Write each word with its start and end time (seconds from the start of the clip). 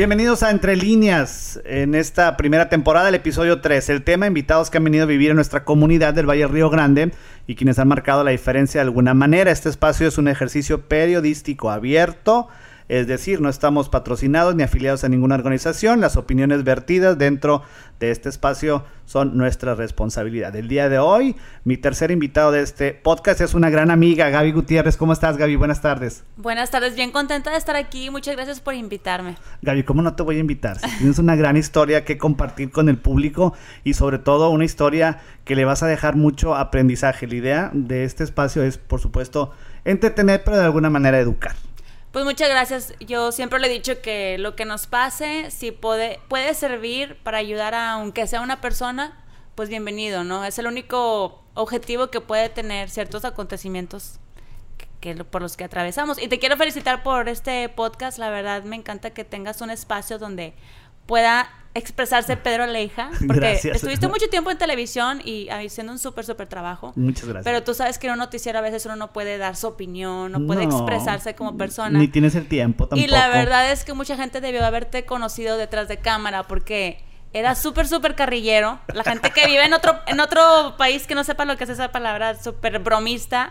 Bienvenidos 0.00 0.42
a 0.42 0.50
Entre 0.50 0.76
Líneas 0.76 1.60
en 1.66 1.94
esta 1.94 2.38
primera 2.38 2.70
temporada, 2.70 3.10
el 3.10 3.14
episodio 3.14 3.60
3. 3.60 3.90
El 3.90 4.02
tema, 4.02 4.26
invitados 4.26 4.70
que 4.70 4.78
han 4.78 4.84
venido 4.84 5.04
a 5.04 5.06
vivir 5.06 5.28
en 5.28 5.36
nuestra 5.36 5.62
comunidad 5.62 6.14
del 6.14 6.24
Valle 6.24 6.46
Río 6.46 6.70
Grande 6.70 7.12
y 7.46 7.54
quienes 7.54 7.78
han 7.78 7.88
marcado 7.88 8.24
la 8.24 8.30
diferencia 8.30 8.80
de 8.80 8.86
alguna 8.86 9.12
manera. 9.12 9.50
Este 9.50 9.68
espacio 9.68 10.08
es 10.08 10.16
un 10.16 10.28
ejercicio 10.28 10.88
periodístico 10.88 11.70
abierto 11.70 12.48
es 12.90 13.06
decir, 13.06 13.40
no 13.40 13.48
estamos 13.48 13.88
patrocinados 13.88 14.56
ni 14.56 14.64
afiliados 14.64 15.04
a 15.04 15.08
ninguna 15.08 15.36
organización. 15.36 16.00
Las 16.00 16.16
opiniones 16.16 16.64
vertidas 16.64 17.16
dentro 17.16 17.62
de 18.00 18.10
este 18.10 18.28
espacio 18.28 18.84
son 19.04 19.36
nuestra 19.36 19.76
responsabilidad. 19.76 20.56
El 20.56 20.66
día 20.66 20.88
de 20.88 20.98
hoy, 20.98 21.36
mi 21.62 21.76
tercer 21.76 22.10
invitado 22.10 22.50
de 22.50 22.62
este 22.62 22.92
podcast 22.92 23.42
es 23.42 23.54
una 23.54 23.70
gran 23.70 23.92
amiga, 23.92 24.28
Gaby 24.30 24.50
Gutiérrez. 24.50 24.96
¿Cómo 24.96 25.12
estás, 25.12 25.36
Gaby? 25.36 25.54
Buenas 25.54 25.80
tardes. 25.80 26.24
Buenas 26.36 26.72
tardes, 26.72 26.96
bien 26.96 27.12
contenta 27.12 27.52
de 27.52 27.58
estar 27.58 27.76
aquí. 27.76 28.10
Muchas 28.10 28.34
gracias 28.34 28.58
por 28.58 28.74
invitarme. 28.74 29.36
Gaby, 29.62 29.84
¿cómo 29.84 30.02
no 30.02 30.16
te 30.16 30.24
voy 30.24 30.38
a 30.38 30.40
invitar? 30.40 30.78
tienes 30.98 31.20
una 31.20 31.36
gran 31.36 31.56
historia 31.56 32.04
que 32.04 32.18
compartir 32.18 32.72
con 32.72 32.88
el 32.88 32.98
público 32.98 33.54
y 33.84 33.94
sobre 33.94 34.18
todo 34.18 34.50
una 34.50 34.64
historia 34.64 35.20
que 35.44 35.54
le 35.54 35.64
vas 35.64 35.84
a 35.84 35.86
dejar 35.86 36.16
mucho 36.16 36.56
aprendizaje. 36.56 37.28
La 37.28 37.36
idea 37.36 37.70
de 37.72 38.02
este 38.02 38.24
espacio 38.24 38.64
es, 38.64 38.78
por 38.78 39.00
supuesto, 39.00 39.52
entretener, 39.84 40.42
pero 40.42 40.56
de 40.56 40.64
alguna 40.64 40.90
manera 40.90 41.20
educar. 41.20 41.54
Pues 42.12 42.24
muchas 42.24 42.48
gracias. 42.48 42.92
Yo 42.98 43.30
siempre 43.30 43.60
le 43.60 43.68
he 43.68 43.70
dicho 43.70 44.02
que 44.02 44.36
lo 44.36 44.56
que 44.56 44.64
nos 44.64 44.88
pase, 44.88 45.50
si 45.52 45.70
puede, 45.70 46.20
puede 46.28 46.54
servir 46.54 47.16
para 47.22 47.38
ayudar 47.38 47.74
a 47.74 47.92
aunque 47.92 48.26
sea 48.26 48.40
una 48.40 48.60
persona, 48.60 49.24
pues 49.54 49.68
bienvenido, 49.68 50.24
¿no? 50.24 50.44
Es 50.44 50.58
el 50.58 50.66
único 50.66 51.44
objetivo 51.54 52.08
que 52.08 52.20
puede 52.20 52.48
tener 52.48 52.90
ciertos 52.90 53.24
acontecimientos 53.24 54.18
que, 55.00 55.14
por 55.24 55.40
los 55.40 55.56
que 55.56 55.62
atravesamos. 55.62 56.20
Y 56.20 56.26
te 56.26 56.40
quiero 56.40 56.56
felicitar 56.56 57.04
por 57.04 57.28
este 57.28 57.68
podcast. 57.68 58.18
La 58.18 58.30
verdad 58.30 58.64
me 58.64 58.74
encanta 58.74 59.10
que 59.10 59.24
tengas 59.24 59.60
un 59.60 59.70
espacio 59.70 60.18
donde 60.18 60.54
pueda 61.06 61.48
expresarse 61.74 62.36
Pedro 62.36 62.66
Leija, 62.66 63.10
porque 63.26 63.60
estuviste 63.62 64.08
mucho 64.08 64.28
tiempo 64.28 64.50
en 64.50 64.58
televisión 64.58 65.20
y 65.24 65.48
haciendo 65.48 65.92
un 65.92 65.98
súper, 65.98 66.24
súper 66.24 66.48
trabajo. 66.48 66.92
Muchas 66.96 67.24
gracias. 67.24 67.44
Pero 67.44 67.62
tú 67.62 67.74
sabes 67.74 67.98
que 67.98 68.06
en 68.06 68.14
un 68.14 68.18
noticiero 68.18 68.58
a 68.58 68.62
veces 68.62 68.84
uno 68.86 68.96
no 68.96 69.12
puede 69.12 69.38
dar 69.38 69.56
su 69.56 69.68
opinión, 69.68 70.32
no 70.32 70.46
puede 70.46 70.64
expresarse 70.64 71.34
como 71.34 71.56
persona. 71.56 71.98
Ni 71.98 72.08
tienes 72.08 72.34
el 72.34 72.46
tiempo 72.46 72.88
tampoco. 72.88 73.06
Y 73.06 73.10
la 73.10 73.28
verdad 73.28 73.70
es 73.70 73.84
que 73.84 73.92
mucha 73.94 74.16
gente 74.16 74.40
debió 74.40 74.64
haberte 74.64 75.04
conocido 75.04 75.56
detrás 75.56 75.88
de 75.88 75.98
cámara 75.98 76.44
porque 76.44 77.02
era 77.32 77.54
súper, 77.54 77.86
súper 77.86 78.16
carrillero. 78.16 78.80
La 78.92 79.04
gente 79.04 79.30
que 79.30 79.46
vive 79.46 79.64
en 79.64 79.72
otro, 79.72 80.00
en 80.06 80.18
otro 80.20 80.74
país 80.76 81.06
que 81.06 81.14
no 81.14 81.22
sepa 81.22 81.44
lo 81.44 81.56
que 81.56 81.64
es 81.64 81.70
esa 81.70 81.92
palabra, 81.92 82.40
súper 82.40 82.80
bromista. 82.80 83.50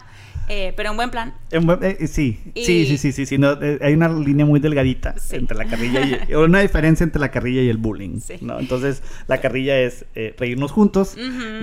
Eh, 0.50 0.74
pero 0.76 0.90
en 0.90 0.98
buen 0.98 1.12
plan. 1.12 1.36
Eh, 1.52 2.08
sí, 2.08 2.40
sí, 2.56 2.86
sí, 2.86 2.98
sí, 2.98 3.12
sí, 3.12 3.26
sí, 3.28 3.38
eh, 3.40 3.80
hay 3.82 3.94
una 3.94 4.10
línea 4.10 4.48
muy 4.48 4.60
delgadita 4.60 5.14
entre 5.30 5.56
la 5.56 5.66
carrilla 5.66 6.02
y 6.28 6.34
una 6.34 6.62
diferencia 6.62 7.04
entre 7.04 7.22
la 7.22 7.30
carrilla 7.30 7.62
y 7.62 7.70
el 7.70 7.78
bullying, 7.78 8.20
¿no? 8.42 8.60
Entonces, 8.60 9.04
la 9.28 9.40
carrilla 9.40 9.78
es 9.78 10.06
reírnos 10.38 10.72
juntos 10.72 11.16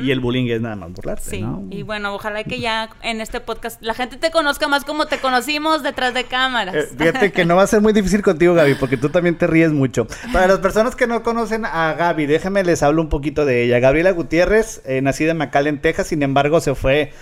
y 0.03 0.11
el 0.13 0.21
bullying 0.21 0.47
es 0.47 0.61
nada 0.61 0.77
más 0.77 0.93
burlarse, 0.93 1.31
sí. 1.31 1.45
Y 1.71 1.83
bueno, 1.83 2.15
ojalá 2.15 2.45
que 2.45 2.61
ya 2.61 2.91
en 3.03 3.21
este 3.21 3.41
podcast 3.41 3.83
la 3.83 3.93
gente 3.93 4.19
te 4.19 4.31
conozca 4.31 4.69
más 4.69 4.85
como 4.85 5.07
te 5.07 5.19
conocimos 5.19 5.83
detrás 5.83 6.15
de 6.15 6.23
cámaras. 6.25 6.77
fíjate 6.97 7.33
que 7.33 7.45
no 7.45 7.57
va 7.57 7.65
a 7.65 7.67
ser 7.67 7.81
muy 7.81 7.93
difícil 7.93 8.23
contigo, 8.23 8.55
Gaby, 8.55 8.77
porque 8.77 8.97
tú 8.97 9.09
también 9.09 9.37
te 9.37 9.49
ríes 9.49 9.73
mucho. 9.73 10.07
Para 10.33 10.47
las 10.47 10.61
personas 10.61 10.95
que 10.95 11.09
no 11.09 11.25
conocen 11.25 11.65
a 11.65 11.93
Gaby, 11.95 12.27
déjenme 12.27 12.63
les 12.63 12.85
hablo 12.85 13.03
un 13.03 13.09
poquito 13.09 13.45
de 13.45 13.65
ella. 13.65 13.81
Gabriela 13.81 14.13
Gutiérrez, 14.13 14.83
nacida 15.03 15.33
en 15.33 15.39
McAllen, 15.39 15.81
Texas, 15.81 16.07
sin 16.07 16.23
embargo, 16.23 16.61
se 16.61 16.77
fue 16.77 17.13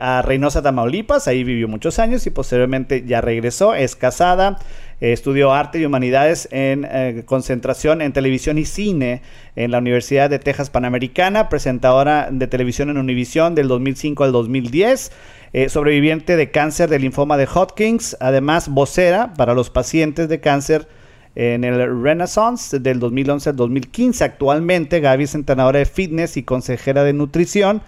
a 0.00 0.22
Reynosa, 0.22 0.62
Tamaulipas 0.62 1.26
ahí 1.26 1.42
vivió 1.42 1.66
muchos 1.66 1.98
años 1.98 2.26
y 2.26 2.30
posteriormente 2.30 3.04
ya 3.04 3.20
regresó, 3.20 3.74
es 3.74 3.96
casada, 3.96 4.58
eh, 5.00 5.12
estudió 5.12 5.52
arte 5.52 5.78
y 5.78 5.84
humanidades 5.84 6.48
en 6.50 6.86
eh, 6.90 7.22
concentración 7.26 8.00
en 8.00 8.14
televisión 8.14 8.56
y 8.56 8.64
cine 8.64 9.20
en 9.54 9.70
la 9.70 9.78
Universidad 9.78 10.30
de 10.30 10.38
Texas 10.38 10.70
Panamericana, 10.70 11.50
presentadora 11.50 12.28
de 12.30 12.46
televisión 12.46 12.88
en 12.88 12.96
Univisión 12.96 13.54
del 13.54 13.68
2005 13.68 14.24
al 14.24 14.32
2010. 14.32 15.12
Eh, 15.52 15.68
sobreviviente 15.68 16.36
de 16.36 16.50
cáncer 16.50 16.88
de 16.88 16.98
linfoma 16.98 17.36
de 17.36 17.46
Hodgkins, 17.46 18.16
además 18.20 18.68
vocera 18.68 19.34
para 19.34 19.54
los 19.54 19.70
pacientes 19.70 20.28
de 20.28 20.40
cáncer 20.40 20.88
en 21.34 21.64
el 21.64 22.02
Renaissance 22.02 22.78
del 22.78 22.98
2011 22.98 23.50
al 23.50 23.56
2015. 23.56 24.24
Actualmente 24.24 25.00
Gaby 25.00 25.24
es 25.24 25.34
entrenadora 25.34 25.78
de 25.78 25.84
fitness 25.84 26.38
y 26.38 26.42
consejera 26.42 27.04
de 27.04 27.12
nutrición. 27.12 27.82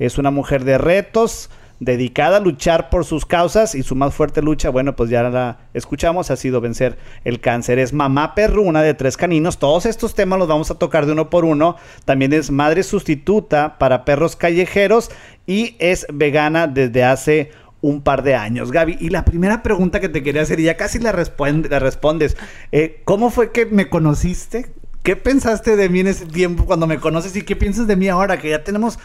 Es 0.00 0.16
una 0.16 0.30
mujer 0.30 0.64
de 0.64 0.78
retos, 0.78 1.50
dedicada 1.78 2.38
a 2.38 2.40
luchar 2.40 2.88
por 2.88 3.04
sus 3.04 3.26
causas 3.26 3.74
y 3.74 3.82
su 3.82 3.94
más 3.94 4.14
fuerte 4.14 4.40
lucha, 4.40 4.70
bueno, 4.70 4.96
pues 4.96 5.10
ya 5.10 5.22
la 5.22 5.58
escuchamos, 5.74 6.30
ha 6.30 6.36
sido 6.36 6.62
vencer 6.62 6.96
el 7.24 7.38
cáncer. 7.40 7.78
Es 7.78 7.92
mamá 7.92 8.34
perruna 8.34 8.80
de 8.80 8.94
tres 8.94 9.18
caninos. 9.18 9.58
Todos 9.58 9.84
estos 9.84 10.14
temas 10.14 10.38
los 10.38 10.48
vamos 10.48 10.70
a 10.70 10.78
tocar 10.78 11.04
de 11.04 11.12
uno 11.12 11.28
por 11.28 11.44
uno. 11.44 11.76
También 12.06 12.32
es 12.32 12.50
madre 12.50 12.82
sustituta 12.82 13.76
para 13.78 14.06
perros 14.06 14.36
callejeros 14.36 15.10
y 15.46 15.76
es 15.78 16.06
vegana 16.10 16.66
desde 16.66 17.04
hace 17.04 17.50
un 17.82 18.00
par 18.00 18.22
de 18.22 18.34
años, 18.34 18.72
Gaby. 18.72 18.96
Y 19.00 19.10
la 19.10 19.26
primera 19.26 19.62
pregunta 19.62 20.00
que 20.00 20.08
te 20.08 20.22
quería 20.22 20.40
hacer, 20.42 20.60
y 20.60 20.64
ya 20.64 20.78
casi 20.78 20.98
la, 20.98 21.12
la 21.12 21.78
respondes, 21.78 22.38
eh, 22.72 23.02
¿cómo 23.04 23.30
fue 23.30 23.52
que 23.52 23.66
me 23.66 23.90
conociste? 23.90 24.72
¿Qué 25.02 25.16
pensaste 25.16 25.76
de 25.76 25.88
mí 25.90 26.00
en 26.00 26.08
ese 26.08 26.24
tiempo 26.24 26.64
cuando 26.64 26.86
me 26.86 26.98
conoces 26.98 27.36
y 27.36 27.42
qué 27.42 27.56
piensas 27.56 27.86
de 27.86 27.96
mí 27.96 28.08
ahora 28.08 28.38
que 28.38 28.50
ya 28.50 28.64
tenemos 28.64 28.98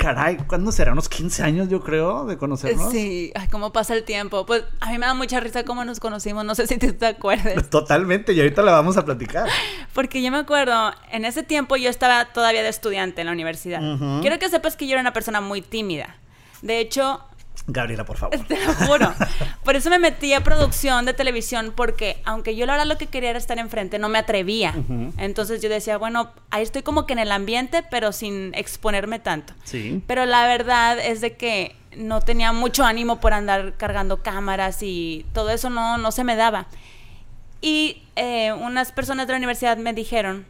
Caray, 0.00 0.38
¿cuándo 0.46 0.72
será? 0.72 0.92
Unos 0.92 1.10
15 1.10 1.42
años, 1.42 1.68
yo 1.68 1.82
creo, 1.82 2.24
de 2.24 2.38
conocernos. 2.38 2.90
Sí, 2.90 3.32
ay, 3.34 3.48
cómo 3.48 3.70
pasa 3.70 3.94
el 3.94 4.04
tiempo. 4.04 4.46
Pues 4.46 4.64
a 4.80 4.90
mí 4.90 4.96
me 4.96 5.04
da 5.04 5.12
mucha 5.12 5.40
risa 5.40 5.62
cómo 5.64 5.84
nos 5.84 6.00
conocimos. 6.00 6.42
No 6.42 6.54
sé 6.54 6.66
si 6.66 6.78
te, 6.78 7.06
acuerdas. 7.06 7.68
Totalmente, 7.70 8.32
y 8.32 8.40
ahorita 8.40 8.62
la 8.62 8.72
vamos 8.72 8.96
a 8.96 9.04
platicar. 9.04 9.46
Porque 9.92 10.22
yo 10.22 10.30
me 10.30 10.38
acuerdo, 10.38 10.92
en 11.12 11.26
ese 11.26 11.42
tiempo 11.42 11.76
yo 11.76 11.90
estaba 11.90 12.24
todavía 12.32 12.62
de 12.62 12.70
estudiante 12.70 13.20
en 13.20 13.26
la 13.26 13.32
universidad. 13.32 13.80
Quiero 14.22 14.38
que 14.38 14.48
sepas 14.48 14.74
que 14.74 14.86
yo 14.86 14.92
era 14.92 15.02
una 15.02 15.12
persona 15.12 15.42
muy 15.42 15.60
tímida. 15.60 16.16
De 16.62 16.80
hecho, 16.80 17.20
Gabriela, 17.66 18.04
por 18.04 18.16
favor. 18.16 18.38
Te 18.48 18.64
lo 18.64 18.72
juro. 18.74 19.12
Por 19.64 19.76
eso 19.76 19.90
me 19.90 19.98
metí 19.98 20.32
a 20.32 20.42
producción 20.42 21.04
de 21.04 21.14
televisión, 21.14 21.72
porque 21.74 22.20
aunque 22.24 22.56
yo 22.56 22.66
la 22.66 22.72
verdad 22.72 22.86
lo 22.86 22.98
que 22.98 23.06
quería 23.06 23.30
era 23.30 23.38
estar 23.38 23.58
enfrente, 23.58 23.98
no 23.98 24.08
me 24.08 24.18
atrevía. 24.18 24.74
Entonces 25.18 25.62
yo 25.62 25.68
decía, 25.68 25.98
bueno, 25.98 26.32
ahí 26.50 26.62
estoy 26.62 26.82
como 26.82 27.06
que 27.06 27.12
en 27.12 27.20
el 27.20 27.32
ambiente, 27.32 27.84
pero 27.90 28.12
sin 28.12 28.52
exponerme 28.54 29.18
tanto. 29.18 29.54
Sí. 29.64 30.02
Pero 30.06 30.26
la 30.26 30.46
verdad 30.46 30.98
es 30.98 31.20
de 31.20 31.36
que 31.36 31.76
no 31.96 32.20
tenía 32.20 32.52
mucho 32.52 32.84
ánimo 32.84 33.20
por 33.20 33.32
andar 33.32 33.74
cargando 33.76 34.22
cámaras 34.22 34.82
y 34.82 35.26
todo 35.32 35.50
eso 35.50 35.70
no, 35.70 35.98
no 35.98 36.12
se 36.12 36.24
me 36.24 36.36
daba. 36.36 36.66
Y 37.60 38.02
eh, 38.16 38.52
unas 38.52 38.92
personas 38.92 39.26
de 39.26 39.34
la 39.34 39.38
universidad 39.38 39.76
me 39.76 39.92
dijeron, 39.92 40.46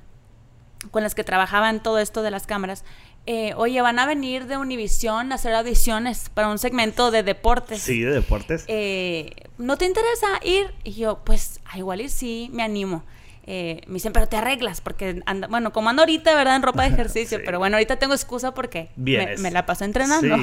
con 0.90 1.02
las 1.02 1.14
que 1.14 1.24
trabajaban 1.24 1.82
todo 1.82 1.98
esto 1.98 2.22
de 2.22 2.30
las 2.30 2.46
cámaras, 2.46 2.84
eh, 3.32 3.54
oye, 3.54 3.80
van 3.80 3.96
a 4.00 4.06
venir 4.06 4.46
de 4.46 4.56
Univisión 4.56 5.30
a 5.30 5.36
hacer 5.36 5.54
audiciones 5.54 6.30
para 6.34 6.48
un 6.48 6.58
segmento 6.58 7.12
de 7.12 7.22
deportes. 7.22 7.80
Sí, 7.80 8.00
de 8.00 8.10
deportes. 8.10 8.64
Eh, 8.66 9.30
¿No 9.56 9.78
te 9.78 9.84
interesa 9.84 10.26
ir? 10.42 10.74
Y 10.82 10.94
yo, 10.94 11.20
pues, 11.24 11.60
ah, 11.64 11.78
igual 11.78 12.00
y 12.00 12.08
sí, 12.08 12.50
me 12.52 12.64
animo. 12.64 13.04
Eh, 13.46 13.82
me 13.86 13.94
dicen, 13.94 14.12
pero 14.12 14.26
te 14.26 14.36
arreglas, 14.36 14.80
porque, 14.80 15.22
anda, 15.26 15.46
bueno, 15.46 15.72
como 15.72 15.90
ando 15.90 16.02
ahorita, 16.02 16.34
¿verdad? 16.34 16.56
En 16.56 16.62
ropa 16.62 16.82
de 16.82 16.88
ejercicio, 16.92 17.38
pero 17.44 17.60
bueno, 17.60 17.76
ahorita 17.76 18.00
tengo 18.00 18.14
excusa 18.14 18.52
porque 18.52 18.90
me, 18.96 19.52
la 19.52 19.64
paso 19.64 19.84
entrenando. 19.84 20.36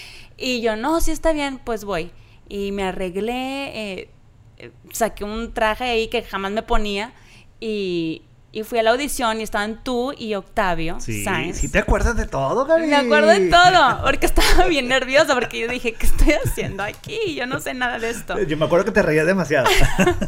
y 0.38 0.62
yo, 0.62 0.76
no, 0.76 1.02
sí 1.02 1.10
está 1.10 1.34
bien, 1.34 1.60
pues 1.62 1.84
voy. 1.84 2.10
Y 2.48 2.72
me 2.72 2.84
arreglé, 2.84 4.08
saqué 4.92 5.24
un 5.24 5.52
traje 5.52 5.84
ahí 5.84 6.08
que 6.08 6.22
jamás 6.22 6.52
me 6.52 6.62
ponía 6.62 7.12
y, 7.60 8.22
y 8.52 8.64
fui 8.64 8.78
a 8.78 8.82
la 8.82 8.90
audición 8.90 9.40
y 9.40 9.44
estaban 9.44 9.82
tú 9.84 10.12
y 10.16 10.34
Octavio 10.34 10.98
sí, 11.00 11.24
Sí, 11.52 11.68
te 11.68 11.78
acuerdas 11.78 12.16
de 12.16 12.26
todo, 12.26 12.66
Gaby. 12.66 12.86
Me 12.86 12.96
acuerdo 12.96 13.28
de 13.28 13.48
todo, 13.48 14.02
porque 14.04 14.26
estaba 14.26 14.66
bien 14.66 14.88
nerviosa, 14.88 15.34
porque 15.34 15.60
yo 15.60 15.68
dije, 15.68 15.92
¿qué 15.92 16.06
estoy 16.06 16.34
haciendo 16.44 16.82
aquí? 16.82 17.34
Yo 17.34 17.46
no 17.46 17.60
sé 17.60 17.74
nada 17.74 17.98
de 17.98 18.10
esto. 18.10 18.40
Yo 18.42 18.56
me 18.56 18.64
acuerdo 18.64 18.86
que 18.86 18.92
te 18.92 19.02
reías 19.02 19.26
demasiado. 19.26 19.68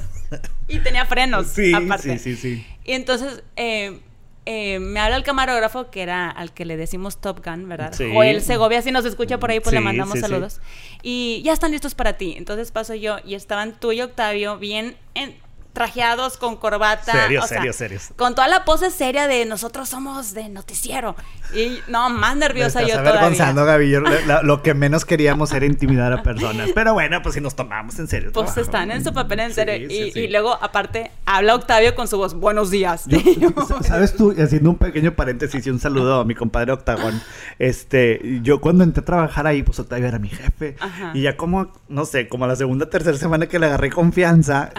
y 0.69 0.79
tenía 0.81 1.05
frenos, 1.07 1.49
sí, 1.49 1.73
aparte. 1.75 2.19
Sí, 2.19 2.37
sí, 2.37 2.37
sí. 2.37 2.67
Y 2.85 2.93
entonces 2.93 3.43
eh, 3.57 4.01
eh, 4.47 4.79
me 4.79 5.01
habla 5.01 5.17
el 5.17 5.25
camarógrafo, 5.25 5.91
que 5.91 6.03
era 6.03 6.31
al 6.31 6.53
que 6.53 6.65
le 6.65 6.77
decimos 6.77 7.21
Top 7.21 7.45
Gun, 7.45 7.69
¿verdad? 7.69 7.93
Sí. 7.93 8.13
O 8.15 8.23
el 8.23 8.41
Segovia, 8.41 8.83
si 8.83 8.93
nos 8.93 9.05
escucha 9.05 9.39
por 9.39 9.51
ahí, 9.51 9.61
pues 9.61 9.73
le 9.73 9.81
mandamos 9.81 10.19
saludos. 10.21 10.61
Y 11.03 11.43
ya 11.45 11.53
están 11.53 11.73
listos 11.73 11.95
para 11.95 12.15
ti. 12.15 12.35
Entonces 12.37 12.71
paso 12.71 12.95
yo 12.95 13.19
y 13.25 13.35
estaban 13.35 13.79
tú 13.79 13.93
y 13.93 14.01
Octavio 14.01 14.59
bien... 14.59 14.97
En, 15.15 15.35
trajeados 15.73 16.37
con 16.37 16.57
corbata. 16.57 17.13
Serios, 17.13 17.49
serios, 17.49 17.77
serios. 17.77 18.11
Con 18.17 18.35
toda 18.35 18.49
la 18.49 18.65
pose 18.65 18.91
seria 18.91 19.27
de 19.27 19.45
nosotros 19.45 19.89
somos 19.89 20.35
de 20.35 20.49
noticiero. 20.49 21.17
Y 21.55 21.81
no, 21.89 22.09
más 22.11 22.37
nerviosa 22.37 22.83
yo 22.83 22.99
avergonzando, 22.99 23.65
Gaby. 23.65 23.95
lo 24.43 24.63
que 24.63 24.75
menos 24.75 25.05
queríamos 25.05 25.53
era 25.53 25.67
intimidar 25.67 26.13
a 26.13 26.23
personas. 26.23 26.71
Pero 26.75 26.95
bueno, 26.95 27.21
pues 27.23 27.35
si 27.35 27.41
nos 27.41 27.55
tomamos 27.55 27.99
en 27.99 28.09
serio. 28.09 28.31
Pues 28.33 28.57
están 28.57 28.91
en 28.91 29.05
su 29.05 29.13
papel 29.13 29.41
en 29.41 29.55
serio. 29.55 29.89
y, 29.89 30.29
luego, 30.29 30.57
aparte, 30.63 31.11
habla 31.27 31.55
Octavio 31.55 31.95
con 31.95 32.09
su 32.09 32.17
voz, 32.17 32.35
buenos 32.35 32.71
días. 32.71 33.07
¿Sabes 33.83 34.17
tú? 34.17 34.35
Haciendo 34.39 34.71
un 34.71 34.77
pequeño 34.77 35.15
paréntesis 35.15 35.67
y 35.67 35.71
un 35.71 35.79
saludo 35.79 36.21
a 36.21 36.25
mi 36.25 36.35
compadre 36.35 36.73
Octagón. 36.73 37.21
Este, 37.59 38.41
yo 38.43 38.61
cuando 38.61 38.85
entré 38.85 39.03
a 39.03 39.05
trabajar 39.05 39.47
ahí, 39.47 39.63
pues 39.63 39.79
Octavio 39.79 40.07
era 40.07 40.19
mi 40.19 40.29
jefe. 40.29 40.77
Y 41.15 41.23
ya 41.23 41.37
como, 41.37 41.73
no 41.89 42.05
sé, 42.05 42.29
como 42.29 42.47
la 42.47 42.57
segunda, 42.57 42.89
tercera 42.89 43.17
semana 43.17 43.47
que 43.47 43.59
le 43.59 43.67
agarré 43.67 43.91
confianza, 43.91 44.71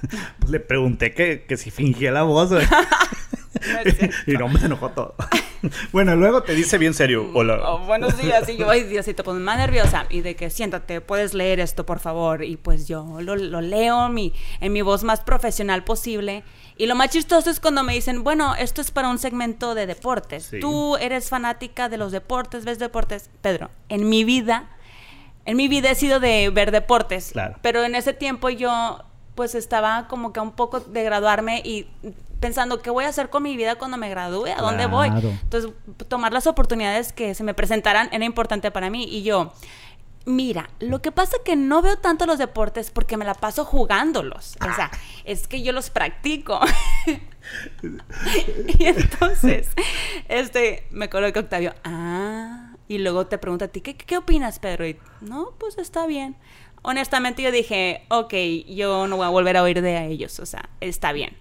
Pues 0.42 0.50
le 0.50 0.60
pregunté 0.60 1.14
que, 1.14 1.44
que 1.44 1.56
si 1.56 1.70
fingía 1.70 2.10
la 2.10 2.24
voz, 2.24 2.50
güey. 2.50 2.66
y 4.26 4.32
no 4.32 4.48
me 4.48 4.60
enojó 4.60 4.90
todo. 4.90 5.14
bueno, 5.92 6.16
luego 6.16 6.42
te 6.42 6.52
dice 6.54 6.78
bien 6.78 6.94
serio, 6.94 7.30
hola. 7.32 7.60
Oh, 7.64 7.78
buenos 7.86 8.18
días, 8.18 8.48
y 8.48 8.56
yo, 8.56 8.68
ay 8.68 8.82
Diosito, 8.82 9.22
pues 9.22 9.38
más 9.38 9.58
nerviosa. 9.58 10.06
Y 10.10 10.22
de 10.22 10.34
que 10.34 10.50
siéntate, 10.50 11.00
puedes 11.00 11.32
leer 11.34 11.60
esto, 11.60 11.86
por 11.86 12.00
favor. 12.00 12.42
Y 12.42 12.56
pues 12.56 12.88
yo 12.88 13.20
lo, 13.20 13.36
lo 13.36 13.60
leo 13.60 14.08
mi, 14.08 14.32
en 14.60 14.72
mi 14.72 14.82
voz 14.82 15.04
más 15.04 15.20
profesional 15.20 15.84
posible. 15.84 16.42
Y 16.76 16.86
lo 16.86 16.96
más 16.96 17.10
chistoso 17.10 17.50
es 17.50 17.60
cuando 17.60 17.84
me 17.84 17.94
dicen, 17.94 18.24
bueno, 18.24 18.56
esto 18.56 18.80
es 18.80 18.90
para 18.90 19.08
un 19.08 19.18
segmento 19.18 19.76
de 19.76 19.86
deportes. 19.86 20.44
Sí. 20.44 20.58
Tú 20.60 20.96
eres 20.96 21.28
fanática 21.28 21.88
de 21.88 21.98
los 21.98 22.10
deportes, 22.10 22.64
ves 22.64 22.80
deportes. 22.80 23.30
Pedro, 23.42 23.70
en 23.88 24.08
mi 24.08 24.24
vida, 24.24 24.70
en 25.44 25.56
mi 25.56 25.68
vida 25.68 25.90
he 25.90 25.94
sido 25.94 26.18
de 26.18 26.50
ver 26.50 26.72
deportes. 26.72 27.30
Claro. 27.32 27.56
Pero 27.62 27.84
en 27.84 27.94
ese 27.94 28.12
tiempo 28.12 28.48
yo, 28.48 29.04
pues 29.34 29.54
estaba 29.54 30.08
como 30.08 30.32
que 30.32 30.40
un 30.40 30.52
poco 30.52 30.80
de 30.80 31.02
graduarme 31.02 31.62
y 31.64 31.86
pensando, 32.40 32.82
¿qué 32.82 32.90
voy 32.90 33.04
a 33.04 33.08
hacer 33.08 33.30
con 33.30 33.42
mi 33.42 33.56
vida 33.56 33.76
cuando 33.76 33.96
me 33.96 34.10
gradúe? 34.10 34.48
¿A 34.48 34.60
dónde 34.60 34.86
voy? 34.86 35.08
Entonces, 35.08 35.70
tomar 36.08 36.32
las 36.32 36.46
oportunidades 36.46 37.12
que 37.12 37.34
se 37.34 37.44
me 37.44 37.54
presentaran 37.54 38.08
era 38.12 38.24
importante 38.24 38.70
para 38.70 38.90
mí. 38.90 39.04
Y 39.04 39.22
yo, 39.22 39.52
mira, 40.26 40.68
lo 40.80 41.00
que 41.00 41.12
pasa 41.12 41.36
es 41.36 41.42
que 41.42 41.56
no 41.56 41.82
veo 41.82 41.96
tanto 41.98 42.26
los 42.26 42.38
deportes 42.38 42.90
porque 42.90 43.16
me 43.16 43.24
la 43.24 43.34
paso 43.34 43.64
jugándolos. 43.64 44.56
O 44.60 44.74
sea, 44.74 44.90
es 45.24 45.48
que 45.48 45.62
yo 45.62 45.72
los 45.72 45.90
practico. 45.90 46.60
y 48.78 48.84
entonces, 48.84 49.70
este, 50.28 50.86
me 50.90 51.06
acuerdo 51.06 51.32
que 51.32 51.38
Octavio, 51.38 51.74
ah, 51.84 52.72
y 52.88 52.98
luego 52.98 53.26
te 53.26 53.38
pregunta 53.38 53.66
a 53.66 53.68
ti, 53.68 53.80
¿qué, 53.80 53.96
qué 53.96 54.16
opinas, 54.18 54.58
Pedro? 54.58 54.86
Y, 54.86 54.98
no, 55.20 55.52
pues 55.58 55.78
está 55.78 56.06
bien. 56.06 56.36
Honestamente 56.82 57.42
yo 57.42 57.50
dije, 57.52 58.02
ok, 58.08 58.34
yo 58.68 59.06
no 59.06 59.16
voy 59.16 59.26
a 59.26 59.30
volver 59.30 59.56
a 59.56 59.62
oír 59.62 59.80
de 59.82 60.06
ellos, 60.06 60.38
o 60.40 60.46
sea, 60.46 60.68
está 60.80 61.12
bien. 61.12 61.36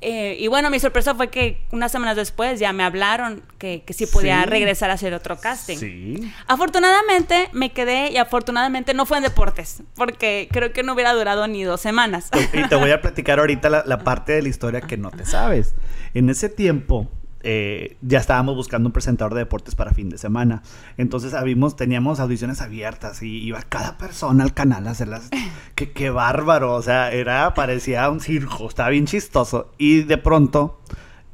Eh, 0.00 0.36
y 0.38 0.48
bueno, 0.48 0.68
mi 0.68 0.78
sorpresa 0.80 1.14
fue 1.14 1.28
que 1.30 1.62
unas 1.70 1.90
semanas 1.90 2.16
después 2.16 2.60
ya 2.60 2.74
me 2.74 2.82
hablaron 2.84 3.42
que, 3.56 3.84
que 3.86 3.94
sí 3.94 4.06
podía 4.06 4.42
Sí. 4.44 4.50
regresar 4.50 4.90
a 4.90 4.94
hacer 4.94 5.14
otro 5.14 5.38
casting. 5.38 5.78
Sí. 5.78 6.32
Afortunadamente 6.46 7.48
me 7.52 7.72
quedé 7.72 8.10
y 8.10 8.16
afortunadamente 8.18 8.92
no 8.92 9.06
fue 9.06 9.18
en 9.18 9.22
deportes, 9.22 9.82
porque 9.94 10.48
creo 10.50 10.72
que 10.72 10.82
no 10.82 10.92
hubiera 10.94 11.12
durado 11.14 11.46
ni 11.46 11.62
dos 11.62 11.80
semanas. 11.80 12.28
Y 12.52 12.68
te 12.68 12.74
voy 12.76 12.90
a 12.90 13.00
platicar 13.02 13.38
ahorita 13.38 13.70
la, 13.70 13.82
la 13.86 13.98
parte 14.00 14.32
de 14.32 14.42
la 14.42 14.48
historia 14.48 14.80
que 14.82 14.96
no 14.96 15.10
te 15.10 15.24
sabes. 15.24 15.74
En 16.12 16.28
ese 16.28 16.48
tiempo 16.50 17.08
eh, 17.44 17.96
ya 18.00 18.18
estábamos 18.18 18.56
buscando 18.56 18.88
un 18.88 18.92
presentador 18.92 19.34
de 19.34 19.40
deportes 19.40 19.74
para 19.74 19.92
fin 19.92 20.08
de 20.08 20.18
semana. 20.18 20.62
Entonces 20.96 21.34
habíamos, 21.34 21.76
teníamos 21.76 22.18
audiciones 22.18 22.60
abiertas 22.62 23.22
y 23.22 23.38
iba 23.44 23.62
cada 23.62 23.98
persona 23.98 24.44
al 24.44 24.54
canal 24.54 24.88
a 24.88 24.92
hacerlas. 24.92 25.30
Qué, 25.74 25.90
qué 25.90 26.10
bárbaro, 26.10 26.72
o 26.74 26.82
sea, 26.82 27.10
era, 27.10 27.52
parecía 27.54 28.08
un 28.08 28.20
circo, 28.20 28.68
estaba 28.68 28.90
bien 28.90 29.06
chistoso. 29.06 29.72
Y 29.76 30.04
de 30.04 30.18
pronto, 30.18 30.80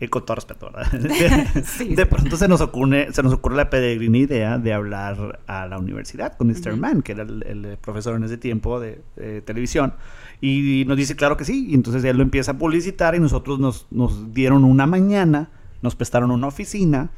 eh, 0.01 0.09
con 0.09 0.25
todo 0.25 0.37
respeto, 0.37 0.71
¿verdad? 0.73 1.53
Sí. 1.65 1.95
de 1.95 2.07
pronto 2.07 2.39
se 2.39 2.49
nos 2.49 2.63
ocurre, 2.63 3.13
se 3.13 3.23
nos 3.23 3.35
ocurre 3.35 3.57
la 3.57 3.69
peregrina 3.69 4.17
idea 4.17 4.59
de 4.59 4.73
hablar 4.73 5.41
a 5.47 5.67
la 5.67 5.79
universidad 5.79 6.37
con 6.39 6.49
Mr. 6.49 6.77
Mann, 6.77 7.03
que 7.03 7.13
era 7.13 7.23
el, 7.23 7.43
el 7.43 7.77
profesor 7.77 8.17
en 8.17 8.25
ese 8.25 8.39
tiempo 8.39 8.81
de, 8.81 9.03
de 9.17 9.43
televisión. 9.43 9.95
Y 10.41 10.85
nos 10.87 10.97
dice, 10.97 11.17
claro 11.17 11.37
que 11.37 11.45
sí. 11.45 11.67
Y 11.69 11.75
entonces 11.75 12.03
él 12.05 12.17
lo 12.17 12.23
empieza 12.23 12.53
a 12.53 12.59
publicitar 12.59 13.15
y 13.15 13.21
nosotros 13.21 13.61
nos, 13.61 13.87
nos 13.91 14.33
dieron 14.33 14.65
una 14.65 14.87
mañana, 14.87 15.51
nos 15.83 15.97
prestaron 15.97 16.31
una 16.31 16.47
oficina. 16.49 17.11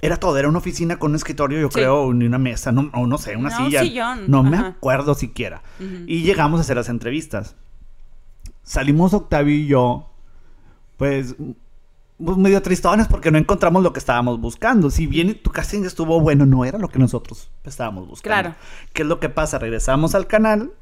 Era 0.00 0.16
todo, 0.18 0.36
era 0.36 0.48
una 0.48 0.58
oficina 0.58 0.98
con 0.98 1.12
un 1.12 1.16
escritorio, 1.16 1.58
yo 1.60 1.68
Sí. 1.68 1.74
creo, 1.76 2.12
ni 2.12 2.26
una 2.26 2.38
mesa, 2.38 2.72
no, 2.72 2.90
o 2.92 3.06
no 3.06 3.16
sé, 3.16 3.36
una 3.36 3.48
No, 3.50 3.58
un 3.58 3.66
silla. 3.66 3.82
sillón, 3.82 4.24
No 4.30 4.42
me 4.42 4.58
acuerdo 4.58 5.14
siquiera. 5.14 5.62
Y 6.06 6.22
llegamos 6.22 6.58
a 6.58 6.62
hacer 6.62 6.76
las 6.76 6.88
entrevistas. 6.88 7.56
Salimos 8.62 9.14
Octavio 9.14 9.54
y 9.54 9.66
yo, 9.66 10.10
pues, 10.96 11.36
pues, 12.22 12.36
medio 12.38 12.62
tristones 12.62 13.08
porque 13.08 13.30
no 13.30 13.38
encontramos 13.38 13.82
lo 13.82 13.92
que 13.92 13.98
estábamos 13.98 14.40
buscando. 14.40 14.90
Si 14.90 15.06
bien 15.06 15.40
tu 15.42 15.50
casting 15.50 15.84
estuvo 15.84 16.20
bueno, 16.20 16.46
no 16.46 16.64
era 16.64 16.78
lo 16.78 16.88
que 16.88 16.98
nosotros 16.98 17.50
estábamos 17.64 18.08
buscando. 18.08 18.40
Claro. 18.50 18.56
¿Qué 18.92 19.02
es 19.02 19.08
lo 19.08 19.20
que 19.20 19.28
pasa? 19.28 19.58
Regresamos 19.58 20.14
al 20.14 20.26
canal 20.26 20.72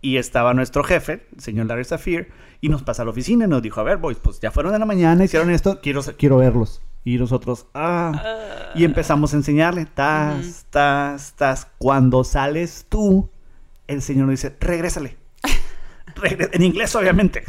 y 0.00 0.16
estaba 0.18 0.52
nuestro 0.54 0.84
jefe, 0.84 1.26
el 1.34 1.40
señor 1.40 1.66
Larry 1.66 1.84
Zafir, 1.84 2.30
y 2.64 2.70
nos 2.70 2.82
pasa 2.82 3.02
a 3.02 3.04
la 3.04 3.10
oficina 3.10 3.44
y 3.44 3.48
nos 3.48 3.60
dijo, 3.60 3.78
a 3.78 3.84
ver, 3.84 3.98
boys, 3.98 4.16
pues 4.16 4.40
ya 4.40 4.50
fueron 4.50 4.72
de 4.72 4.78
la 4.78 4.86
mañana, 4.86 5.22
hicieron 5.22 5.50
esto, 5.50 5.80
quiero, 5.82 6.00
quiero 6.16 6.38
verlos. 6.38 6.80
Y 7.04 7.18
nosotros, 7.18 7.66
ah, 7.74 8.70
y 8.74 8.84
empezamos 8.84 9.34
a 9.34 9.36
enseñarle, 9.36 9.84
tas, 9.84 10.64
tas, 10.70 11.34
tas. 11.36 11.66
Cuando 11.76 12.24
sales 12.24 12.86
tú, 12.88 13.28
el 13.86 14.00
señor 14.00 14.28
nos 14.28 14.40
dice, 14.40 14.56
regrésale. 14.60 15.18
En 16.52 16.62
inglés, 16.62 16.94
obviamente. 16.94 17.44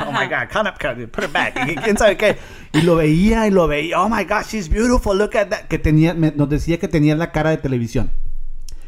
Oh 0.00 0.12
my 0.12 0.26
God, 0.26 0.50
come 0.52 0.68
up, 0.68 0.76
put 1.12 1.24
it 1.24 1.32
back. 1.32 1.54
Y 1.66 1.76
¿Quién 1.76 1.96
sabe 1.96 2.18
qué? 2.18 2.36
Y 2.74 2.82
lo 2.82 2.96
veía 2.96 3.46
y 3.46 3.50
lo 3.50 3.68
veía. 3.68 4.02
Oh 4.02 4.08
my 4.10 4.24
God, 4.24 4.42
she's 4.46 4.68
beautiful. 4.68 5.16
Look 5.16 5.34
at 5.36 5.48
that. 5.48 5.62
Que 5.68 5.78
tenía, 5.78 6.12
me- 6.12 6.32
nos 6.32 6.48
decía 6.50 6.78
que 6.78 6.88
tenía 6.88 7.16
la 7.16 7.32
cara 7.32 7.50
de 7.50 7.56
televisión. 7.56 8.10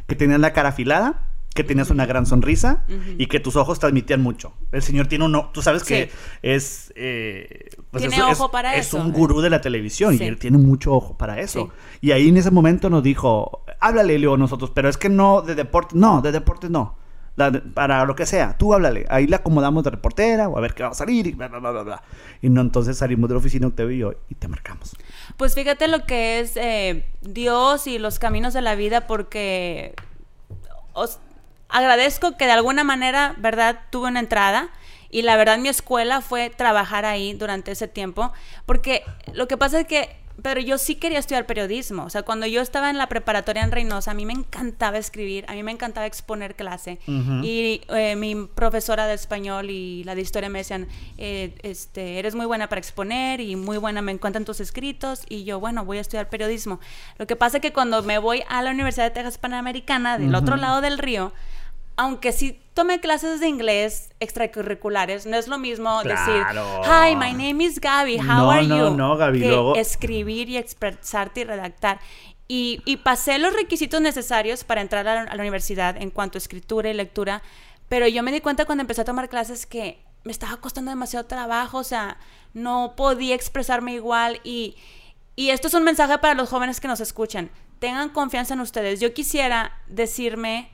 Que 0.08 0.14
tenías 0.16 0.40
la 0.40 0.52
cara 0.52 0.70
afilada, 0.70 1.29
que 1.62 1.68
tenías 1.68 1.90
una 1.90 2.06
gran 2.06 2.24
sonrisa 2.26 2.84
y 3.18 3.26
que 3.26 3.38
tus 3.40 3.56
ojos 3.56 3.78
transmitían 3.78 4.22
mucho. 4.22 4.52
El 4.72 4.82
señor 4.82 5.06
tiene 5.08 5.24
un... 5.26 5.34
o- 5.34 5.50
Tú 5.52 5.60
sabes 5.62 5.84
que 5.84 6.10
es... 6.42 6.92
eh, 6.96 7.68
pues 7.90 8.02
Tiene 8.02 8.16
es- 8.16 8.22
ojo 8.22 8.46
es- 8.46 8.50
para 8.50 8.76
es 8.76 8.86
eso. 8.86 8.96
un 8.98 9.12
gurú 9.12 9.40
de 9.40 9.50
la 9.50 9.60
televisión 9.60 10.16
Sí. 10.16 10.24
y 10.24 10.26
él 10.26 10.38
tiene 10.38 10.58
mucho 10.58 10.92
ojo 10.94 11.18
para 11.18 11.38
eso. 11.40 11.70
Sí. 12.00 12.06
Y 12.08 12.10
ahí 12.12 12.28
en 12.28 12.36
ese 12.38 12.50
momento 12.50 12.88
nos 12.88 13.02
dijo, 13.02 13.64
háblale, 13.80 14.18
Leo, 14.18 14.36
nosotros, 14.36 14.70
pero 14.74 14.88
es 14.88 14.96
que 14.96 15.08
no 15.10 15.42
de 15.42 15.54
deporte, 15.54 15.94
no, 15.96 16.22
de 16.22 16.32
deportes 16.32 16.70
no. 16.70 16.98
La 17.36 17.52
para 17.52 18.04
lo 18.06 18.16
que 18.16 18.26
sea, 18.26 18.58
tú 18.58 18.74
háblale. 18.74 19.06
Ahí 19.08 19.26
le 19.26 19.36
acomodamos 19.36 19.84
de 19.84 19.90
reportera 19.90 20.48
o 20.48 20.58
a 20.58 20.60
ver 20.60 20.74
qué 20.74 20.82
va 20.82 20.88
a 20.90 20.94
salir 20.94 21.26
y 21.28 21.32
bla, 21.32 21.46
bla, 21.48 21.58
bla, 21.60 21.70
bla, 21.70 21.82
bla. 21.84 22.02
Y 22.42 22.48
no, 22.50 22.60
entonces 22.60 22.98
salimos 22.98 23.28
de 23.28 23.34
la 23.34 23.38
oficina 23.38 23.66
Octavio 23.68 23.92
y 23.96 23.98
yo 23.98 24.12
y 24.28 24.34
te 24.34 24.48
marcamos. 24.48 24.96
Pues 25.36 25.54
fíjate 25.54 25.86
lo 25.88 26.04
que 26.06 26.40
es 26.40 26.56
eh, 26.56 27.04
Dios 27.22 27.86
y 27.86 27.98
los 27.98 28.18
caminos 28.18 28.52
de 28.52 28.62
la 28.62 28.74
vida 28.74 29.06
porque 29.06 29.94
os 30.92 31.18
agradezco 31.72 32.36
que 32.36 32.46
de 32.46 32.52
alguna 32.52 32.84
manera, 32.84 33.34
¿verdad? 33.38 33.80
Tuve 33.90 34.08
una 34.08 34.20
entrada 34.20 34.68
y 35.10 35.22
la 35.22 35.36
verdad 35.36 35.58
mi 35.58 35.68
escuela 35.68 36.20
fue 36.20 36.50
trabajar 36.50 37.04
ahí 37.04 37.32
durante 37.34 37.72
ese 37.72 37.88
tiempo 37.88 38.32
porque 38.66 39.02
lo 39.32 39.48
que 39.48 39.56
pasa 39.56 39.80
es 39.80 39.86
que, 39.86 40.16
pero 40.40 40.60
yo 40.60 40.78
sí 40.78 40.94
quería 40.94 41.18
estudiar 41.18 41.44
periodismo, 41.44 42.04
o 42.04 42.10
sea, 42.10 42.22
cuando 42.22 42.46
yo 42.46 42.62
estaba 42.62 42.88
en 42.88 42.96
la 42.96 43.08
preparatoria 43.08 43.62
en 43.62 43.72
Reynosa, 43.72 44.12
a 44.12 44.14
mí 44.14 44.24
me 44.24 44.32
encantaba 44.32 44.96
escribir, 44.96 45.44
a 45.48 45.52
mí 45.54 45.62
me 45.62 45.72
encantaba 45.72 46.06
exponer 46.06 46.54
clase 46.54 46.98
Ujú. 47.06 47.40
y 47.44 47.82
eh, 47.88 48.16
mi 48.16 48.46
profesora 48.46 49.06
de 49.06 49.14
español 49.14 49.68
y 49.68 50.02
la 50.04 50.14
de 50.14 50.22
historia 50.22 50.48
me 50.48 50.60
decían, 50.60 50.88
eh, 51.18 51.54
este, 51.62 52.18
eres 52.20 52.34
muy 52.36 52.46
buena 52.46 52.68
para 52.68 52.78
exponer 52.78 53.40
y 53.40 53.56
muy 53.56 53.76
buena, 53.76 54.00
me 54.00 54.12
encantan 54.12 54.44
tus 54.46 54.60
escritos 54.60 55.24
y 55.28 55.44
yo, 55.44 55.60
bueno, 55.60 55.84
voy 55.84 55.98
a 55.98 56.00
estudiar 56.00 56.28
periodismo. 56.30 56.80
Lo 57.18 57.26
que 57.26 57.36
pasa 57.36 57.58
es 57.58 57.60
que 57.60 57.72
cuando 57.72 58.02
me 58.02 58.16
voy 58.18 58.42
a 58.48 58.62
la 58.62 58.70
Universidad 58.70 59.04
de 59.06 59.10
Texas 59.10 59.36
Panamericana, 59.36 60.16
del 60.18 60.34
otro 60.34 60.54
Ujú. 60.54 60.62
lado 60.62 60.80
del 60.80 60.96
río, 60.98 61.32
aunque 62.00 62.32
sí 62.32 62.58
tomé 62.72 62.98
clases 63.00 63.40
de 63.40 63.46
inglés 63.48 64.10
extracurriculares, 64.20 65.26
no 65.26 65.36
es 65.36 65.48
lo 65.48 65.58
mismo 65.58 66.02
decir, 66.02 66.42
hi, 66.84 67.14
my 67.14 67.32
name 67.32 67.62
is 67.62 67.78
Gaby, 67.78 68.16
how 68.18 68.24
No, 68.38 68.50
are 68.50 68.66
no, 68.66 68.88
you? 68.88 68.96
no, 68.96 69.16
Gaby, 69.18 69.40
que 69.40 69.48
luego- 69.48 69.76
escribir 69.76 70.48
y 70.48 70.56
expresarte 70.56 71.40
y 71.40 71.44
redactar. 71.44 72.00
Y, 72.48 72.80
y 72.86 72.96
pasé 72.96 73.38
los 73.38 73.52
requisitos 73.52 74.00
necesarios 74.00 74.64
para 74.64 74.80
entrar 74.80 75.06
a 75.06 75.14
la, 75.14 75.22
a 75.30 75.34
la 75.36 75.42
universidad 75.42 75.96
en 75.96 76.10
cuanto 76.10 76.38
a 76.38 76.40
escritura 76.40 76.88
y 76.88 76.94
lectura, 76.94 77.42
pero 77.90 78.08
yo 78.08 78.22
me 78.22 78.32
di 78.32 78.40
cuenta 78.40 78.64
cuando 78.64 78.80
empecé 78.80 79.02
a 79.02 79.04
tomar 79.04 79.28
clases 79.28 79.66
que 79.66 80.02
me 80.24 80.32
estaba 80.32 80.56
costando 80.56 80.90
demasiado 80.90 81.26
trabajo, 81.26 81.78
o 81.78 81.84
sea, 81.84 82.16
no 82.54 82.94
podía 82.96 83.34
expresarme 83.34 83.92
igual 83.92 84.40
y, 84.42 84.74
y 85.36 85.50
esto 85.50 85.68
es 85.68 85.74
un 85.74 85.84
mensaje 85.84 86.16
para 86.18 86.32
los 86.34 86.48
jóvenes 86.48 86.80
que 86.80 86.88
nos 86.88 87.00
escuchan. 87.00 87.50
Tengan 87.78 88.08
confianza 88.08 88.54
en 88.54 88.60
ustedes. 88.60 89.00
Yo 89.00 89.12
quisiera 89.12 89.72
decirme 89.86 90.70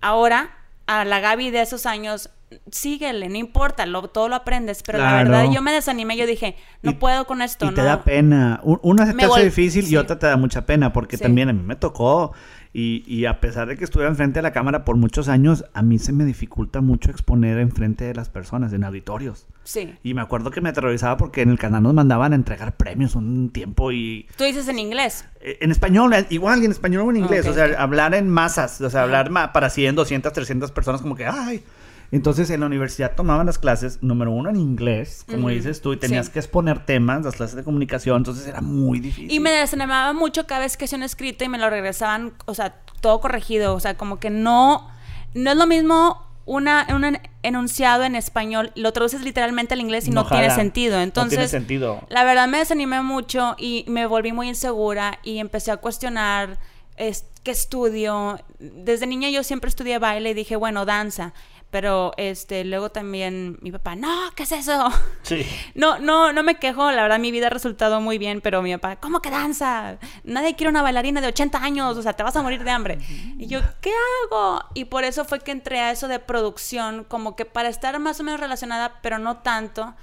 ahora 0.00 0.56
a 0.98 1.04
la 1.04 1.20
Gaby 1.20 1.50
de 1.50 1.62
esos 1.62 1.86
años, 1.86 2.30
síguele, 2.72 3.28
no 3.28 3.36
importa, 3.36 3.86
lo, 3.86 4.08
todo 4.08 4.28
lo 4.28 4.34
aprendes, 4.34 4.82
pero 4.82 4.98
la 4.98 5.14
verdad 5.14 5.44
yo 5.52 5.62
me 5.62 5.70
desanimé, 5.70 6.16
yo 6.16 6.26
dije, 6.26 6.56
no 6.82 6.90
Y- 6.90 6.94
puedo 6.94 7.24
con 7.26 7.42
esto, 7.42 7.66
Y 7.66 7.68
no. 7.68 7.74
te 7.74 7.82
da 7.82 8.02
pena. 8.02 8.58
Un- 8.64 8.80
Una 8.82 9.06
se 9.06 9.14
te 9.14 9.24
hace 9.24 9.44
difícil 9.44 9.86
sí. 9.86 9.94
y 9.94 9.96
otra 9.96 10.18
te 10.18 10.26
da 10.26 10.36
mucha 10.36 10.66
pena, 10.66 10.92
porque 10.92 11.16
Sí. 11.16 11.22
también 11.22 11.48
a 11.48 11.52
mí 11.52 11.62
me 11.62 11.76
tocó. 11.76 12.32
Y, 12.72 13.02
y 13.06 13.24
a 13.26 13.40
pesar 13.40 13.66
de 13.66 13.76
que 13.76 13.82
estuve 13.82 14.06
enfrente 14.06 14.38
de 14.38 14.42
la 14.42 14.52
cámara 14.52 14.84
por 14.84 14.94
muchos 14.96 15.28
años, 15.28 15.64
a 15.74 15.82
mí 15.82 15.98
se 15.98 16.12
me 16.12 16.24
dificulta 16.24 16.80
mucho 16.80 17.10
exponer 17.10 17.58
enfrente 17.58 18.04
de 18.04 18.14
las 18.14 18.28
personas, 18.28 18.72
en 18.72 18.84
auditorios. 18.84 19.48
Sí. 19.64 19.94
Y 20.04 20.14
me 20.14 20.20
acuerdo 20.20 20.52
que 20.52 20.60
me 20.60 20.68
aterrorizaba 20.68 21.16
porque 21.16 21.42
en 21.42 21.50
el 21.50 21.58
canal 21.58 21.82
nos 21.82 21.94
mandaban 21.94 22.32
a 22.32 22.36
entregar 22.36 22.76
premios 22.76 23.16
un 23.16 23.50
tiempo 23.50 23.90
y... 23.90 24.28
Tú 24.36 24.44
dices 24.44 24.68
en 24.68 24.78
inglés. 24.78 25.24
eh, 25.40 25.58
En 25.60 25.72
español, 25.72 26.12
eh, 26.14 26.26
igual, 26.30 26.62
en 26.64 26.70
español 26.70 27.08
o 27.08 27.10
en 27.10 27.16
inglés. 27.16 27.44
O 27.48 27.54
sea, 27.54 27.64
hablar 27.82 28.14
en 28.14 28.28
masas, 28.28 28.80
o 28.80 28.88
sea, 28.88 29.02
hablar 29.02 29.30
para 29.52 29.68
100, 29.68 29.96
200, 29.96 30.32
300 30.32 30.70
personas, 30.70 31.02
como 31.02 31.16
que, 31.16 31.26
ay. 31.26 31.64
Entonces, 32.12 32.50
en 32.50 32.60
la 32.60 32.66
universidad 32.66 33.14
tomaban 33.14 33.46
las 33.46 33.58
clases, 33.58 34.02
número 34.02 34.32
uno, 34.32 34.50
en 34.50 34.56
inglés, 34.56 35.24
como 35.30 35.48
dices 35.48 35.80
tú, 35.80 35.92
y 35.92 35.96
tenías 35.96 36.26
sí. 36.26 36.32
que 36.32 36.40
exponer 36.40 36.84
temas, 36.84 37.24
las 37.24 37.36
clases 37.36 37.56
de 37.56 37.62
comunicación, 37.62 38.16
entonces 38.16 38.46
era 38.48 38.60
muy 38.60 38.98
difícil. 38.98 39.30
Y 39.30 39.38
me 39.38 39.50
desanimaba 39.50 40.12
mucho 40.12 40.46
cada 40.46 40.62
vez 40.62 40.76
que 40.76 40.86
hacía 40.86 40.98
un 40.98 41.04
escrito 41.04 41.44
y 41.44 41.48
me 41.48 41.58
lo 41.58 41.70
regresaban, 41.70 42.32
o 42.46 42.54
sea, 42.54 42.74
todo 43.00 43.20
corregido, 43.20 43.74
o 43.74 43.80
sea, 43.80 43.96
como 43.96 44.18
que 44.18 44.28
no, 44.28 44.88
no 45.34 45.50
es 45.52 45.56
lo 45.56 45.66
mismo 45.68 46.26
una, 46.46 46.88
un 46.92 47.16
enunciado 47.44 48.02
en 48.02 48.16
español, 48.16 48.72
lo 48.74 48.92
traduces 48.92 49.20
literalmente 49.22 49.74
al 49.74 49.80
inglés 49.80 50.08
y 50.08 50.10
no, 50.10 50.26
tiene 50.26 50.50
sentido. 50.50 51.00
Entonces, 51.00 51.38
no 51.38 51.44
tiene 51.44 51.48
sentido. 51.48 52.00
la 52.08 52.24
verdad 52.24 52.48
me 52.48 52.58
desanimé 52.58 53.02
mucho 53.02 53.54
y 53.56 53.84
me 53.86 54.06
volví 54.06 54.32
muy 54.32 54.48
insegura 54.48 55.20
y 55.22 55.38
empecé 55.38 55.70
a 55.70 55.76
cuestionar 55.76 56.58
qué 56.96 57.50
estudio. 57.50 58.38
Desde 58.58 59.06
niña 59.06 59.30
yo 59.30 59.42
siempre 59.42 59.68
estudié 59.68 59.98
baile 59.98 60.30
y 60.30 60.34
dije, 60.34 60.56
bueno, 60.56 60.84
danza. 60.84 61.32
Pero 61.70 62.12
este, 62.16 62.64
luego 62.64 62.90
también 62.90 63.58
mi 63.62 63.70
papá, 63.70 63.94
no, 63.94 64.30
¿qué 64.34 64.42
es 64.42 64.52
eso? 64.52 64.88
Sí. 65.22 65.46
No, 65.74 65.98
no, 65.98 66.32
no 66.32 66.42
me 66.42 66.56
quejo, 66.56 66.90
la 66.90 67.02
verdad 67.02 67.20
mi 67.20 67.30
vida 67.30 67.46
ha 67.46 67.50
resultado 67.50 68.00
muy 68.00 68.18
bien, 68.18 68.40
pero 68.40 68.62
mi 68.62 68.72
papá, 68.76 68.96
¿cómo 68.96 69.22
que 69.22 69.30
danza? 69.30 69.98
Nadie 70.24 70.56
quiere 70.56 70.70
una 70.70 70.82
bailarina 70.82 71.20
de 71.20 71.28
80 71.28 71.62
años, 71.62 71.96
o 71.96 72.02
sea, 72.02 72.14
te 72.14 72.24
vas 72.24 72.34
a 72.34 72.42
morir 72.42 72.64
de 72.64 72.70
hambre. 72.70 72.98
Y 73.38 73.46
yo, 73.46 73.60
¿qué 73.80 73.92
hago? 74.24 74.64
Y 74.74 74.86
por 74.86 75.04
eso 75.04 75.24
fue 75.24 75.38
que 75.40 75.52
entré 75.52 75.78
a 75.78 75.92
eso 75.92 76.08
de 76.08 76.18
producción, 76.18 77.04
como 77.04 77.36
que 77.36 77.44
para 77.44 77.68
estar 77.68 77.96
más 78.00 78.18
o 78.18 78.24
menos 78.24 78.40
relacionada, 78.40 78.98
pero 79.02 79.18
no 79.18 79.36
tanto. 79.38 79.94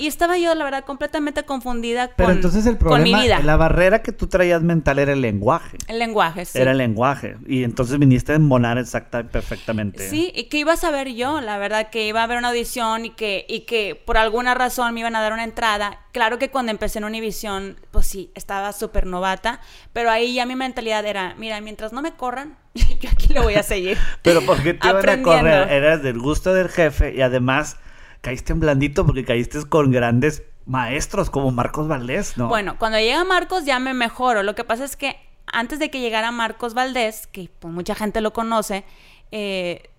Y 0.00 0.06
estaba 0.06 0.38
yo, 0.38 0.54
la 0.54 0.62
verdad, 0.62 0.84
completamente 0.84 1.42
confundida 1.42 2.12
Pero 2.16 2.28
con, 2.28 2.36
entonces 2.36 2.66
el 2.66 2.76
problema, 2.78 3.04
con 3.04 3.18
mi 3.18 3.26
vida. 3.26 3.40
la 3.40 3.56
barrera 3.56 4.00
que 4.00 4.12
tú 4.12 4.28
traías 4.28 4.62
mental 4.62 5.00
era 5.00 5.12
el 5.12 5.20
lenguaje. 5.20 5.76
El 5.88 5.98
lenguaje, 5.98 6.44
sí. 6.44 6.56
Era 6.56 6.70
el 6.70 6.78
lenguaje. 6.78 7.36
Y 7.48 7.64
entonces 7.64 7.98
viniste 7.98 8.30
a 8.30 8.36
embonar 8.36 8.78
exacta 8.78 9.24
perfectamente. 9.24 10.08
Sí, 10.08 10.30
y 10.36 10.44
que 10.44 10.58
iba 10.58 10.74
a 10.74 10.76
saber 10.76 11.12
yo, 11.14 11.40
la 11.40 11.58
verdad, 11.58 11.90
que 11.90 12.06
iba 12.06 12.20
a 12.20 12.22
haber 12.22 12.38
una 12.38 12.50
audición 12.50 13.06
y 13.06 13.10
que, 13.10 13.44
y 13.48 13.60
que 13.60 14.00
por 14.06 14.18
alguna 14.18 14.54
razón 14.54 14.94
me 14.94 15.00
iban 15.00 15.16
a 15.16 15.20
dar 15.20 15.32
una 15.32 15.42
entrada. 15.42 15.98
Claro 16.12 16.38
que 16.38 16.48
cuando 16.48 16.70
empecé 16.70 17.00
en 17.00 17.04
Univisión, 17.04 17.76
pues 17.90 18.06
sí, 18.06 18.30
estaba 18.36 18.72
súper 18.72 19.04
novata, 19.04 19.60
pero 19.92 20.12
ahí 20.12 20.32
ya 20.32 20.46
mi 20.46 20.54
mentalidad 20.54 21.04
era, 21.06 21.34
mira, 21.38 21.60
mientras 21.60 21.92
no 21.92 22.02
me 22.02 22.12
corran, 22.12 22.56
yo 22.74 23.10
aquí 23.10 23.34
le 23.34 23.40
voy 23.40 23.54
a 23.54 23.64
seguir. 23.64 23.98
pero 24.22 24.42
¿por 24.42 24.62
qué 24.62 24.74
te 24.74 24.86
iban 24.86 25.08
a 25.08 25.22
correr? 25.22 25.72
Eras 25.72 26.04
del 26.04 26.20
gusto 26.20 26.54
del 26.54 26.68
jefe 26.68 27.16
y 27.16 27.20
además 27.20 27.78
caíste 28.20 28.52
en 28.52 28.60
blandito 28.60 29.04
porque 29.06 29.24
caíste 29.24 29.64
con 29.68 29.90
grandes 29.90 30.42
maestros 30.66 31.30
como 31.30 31.50
Marcos 31.50 31.88
Valdés, 31.88 32.36
¿no? 32.36 32.48
Bueno, 32.48 32.76
cuando 32.78 32.98
llega 32.98 33.24
Marcos 33.24 33.64
ya 33.64 33.78
me 33.78 33.94
mejoro. 33.94 34.42
Lo 34.42 34.54
que 34.54 34.64
pasa 34.64 34.84
es 34.84 34.96
que 34.96 35.16
antes 35.46 35.78
de 35.78 35.90
que 35.90 36.00
llegara 36.00 36.30
Marcos 36.30 36.74
Valdés, 36.74 37.26
que 37.26 37.50
pues, 37.58 37.72
mucha 37.72 37.94
gente 37.94 38.20
lo 38.20 38.32
conoce, 38.32 38.84
eh, 39.32 39.90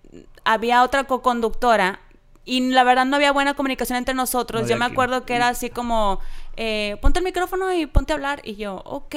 había 0.44 0.82
otra 0.82 1.04
co-conductora 1.04 2.00
y 2.44 2.70
la 2.70 2.84
verdad 2.84 3.04
no 3.04 3.16
había 3.16 3.32
buena 3.32 3.54
comunicación 3.54 3.98
entre 3.98 4.14
nosotros. 4.14 4.68
yo 4.68 4.76
me 4.76 4.84
acuerdo 4.84 5.24
que 5.24 5.34
era 5.34 5.48
así 5.48 5.70
como, 5.70 6.20
eh, 6.56 6.96
ponte 7.02 7.18
el 7.18 7.24
micrófono 7.24 7.72
y 7.72 7.86
ponte 7.86 8.12
a 8.12 8.16
hablar. 8.16 8.40
Y 8.44 8.56
yo, 8.56 8.82
ok, 8.84 9.14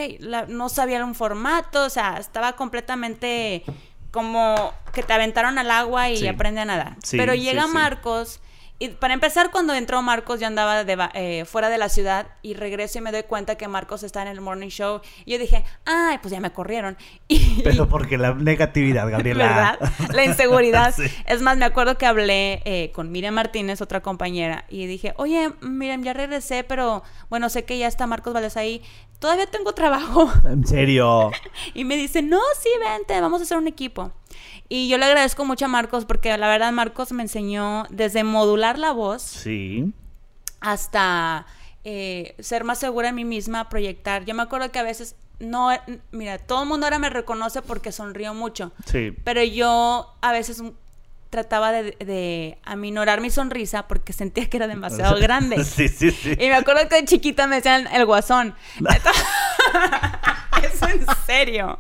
no 0.50 0.70
sabía 0.70 1.04
un 1.04 1.16
formato, 1.16 1.86
o 1.86 1.90
sea, 1.90 2.18
estaba 2.18 2.54
completamente 2.54 3.64
como 4.12 4.74
que 4.94 5.02
te 5.02 5.14
aventaron 5.14 5.58
al 5.58 5.72
agua 5.72 6.10
y 6.10 6.28
aprende 6.28 6.62
a 6.62 6.66
nadar. 6.66 6.98
Pero 7.12 7.34
llega 7.34 7.66
Marcos 7.68 8.40
y 8.80 8.90
para 8.90 9.14
empezar, 9.14 9.52
cuando 9.52 9.74
entró 9.74 10.02
Marcos, 10.02 10.40
yo 10.40 10.48
andaba 10.48 10.84
de, 10.84 11.10
eh, 11.14 11.46
fuera 11.46 11.70
de 11.70 11.78
la 11.78 11.90
ciudad 11.90 12.28
y 12.42 12.54
regreso 12.54 12.98
y 12.98 13.02
me 13.02 13.12
doy 13.12 13.24
cuenta 13.24 13.56
que 13.56 13.68
Marcos 13.68 14.04
está 14.04 14.22
en 14.22 14.28
el 14.28 14.42
morning 14.42 14.68
show. 14.68 15.00
Y 15.26 15.32
yo 15.32 15.40
dije, 15.40 15.64
ay, 15.86 16.18
pues 16.22 16.32
ya 16.32 16.40
me 16.40 16.52
corrieron. 16.52 16.98
Y, 17.28 17.62
Pero 17.64 17.88
porque 17.88 18.18
la 18.18 18.34
negatividad, 18.34 19.10
Gabriela. 19.10 19.78
¿Verdad? 19.80 20.14
La 20.14 20.26
inseguridad. 20.26 20.94
Es 21.26 21.42
más, 21.42 21.58
me 21.58 21.66
acuerdo 21.66 21.98
que 21.98 22.06
hablé 22.06 22.62
eh, 22.66 22.92
con 22.94 23.12
Miriam 23.12 23.34
Martínez, 23.34 23.82
otra 23.82 24.02
compañera, 24.02 24.66
y 24.70 24.86
dije, 24.86 25.14
oye, 25.18 25.52
Miriam, 25.62 26.04
ya 26.04 26.14
regresé, 26.14 26.64
pero 26.64 27.04
bueno, 27.30 27.50
sé 27.50 27.64
que 27.64 27.78
ya 27.78 27.88
está 27.88 28.06
Marcos 28.06 28.34
Valdés 28.34 28.58
ahí. 28.58 28.82
Todavía 29.20 29.46
tengo 29.46 29.74
trabajo. 29.74 30.32
¿En 30.44 30.68
serio? 30.68 31.32
y 31.74 31.86
me 31.86 31.96
dice, 31.96 32.22
no, 32.22 32.42
sí, 32.62 32.70
vente, 32.80 33.20
vamos 33.22 33.40
a 33.40 33.44
hacer 33.46 33.58
un 33.58 33.68
equipo. 33.68 34.12
Y 34.76 34.88
yo 34.88 34.98
le 34.98 35.06
agradezco 35.06 35.46
mucho 35.46 35.66
a 35.66 35.68
Marcos 35.68 36.06
porque 36.06 36.36
la 36.36 36.48
verdad 36.48 36.72
Marcos 36.72 37.12
me 37.12 37.22
enseñó 37.22 37.86
desde 37.92 38.24
modular 38.24 38.80
la 38.80 38.92
voz. 38.92 39.22
Sí. 39.22 39.94
Hasta 40.62 41.46
eh, 41.84 42.34
ser 42.40 42.64
más 42.64 42.80
segura 42.80 43.10
de 43.10 43.14
mí 43.14 43.24
misma, 43.24 43.70
proyectar. 43.70 44.26
Yo 44.26 44.34
me 44.34 44.42
acuerdo 44.42 44.72
que 44.72 44.80
a 44.80 44.84
veces 44.84 45.16
no, 45.38 45.70
mira, 46.12 46.40
todo 46.40 46.64
el 46.64 46.70
mundo 46.70 46.88
ahora 46.88 46.98
me 46.98 47.12
reconoce 47.12 47.62
porque 47.62 47.92
sonrío 47.92 48.34
mucho. 48.34 48.72
Sí. 48.88 49.16
Pero 49.24 49.44
yo 49.44 50.12
a 50.22 50.32
veces 50.32 50.64
trataba 51.30 51.72
de, 51.72 51.96
de, 52.00 52.58
aminorar 52.64 53.22
mi 53.22 53.30
sonrisa 53.30 53.88
porque 53.88 54.12
sentía 54.12 54.50
que 54.50 54.58
era 54.58 54.66
demasiado 54.66 55.20
grande. 55.22 55.64
Sí, 55.66 55.88
sí, 55.88 56.10
sí. 56.10 56.32
Y 56.32 56.48
me 56.48 56.56
acuerdo 56.56 56.90
que 56.90 56.96
de 56.96 57.06
chiquita 57.06 57.46
me 57.46 57.58
decían 57.58 57.88
el 57.94 58.08
guasón. 58.08 58.56
es 60.64 60.82
en 60.82 61.06
serio. 61.26 61.80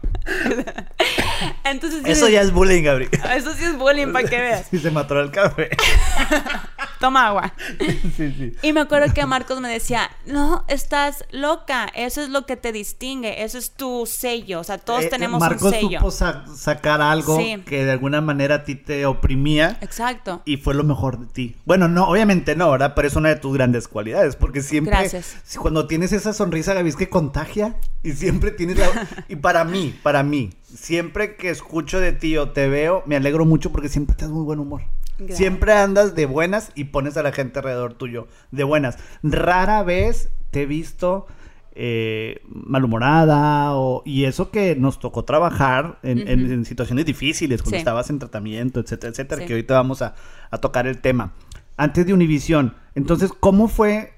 Entonces, 1.63 2.01
Eso 2.05 2.29
ya 2.29 2.41
es 2.41 2.51
bullying, 2.51 2.83
Gabriel. 2.83 3.11
Eso 3.35 3.53
sí 3.53 3.63
es 3.65 3.77
bullying, 3.77 4.11
para 4.13 4.27
que 4.27 4.37
veas. 4.41 4.73
Y 4.73 4.79
se 4.79 4.91
mató 4.91 5.19
el 5.19 5.31
café. 5.31 5.69
Toma 7.03 7.27
agua. 7.27 7.53
Sí, 8.15 8.33
sí. 8.37 8.53
Y 8.61 8.71
me 8.71 8.79
acuerdo 8.79 9.13
que 9.13 9.25
Marcos 9.25 9.59
me 9.59 9.67
decía, 9.69 10.09
no, 10.25 10.63
estás 10.69 11.25
loca, 11.31 11.87
eso 11.95 12.21
es 12.21 12.29
lo 12.29 12.45
que 12.45 12.55
te 12.55 12.71
distingue, 12.71 13.43
eso 13.43 13.57
es 13.57 13.71
tu 13.71 14.05
sello, 14.05 14.59
o 14.61 14.63
sea, 14.63 14.77
todos 14.77 15.03
Eh, 15.03 15.09
tenemos 15.09 15.41
Marcos 15.41 15.63
un 15.63 15.71
sello. 15.71 15.99
supo 15.99 16.11
sa- 16.11 16.45
sacar 16.55 17.01
algo 17.01 17.35
Sí. 17.37 17.61
que 17.65 17.83
de 17.83 17.91
alguna 17.91 18.21
manera 18.21 18.55
a 18.55 18.63
ti 18.63 18.75
te 18.75 19.05
oprimía 19.05 19.77
Exacto. 19.81 20.41
y 20.45 20.55
fue 20.57 20.75
lo 20.75 20.83
mejor 20.85 21.19
de 21.19 21.25
ti. 21.25 21.55
Bueno, 21.65 21.89
no, 21.89 22.07
obviamente 22.07 22.55
no, 22.55 22.71
¿verdad? 22.71 22.93
Pero 22.95 23.07
es 23.07 23.15
una 23.17 23.29
de 23.29 23.35
tus 23.35 23.53
grandes 23.53 23.87
cualidades, 23.89 24.35
porque 24.37 24.61
siempre, 24.61 24.91
Gracias. 24.95 25.35
cuando 25.59 25.87
tienes 25.87 26.13
esa 26.13 26.31
sonrisa, 26.33 26.73
Gaby, 26.73 26.87
es 26.89 26.95
que 26.95 27.09
contagia 27.09 27.75
y 28.01 28.11
siempre 28.13 28.51
tienes 28.51 28.77
la... 28.77 28.85
y 29.27 29.35
para 29.35 29.65
mí, 29.65 29.93
para 30.03 30.23
mí, 30.23 30.51
siempre 30.73 31.35
que 31.35 31.49
escucho 31.49 31.99
de 31.99 32.13
ti 32.13 32.37
o 32.37 32.51
te 32.51 32.69
veo, 32.69 33.03
me 33.07 33.15
alegro 33.17 33.43
mucho 33.45 33.71
porque 33.73 33.89
siempre 33.89 34.15
te 34.15 34.23
das 34.25 34.31
muy 34.31 34.43
buen 34.45 34.59
humor. 34.59 34.83
Gracias. 35.17 35.37
Siempre 35.37 35.73
andas 35.73 36.15
de 36.15 36.25
buenas 36.25 36.71
y 36.75 36.85
pones 36.85 37.17
a 37.17 37.23
la 37.23 37.31
gente 37.31 37.59
alrededor 37.59 37.93
tuyo 37.93 38.27
de 38.51 38.63
buenas. 38.63 38.97
Rara 39.21 39.83
vez 39.83 40.29
te 40.51 40.63
he 40.63 40.65
visto 40.65 41.27
eh, 41.75 42.41
malhumorada 42.47 43.73
o, 43.75 44.03
y 44.05 44.25
eso 44.25 44.51
que 44.51 44.75
nos 44.75 44.99
tocó 44.99 45.23
trabajar 45.25 45.97
en, 46.03 46.27
en- 46.27 46.43
Ujú. 46.45 46.53
en 46.53 46.65
situaciones 46.65 47.05
difíciles, 47.05 47.61
cuando 47.61 47.77
Sí. 47.77 47.79
estabas 47.79 48.09
en 48.09 48.19
tratamiento, 48.19 48.79
etcétera, 48.79 49.11
etcétera, 49.11 49.41
Sí. 49.41 49.47
que 49.47 49.53
ahorita 49.53 49.73
vamos 49.73 50.01
a, 50.01 50.13
a 50.51 50.57
tocar 50.59 50.85
el 50.87 50.99
tema. 50.99 51.33
Antes 51.77 52.05
de 52.05 52.13
Univisión, 52.13 52.75
entonces, 52.95 53.31
¿cómo 53.39 53.67
fue? 53.67 54.13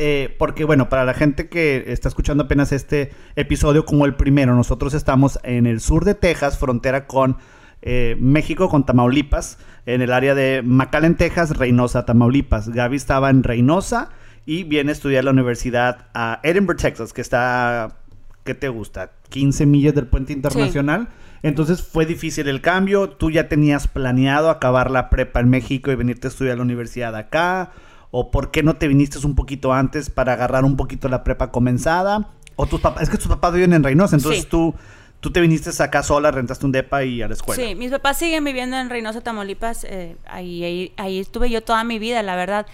eh, 0.00 0.36
porque 0.38 0.62
bueno, 0.64 0.88
para 0.88 1.04
la 1.04 1.12
gente 1.12 1.48
que 1.48 1.84
está 1.88 2.08
escuchando 2.08 2.44
apenas 2.44 2.70
este 2.70 3.10
episodio 3.34 3.84
como 3.84 4.04
el 4.06 4.14
primero, 4.14 4.54
nosotros 4.54 4.94
estamos 4.94 5.40
en 5.42 5.66
el 5.66 5.80
sur 5.80 6.04
de 6.04 6.14
Texas, 6.14 6.56
frontera 6.56 7.08
con 7.08 7.36
eh, 7.82 8.16
México, 8.20 8.68
con 8.68 8.86
Tamaulipas, 8.86 9.58
en 9.94 10.02
el 10.02 10.12
área 10.12 10.34
de 10.34 10.60
McAllen, 10.62 11.16
Texas, 11.16 11.56
Reynosa, 11.56 12.04
Tamaulipas. 12.04 12.68
Gaby 12.68 12.96
estaba 12.96 13.30
en 13.30 13.42
Reynosa 13.42 14.10
y 14.44 14.64
viene 14.64 14.90
a 14.90 14.92
estudiar 14.92 15.24
la 15.24 15.30
universidad 15.30 16.08
a 16.12 16.40
Edinburgh, 16.42 16.78
Texas, 16.78 17.14
que 17.14 17.22
está, 17.22 17.96
¿qué 18.44 18.54
te 18.54 18.68
gusta? 18.68 19.12
15 19.30 19.64
millas 19.64 19.94
del 19.94 20.06
puente 20.06 20.34
internacional. 20.34 21.08
Entonces 21.42 21.82
fue 21.82 22.04
difícil 22.04 22.48
el 22.48 22.60
cambio. 22.60 23.08
Tú 23.08 23.30
ya 23.30 23.48
tenías 23.48 23.88
planeado 23.88 24.50
acabar 24.50 24.90
la 24.90 25.08
prepa 25.08 25.40
en 25.40 25.48
México 25.48 25.90
y 25.90 25.94
venirte 25.94 26.26
a 26.26 26.30
estudiar 26.30 26.54
a 26.54 26.56
la 26.56 26.62
universidad 26.64 27.16
acá. 27.16 27.70
¿O 28.10 28.30
por 28.30 28.50
qué 28.50 28.62
no 28.62 28.74
te 28.76 28.88
viniste 28.88 29.24
un 29.26 29.34
poquito 29.34 29.72
antes 29.72 30.10
para 30.10 30.34
agarrar 30.34 30.64
un 30.64 30.76
poquito 30.76 31.08
la 31.08 31.24
prepa 31.24 31.50
comenzada? 31.50 32.28
O 32.56 32.66
tus 32.66 32.80
papás, 32.80 33.04
es 33.04 33.08
que 33.08 33.16
tus 33.16 33.28
papás 33.28 33.54
viven 33.54 33.72
en 33.72 33.84
Reynosa, 33.84 34.16
entonces 34.16 34.42
Sí. 34.42 34.48
tú, 34.50 34.74
tú 35.20 35.30
te 35.32 35.40
viniste 35.40 35.70
acá 35.82 36.02
sola, 36.02 36.30
rentaste 36.30 36.64
un 36.66 36.72
depa 36.72 37.04
y 37.04 37.22
a 37.22 37.28
la 37.28 37.34
escuela. 37.34 37.62
Sí, 37.62 37.74
mis 37.74 37.90
papás 37.90 38.18
siguen 38.18 38.44
viviendo 38.44 38.76
en 38.76 38.90
Reynosa, 38.90 39.20
Tamaulipas. 39.20 39.84
eh, 39.84 40.16
ahí, 40.26 40.92
ahí, 40.96 41.18
estuve 41.18 41.50
yo 41.50 41.62
toda 41.62 41.84
mi 41.84 41.98
vida, 41.98 42.22
la 42.22 42.36
verdad. 42.36 42.66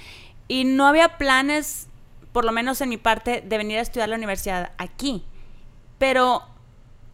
Y 0.48 0.64
no 0.64 0.86
había 0.86 1.16
planes, 1.16 1.88
por 2.32 2.44
lo 2.44 2.52
menos 2.52 2.80
en 2.80 2.90
mi 2.90 2.96
parte, 2.96 3.42
de 3.46 3.56
venir 3.58 3.78
a 3.78 3.82
estudiar 3.82 4.08
la 4.08 4.16
universidad 4.16 4.72
aquí. 4.76 5.24
Pero 5.98 6.42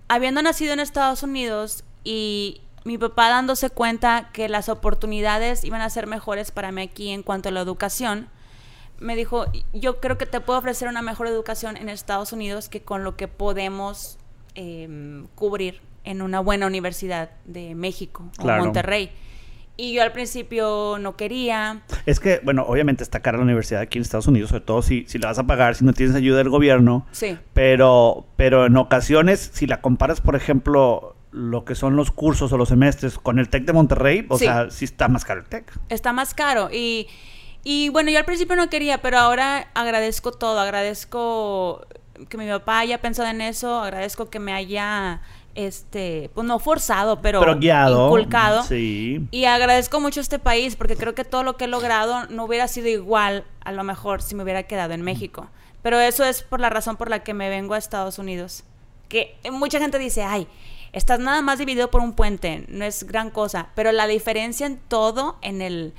habiendo 0.08 0.42
nacido 0.42 0.72
en 0.72 0.80
Estados 0.80 1.22
Unidos 1.22 1.84
y 2.02 2.60
mi 2.84 2.98
papá 2.98 3.28
dándose 3.28 3.70
cuenta 3.70 4.30
que 4.32 4.48
las 4.48 4.68
oportunidades 4.68 5.64
iban 5.64 5.82
a 5.82 5.90
ser 5.90 6.06
mejores 6.06 6.50
para 6.50 6.72
mí 6.72 6.82
aquí 6.82 7.10
en 7.10 7.22
cuanto 7.22 7.50
a 7.50 7.52
la 7.52 7.60
educación, 7.60 8.28
me 8.98 9.16
dijo, 9.16 9.46
yo 9.72 10.00
creo 10.00 10.18
que 10.18 10.26
te 10.26 10.40
puedo 10.40 10.58
ofrecer 10.58 10.88
una 10.88 11.02
mejor 11.02 11.26
educación 11.26 11.76
en 11.76 11.88
Estados 11.88 12.32
Unidos 12.32 12.68
que 12.68 12.82
con 12.82 13.04
lo 13.04 13.16
que 13.16 13.28
podemos 13.28 14.18
eh, 14.54 15.22
cubrir 15.34 15.80
en 16.04 16.22
una 16.22 16.40
buena 16.40 16.66
universidad 16.66 17.30
de 17.44 17.74
México 17.74 18.30
Claro. 18.38 18.62
o 18.62 18.64
Monterrey. 18.66 19.10
Y 19.76 19.94
yo 19.94 20.02
al 20.02 20.12
principio 20.12 20.98
no 21.00 21.16
quería. 21.16 21.80
Es 22.04 22.20
que, 22.20 22.40
bueno, 22.44 22.64
obviamente 22.68 23.02
está 23.02 23.20
cara 23.20 23.38
la 23.38 23.44
universidad 23.44 23.80
aquí 23.80 23.96
en 23.96 24.02
Estados 24.02 24.26
Unidos, 24.26 24.50
sobre 24.50 24.64
todo 24.64 24.82
si, 24.82 25.04
si 25.08 25.18
la 25.18 25.28
vas 25.28 25.38
a 25.38 25.46
pagar, 25.46 25.74
si 25.74 25.84
no 25.86 25.94
tienes 25.94 26.14
ayuda 26.14 26.36
del 26.38 26.50
gobierno. 26.50 27.06
Sí. 27.12 27.38
Pero, 27.54 28.26
pero 28.36 28.66
en 28.66 28.76
ocasiones, 28.76 29.50
si 29.54 29.66
la 29.66 29.80
comparas, 29.80 30.20
por 30.20 30.36
ejemplo, 30.36 31.16
lo 31.32 31.64
que 31.64 31.74
son 31.74 31.96
los 31.96 32.10
cursos 32.10 32.52
o 32.52 32.58
los 32.58 32.68
semestres 32.68 33.16
con 33.18 33.38
el 33.38 33.48
TEC 33.48 33.64
de 33.64 33.72
Monterrey, 33.72 34.26
o 34.28 34.36
Sí. 34.36 34.44
sea, 34.44 34.70
sí 34.70 34.84
está 34.84 35.08
más 35.08 35.24
caro 35.24 35.40
el 35.40 35.46
TEC. 35.46 35.72
está 35.88 36.12
más 36.12 36.34
caro. 36.34 36.68
Y, 36.70 37.06
y 37.64 37.88
bueno, 37.88 38.10
yo 38.10 38.18
al 38.18 38.26
principio 38.26 38.56
no 38.56 38.68
quería, 38.68 39.00
pero 39.00 39.16
ahora 39.18 39.68
agradezco 39.74 40.32
todo. 40.32 40.60
Agradezco 40.60 41.86
que 42.28 42.36
mi 42.36 42.48
papá 42.48 42.80
haya 42.80 43.00
pensado 43.00 43.28
en 43.28 43.40
eso, 43.40 43.80
agradezco 43.80 44.30
que 44.30 44.38
me 44.38 44.52
haya 44.52 45.20
este, 45.54 46.30
pues 46.34 46.46
no 46.46 46.58
forzado, 46.58 47.20
pero, 47.20 47.40
Pero 47.40 47.58
guiado. 47.58 48.06
inculcado. 48.06 48.62
Sí. 48.62 49.26
Y 49.30 49.44
agradezco 49.44 50.00
mucho 50.00 50.20
a 50.20 50.22
este 50.22 50.38
país 50.38 50.76
porque 50.76 50.96
creo 50.96 51.14
que 51.14 51.24
todo 51.24 51.42
lo 51.42 51.56
que 51.56 51.64
he 51.64 51.68
logrado 51.68 52.26
no 52.26 52.44
hubiera 52.44 52.68
sido 52.68 52.88
igual 52.88 53.44
a 53.60 53.72
lo 53.72 53.84
mejor 53.84 54.22
si 54.22 54.34
me 54.34 54.42
hubiera 54.42 54.62
quedado 54.64 54.94
en 54.94 55.02
México. 55.02 55.48
Pero 55.82 55.98
eso 55.98 56.24
es 56.24 56.42
por 56.42 56.60
la 56.60 56.70
razón 56.70 56.96
por 56.96 57.08
la 57.10 57.22
que 57.22 57.34
me 57.34 57.48
vengo 57.48 57.74
a 57.74 57.78
Estados 57.78 58.18
Unidos. 58.18 58.64
Que 59.08 59.36
mucha 59.50 59.78
gente 59.78 59.98
dice, 59.98 60.22
ay, 60.22 60.46
estás 60.92 61.18
nada 61.18 61.42
más 61.42 61.58
dividido 61.58 61.90
por 61.90 62.00
un 62.00 62.12
puente, 62.12 62.64
no 62.68 62.84
es 62.84 63.04
gran 63.04 63.30
cosa. 63.30 63.68
Pero 63.74 63.90
la 63.92 64.06
diferencia 64.06 64.66
en 64.66 64.76
todo, 64.76 65.36
en 65.42 65.62
el 65.62 65.94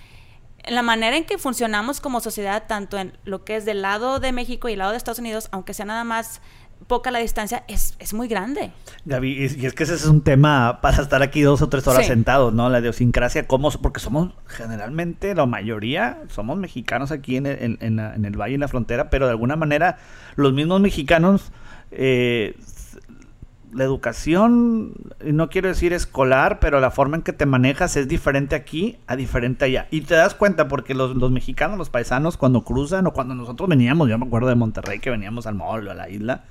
la 0.70 0.82
manera 0.82 1.18
en 1.18 1.26
que 1.26 1.38
funcionamos 1.38 2.02
como 2.02 2.20
sociedad, 2.22 2.64
tanto 2.68 2.98
en 2.98 3.18
lo 3.26 3.44
que 3.44 3.56
es 3.56 3.66
del 3.66 3.82
lado 3.82 4.20
de 4.20 4.32
México 4.32 4.70
y 4.70 4.74
el 4.74 4.80
lado 4.80 4.92
de 4.92 4.98
Estados 4.98 5.20
Unidos, 5.20 5.50
aunque 5.52 5.74
sea 5.74 5.86
nada 5.86 6.04
más 6.04 6.42
poca 6.88 7.12
la 7.12 7.20
distancia, 7.20 7.64
es, 7.68 7.96
es 8.00 8.14
muy 8.14 8.28
grande. 8.28 8.72
Gaby, 9.06 9.32
y 9.34 9.62
y 9.64 9.66
es 9.68 9.74
que 9.74 9.84
ese 9.84 9.94
es 9.94 10.06
un 10.06 10.22
tema 10.24 10.80
para 10.82 11.02
estar 11.04 11.22
aquí 11.22 11.42
dos 11.42 11.62
o 11.62 11.70
tres 11.70 11.88
horas 11.88 12.02
Sí. 12.04 12.08
sentados, 12.10 12.54
¿no? 12.54 12.70
La 12.70 12.80
idiosincrasia, 12.80 13.48
¿cómo? 13.48 13.70
Porque 13.72 14.00
somos 14.00 14.34
generalmente, 14.48 15.36
la 15.36 15.46
mayoría, 15.46 16.24
somos 16.30 16.58
mexicanos 16.58 17.12
aquí 17.12 17.36
en 17.38 17.46
el, 17.46 17.58
en- 17.64 17.78
en 17.82 17.96
la- 17.98 18.16
en 18.16 18.26
el 18.26 18.36
valle, 18.36 18.56
en 18.56 18.62
la 18.62 18.68
frontera, 18.68 19.10
pero 19.12 19.26
de 19.28 19.32
alguna 19.32 19.56
manera 19.56 20.00
los 20.36 20.54
mismos 20.54 20.82
mexicanos, 20.82 21.52
eh, 21.92 22.56
la 23.74 23.84
educación, 23.84 24.94
no 25.24 25.50
quiero 25.50 25.70
decir 25.70 25.94
escolar, 25.94 26.60
pero 26.60 26.80
la 26.80 26.92
forma 26.92 27.18
en 27.18 27.24
que 27.24 27.34
te 27.34 27.46
manejas 27.46 27.96
es 27.96 28.08
diferente 28.08 28.56
aquí 28.56 28.98
a 29.08 29.16
diferente 29.16 29.66
allá. 29.66 29.88
Y 29.92 30.02
te 30.02 30.16
das 30.16 30.34
cuenta 30.34 30.68
porque 30.68 30.94
los, 30.94 31.16
los 31.16 31.32
mexicanos, 31.32 31.78
los 31.78 31.90
paisanos, 31.90 32.38
cuando 32.38 32.64
cruzan 32.64 33.08
o 33.08 33.14
cuando 33.14 33.36
nosotros 33.36 33.70
veníamos, 33.70 34.10
yo 34.10 34.18
me 34.18 34.26
acuerdo 34.26 34.50
de 34.50 34.56
Monterrey 34.56 35.00
que 35.00 35.10
veníamos 35.10 35.48
al 35.48 35.56
mall 35.56 35.88
o 35.88 35.92
a 35.92 35.96
la 35.96 36.10
isla, 36.10 36.44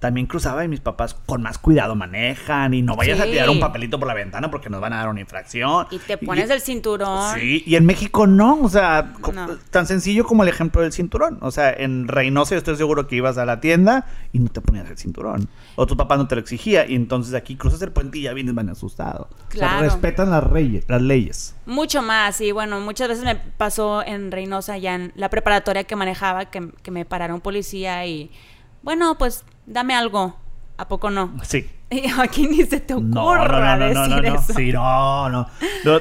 también 0.00 0.26
cruzaba 0.26 0.64
y 0.64 0.68
mis 0.68 0.80
papás 0.80 1.14
con 1.26 1.42
más 1.42 1.58
cuidado 1.58 1.94
manejan 1.94 2.74
y 2.74 2.82
no 2.82 2.96
vayas 2.96 3.20
a 3.20 3.24
tirar 3.24 3.48
un 3.50 3.60
papelito 3.60 3.98
por 3.98 4.08
la 4.08 4.14
ventana 4.14 4.50
porque 4.50 4.68
nos 4.70 4.80
van 4.80 4.92
a 4.94 4.96
dar 4.96 5.08
una 5.10 5.20
infracción. 5.20 5.86
Y 5.90 5.98
te 5.98 6.16
pones 6.18 6.48
el 6.50 6.60
cinturón. 6.60 7.34
Sí, 7.38 7.62
y 7.66 7.76
en 7.76 7.84
México 7.84 8.26
no, 8.26 8.60
o 8.62 8.68
sea, 8.68 9.12
No. 9.32 9.48
tan 9.70 9.86
sencillo 9.86 10.24
como 10.24 10.42
el 10.42 10.48
ejemplo 10.48 10.80
del 10.82 10.92
cinturón. 10.92 11.38
O 11.42 11.50
sea, 11.50 11.70
en 11.70 12.08
Reynosa 12.08 12.54
yo 12.54 12.58
estoy 12.58 12.76
seguro 12.76 13.06
que 13.06 13.16
ibas 13.16 13.36
a 13.38 13.44
la 13.44 13.60
tienda 13.60 14.06
y 14.32 14.38
no 14.38 14.48
te 14.48 14.60
ponías 14.62 14.88
el 14.90 14.96
cinturón. 14.96 15.48
O 15.76 15.86
tu 15.86 15.96
papá 15.96 16.16
no 16.16 16.26
te 16.26 16.34
lo 16.34 16.40
exigía 16.40 16.86
y 16.88 16.94
entonces 16.94 17.34
aquí 17.34 17.56
cruzas 17.56 17.82
el 17.82 17.92
puente 17.92 18.18
y 18.18 18.22
ya 18.22 18.32
vienes 18.32 18.54
bien 18.54 18.70
asustado. 18.70 19.28
O 19.30 19.36
sea, 19.36 19.48
Claro. 19.50 19.80
respetan 19.84 20.30
las, 20.30 20.42
reyes, 20.44 20.84
las 20.88 21.02
leyes. 21.02 21.54
Mucho 21.66 22.00
más, 22.00 22.40
y 22.40 22.52
bueno, 22.52 22.80
muchas 22.80 23.08
veces 23.08 23.22
me 23.24 23.36
pasó 23.36 24.02
en 24.04 24.32
Reynosa, 24.32 24.78
ya 24.78 24.94
en 24.94 25.12
la 25.14 25.28
preparatoria 25.28 25.84
que 25.84 25.94
manejaba, 25.94 26.46
que, 26.46 26.70
que 26.82 26.90
me 26.90 27.04
parara 27.04 27.34
un 27.34 27.40
policía 27.42 28.06
y, 28.06 28.30
bueno, 28.82 29.18
pues 29.18 29.44
dame 29.70 29.94
algo, 29.94 30.36
¿a 30.76 30.88
poco 30.88 31.10
no? 31.10 31.32
Sí. 31.42 31.68
Aquí 32.20 32.46
ni 32.46 32.62
se 32.64 32.78
te 32.78 32.94
ocurra 32.94 33.76
no, 33.76 33.88
no, 33.88 33.94
no, 33.94 34.06
no, 34.06 34.16
decir 34.16 34.22
no, 34.22 34.34
no. 34.34 34.40
eso. 34.40 34.52
Sí, 34.54 34.72
no, 34.72 35.28
no. 35.28 35.48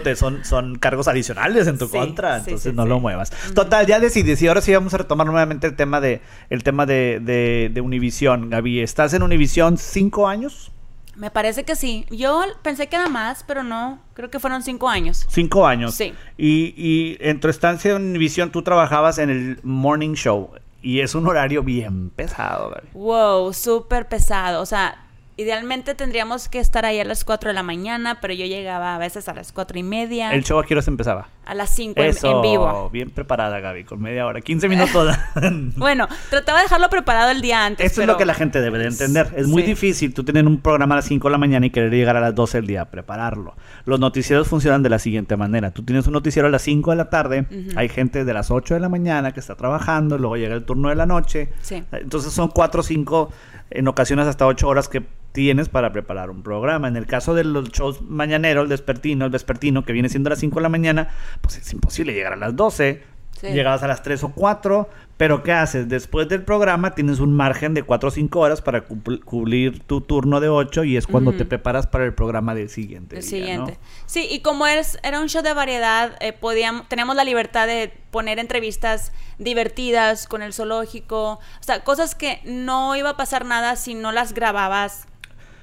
Te- 0.03 0.15
son, 0.15 0.45
son 0.45 0.75
cargos 0.77 1.07
adicionales 1.07 1.65
en 1.67 1.79
tu 1.79 1.87
Sí, 1.87 1.97
contra, 1.97 2.37
entonces 2.37 2.61
sí, 2.61 2.71
no 2.75 2.85
lo 2.85 2.99
muevas. 2.99 3.31
Total, 3.55 3.87
ya 3.87 3.99
decidí. 3.99 4.35
Y 4.39 4.47
ahora 4.47 4.61
sí 4.61 4.71
vamos 4.73 4.93
a 4.93 4.97
retomar 4.99 5.25
nuevamente 5.25 5.65
el 5.65 5.75
tema 5.75 5.99
de 5.99 6.21
el 6.51 6.61
tema 6.63 6.85
de, 6.85 7.19
de, 7.21 7.71
de 7.73 7.81
Univisión. 7.81 8.51
Gaby, 8.51 8.81
¿estás 8.81 9.13
en 9.15 9.23
Univisión 9.23 9.77
cinco 9.79 10.27
años? 10.27 10.71
Me 11.15 11.31
parece 11.31 11.63
que 11.65 11.75
sí. 11.75 12.05
Yo 12.11 12.43
pensé 12.61 12.87
que 12.87 12.95
era 12.95 13.09
más, 13.09 13.43
pero 13.47 13.63
no, 13.63 13.99
creo 14.13 14.29
que 14.29 14.39
fueron 14.39 14.61
cinco 14.61 14.87
años. 14.87 15.25
Cinco 15.27 15.65
años. 15.65 15.95
Sí. 15.95 16.13
Y, 16.37 16.73
y 16.77 17.17
en 17.19 17.39
tu 17.39 17.47
estancia 17.49 17.95
en 17.95 18.03
Univisión 18.03 18.51
tú 18.51 18.61
trabajabas 18.61 19.17
en 19.17 19.31
el 19.31 19.59
Morning 19.63 20.13
Show. 20.13 20.51
Y 20.81 21.01
es 21.01 21.15
un 21.15 21.27
horario 21.27 21.63
bien 21.63 22.09
pesado, 22.09 22.69
Gaby. 22.69 22.87
Wow, 22.93 23.53
súper 23.53 24.07
pesado. 24.07 24.61
O 24.61 24.65
sea, 24.65 25.05
idealmente 25.37 25.95
tendríamos 25.95 26.49
que 26.49 26.59
estar 26.59 26.85
ahí 26.85 26.99
a 26.99 27.05
las 27.05 27.23
4 27.23 27.49
de 27.49 27.53
la 27.53 27.63
mañana, 27.63 28.19
pero 28.21 28.33
yo 28.33 28.45
llegaba 28.45 28.95
a 28.95 28.97
veces 28.97 29.27
a 29.29 29.33
las 29.33 29.51
cuatro 29.51 29.79
y 29.79 29.83
media, 29.83 30.33
¿El 30.33 30.43
show 30.43 30.59
a 30.59 30.65
qué 30.65 30.73
horas 30.73 30.87
empezaba? 30.87 31.29
A 31.49 31.55
las 31.55 31.71
5 31.71 31.99
en, 31.99 32.41
vivo. 32.43 32.89
bien 32.91 33.09
preparada, 33.09 33.59
Gaby, 33.59 33.83
con 33.83 33.99
media 33.99 34.27
hora, 34.27 34.39
15 34.39 34.69
minutos. 34.69 35.15
Bueno, 35.75 36.07
trataba 36.29 36.59
de 36.59 36.63
dejarlo 36.65 36.89
preparado 36.89 37.31
el 37.31 37.41
día 37.41 37.65
antes. 37.65 37.85
Esto 37.85 38.01
es 38.01 38.07
lo 38.07 38.17
que 38.17 38.25
la 38.25 38.33
gente 38.35 38.61
debe 38.61 38.77
de 38.77 38.85
entender. 38.87 39.33
Es 39.35 39.47
muy 39.47 39.63
Sí. 39.63 39.69
difícil 39.69 40.13
tú 40.13 40.23
tener 40.23 40.45
un 40.45 40.59
programa 40.61 40.93
a 40.95 40.97
las 40.97 41.05
5 41.05 41.27
de 41.27 41.31
la 41.31 41.37
mañana 41.37 41.65
y 41.65 41.69
querer 41.71 41.91
llegar 41.91 42.15
a 42.17 42.19
las 42.21 42.35
12 42.35 42.59
del 42.59 42.67
día 42.67 42.81
a 42.83 42.85
prepararlo. 42.85 43.55
Los 43.85 43.99
noticieros 43.99 44.47
funcionan 44.47 44.83
de 44.83 44.89
la 44.89 44.99
siguiente 44.99 45.37
manera. 45.37 45.71
Tú 45.71 45.83
tienes 45.83 46.05
un 46.07 46.13
noticiero 46.13 46.47
a 46.47 46.51
las 46.51 46.61
5 46.61 46.91
de 46.91 46.97
la 46.97 47.09
tarde, 47.09 47.45
hay 47.75 47.89
gente 47.89 48.25
de 48.25 48.33
las 48.33 48.51
8 48.51 48.75
de 48.75 48.79
la 48.79 48.89
mañana 48.89 49.31
que 49.31 49.39
está 49.39 49.55
trabajando, 49.55 50.17
luego 50.19 50.37
llega 50.37 50.53
el 50.55 50.63
turno 50.65 50.89
de 50.89 50.95
la 50.95 51.05
noche. 51.07 51.49
Sí. 51.61 51.83
Entonces 51.91 52.31
son 52.31 52.49
4 52.49 52.81
o 52.81 52.83
5, 52.83 53.31
en 53.71 53.87
ocasiones 53.87 54.27
hasta 54.27 54.45
8 54.45 54.67
horas 54.67 54.87
que 54.87 55.03
tienes 55.31 55.69
para 55.69 55.91
preparar 55.91 56.31
un 56.31 56.41
programa. 56.41 56.87
En 56.87 56.95
el 56.97 57.05
caso 57.05 57.35
de 57.35 57.43
los 57.43 57.69
shows 57.69 58.01
mañaneros, 58.01 58.63
el 58.63 58.69
despertino, 58.69 59.25
el 59.25 59.31
vespertino, 59.31 59.85
que 59.85 59.93
viene 59.93 60.09
siendo 60.09 60.27
a 60.29 60.31
las 60.31 60.39
5 60.39 60.55
de 60.55 60.61
la 60.63 60.69
mañana, 60.69 61.09
pues 61.41 61.57
es 61.57 61.73
imposible 61.73 62.13
llegar 62.13 62.33
a 62.33 62.37
las 62.37 62.55
12. 62.55 63.03
Sí. 63.39 63.47
Llegabas 63.47 63.83
a 63.83 63.87
las 63.87 64.03
3 64.03 64.23
o 64.25 64.29
4, 64.33 64.89
pero 65.15 65.43
¿qué 65.43 65.53
haces? 65.53 65.87
Después 65.87 66.27
del 66.27 66.43
programa 66.43 66.93
tienes 66.93 67.19
un 67.19 67.33
margen 67.33 67.73
de 67.73 67.83
4 67.83 68.09
o 68.09 68.11
5 68.11 68.39
horas 68.39 68.61
para 68.61 68.81
cubrir 68.81 69.79
tu 69.83 70.01
turno 70.01 70.41
de 70.41 70.49
8 70.49 70.83
y 70.83 70.97
es 70.97 71.07
cuando 71.07 71.31
te 71.31 71.45
preparas 71.45 71.87
para 71.87 72.03
el 72.03 72.13
programa 72.13 72.53
del 72.53 72.69
siguiente. 72.69 73.15
El 73.15 73.21
día, 73.21 73.29
siguiente. 73.29 73.71
¿no? 73.73 73.87
Sí, 74.05 74.27
y 74.29 74.41
como 74.41 74.67
es, 74.67 74.97
era 75.03 75.21
un 75.21 75.29
show 75.29 75.41
de 75.41 75.53
variedad, 75.53 76.17
eh, 76.19 76.33
podíamos, 76.33 76.89
teníamos 76.89 77.15
la 77.15 77.23
libertad 77.23 77.65
de 77.65 77.93
poner 78.11 78.39
entrevistas 78.39 79.13
divertidas 79.37 80.27
con 80.27 80.41
el 80.41 80.53
zoológico, 80.53 81.33
o 81.33 81.39
sea, 81.61 81.83
cosas 81.85 82.15
que 82.15 82.41
no 82.43 82.95
iba 82.97 83.11
a 83.11 83.17
pasar 83.17 83.45
nada 83.45 83.77
si 83.77 83.95
no 83.95 84.11
las 84.11 84.33
grababas 84.33 85.07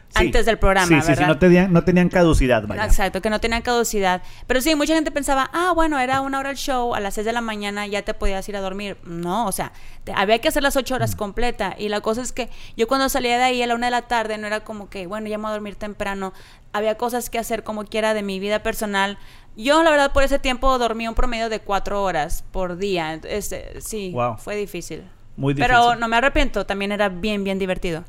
Sí. 0.08 0.26
antes 0.26 0.46
del 0.46 0.58
programa, 0.58 0.86
Sí, 0.86 1.06
sí, 1.06 1.14
sí, 1.16 1.24
no 1.26 1.36
tenían, 1.38 1.72
no 1.72 1.84
tenían 1.84 2.08
caducidad, 2.08 2.66
vaya. 2.66 2.84
Exacto, 2.84 3.20
que 3.20 3.28
no 3.28 3.38
tenían 3.40 3.60
caducidad. 3.62 4.22
Pero 4.46 4.60
sí, 4.60 4.74
mucha 4.74 4.94
gente 4.94 5.10
pensaba, 5.10 5.50
ah, 5.52 5.72
bueno, 5.74 5.98
era 5.98 6.20
una 6.22 6.38
hora 6.38 6.50
el 6.50 6.56
show, 6.56 6.94
a 6.94 7.00
las 7.00 7.14
6 7.14 7.24
de 7.26 7.32
la 7.32 7.40
mañana 7.42 7.86
ya 7.86 8.02
te 8.02 8.14
podías 8.14 8.48
ir 8.48 8.56
a 8.56 8.60
dormir. 8.60 8.96
No, 9.04 9.46
o 9.46 9.52
sea, 9.52 9.72
te- 10.04 10.12
había 10.14 10.38
que 10.38 10.48
hacer 10.48 10.62
las 10.62 10.76
8 10.76 10.94
horas 10.94 11.16
completa. 11.16 11.74
Y 11.78 11.88
la 11.90 12.00
cosa 12.00 12.22
es 12.22 12.32
que 12.32 12.48
yo 12.76 12.88
cuando 12.88 13.08
salía 13.08 13.36
de 13.36 13.44
ahí 13.44 13.62
a 13.62 13.66
la 13.66 13.74
una 13.74 13.88
de 13.88 13.90
la 13.90 14.02
tarde, 14.02 14.38
no 14.38 14.46
era 14.46 14.60
como 14.60 14.88
que, 14.88 15.06
bueno, 15.06 15.26
ya 15.28 15.36
me 15.38 15.42
voy 15.42 15.50
a 15.50 15.54
dormir 15.54 15.74
temprano. 15.76 16.32
Había 16.72 16.96
cosas 16.96 17.28
que 17.28 17.38
hacer 17.38 17.62
como 17.62 17.84
quiera 17.84 18.14
de 18.14 18.22
mi 18.22 18.38
vida 18.38 18.62
personal. 18.62 19.18
Yo, 19.56 19.82
la 19.82 19.90
verdad, 19.90 20.12
por 20.12 20.22
ese 20.22 20.38
tiempo 20.38 20.78
dormí 20.78 21.08
un 21.08 21.14
promedio 21.14 21.48
de 21.48 21.60
4 21.60 22.02
horas 22.02 22.44
por 22.52 22.76
día. 22.76 23.20
Este, 23.24 23.80
sí, 23.80 24.12
Wow. 24.12 24.36
fue 24.38 24.56
difícil. 24.56 25.04
Muy 25.36 25.54
Pero 25.54 25.78
difícil. 25.80 26.00
no 26.00 26.08
me 26.08 26.16
arrepiento, 26.16 26.64
también 26.64 26.92
era 26.92 27.08
bien, 27.10 27.44
bien 27.44 27.58
divertido. 27.58 28.04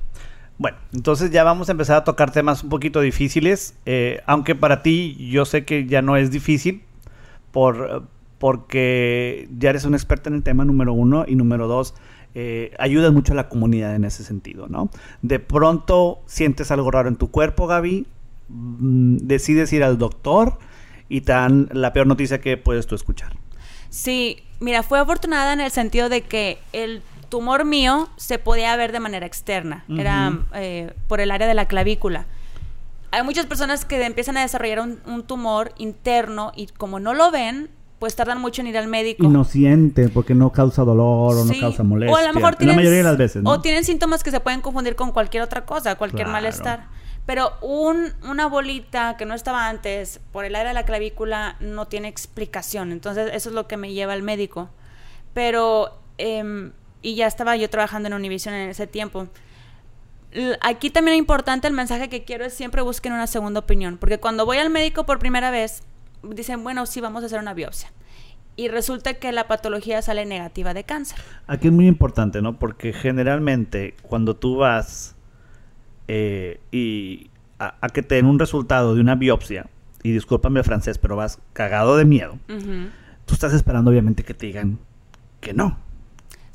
Bueno, 0.57 0.77
entonces 0.91 1.29
ya 1.29 1.43
vamos 1.43 1.69
a 1.69 1.73
empezar 1.73 1.97
a 1.97 2.03
tocar 2.03 2.31
temas 2.31 2.63
un 2.63 2.69
poquito 2.69 3.01
difíciles, 3.01 3.75
eh, 3.85 4.21
aunque 4.25 4.55
para 4.55 4.81
ti 4.81 5.15
yo 5.29 5.45
sé 5.45 5.65
que 5.65 5.85
ya 5.85 6.01
no 6.01 6.17
es 6.17 6.31
difícil, 6.31 6.83
por, 7.51 8.07
porque 8.39 9.47
ya 9.57 9.69
eres 9.69 9.85
un 9.85 9.93
experto 9.93 10.29
en 10.29 10.35
el 10.35 10.43
tema, 10.43 10.65
número 10.65 10.93
uno, 10.93 11.25
y 11.27 11.35
número 11.35 11.67
dos, 11.67 11.93
eh, 12.33 12.73
ayudas 12.79 13.13
mucho 13.13 13.33
a 13.33 13.35
la 13.35 13.49
comunidad 13.49 13.95
en 13.95 14.03
ese 14.03 14.23
sentido, 14.23 14.67
¿no? 14.67 14.89
De 15.21 15.39
pronto 15.39 16.21
sientes 16.25 16.71
algo 16.71 16.89
raro 16.89 17.09
en 17.09 17.15
tu 17.15 17.29
cuerpo, 17.29 17.67
Gaby, 17.67 18.07
mm, 18.49 19.17
decides 19.17 19.71
ir 19.73 19.83
al 19.83 19.97
doctor 19.97 20.57
y 21.07 21.21
te 21.21 21.31
dan 21.31 21.69
la 21.71 21.93
peor 21.93 22.07
noticia 22.07 22.41
que 22.41 22.57
puedes 22.57 22.87
tú 22.87 22.95
escuchar. 22.95 23.37
Sí, 23.89 24.43
mira, 24.59 24.83
fue 24.83 24.99
afortunada 24.99 25.53
en 25.53 25.61
el 25.61 25.71
sentido 25.71 26.09
de 26.09 26.21
que 26.21 26.57
el 26.73 27.01
tumor 27.27 27.65
mío 27.65 28.09
se 28.17 28.39
podía 28.39 28.75
ver 28.75 28.91
de 28.91 28.99
manera 28.99 29.25
externa, 29.25 29.85
era 29.89 30.39
eh, 30.55 30.93
por 31.07 31.19
el 31.21 31.31
área 31.31 31.47
de 31.47 31.53
la 31.53 31.67
clavícula. 31.67 32.25
Hay 33.11 33.23
muchas 33.23 33.45
personas 33.45 33.85
que 33.85 34.03
empiezan 34.05 34.37
a 34.37 34.41
desarrollar 34.41 34.81
un, 34.81 34.99
un 35.05 35.23
tumor 35.23 35.71
interno 35.77 36.51
y 36.55 36.67
como 36.67 36.99
no 36.99 37.13
lo 37.13 37.31
ven, 37.31 37.69
pues 37.99 38.15
tardan 38.15 38.39
mucho 38.39 38.61
en 38.61 38.67
ir 38.67 38.77
al 38.77 38.87
médico. 38.87 39.23
Y 39.23 39.27
no 39.27 39.43
siente 39.43 40.09
porque 40.09 40.35
no 40.35 40.51
causa 40.51 40.83
dolor 40.83 41.35
o 41.37 41.45
no 41.45 41.53
causa 41.59 41.83
molestia. 41.83 42.13
O 42.13 42.17
a 42.17 42.21
lo 42.27 42.33
mejor 42.33 42.53
En 42.53 42.57
tienen, 42.59 42.75
la 42.75 42.81
mayoría 42.81 42.97
de 42.99 43.03
las 43.03 43.17
veces, 43.17 43.43
¿no? 43.43 43.49
O 43.51 43.61
tienen 43.61 43.85
síntomas 43.85 44.23
que 44.23 44.31
se 44.31 44.39
pueden 44.39 44.61
confundir 44.61 44.95
con 44.95 45.11
cualquier 45.11 45.41
otra 45.43 45.65
cosa, 45.65 45.95
cualquier 45.95 46.25
Claro. 46.25 46.31
malestar. 46.33 46.87
Pero 47.25 47.53
un, 47.61 48.13
una 48.29 48.47
bolita 48.47 49.15
que 49.17 49.25
no 49.25 49.33
estaba 49.33 49.67
antes 49.67 50.19
por 50.31 50.45
el 50.45 50.55
área 50.55 50.69
de 50.69 50.73
la 50.73 50.85
clavícula 50.85 51.55
no 51.59 51.87
tiene 51.87 52.07
explicación. 52.07 52.91
Entonces 52.91 53.31
eso 53.33 53.49
es 53.49 53.55
lo 53.55 53.67
que 53.67 53.77
me 53.77 53.91
lleva 53.93 54.13
al 54.13 54.21
médico. 54.21 54.69
Pero, 55.33 55.99
em, 56.17 56.71
y 57.07 57.15
ya 57.15 57.25
estaba 57.25 57.55
yo 57.55 57.69
trabajando 57.69 58.07
en 58.07 58.13
Univision 58.13 58.53
en 58.53 58.69
ese 58.69 58.85
tiempo. 58.85 59.29
Aquí 60.59 60.89
también 60.89 61.15
es 61.15 61.19
importante 61.19 61.65
el 61.65 61.73
mensaje 61.73 62.09
que 62.09 62.25
quiero 62.25 62.43
es 62.43 62.53
siempre 62.53 62.81
busquen 62.81 63.13
una 63.13 63.27
segunda 63.27 63.61
opinión. 63.61 63.97
Porque 63.97 64.19
cuando 64.19 64.45
voy 64.45 64.57
al 64.57 64.69
médico 64.69 65.05
por 65.05 65.17
primera 65.17 65.49
vez, 65.49 65.83
dicen, 66.21 66.65
bueno, 66.65 66.85
sí, 66.85 66.99
vamos 66.99 67.23
a 67.23 67.27
hacer 67.27 67.39
una 67.39 67.53
biopsia. 67.53 67.93
Y 68.57 68.67
resulta 68.67 69.13
que 69.13 69.31
la 69.31 69.47
patología 69.47 70.01
sale 70.01 70.25
negativa 70.25 70.73
de 70.73 70.83
cáncer. 70.83 71.17
Aquí 71.47 71.67
es 71.67 71.73
muy 71.73 71.87
importante, 71.87 72.41
¿no? 72.41 72.59
Porque 72.59 72.91
generalmente 72.91 73.95
cuando 74.01 74.35
tú 74.35 74.57
vas 74.57 75.15
eh, 76.09 76.59
y 76.73 77.29
a, 77.57 77.75
a 77.79 77.87
que 77.87 78.03
te 78.03 78.15
den 78.15 78.25
un 78.25 78.37
resultado 78.37 78.95
de 78.95 78.99
una 78.99 79.15
biopsia, 79.15 79.67
y 80.03 80.11
discúlpame 80.11 80.59
el 80.59 80.65
francés, 80.65 80.97
pero 80.97 81.15
vas 81.15 81.39
cagado 81.53 81.95
de 81.95 82.03
miedo, 82.03 82.37
tú 83.25 83.33
estás 83.33 83.53
esperando 83.53 83.91
obviamente 83.91 84.23
que 84.23 84.33
te 84.33 84.45
digan 84.45 84.79
que 85.39 85.53
no, 85.53 85.77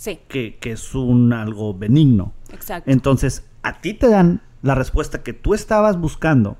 Sí, 0.03 0.19
que, 0.27 0.57
que 0.57 0.73
es 0.73 0.97
un 0.97 1.33
algo 1.33 1.75
benigno. 1.75 2.33
exacto. 2.51 2.91
Entonces, 2.91 3.45
a 3.63 3.81
ti 3.81 3.95
te 3.95 4.09
dan 4.09 4.43
la 4.61 4.75
respuesta 4.75 5.23
que 5.23 5.33
tú 5.33 5.55
estabas 5.55 5.97
buscando. 5.97 6.57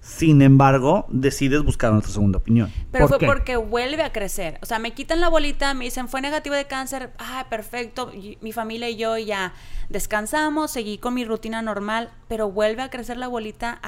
Sin 0.00 0.40
embargo, 0.40 1.04
decides 1.10 1.62
buscar 1.62 1.92
otra 1.92 2.08
segunda 2.08 2.38
opinión. 2.38 2.72
Pero 2.90 3.06
fue 3.06 3.18
porque 3.18 3.58
vuelve 3.58 4.02
a 4.02 4.10
crecer. 4.10 4.58
O 4.62 4.64
sea, 4.64 4.78
me 4.78 4.92
quitan 4.92 5.20
la 5.20 5.28
bolita, 5.28 5.74
me 5.74 5.84
dicen 5.84 6.08
fue 6.08 6.22
negativo 6.22 6.54
de 6.54 6.64
cáncer. 6.64 7.12
Ah, 7.18 7.44
perfecto. 7.50 8.10
mi 8.40 8.52
familia 8.52 8.88
y 8.88 8.96
yo 8.96 9.18
ya 9.18 9.52
descansamos, 9.90 10.70
seguí 10.70 10.96
con 10.96 11.12
mi 11.12 11.26
rutina 11.26 11.60
normal, 11.60 12.08
pero 12.26 12.50
vuelve 12.50 12.80
a 12.80 12.88
crecer 12.88 13.18
la 13.18 13.28
bolita 13.28 13.82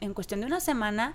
en 0.00 0.12
cuestión 0.12 0.40
de 0.40 0.46
una 0.46 0.58
semana 0.58 1.14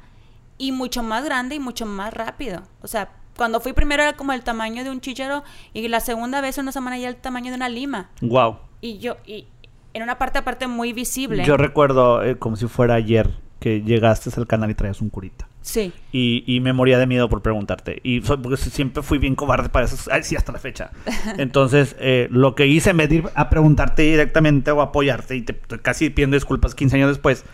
y 0.57 0.71
mucho 0.71 1.03
más 1.03 1.25
grande 1.25 1.55
y 1.55 1.59
mucho 1.59 1.85
más 1.85 2.13
rápido. 2.13 2.61
O 2.81 2.87
sea, 2.87 3.09
cuando 3.35 3.59
fui 3.59 3.73
primero 3.73 4.03
era 4.03 4.13
como 4.13 4.33
el 4.33 4.43
tamaño 4.43 4.83
de 4.83 4.89
un 4.89 5.01
chichero 5.01 5.43
y 5.73 5.87
la 5.87 5.99
segunda 5.99 6.41
vez 6.41 6.57
en 6.57 6.63
una 6.63 6.71
semana 6.71 6.97
ya 6.97 7.09
el 7.09 7.15
tamaño 7.15 7.51
de 7.51 7.57
una 7.57 7.69
lima. 7.69 8.09
Wow. 8.21 8.57
Y 8.81 8.99
yo, 8.99 9.17
y 9.25 9.47
en 9.93 10.03
una 10.03 10.17
parte 10.17 10.39
aparte 10.39 10.67
muy 10.67 10.93
visible. 10.93 11.43
Yo 11.45 11.57
recuerdo 11.57 12.23
eh, 12.23 12.37
como 12.37 12.55
si 12.55 12.67
fuera 12.67 12.95
ayer 12.95 13.29
que 13.59 13.81
llegaste 13.81 14.29
al 14.37 14.45
canal 14.45 14.69
y 14.69 14.75
traías 14.75 15.01
un 15.01 15.09
curita. 15.09 15.47
Sí. 15.61 15.91
Y, 16.11 16.43
y, 16.45 16.59
me 16.59 16.73
moría 16.73 16.99
de 16.99 17.07
miedo 17.07 17.27
por 17.27 17.41
preguntarte. 17.41 17.99
Y 18.03 18.19
porque 18.19 18.57
siempre 18.57 19.01
fui 19.01 19.17
bien 19.17 19.33
cobarde 19.33 19.69
para 19.69 19.85
eso. 19.85 20.11
Ay, 20.11 20.21
sí, 20.21 20.35
hasta 20.35 20.51
la 20.51 20.59
fecha. 20.59 20.91
Entonces, 21.39 21.95
eh, 21.99 22.27
lo 22.29 22.53
que 22.53 22.67
hice 22.67 22.91
en 22.91 22.97
vez 22.97 23.09
de 23.09 23.15
ir 23.15 23.29
a 23.33 23.49
preguntarte 23.49 24.03
directamente 24.03 24.69
o 24.69 24.81
apoyarte, 24.81 25.35
y 25.35 25.41
te, 25.41 25.55
casi 25.81 26.11
pidiendo 26.11 26.35
disculpas 26.35 26.75
15 26.75 26.97
años 26.97 27.09
después, 27.09 27.45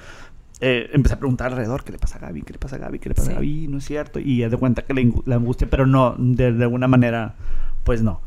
eh, 0.62 0.89
empecé 0.93 1.15
a 1.15 1.19
preguntar 1.19 1.52
alrededor, 1.52 1.84
¿qué 1.84 1.91
le 1.91 1.97
pasa 1.97 2.17
a 2.17 2.19
Gaby? 2.19 2.43
¿Qué 2.43 2.54
le 2.54 2.60
pasa 2.60 2.76
a 2.76 2.80
Gaby? 2.80 3.00
¿Qué 3.00 3.10
le 3.10 3.15
pasa 3.15 3.32
a 3.32 3.34
Gaby? 3.36 3.67
No 3.67 3.80
es 3.80 3.86
cierto. 3.86 4.19
Y 4.19 4.38
ya 4.38 4.50
de 4.50 4.58
cuenta 4.58 4.84
que 4.84 4.93
la 5.26 5.36
angustia, 5.36 5.67
pero 5.69 5.86
no, 5.86 6.15
de, 6.17 6.45
alguna 6.45 6.88
manera, 6.88 7.36
pues 7.84 8.02
no. 8.02 8.21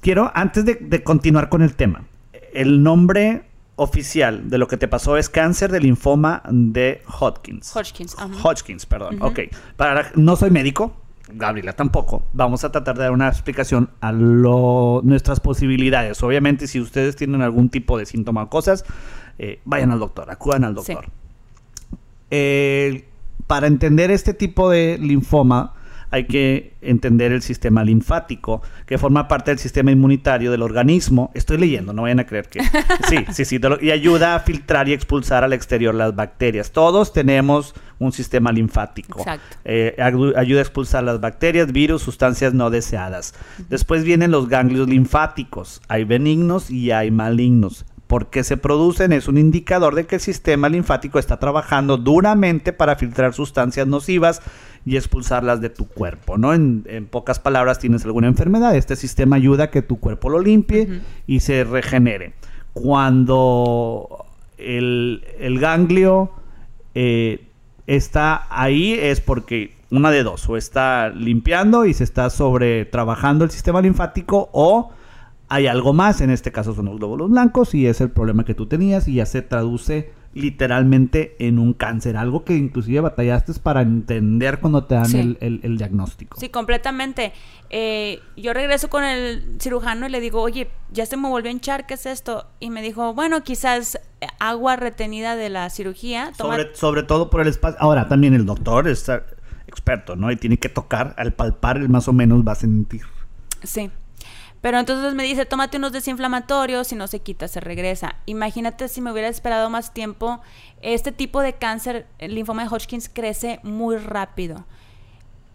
Quiero, 0.00 0.30
antes 0.34 0.64
de, 0.64 0.74
de 0.74 1.02
continuar 1.02 1.48
con 1.48 1.62
el 1.62 1.74
tema, 1.74 2.04
el 2.52 2.82
nombre 2.82 3.44
oficial 3.76 4.48
de 4.48 4.58
lo 4.58 4.68
que 4.68 4.76
te 4.76 4.88
pasó 4.88 5.16
es 5.16 5.28
cáncer 5.28 5.70
de 5.70 5.80
linfoma 5.80 6.42
de 6.50 7.02
Hodgkins. 7.20 7.74
Hodgkins, 7.74 8.16
Hodgkins, 8.42 8.86
perdón. 8.86 9.18
Ok. 9.20 9.40
Para, 9.76 10.10
no 10.14 10.36
soy 10.36 10.50
médico, 10.50 10.96
Gabriela 11.28 11.74
tampoco. 11.74 12.24
Vamos 12.32 12.64
a 12.64 12.72
tratar 12.72 12.96
de 12.96 13.04
dar 13.04 13.12
una 13.12 13.28
explicación 13.28 13.90
a 14.00 14.12
lo, 14.12 15.00
nuestras 15.04 15.40
posibilidades. 15.40 16.22
Obviamente, 16.22 16.66
si 16.66 16.80
ustedes 16.80 17.16
tienen 17.16 17.42
algún 17.42 17.68
tipo 17.68 17.98
de 17.98 18.06
síntoma 18.06 18.44
o 18.44 18.48
cosas, 18.48 18.84
eh, 19.38 19.60
vayan 19.64 19.90
al 19.90 19.98
doctor, 19.98 20.30
acudan 20.30 20.64
al 20.64 20.74
doctor. 20.74 21.06
Para 23.46 23.66
entender 23.66 24.10
este 24.10 24.34
tipo 24.34 24.70
de 24.70 24.98
linfoma, 24.98 25.74
hay 26.10 26.24
que 26.24 26.74
entender 26.80 27.32
el 27.32 27.42
sistema 27.42 27.84
linfático, 27.84 28.62
que 28.86 28.96
forma 28.96 29.28
parte 29.28 29.50
del 29.50 29.58
sistema 29.58 29.90
inmunitario 29.90 30.50
del 30.50 30.62
organismo. 30.62 31.30
Estoy 31.34 31.58
leyendo, 31.58 31.92
no 31.92 32.02
vayan 32.02 32.20
a 32.20 32.26
creer 32.26 32.48
que... 32.48 32.60
Sí, 33.08 33.24
sí, 33.32 33.44
sí. 33.44 33.60
Y 33.80 33.90
ayuda 33.90 34.34
a 34.34 34.40
filtrar 34.40 34.88
y 34.88 34.92
expulsar 34.92 35.44
al 35.44 35.52
exterior 35.52 35.94
las 35.94 36.14
bacterias. 36.14 36.70
Todos 36.70 37.12
tenemos 37.12 37.74
un 37.98 38.12
sistema 38.12 38.52
linfático. 38.52 39.20
Exacto. 39.20 39.56
Eh, 39.64 39.96
ayuda 39.98 40.60
a 40.60 40.62
expulsar 40.62 41.04
las 41.04 41.20
bacterias, 41.20 41.72
virus, 41.72 42.02
sustancias 42.02 42.54
no 42.54 42.70
deseadas. 42.70 43.34
Después 43.68 44.04
vienen 44.04 44.30
los 44.30 44.48
ganglios 44.48 44.88
linfáticos. 44.88 45.82
Hay 45.88 46.04
benignos 46.04 46.70
y 46.70 46.92
hay 46.92 47.10
malignos 47.10 47.84
porque 48.06 48.44
se 48.44 48.56
producen 48.56 49.12
es 49.12 49.26
un 49.26 49.36
indicador 49.38 49.94
de 49.94 50.06
que 50.06 50.16
el 50.16 50.20
sistema 50.20 50.68
linfático 50.68 51.18
está 51.18 51.38
trabajando 51.38 51.96
duramente 51.96 52.72
para 52.72 52.96
filtrar 52.96 53.34
sustancias 53.34 53.86
nocivas 53.86 54.42
y 54.84 54.96
expulsarlas 54.96 55.60
de 55.60 55.70
tu 55.70 55.88
cuerpo, 55.88 56.38
¿no? 56.38 56.54
En, 56.54 56.84
pocas 57.10 57.40
palabras, 57.40 57.80
tienes 57.80 58.04
alguna 58.04 58.28
enfermedad, 58.28 58.76
este 58.76 58.94
sistema 58.94 59.36
ayuda 59.36 59.64
a 59.64 59.70
que 59.70 59.82
tu 59.82 59.98
cuerpo 59.98 60.30
lo 60.30 60.40
limpie 60.40 61.00
y 61.26 61.40
se 61.40 61.64
regenere. 61.64 62.34
Cuando 62.72 64.24
el, 64.58 65.58
ganglio 65.60 66.30
eh, 66.94 67.48
está 67.88 68.46
ahí 68.50 68.92
es 68.94 69.20
porque 69.20 69.74
una 69.90 70.10
de 70.12 70.22
dos, 70.22 70.48
o 70.48 70.56
está 70.56 71.08
limpiando 71.08 71.84
y 71.84 71.94
se 71.94 72.04
está 72.04 72.30
sobre 72.30 72.84
trabajando 72.84 73.44
el 73.44 73.50
sistema 73.50 73.80
linfático 73.80 74.48
o 74.52 74.90
hay 75.48 75.66
algo 75.66 75.92
más, 75.92 76.20
en 76.20 76.30
este 76.30 76.52
caso 76.52 76.74
son 76.74 76.86
los 76.86 76.96
glóbulos 76.96 77.30
blancos 77.30 77.74
y 77.74 77.86
es 77.86 78.00
el 78.00 78.10
problema 78.10 78.44
que 78.44 78.54
tú 78.54 78.66
tenías 78.66 79.06
y 79.08 79.14
ya 79.14 79.26
se 79.26 79.42
traduce 79.42 80.10
literalmente 80.36 81.34
en 81.38 81.58
un 81.58 81.72
cáncer, 81.72 82.18
algo 82.18 82.44
que 82.44 82.54
inclusive 82.54 83.00
batallaste 83.00 83.54
para 83.54 83.80
entender 83.80 84.60
cuando 84.60 84.84
te 84.84 84.94
dan 84.94 85.38
el, 85.40 85.78
diagnóstico. 85.78 86.38
Sí, 86.38 86.50
completamente. 86.50 87.32
Eh, 87.70 88.20
yo 88.36 88.52
regreso 88.52 88.90
con 88.90 89.02
el 89.02 89.56
cirujano 89.58 90.06
y 90.06 90.10
le 90.10 90.20
digo, 90.20 90.42
oye, 90.42 90.68
ya 90.92 91.06
se 91.06 91.16
me 91.16 91.28
volvió 91.28 91.48
a 91.48 91.52
hinchar, 91.52 91.86
¿qué 91.86 91.94
es 91.94 92.04
esto? 92.04 92.46
Y 92.60 92.68
me 92.68 92.82
dijo, 92.82 93.14
bueno, 93.14 93.42
quizás 93.44 93.98
agua 94.38 94.76
retenida 94.76 95.36
de 95.36 95.48
la 95.48 95.70
cirugía. 95.70 96.34
Sobre, 96.34 96.74
sobre 96.74 97.02
todo 97.02 97.30
por 97.30 97.40
el 97.40 97.48
espacio. 97.48 97.78
Ahora, 97.80 98.06
también 98.06 98.34
el 98.34 98.44
doctor 98.44 98.88
es 98.88 99.10
experto, 99.66 100.16
¿no? 100.16 100.30
Y 100.30 100.36
tiene 100.36 100.58
que 100.58 100.68
tocar, 100.68 101.14
al 101.16 101.32
palpar, 101.32 101.78
el 101.78 101.88
más 101.88 102.08
o 102.08 102.12
menos 102.12 102.46
va 102.46 102.52
a 102.52 102.56
sentir. 102.56 103.02
Sí. 103.62 103.90
Pero 104.66 104.80
entonces 104.80 105.14
me 105.14 105.22
dice, 105.22 105.46
tómate 105.46 105.76
unos 105.76 105.92
desinflamatorios, 105.92 106.88
si 106.88 106.96
no 106.96 107.06
se 107.06 107.20
quita, 107.20 107.46
se 107.46 107.60
regresa. 107.60 108.16
Imagínate 108.26 108.88
si 108.88 109.00
me 109.00 109.12
hubiera 109.12 109.28
esperado 109.28 109.70
más 109.70 109.94
tiempo. 109.94 110.40
Este 110.82 111.12
tipo 111.12 111.40
de 111.40 111.52
cáncer, 111.52 112.08
el 112.18 112.34
linfoma 112.34 112.64
de 112.64 112.70
Hodgkins, 112.70 113.08
crece 113.08 113.60
muy 113.62 113.96
rápido. 113.96 114.64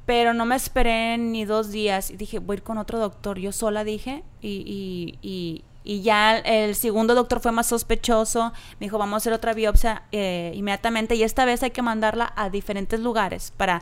Pero 0.06 0.34
no 0.34 0.46
me 0.46 0.56
esperé 0.56 1.18
ni 1.18 1.44
dos 1.44 1.72
días 1.72 2.10
y 2.10 2.16
dije, 2.16 2.40
voy 2.40 2.54
a 2.54 2.58
ir 2.60 2.64
con 2.64 2.78
otro 2.78 3.00
doctor. 3.00 3.38
Yo 3.38 3.52
sola 3.52 3.84
dije 3.84 4.24
y, 4.40 5.18
y, 5.22 5.66
y 5.84 6.02
ya 6.04 6.38
el 6.38 6.76
segundo 6.76 7.14
doctor 7.14 7.42
fue 7.42 7.52
más 7.52 7.68
sospechoso, 7.68 8.54
me 8.80 8.86
dijo, 8.86 8.98
vamos 8.98 9.16
a 9.16 9.18
hacer 9.18 9.34
otra 9.34 9.54
biopsia 9.54 10.04
eh, 10.14 10.54
inmediatamente 10.56 11.16
y 11.16 11.24
esta 11.24 11.44
vez 11.44 11.64
hay 11.64 11.72
que 11.72 11.82
mandarla 11.82 12.32
a 12.36 12.50
diferentes 12.50 13.00
lugares 13.00 13.52
para 13.58 13.82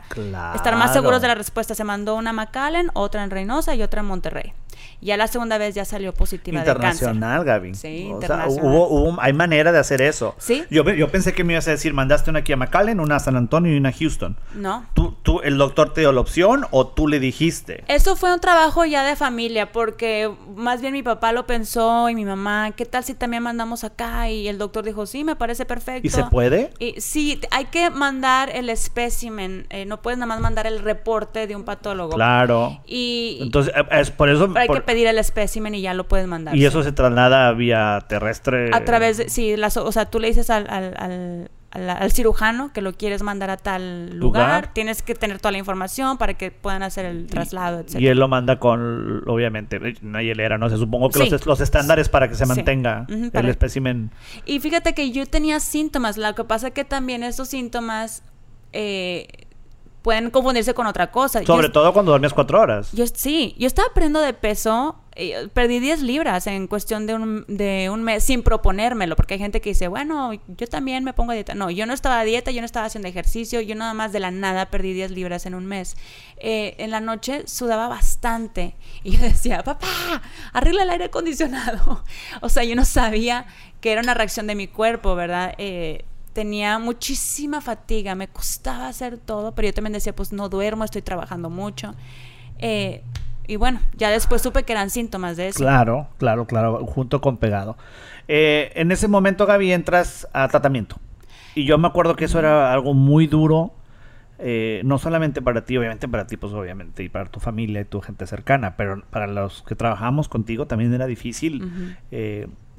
estar 0.56 0.74
más 0.76 0.92
seguros 0.92 1.22
de 1.22 1.28
la 1.28 1.34
respuesta. 1.36 1.74
Se 1.74 1.84
mandó 1.84 2.16
una 2.16 2.30
a 2.30 2.32
McAllen, 2.32 2.90
otra 2.94 3.22
en 3.22 3.30
Reynosa 3.30 3.76
y 3.76 3.82
otra 3.82 4.00
en 4.00 4.06
Monterrey. 4.06 4.54
Ya 5.00 5.16
la 5.16 5.26
segunda 5.26 5.58
vez 5.58 5.74
ya 5.74 5.84
salió 5.84 6.12
positiva 6.12 6.58
internacional, 6.58 7.44
de 7.44 7.46
cáncer. 7.46 7.46
Gaby. 7.46 7.74
Sí, 7.74 8.08
o 8.10 8.14
internacional. 8.14 8.50
Sea, 8.52 8.62
hubo, 8.62 9.16
hay 9.20 9.32
manera 9.32 9.72
de 9.72 9.78
hacer 9.78 10.02
eso. 10.02 10.34
Sí. 10.38 10.64
Yo, 10.70 10.84
yo 10.90 11.08
pensé 11.08 11.32
que 11.32 11.44
me 11.44 11.54
ibas 11.54 11.68
a 11.68 11.72
decir, 11.72 11.94
mandaste 11.94 12.30
una 12.30 12.40
aquí 12.40 12.52
a 12.52 12.56
McAllen, 12.56 13.00
una 13.00 13.16
a 13.16 13.20
San 13.20 13.36
Antonio 13.36 13.72
y 13.72 13.76
una 13.78 13.90
a 13.90 13.92
Houston. 13.92 14.36
No. 14.54 14.86
¿Tú, 14.94 15.16
tú, 15.22 15.40
el 15.40 15.58
doctor 15.58 15.92
te 15.92 16.02
dio 16.02 16.12
la 16.12 16.20
opción 16.20 16.66
o 16.70 16.86
tú 16.86 17.08
le 17.08 17.18
dijiste? 17.20 17.84
Eso 17.88 18.16
fue 18.16 18.32
un 18.32 18.40
trabajo 18.40 18.84
ya 18.84 19.04
de 19.04 19.16
familia, 19.16 19.72
porque 19.72 20.30
más 20.56 20.80
bien 20.80 20.92
mi 20.92 21.02
papá 21.02 21.32
lo 21.32 21.46
pensó 21.46 22.08
y 22.08 22.14
mi 22.14 22.24
mamá, 22.24 22.72
¿qué 22.72 22.84
tal 22.84 23.04
si 23.04 23.14
también 23.14 23.42
mandamos 23.42 23.84
acá? 23.84 24.28
Y 24.28 24.48
el 24.48 24.58
doctor 24.58 24.84
dijo, 24.84 25.06
sí, 25.06 25.24
me 25.24 25.36
parece 25.36 25.64
perfecto. 25.64 26.06
¿Y 26.06 26.10
se 26.10 26.24
puede? 26.24 26.70
Y, 26.78 27.00
sí, 27.00 27.40
hay 27.50 27.66
que 27.66 27.90
mandar 27.90 28.50
el 28.50 28.68
espécimen, 28.68 29.66
eh, 29.70 29.84
no 29.86 30.02
puedes 30.02 30.18
nada 30.18 30.26
más 30.26 30.40
mandar 30.40 30.66
el 30.66 30.80
reporte 30.80 31.46
de 31.46 31.56
un 31.56 31.64
patólogo. 31.64 32.14
Claro. 32.14 32.80
Y... 32.86 33.38
Entonces, 33.40 33.72
eh, 33.76 33.84
es 33.92 34.10
por 34.10 34.28
eso 34.28 34.52
pedir 34.84 35.06
el 35.06 35.18
espécimen 35.18 35.74
y 35.74 35.82
ya 35.82 35.94
lo 35.94 36.08
puedes 36.08 36.26
mandar. 36.26 36.56
¿Y 36.56 36.64
eso 36.64 36.82
se 36.82 36.92
traslada 36.92 37.52
vía 37.52 38.04
terrestre? 38.08 38.70
A 38.72 38.84
través 38.84 39.18
de, 39.18 39.28
sí, 39.28 39.54
o 39.54 39.92
sea, 39.92 40.06
tú 40.06 40.18
le 40.20 40.28
dices 40.28 40.50
al, 40.50 40.68
al, 40.68 41.50
al, 41.70 42.12
cirujano 42.12 42.72
que 42.72 42.82
lo 42.82 42.92
quieres 42.92 43.22
mandar 43.22 43.50
a 43.50 43.56
tal 43.56 44.16
lugar. 44.18 44.72
tienes 44.72 45.02
que 45.02 45.14
tener 45.14 45.38
toda 45.38 45.52
la 45.52 45.58
información 45.58 46.18
para 46.18 46.34
que 46.34 46.50
puedan 46.50 46.82
hacer 46.82 47.04
el 47.04 47.26
traslado, 47.26 47.80
etc. 47.80 47.96
Y 47.98 48.06
él 48.08 48.18
lo 48.18 48.28
manda 48.28 48.58
con, 48.58 49.22
obviamente, 49.28 49.80
una 50.02 50.22
hielera, 50.22 50.58
no 50.58 50.68
sé, 50.68 50.76
supongo 50.76 51.10
que 51.10 51.18
los, 51.30 51.46
los, 51.46 51.60
estándares 51.60 52.08
para 52.08 52.28
que 52.28 52.34
se 52.34 52.46
mantenga 52.46 53.06
el 53.08 53.48
espécimen. 53.48 54.10
Y 54.46 54.60
fíjate 54.60 54.94
que 54.94 55.10
yo 55.10 55.26
tenía 55.26 55.60
síntomas, 55.60 56.16
lo 56.16 56.34
que 56.34 56.44
pasa 56.44 56.70
que 56.70 56.84
también 56.84 57.22
esos 57.22 57.48
síntomas... 57.48 58.22
Eh, 58.72 59.26
pueden 60.02 60.30
confundirse 60.30 60.74
con 60.74 60.86
otra 60.86 61.10
cosa. 61.10 61.44
Sobre 61.44 61.68
todo 61.68 61.92
cuando 61.92 62.12
duermes 62.12 62.32
cuatro 62.32 62.60
horas. 62.60 62.90
Yo 62.92 63.06
sí, 63.06 63.54
yo 63.58 63.66
estaba 63.66 63.88
perdiendo 63.92 64.20
de 64.20 64.32
peso, 64.32 64.96
eh, 65.14 65.48
perdí 65.52 65.80
10 65.80 66.02
libras 66.02 66.46
en 66.46 66.66
cuestión 66.66 67.06
de 67.06 67.14
un, 67.14 67.44
de 67.48 67.90
un 67.90 68.02
mes 68.02 68.24
sin 68.24 68.42
proponérmelo, 68.42 69.16
porque 69.16 69.34
hay 69.34 69.40
gente 69.40 69.60
que 69.60 69.70
dice, 69.70 69.88
bueno, 69.88 70.32
yo 70.32 70.66
también 70.66 71.04
me 71.04 71.12
pongo 71.12 71.32
a 71.32 71.34
dieta. 71.34 71.54
No, 71.54 71.70
yo 71.70 71.84
no 71.84 71.92
estaba 71.92 72.20
a 72.20 72.24
dieta, 72.24 72.50
yo 72.50 72.60
no 72.62 72.66
estaba 72.66 72.86
haciendo 72.86 73.08
ejercicio, 73.08 73.60
yo 73.60 73.74
nada 73.74 73.92
más 73.92 74.12
de 74.12 74.20
la 74.20 74.30
nada 74.30 74.70
perdí 74.70 74.94
10 74.94 75.10
libras 75.10 75.44
en 75.44 75.54
un 75.54 75.66
mes. 75.66 75.96
Eh, 76.38 76.76
en 76.78 76.90
la 76.90 77.00
noche 77.00 77.46
sudaba 77.46 77.88
bastante 77.88 78.76
y 79.02 79.16
yo 79.16 79.20
decía, 79.20 79.62
papá, 79.62 79.88
arregla 80.52 80.84
el 80.84 80.90
aire 80.90 81.04
acondicionado. 81.06 82.04
o 82.40 82.48
sea, 82.48 82.64
yo 82.64 82.74
no 82.74 82.84
sabía 82.84 83.46
que 83.80 83.92
era 83.92 84.00
una 84.00 84.14
reacción 84.14 84.46
de 84.46 84.54
mi 84.54 84.68
cuerpo, 84.68 85.14
¿verdad? 85.14 85.54
Eh, 85.58 86.04
tenía 86.32 86.78
muchísima 86.78 87.60
fatiga, 87.60 88.14
me 88.14 88.28
costaba 88.28 88.88
hacer 88.88 89.18
todo, 89.18 89.54
pero 89.54 89.68
yo 89.68 89.74
también 89.74 89.92
decía, 89.92 90.14
pues 90.14 90.32
no 90.32 90.48
duermo, 90.48 90.84
estoy 90.84 91.02
trabajando 91.02 91.50
mucho. 91.50 91.94
Eh, 92.58 93.02
y 93.46 93.56
bueno, 93.56 93.80
ya 93.96 94.10
después 94.10 94.42
supe 94.42 94.62
que 94.62 94.72
eran 94.72 94.90
síntomas 94.90 95.36
de 95.36 95.48
eso. 95.48 95.58
Claro, 95.58 96.08
claro, 96.18 96.46
claro, 96.46 96.86
junto 96.86 97.20
con 97.20 97.36
pegado. 97.36 97.76
Eh, 98.28 98.70
en 98.76 98.92
ese 98.92 99.08
momento, 99.08 99.44
Gaby, 99.46 99.72
entras 99.72 100.28
a 100.32 100.46
tratamiento. 100.48 100.96
Y 101.54 101.64
yo 101.64 101.76
me 101.78 101.88
acuerdo 101.88 102.14
que 102.14 102.26
eso 102.26 102.38
era 102.38 102.72
algo 102.72 102.94
muy 102.94 103.26
duro, 103.26 103.72
eh, 104.38 104.82
no 104.84 104.98
solamente 104.98 105.42
para 105.42 105.64
ti, 105.64 105.76
obviamente 105.76 106.06
para 106.06 106.26
ti, 106.28 106.36
pues 106.36 106.52
obviamente, 106.52 107.02
y 107.02 107.08
para 107.08 107.28
tu 107.28 107.40
familia 107.40 107.80
y 107.80 107.84
tu 107.84 108.00
gente 108.00 108.24
cercana, 108.26 108.76
pero 108.76 109.02
para 109.10 109.26
los 109.26 109.62
que 109.62 109.74
trabajamos 109.74 110.28
contigo 110.28 110.66
también 110.66 110.94
era 110.94 111.06
difícil 111.06 111.96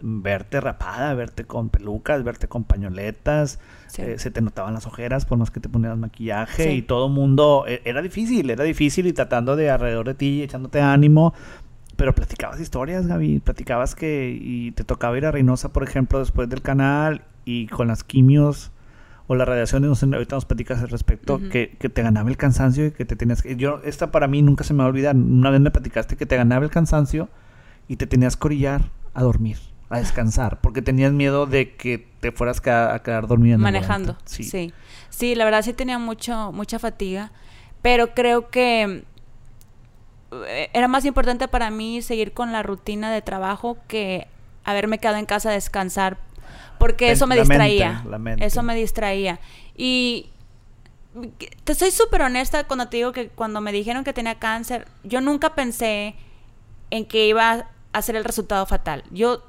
verte 0.03 0.59
rapada, 0.61 1.13
verte 1.13 1.45
con 1.45 1.69
pelucas, 1.69 2.23
verte 2.23 2.47
con 2.47 2.63
pañoletas, 2.63 3.59
Sí. 3.87 4.01
eh, 4.03 4.19
se 4.19 4.31
te 4.31 4.41
notaban 4.41 4.73
las 4.73 4.87
ojeras 4.87 5.25
por 5.25 5.37
más 5.37 5.51
que 5.51 5.59
te 5.59 5.69
ponías 5.69 5.97
maquillaje 5.97 6.63
Sí. 6.63 6.69
y 6.69 6.81
todo 6.81 7.09
mundo, 7.09 7.65
e- 7.67 7.81
era 7.85 8.01
difícil, 8.01 8.49
era 8.49 8.63
difícil 8.63 9.07
y 9.07 9.13
tratando 9.13 9.55
de 9.55 9.69
alrededor 9.69 10.07
de 10.07 10.13
ti, 10.13 10.41
echándote 10.43 10.81
ánimo, 10.81 11.33
pero 11.97 12.15
platicabas 12.15 12.59
historias, 12.59 13.05
Gaby, 13.07 13.39
platicabas 13.39 13.95
que 13.95 14.37
y 14.41 14.71
te 14.71 14.83
tocaba 14.83 15.17
ir 15.17 15.25
a 15.25 15.31
Reynosa, 15.31 15.71
por 15.73 15.83
ejemplo, 15.83 16.19
después 16.19 16.49
del 16.49 16.61
canal 16.61 17.23
y 17.45 17.67
con 17.67 17.87
las 17.89 18.03
quimios 18.03 18.71
o 19.27 19.35
las 19.35 19.47
radiaciones, 19.47 19.87
no 19.87 19.95
sé, 19.95 20.05
ahorita 20.07 20.35
nos 20.35 20.45
platicas 20.45 20.81
al 20.81 20.89
respecto, 20.89 21.39
que, 21.51 21.77
que 21.79 21.89
te 21.89 22.01
ganaba 22.01 22.29
el 22.29 22.37
cansancio 22.37 22.87
y 22.87 22.91
que 22.91 23.05
te 23.05 23.15
tenías 23.15 23.41
que... 23.41 23.55
Yo, 23.55 23.79
esta 23.85 24.11
para 24.11 24.27
mí 24.27 24.41
nunca 24.41 24.63
se 24.65 24.73
me 24.73 24.79
va 24.79 24.85
a 24.85 24.87
olvidar, 24.89 25.15
una 25.15 25.49
vez 25.49 25.61
me 25.61 25.71
platicaste 25.71 26.17
que 26.17 26.25
te 26.25 26.35
ganaba 26.35 26.65
el 26.65 26.71
cansancio 26.71 27.29
y 27.87 27.95
te 27.97 28.07
tenías 28.07 28.35
que 28.35 28.47
orillar 28.47 28.81
a 29.13 29.23
dormir, 29.23 29.57
a 29.93 29.99
descansar, 29.99 30.62
porque 30.62 30.82
tenías 30.82 31.12
miedo 31.12 31.45
de 31.45 31.75
que 31.75 32.08
te 32.19 32.32
fueras 32.32 32.60
a 32.67 33.01
quedar 33.04 33.27
dormida. 33.27 33.56
en 33.56 33.62
manejando. 33.62 34.13
volante. 34.13 34.43
Sí. 34.43 34.73
sí. 35.10 35.36
la 35.36 35.45
verdad 35.45 35.62
sí 35.62 35.73
tenía 35.73 35.99
mucho, 35.99 36.51
mucha 36.51 36.80
fatiga, 36.80 37.32
pero 37.82 38.13
creo 38.13 38.49
que 38.49 39.04
eh, 40.32 40.69
era 40.73 40.88
más 40.88 41.06
importante 41.06 41.47
para 41.47 41.69
mí 41.69 42.01
seguir 42.01 42.34
con 42.34 42.51
la 42.51 42.63
rutina 42.63 43.12
de 43.12 43.21
trabajo 43.21 43.77
que 43.88 44.27
haberme 44.63 44.99
quedado 44.99 45.17
en 45.17 45.25
casa 45.25 45.49
a 45.49 45.54
descansar, 45.54 46.17
porque 46.80 47.12
eso 47.12 47.27
me 47.27 47.36
la 47.36 47.43
mente, 47.43 47.63
distraía. 47.63 48.04
la 48.10 48.17
mente. 48.17 48.45
Eso 48.45 48.63
me 48.63 48.75
distraía. 48.75 49.39
Y 49.75 50.30
te 51.63 51.75
soy 51.75 51.91
súper 51.91 52.21
honesta 52.21 52.63
cuando 52.65 52.88
te 52.88 52.97
digo 52.97 53.12
que 53.12 53.30
cuando 53.30 53.62
me 53.62 53.71
dijeron 53.71 54.04
que 54.04 54.13
tenía 54.13 54.36
cáncer, 54.36 54.88
yo 55.04 55.21
nunca 55.21 55.56
pensé 55.56 56.15
en 56.89 57.06
que 57.06 57.27
iba 57.27 57.67
a 57.91 58.01
ser 58.01 58.15
el 58.15 58.23
resultado 58.23 58.65
fatal. 58.65 59.04
Yo 59.12 59.43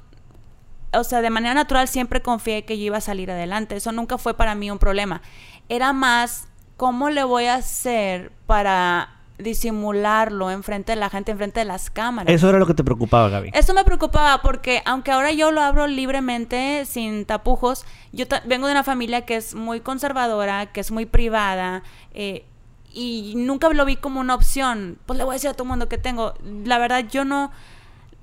o 0.93 1.03
sea, 1.03 1.21
de 1.21 1.29
manera 1.29 1.53
natural 1.53 1.87
siempre 1.87 2.21
confié 2.21 2.65
que 2.65 2.77
yo 2.77 2.85
iba 2.85 2.97
a 2.97 3.01
salir 3.01 3.31
adelante. 3.31 3.75
Eso 3.75 3.91
nunca 3.91 4.17
fue 4.17 4.35
para 4.35 4.55
mí 4.55 4.71
un 4.71 4.79
problema. 4.79 5.21
Era 5.69 5.93
más, 5.93 6.47
¿cómo 6.77 7.09
le 7.09 7.23
voy 7.23 7.45
a 7.45 7.55
hacer 7.55 8.31
para 8.45 9.09
disimularlo 9.37 10.51
enfrente 10.51 10.91
de 10.91 10.95
la 10.95 11.09
gente, 11.09 11.31
enfrente 11.31 11.59
de 11.59 11.65
las 11.65 11.89
cámaras? 11.89 12.33
Eso 12.33 12.49
era 12.49 12.59
lo 12.59 12.67
que 12.67 12.73
te 12.73 12.83
preocupaba, 12.83 13.29
Gaby. 13.29 13.51
Eso 13.53 13.73
me 13.73 13.83
preocupaba 13.83 14.41
porque 14.41 14.81
aunque 14.85 15.11
ahora 15.11 15.31
yo 15.31 15.51
lo 15.51 15.61
abro 15.61 15.87
libremente, 15.87 16.85
sin 16.85 17.25
tapujos, 17.25 17.85
yo 18.11 18.25
vengo 18.45 18.67
de 18.67 18.73
una 18.73 18.83
familia 18.83 19.25
que 19.25 19.35
es 19.35 19.55
muy 19.55 19.79
conservadora, 19.79 20.67
que 20.67 20.79
es 20.79 20.91
muy 20.91 21.05
privada, 21.05 21.83
eh, 22.13 22.45
y 22.93 23.33
nunca 23.35 23.69
lo 23.69 23.85
vi 23.85 23.95
como 23.95 24.19
una 24.19 24.35
opción. 24.35 24.99
Pues 25.05 25.17
le 25.17 25.23
voy 25.23 25.33
a 25.33 25.35
decir 25.35 25.49
a 25.49 25.53
todo 25.53 25.63
el 25.63 25.69
mundo 25.69 25.89
que 25.89 25.97
tengo. 25.97 26.35
La 26.63 26.77
verdad, 26.77 27.05
yo 27.09 27.25
no... 27.25 27.51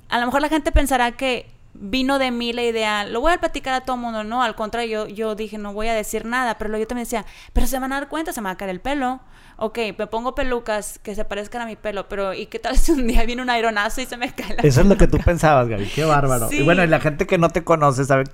A 0.08 0.18
lo 0.18 0.26
mejor 0.26 0.40
la 0.40 0.48
gente 0.48 0.70
pensará 0.70 1.12
que 1.12 1.50
vino 1.74 2.18
de 2.18 2.30
mí 2.30 2.52
la 2.52 2.62
idea, 2.62 3.04
lo 3.04 3.20
voy 3.20 3.32
a 3.32 3.38
platicar 3.38 3.74
a 3.74 3.80
todo 3.82 3.96
el 3.96 4.02
mundo, 4.02 4.24
no, 4.24 4.42
al 4.42 4.54
contrario, 4.54 5.06
yo, 5.06 5.14
yo 5.14 5.34
dije, 5.34 5.58
no 5.58 5.72
voy 5.72 5.88
a 5.88 5.94
decir 5.94 6.24
nada, 6.24 6.58
pero 6.58 6.76
yo 6.76 6.86
también 6.86 7.04
decía, 7.04 7.24
pero 7.52 7.66
se 7.66 7.78
van 7.78 7.92
a 7.92 8.00
dar 8.00 8.08
cuenta, 8.08 8.32
se 8.32 8.40
me 8.40 8.46
va 8.46 8.52
a 8.52 8.56
caer 8.56 8.70
el 8.70 8.80
pelo, 8.80 9.20
ok, 9.56 9.78
me 9.98 10.06
pongo 10.06 10.34
pelucas 10.34 10.98
que 10.98 11.14
se 11.14 11.24
parezcan 11.24 11.62
a 11.62 11.66
mi 11.66 11.76
pelo, 11.76 12.08
pero 12.08 12.34
¿y 12.34 12.46
qué 12.46 12.58
tal 12.58 12.76
si 12.78 12.92
un 12.92 13.06
día 13.06 13.24
viene 13.24 13.42
un 13.42 13.50
aeronazo 13.50 14.00
y 14.00 14.06
se 14.06 14.16
me 14.16 14.32
cae 14.32 14.56
la 14.56 14.62
Eso 14.62 14.80
es 14.80 14.86
lo 14.86 14.96
que 14.96 15.06
tú 15.06 15.18
pensabas, 15.18 15.68
Gaby. 15.68 15.86
Qué 15.86 16.04
bárbaro. 16.04 16.48
Sí. 16.48 16.58
Y 16.58 16.62
bueno, 16.62 16.82
y 16.82 16.86
la 16.86 17.00
gente 17.00 17.26
que 17.26 17.38
no 17.38 17.50
te 17.50 17.62
conoce 17.62 18.04
sabe, 18.04 18.24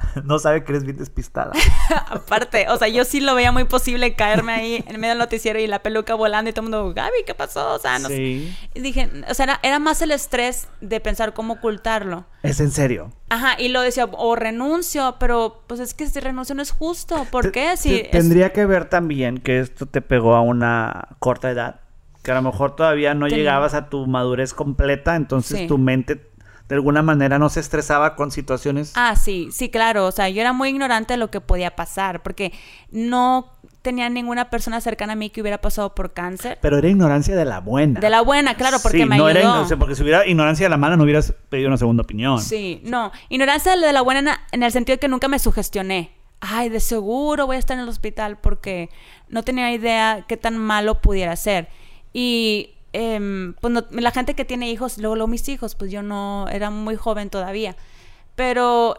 no 0.24 0.38
sabe 0.38 0.64
que 0.64 0.72
eres 0.72 0.84
bien 0.84 0.96
despistada. 0.96 1.52
Aparte, 2.08 2.66
o 2.68 2.76
sea, 2.78 2.88
yo 2.88 3.04
sí 3.04 3.20
lo 3.20 3.34
veía 3.34 3.52
muy 3.52 3.64
posible 3.64 4.14
caerme 4.14 4.52
ahí 4.52 4.84
en 4.86 5.00
medio 5.00 5.10
del 5.10 5.18
noticiero 5.18 5.58
y 5.58 5.66
la 5.66 5.80
peluca 5.82 6.14
volando 6.14 6.50
y 6.50 6.52
todo 6.52 6.64
el 6.66 6.70
mundo, 6.70 6.92
Gaby, 6.94 7.24
¿qué 7.26 7.34
pasó? 7.34 7.74
O 7.74 7.78
sea, 7.78 7.98
no 7.98 8.08
sé. 8.08 8.16
sí. 8.16 8.56
Dije, 8.74 9.10
o 9.28 9.34
sea, 9.34 9.44
era, 9.44 9.60
era 9.62 9.78
más 9.78 10.02
el 10.02 10.10
estrés 10.10 10.68
de 10.80 11.00
pensar 11.00 11.34
cómo 11.34 11.54
ocultarlo. 11.54 12.24
Es 12.42 12.60
en 12.60 12.70
serio. 12.70 13.12
Ajá, 13.28 13.60
y 13.60 13.68
lo 13.68 13.80
decía, 13.82 14.08
o 14.10 14.34
renuncio, 14.36 15.16
pero 15.20 15.62
pues 15.66 15.80
es 15.80 15.94
que 15.94 16.06
si 16.06 16.18
renuncio 16.20 16.54
no 16.54 16.62
es 16.62 16.70
justo. 16.72 17.26
¿Por 17.30 17.52
qué? 17.52 17.76
Si 17.76 17.94
es- 17.96 18.10
Tendría 18.10 18.52
que 18.52 18.66
ver 18.66 18.86
también 18.86 19.38
que 19.38 19.60
esto 19.60 19.86
te 19.86 20.00
pegó 20.02 20.34
a 20.34 20.40
una 20.40 21.08
corta 21.18 21.50
edad. 21.50 21.80
Que 22.22 22.32
a 22.32 22.34
lo 22.34 22.42
mejor 22.42 22.76
todavía 22.76 23.14
no 23.14 23.28
Ten- 23.28 23.38
llegabas 23.38 23.72
a 23.74 23.88
tu 23.88 24.06
madurez 24.06 24.52
completa, 24.52 25.16
entonces 25.16 25.60
Sí. 25.60 25.66
tu 25.66 25.78
mente 25.78 26.16
de 26.70 26.76
alguna 26.76 27.02
manera 27.02 27.38
no 27.38 27.48
se 27.50 27.60
estresaba 27.60 28.14
con 28.16 28.30
situaciones. 28.30 28.92
Ah, 28.94 29.16
sí, 29.16 29.48
sí, 29.52 29.68
claro. 29.70 30.06
O 30.06 30.12
sea, 30.12 30.28
yo 30.30 30.40
era 30.40 30.52
muy 30.54 30.68
ignorante 30.70 31.12
de 31.14 31.16
lo 31.18 31.28
que 31.30 31.40
podía 31.42 31.74
pasar, 31.76 32.22
porque 32.22 32.52
no 32.92 33.50
tenía 33.82 34.08
ninguna 34.08 34.50
persona 34.50 34.80
cercana 34.80 35.14
a 35.14 35.16
mí 35.16 35.30
que 35.30 35.40
hubiera 35.40 35.60
pasado 35.60 35.94
por 35.96 36.12
cáncer. 36.12 36.58
Pero 36.62 36.78
era 36.78 36.88
ignorancia 36.88 37.34
de 37.34 37.44
la 37.44 37.58
buena. 37.60 37.98
De 37.98 38.08
la 38.08 38.20
buena, 38.20 38.54
claro, 38.54 38.78
porque 38.82 38.98
Sí, 38.98 39.04
me 39.04 39.18
no 39.18 39.26
ayudó. 39.26 39.66
Era, 39.66 39.76
porque 39.78 39.96
si 39.96 40.02
hubiera 40.02 40.24
ignorancia 40.26 40.66
de 40.66 40.70
la 40.70 40.76
mala 40.76 40.96
no 40.96 41.02
hubieras 41.04 41.34
pedido 41.48 41.66
una 41.68 41.76
segunda 41.76 42.02
opinión. 42.04 42.40
Sí, 42.40 42.80
no. 42.84 43.10
Ignorancia 43.30 43.76
de 43.76 43.92
la 43.92 44.02
buena 44.02 44.20
en- 44.20 44.28
en 44.52 44.62
el 44.62 44.70
sentido 44.70 44.94
de 44.94 45.00
que 45.00 45.08
nunca 45.08 45.26
me 45.28 45.38
sugestioné. 45.40 46.12
Ay, 46.40 46.68
de 46.68 46.78
seguro 46.78 47.46
voy 47.46 47.56
a 47.56 47.58
estar 47.58 47.76
en 47.76 47.82
el 47.82 47.88
hospital 47.88 48.38
porque 48.38 48.90
no 49.28 49.42
tenía 49.42 49.72
idea 49.72 50.24
qué 50.28 50.36
tan 50.36 50.56
malo 50.56 51.00
pudiera 51.00 51.34
ser. 51.36 51.68
Y 52.12 52.74
em, 52.92 53.54
pues 53.60 53.72
no- 53.72 53.84
la 53.90 54.10
gente 54.10 54.34
que 54.34 54.44
tiene 54.44 54.70
hijos, 54.70 54.98
luego, 54.98 55.16
luego 55.16 55.28
mis 55.28 55.48
hijos, 55.48 55.74
pues 55.74 55.90
yo 55.90 56.02
no 56.02 56.46
era 56.50 56.70
muy 56.70 56.96
joven 56.96 57.30
todavía. 57.30 57.76
Pero 58.36 58.96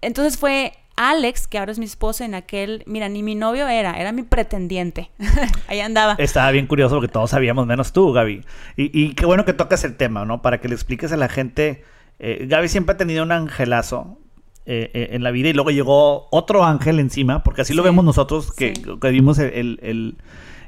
entonces 0.00 0.38
fue 0.38 0.72
Alex, 0.96 1.46
que 1.48 1.58
ahora 1.58 1.72
es 1.72 1.78
mi 1.78 1.84
esposo, 1.86 2.24
en 2.24 2.34
aquel, 2.34 2.82
mira, 2.86 3.08
ni 3.08 3.22
mi 3.22 3.34
novio 3.34 3.66
era, 3.68 3.98
era 3.98 4.12
mi 4.12 4.22
pretendiente. 4.22 5.10
Ahí 5.68 5.80
andaba. 5.80 6.14
Estaba 6.18 6.50
bien 6.50 6.66
curioso 6.66 6.96
porque 6.96 7.08
todos 7.08 7.30
sabíamos, 7.30 7.66
menos 7.66 7.92
tú, 7.92 8.12
Gaby. 8.12 8.42
Y, 8.76 9.00
y 9.02 9.14
qué 9.14 9.24
bueno 9.26 9.44
que 9.44 9.52
tocas 9.54 9.82
el 9.84 9.96
tema, 9.96 10.24
¿no? 10.24 10.42
Para 10.42 10.60
que 10.60 10.68
le 10.68 10.74
expliques 10.74 11.10
a 11.12 11.16
la 11.16 11.28
gente. 11.28 11.84
Eh, 12.18 12.44
Gaby 12.48 12.68
siempre 12.68 12.94
ha 12.94 12.98
tenido 12.98 13.22
un 13.22 13.32
angelazo 13.32 14.18
eh, 14.66 14.90
eh, 14.92 15.08
en 15.12 15.22
la 15.22 15.30
vida 15.30 15.48
y 15.48 15.54
luego 15.54 15.70
llegó 15.70 16.28
otro 16.30 16.64
ángel 16.64 17.00
encima, 17.00 17.42
porque 17.42 17.62
así 17.62 17.72
lo 17.72 17.82
vemos 17.82 18.04
nosotros 18.04 18.52
que, 18.52 18.74
Sí. 18.76 18.82
que 19.00 19.10
vimos 19.10 19.38
el, 19.38 19.50
el- 19.54 19.78
el, 19.82 20.16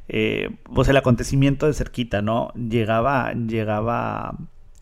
eh, 0.09 0.51
pues 0.75 0.89
el 0.89 0.97
acontecimiento 0.97 1.67
de 1.67 1.75
cerquita, 1.75 2.23
¿no? 2.23 2.53
Llegaba, 2.55 3.33
llegaba. 3.33 4.35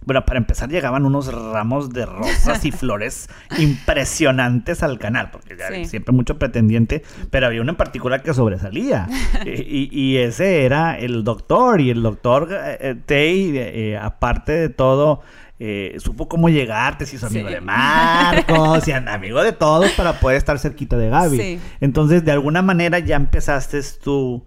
Bueno, 0.06 0.24
para 0.24 0.38
empezar 0.38 0.70
llegaban 0.70 1.04
unos 1.04 1.32
ramos 1.32 1.90
de 1.90 2.06
rosas 2.06 2.64
y 2.64 2.72
flores 2.72 3.28
impresionantes 3.58 4.82
al 4.82 4.98
canal, 4.98 5.30
porque 5.30 5.56
ya 5.56 5.68
Sí. 5.68 5.84
siempre 5.84 6.12
mucho 6.14 6.38
pretendiente, 6.38 7.02
pero 7.30 7.46
había 7.46 7.60
uno 7.60 7.70
en 7.72 7.76
particular 7.76 8.22
que 8.22 8.32
sobresalía. 8.34 9.08
y, 9.46 9.88
y 9.92 10.16
ese 10.18 10.64
era 10.64 10.98
el 10.98 11.24
doctor, 11.24 11.80
y 11.80 11.90
el 11.90 12.02
doctor 12.02 12.48
eh, 12.50 12.78
eh, 12.80 12.94
Tay, 13.06 13.52
eh, 13.58 13.98
aparte 14.00 14.52
de 14.52 14.68
todo, 14.70 15.20
eh, 15.58 15.94
supo 15.98 16.28
cómo 16.28 16.48
llegarte, 16.48 17.04
se 17.04 17.16
hizo 17.16 17.26
amigo 17.26 17.48
Sí. 17.48 17.54
de 17.54 17.60
Marcos, 17.60 18.88
y 18.88 18.92
amigo 18.92 19.42
de 19.42 19.52
todos 19.52 19.90
para 19.92 20.14
poder 20.14 20.38
estar 20.38 20.58
cerquita 20.58 20.96
de 20.96 21.10
Gaby. 21.10 21.36
Sí. 21.38 21.60
Entonces, 21.80 22.24
de 22.24 22.32
alguna 22.32 22.62
manera 22.62 22.98
ya 23.00 23.16
empezaste 23.16 23.80
tú 24.02 24.46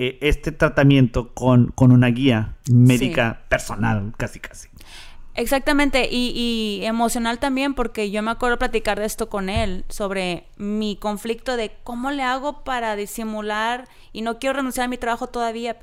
eh, 0.00 0.16
este 0.20 0.52
tratamiento 0.52 1.34
con, 1.34 1.72
con 1.72 1.90
una 1.90 2.06
guía 2.06 2.54
médica 2.70 3.42
personal, 3.48 4.12
casi 4.16 4.38
casi. 4.38 4.68
Exactamente, 5.34 6.08
y, 6.08 6.30
y 6.36 6.84
emocional 6.86 7.40
también, 7.40 7.74
porque 7.74 8.12
yo 8.12 8.22
me 8.22 8.30
acuerdo 8.30 8.60
platicar 8.60 9.00
de 9.00 9.06
esto 9.06 9.28
con 9.28 9.48
él, 9.48 9.84
sobre 9.88 10.46
mi 10.56 10.94
conflicto 10.94 11.56
de 11.56 11.72
cómo 11.82 12.12
le 12.12 12.22
hago 12.22 12.62
para 12.62 12.94
disimular 12.94 13.88
y 14.12 14.22
no 14.22 14.38
quiero 14.38 14.58
renunciar 14.58 14.84
a 14.84 14.88
mi 14.88 14.98
trabajo 14.98 15.26
todavía. 15.26 15.80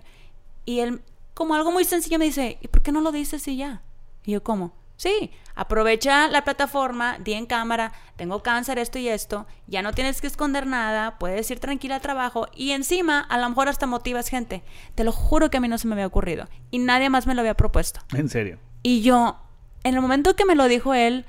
Y 0.64 0.80
él, 0.80 1.02
como 1.34 1.56
algo 1.56 1.74
muy 1.74 1.84
sencillo, 1.84 2.18
me 2.18 2.24
dice, 2.24 2.58
¿y 2.62 2.70
por 2.70 2.84
qué 2.84 2.94
no 2.94 3.02
lo 3.02 3.12
dices 3.12 3.46
y 3.50 3.58
ya? 3.58 3.82
Y 4.24 4.32
yo, 4.32 4.44
¿cómo? 4.44 4.72
Sí, 4.98 5.32
aprovecha 5.56 6.28
la 6.30 6.44
plataforma, 6.44 7.18
di 7.20 7.34
en 7.34 7.46
cámara, 7.46 7.92
tengo 8.16 8.42
cáncer, 8.44 8.80
esto 8.80 8.98
y 8.98 9.10
esto, 9.10 9.46
ya 9.68 9.82
no 9.82 9.92
tienes 9.94 10.22
que 10.22 10.28
esconder 10.28 10.66
nada, 10.68 11.18
puedes 11.18 11.50
ir 11.52 11.60
tranquila 11.60 11.96
al 11.96 12.02
trabajo 12.02 12.48
y 12.56 12.72
encima 12.72 13.20
a 13.20 13.38
lo 13.38 13.50
mejor 13.50 13.68
hasta 13.68 13.88
motivas 13.88 14.30
gente. 14.30 14.64
Te 14.96 15.04
lo 15.04 15.12
juro 15.12 15.50
que 15.50 15.58
a 15.58 15.60
mí 15.60 15.68
no 15.68 15.78
se 15.78 15.88
me 15.88 15.94
había 15.96 16.08
ocurrido 16.08 16.48
y 16.72 16.80
nadie 16.80 17.10
más 17.10 17.28
me 17.28 17.36
lo 17.36 17.42
había 17.42 17.56
propuesto. 17.56 18.00
En 18.14 18.30
serio. 18.30 18.58
Y 18.84 19.02
yo, 19.02 19.38
en 19.84 19.96
el 19.96 20.02
momento 20.02 20.36
que 20.36 20.46
me 20.46 20.56
lo 20.56 20.68
dijo 20.68 20.94
él, 20.94 21.26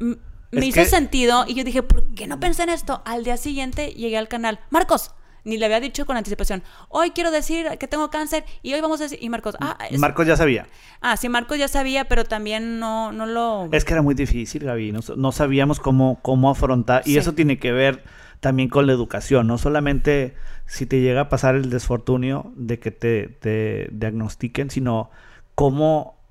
me 0.00 0.16
Es 0.52 0.64
hizo 0.64 0.80
que- 0.80 0.86
sentido 0.86 1.44
y 1.46 1.54
yo 1.54 1.64
dije, 1.64 1.82
¿por 1.82 2.14
qué 2.14 2.26
no 2.26 2.40
pensé 2.40 2.62
en 2.62 2.70
esto? 2.70 3.02
Al 3.04 3.24
día 3.24 3.36
siguiente 3.36 3.88
llegué 3.92 4.16
al 4.18 4.28
canal, 4.28 4.60
Marcos, 4.70 5.10
ni 5.44 5.56
le 5.58 5.64
había 5.66 5.80
dicho 5.80 6.06
con 6.06 6.16
anticipación, 6.16 6.62
hoy 6.88 7.10
quiero 7.10 7.30
decir 7.30 7.66
que 7.78 7.88
tengo 7.88 8.10
cáncer 8.10 8.44
y 8.62 8.74
hoy 8.74 8.80
vamos 8.80 9.00
a 9.00 9.04
decir, 9.04 9.18
y 9.20 9.28
Marcos, 9.28 9.56
ah, 9.60 9.76
es- 9.90 9.98
Marcos 9.98 10.26
ya 10.26 10.36
sabía. 10.36 10.66
ah, 11.00 11.16
sí, 11.16 11.28
Marcos 11.28 11.58
ya 11.58 11.68
sabía, 11.68 12.04
pero 12.06 12.24
también 12.24 12.78
no, 12.78 13.12
no 13.12 13.26
lo... 13.26 13.68
Es 13.72 13.84
que 13.84 13.92
era 13.92 14.02
muy 14.02 14.14
difícil, 14.14 14.64
Gaby. 14.64 14.92
No, 14.92 15.00
no 15.16 15.32
sabíamos 15.32 15.80
cómo, 15.80 16.20
cómo 16.22 16.50
afrontar. 16.50 17.02
Y 17.06 17.12
Sí. 17.12 17.18
eso 17.18 17.32
tiene 17.34 17.58
que 17.58 17.72
ver 17.72 18.04
también 18.40 18.68
con 18.68 18.86
la 18.86 18.92
educación. 18.92 19.46
No 19.46 19.58
solamente 19.58 20.34
si 20.66 20.86
te 20.86 21.00
llega 21.00 21.22
a 21.22 21.28
pasar 21.28 21.54
el 21.54 21.70
desfortunio 21.70 22.52
de 22.56 22.78
que 22.78 22.90
te, 22.90 23.28
te 23.28 23.88
diagnostiquen, 23.92 24.70
sino 24.70 25.10
cómo 25.54 26.21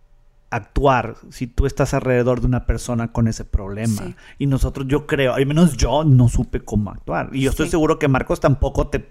actuar 0.52 1.16
si 1.30 1.48
tú 1.48 1.66
estás 1.66 1.94
alrededor 1.94 2.42
de 2.42 2.48
una 2.48 2.66
persona 2.66 3.12
con 3.12 3.28
ese 3.28 3.46
problema. 3.46 4.04
Sí. 4.04 4.16
Y 4.38 4.46
nosotros, 4.48 4.86
yo 4.88 5.08
creo, 5.08 5.34
al 5.34 5.46
menos 5.46 5.78
yo 5.78 6.04
no 6.04 6.30
supe 6.30 6.60
cómo 6.60 6.92
actuar. 6.92 7.30
Y 7.34 7.42
yo 7.42 7.50
estoy 7.50 7.66
Sí. 7.68 7.72
seguro 7.72 7.98
que 7.98 8.08
Marcos 8.08 8.40
tampoco 8.40 8.88
te... 8.88 9.10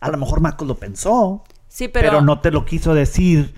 A 0.00 0.10
lo 0.10 0.18
mejor 0.18 0.40
Marcos 0.40 0.66
lo 0.66 0.74
pensó. 0.74 1.44
Sí, 1.68 1.88
pero... 1.88 2.10
pero... 2.10 2.20
no 2.22 2.40
te 2.40 2.50
lo 2.50 2.64
quiso 2.66 2.92
decir 2.94 3.54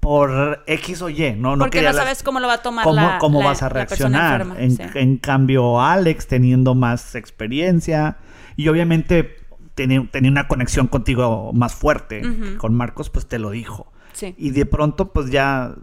por 0.00 0.62
X 0.66 1.00
o 1.02 1.08
Y, 1.08 1.36
¿no? 1.36 1.56
no 1.56 1.64
Porque 1.64 1.80
no 1.82 1.92
sabes 1.92 2.22
cómo 2.22 2.40
lo 2.40 2.48
va 2.48 2.54
a 2.54 2.62
tomar 2.62 2.84
cómo, 2.84 2.96
la 2.96 3.18
cómo 3.18 3.40
la- 3.40 3.46
vas 3.46 3.62
a 3.62 3.68
reaccionar. 3.68 4.42
enferma, 4.42 4.60
En, 4.62 4.70
sí. 4.76 4.82
en 4.94 5.16
cambio, 5.18 5.80
Alex 5.80 6.26
teniendo 6.26 6.74
más 6.74 7.14
experiencia 7.14 8.18
y 8.56 8.68
obviamente 8.68 9.36
tenía, 9.74 10.06
tenía 10.10 10.30
una 10.30 10.48
conexión 10.48 10.86
contigo 10.88 11.52
más 11.54 11.74
fuerte 11.74 12.22
con 12.58 12.74
Marcos, 12.74 13.08
pues 13.10 13.26
te 13.26 13.38
lo 13.38 13.50
dijo. 13.50 13.92
Sí. 14.12 14.34
Y 14.36 14.50
de 14.50 14.66
pronto, 14.66 15.12
pues 15.12 15.30
ya... 15.30 15.74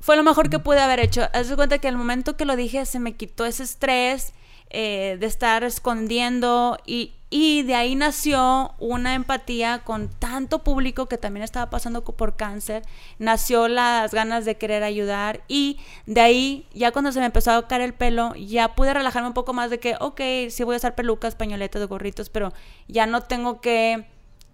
Fue 0.00 0.16
lo 0.16 0.22
mejor 0.22 0.50
que 0.50 0.58
pude 0.58 0.80
haber 0.80 1.00
hecho. 1.00 1.28
Haz 1.32 1.48
de 1.48 1.56
cuenta 1.56 1.78
que 1.78 1.88
al 1.88 1.96
momento 1.96 2.36
que 2.36 2.44
lo 2.44 2.56
dije 2.56 2.86
se 2.86 2.98
me 2.98 3.14
quitó 3.14 3.44
ese 3.44 3.62
estrés 3.62 4.32
eh, 4.70 5.16
de 5.18 5.26
estar 5.26 5.64
escondiendo 5.64 6.78
y, 6.84 7.14
y 7.30 7.62
de 7.62 7.74
ahí 7.74 7.94
nació 7.94 8.74
una 8.78 9.14
empatía 9.14 9.78
con 9.78 10.10
tanto 10.10 10.62
público 10.62 11.06
que 11.06 11.16
también 11.16 11.42
estaba 11.42 11.70
pasando 11.70 12.04
por 12.04 12.36
cáncer. 12.36 12.82
Nació 13.18 13.68
las 13.68 14.12
ganas 14.12 14.44
de 14.44 14.56
querer 14.56 14.82
ayudar 14.82 15.42
y 15.48 15.78
de 16.04 16.20
ahí 16.20 16.66
ya 16.74 16.92
cuando 16.92 17.12
se 17.12 17.20
me 17.20 17.26
empezó 17.26 17.52
a 17.52 17.66
caer 17.66 17.80
el 17.80 17.94
pelo 17.94 18.34
ya 18.34 18.74
pude 18.74 18.92
relajarme 18.92 19.28
un 19.28 19.34
poco 19.34 19.54
más 19.54 19.70
de 19.70 19.80
que, 19.80 19.96
ok, 20.00 20.20
sí 20.50 20.64
voy 20.64 20.74
a 20.74 20.78
usar 20.78 20.94
pelucas, 20.94 21.34
pañoletas, 21.34 21.86
gorritos, 21.86 22.28
pero 22.28 22.52
ya 22.88 23.06
no 23.06 23.22
tengo 23.22 23.60
que... 23.60 24.06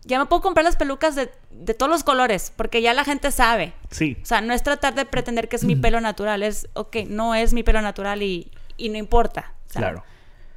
Ya 0.04 0.18
me 0.18 0.26
puedo 0.26 0.42
comprar 0.42 0.64
las 0.64 0.76
pelucas 0.76 1.14
de, 1.14 1.30
de 1.50 1.74
todos 1.74 1.90
los 1.90 2.04
colores, 2.04 2.52
porque 2.54 2.82
ya 2.82 2.92
la 2.94 3.04
gente 3.04 3.30
sabe. 3.30 3.72
Sí. 3.90 4.18
O 4.22 4.26
sea, 4.26 4.40
no 4.40 4.52
es 4.52 4.62
tratar 4.62 4.94
de 4.94 5.06
pretender 5.06 5.48
que 5.48 5.56
es 5.56 5.64
mi 5.64 5.76
pelo 5.76 6.00
natural, 6.00 6.42
es, 6.42 6.68
ok, 6.74 6.96
no 7.08 7.34
es 7.34 7.54
mi 7.54 7.62
pelo 7.62 7.80
natural 7.80 8.22
y, 8.22 8.50
y 8.76 8.88
no 8.90 8.98
importa. 8.98 9.54
Claro. 9.72 10.04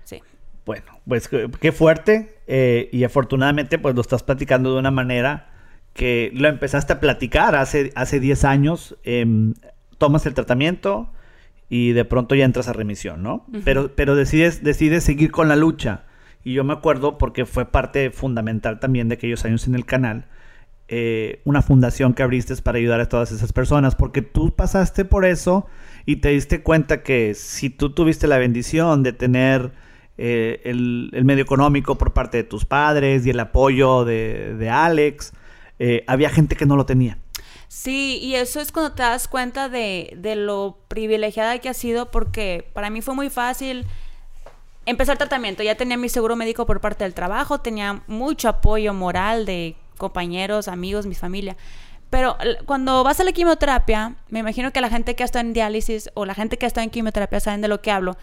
Sí. 0.03 0.21
Bueno, 0.65 0.99
pues 1.07 1.27
qué 1.27 1.49
qué 1.59 1.71
fuerte 1.71 2.37
eh, 2.47 2.89
y 2.91 3.03
afortunadamente 3.03 3.79
pues 3.79 3.95
lo 3.95 4.01
estás 4.01 4.23
platicando 4.23 4.73
de 4.73 4.79
una 4.79 4.91
manera 4.91 5.49
que 5.93 6.31
lo 6.33 6.47
empezaste 6.47 6.93
a 6.93 6.99
platicar 6.99 7.55
hace, 7.55 7.91
hace 7.95 8.19
10 8.19 8.45
años, 8.45 8.95
em, 9.03 9.55
tomas 9.97 10.25
el 10.27 10.33
tratamiento 10.35 11.11
y 11.69 11.91
de 11.93 12.05
pronto 12.05 12.35
ya 12.35 12.45
entras 12.45 12.67
a 12.67 12.73
remisión, 12.73 13.23
¿no? 13.23 13.45
pero, 13.65 13.95
pero 13.95 14.15
decides, 14.15 14.63
decides 14.63 15.03
seguir 15.03 15.31
con 15.31 15.49
la 15.49 15.55
lucha. 15.55 16.03
Y 16.47 16.53
yo 16.53 16.63
me 16.63 16.71
acuerdo 16.71 17.17
porque 17.17 17.45
fue 17.45 17.65
parte 17.65 18.09
fundamental 18.09 18.79
también 18.79 19.09
de 19.09 19.15
aquellos 19.15 19.43
años 19.43 19.67
en 19.67 19.75
el 19.75 19.85
canal, 19.85 20.29
eh, 20.87 21.41
una 21.43 21.61
fundación 21.61 22.13
que 22.13 22.23
abriste 22.23 22.55
para 22.61 22.77
ayudar 22.77 23.01
a 23.01 23.09
todas 23.09 23.33
esas 23.33 23.51
personas, 23.51 23.95
porque 23.95 24.21
tú 24.21 24.55
pasaste 24.55 25.03
por 25.03 25.25
eso 25.25 25.65
y 26.05 26.21
te 26.21 26.29
diste 26.29 26.63
cuenta 26.63 27.03
que 27.03 27.33
si 27.33 27.69
tú 27.69 27.89
tuviste 27.89 28.27
la 28.27 28.37
bendición 28.37 29.03
de 29.03 29.11
tener 29.11 29.73
eh, 30.17 30.61
el, 30.63 31.09
el 31.11 31.25
medio 31.25 31.43
económico 31.43 31.97
por 31.97 32.13
parte 32.13 32.37
de 32.37 32.43
tus 32.45 32.63
padres 32.63 33.25
y 33.25 33.31
el 33.31 33.41
apoyo 33.41 34.05
de, 34.05 34.55
de 34.55 34.69
Alex, 34.69 35.33
eh, 35.79 36.05
había 36.07 36.29
gente 36.29 36.55
que 36.55 36.65
no 36.65 36.77
lo 36.77 36.85
tenía. 36.85 37.17
Sí, 37.67 38.19
y 38.21 38.35
eso 38.35 38.61
es 38.61 38.71
cuando 38.71 38.93
te 38.93 39.03
das 39.03 39.27
cuenta 39.27 39.67
de, 39.67 40.13
de 40.15 40.37
lo 40.37 40.77
privilegiada 40.87 41.59
que 41.59 41.67
ha 41.67 41.73
sido, 41.73 42.09
porque 42.09 42.69
para 42.71 42.89
mí 42.89 43.01
fue 43.01 43.15
muy 43.15 43.29
fácil 43.29 43.85
empezar 44.87 45.13
el 45.13 45.17
tratamiento. 45.19 45.61
Ya 45.61 45.75
tenía 45.75 45.97
mi 45.97 46.09
seguro 46.09 46.35
médico 46.35 46.65
por 46.65 46.81
parte 46.81 47.03
del 47.03 47.13
trabajo, 47.13 47.59
tenía 47.59 48.01
mucho 48.07 48.49
apoyo 48.49 48.93
moral 48.93 49.45
de 49.45 49.75
compañeros, 49.97 50.67
amigos, 50.67 51.05
mi 51.05 51.13
familia. 51.13 51.55
Pero 52.09 52.37
cuando 52.65 53.03
vas 53.03 53.19
a 53.19 53.25
la 53.25 53.33
quimioterapia, 53.33 54.15
me 54.29 54.39
imagino 54.39 54.71
que 54.71 54.79
la 54.79 54.89
gente 54.89 55.15
que 55.15 55.23
ha 55.23 55.25
estado 55.25 55.45
en 55.45 55.53
diálisis 55.53 56.09
o 56.13 56.25
la 56.25 56.33
gente 56.33 56.57
que 56.57 56.65
ha 56.65 56.67
estado 56.67 56.85
en 56.85 56.89
quimioterapia 56.89 57.41
saben 57.41 57.61
de 57.61 57.67
lo 57.67 57.81
que 57.81 57.91
hablo. 57.91 58.17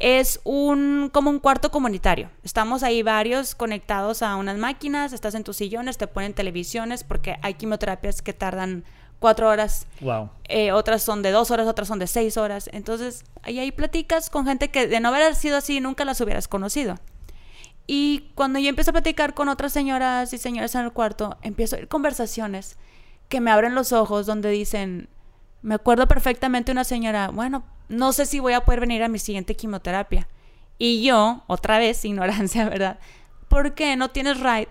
Es 0.00 0.40
un 0.42 1.08
como 1.12 1.30
un 1.30 1.38
cuarto 1.38 1.70
comunitario. 1.70 2.30
Estamos 2.42 2.82
ahí 2.82 3.02
varios 3.02 3.54
conectados 3.54 4.22
a 4.22 4.34
unas 4.34 4.58
máquinas, 4.58 5.12
estás 5.12 5.36
en 5.36 5.44
tus 5.44 5.56
sillones, 5.56 5.98
te 5.98 6.08
ponen 6.08 6.34
televisiones 6.34 7.04
porque 7.04 7.36
hay 7.42 7.54
quimioterapias 7.54 8.22
que 8.22 8.32
tardan 8.32 8.84
cuatro 9.18 9.48
horas 9.48 9.86
Wow. 10.00 10.30
eh, 10.44 10.72
otras 10.72 11.02
son 11.02 11.22
de 11.22 11.30
dos 11.30 11.50
horas, 11.50 11.66
otras 11.66 11.88
son 11.88 11.98
de 11.98 12.06
seis 12.06 12.36
horas. 12.36 12.68
Entonces, 12.72 13.24
ahí 13.42 13.58
hay 13.58 13.72
platicas 13.72 14.30
con 14.30 14.46
gente 14.46 14.68
que 14.68 14.86
de 14.86 15.00
no 15.00 15.08
haber 15.08 15.34
sido 15.34 15.56
así 15.56 15.80
nunca 15.80 16.04
las 16.04 16.20
hubieras 16.20 16.48
conocido. 16.48 16.96
Y 17.86 18.30
cuando 18.34 18.58
yo 18.58 18.68
empiezo 18.68 18.90
a 18.90 18.92
platicar 18.92 19.34
con 19.34 19.48
otras 19.48 19.72
señoras 19.72 20.32
y 20.32 20.38
señores 20.38 20.74
en 20.74 20.82
el 20.82 20.92
cuarto, 20.92 21.38
empiezo 21.42 21.74
a 21.74 21.78
oír 21.78 21.88
conversaciones 21.88 22.76
que 23.28 23.40
me 23.40 23.50
abren 23.50 23.74
los 23.74 23.92
ojos 23.92 24.26
donde 24.26 24.50
dicen, 24.50 25.08
me 25.62 25.74
acuerdo 25.74 26.06
perfectamente 26.06 26.70
una 26.70 26.84
señora, 26.84 27.28
bueno, 27.28 27.64
no 27.88 28.12
sé 28.12 28.26
si 28.26 28.40
voy 28.40 28.52
a 28.52 28.60
poder 28.64 28.80
venir 28.80 29.02
a 29.02 29.08
mi 29.08 29.18
siguiente 29.18 29.56
quimioterapia. 29.56 30.28
Y 30.78 31.02
yo, 31.02 31.42
otra 31.46 31.78
vez, 31.78 32.04
ignorancia, 32.04 32.64
¿verdad? 32.68 32.98
¿Por 33.48 33.74
qué 33.74 33.96
no 33.96 34.10
tienes 34.10 34.38
right? 34.40 34.68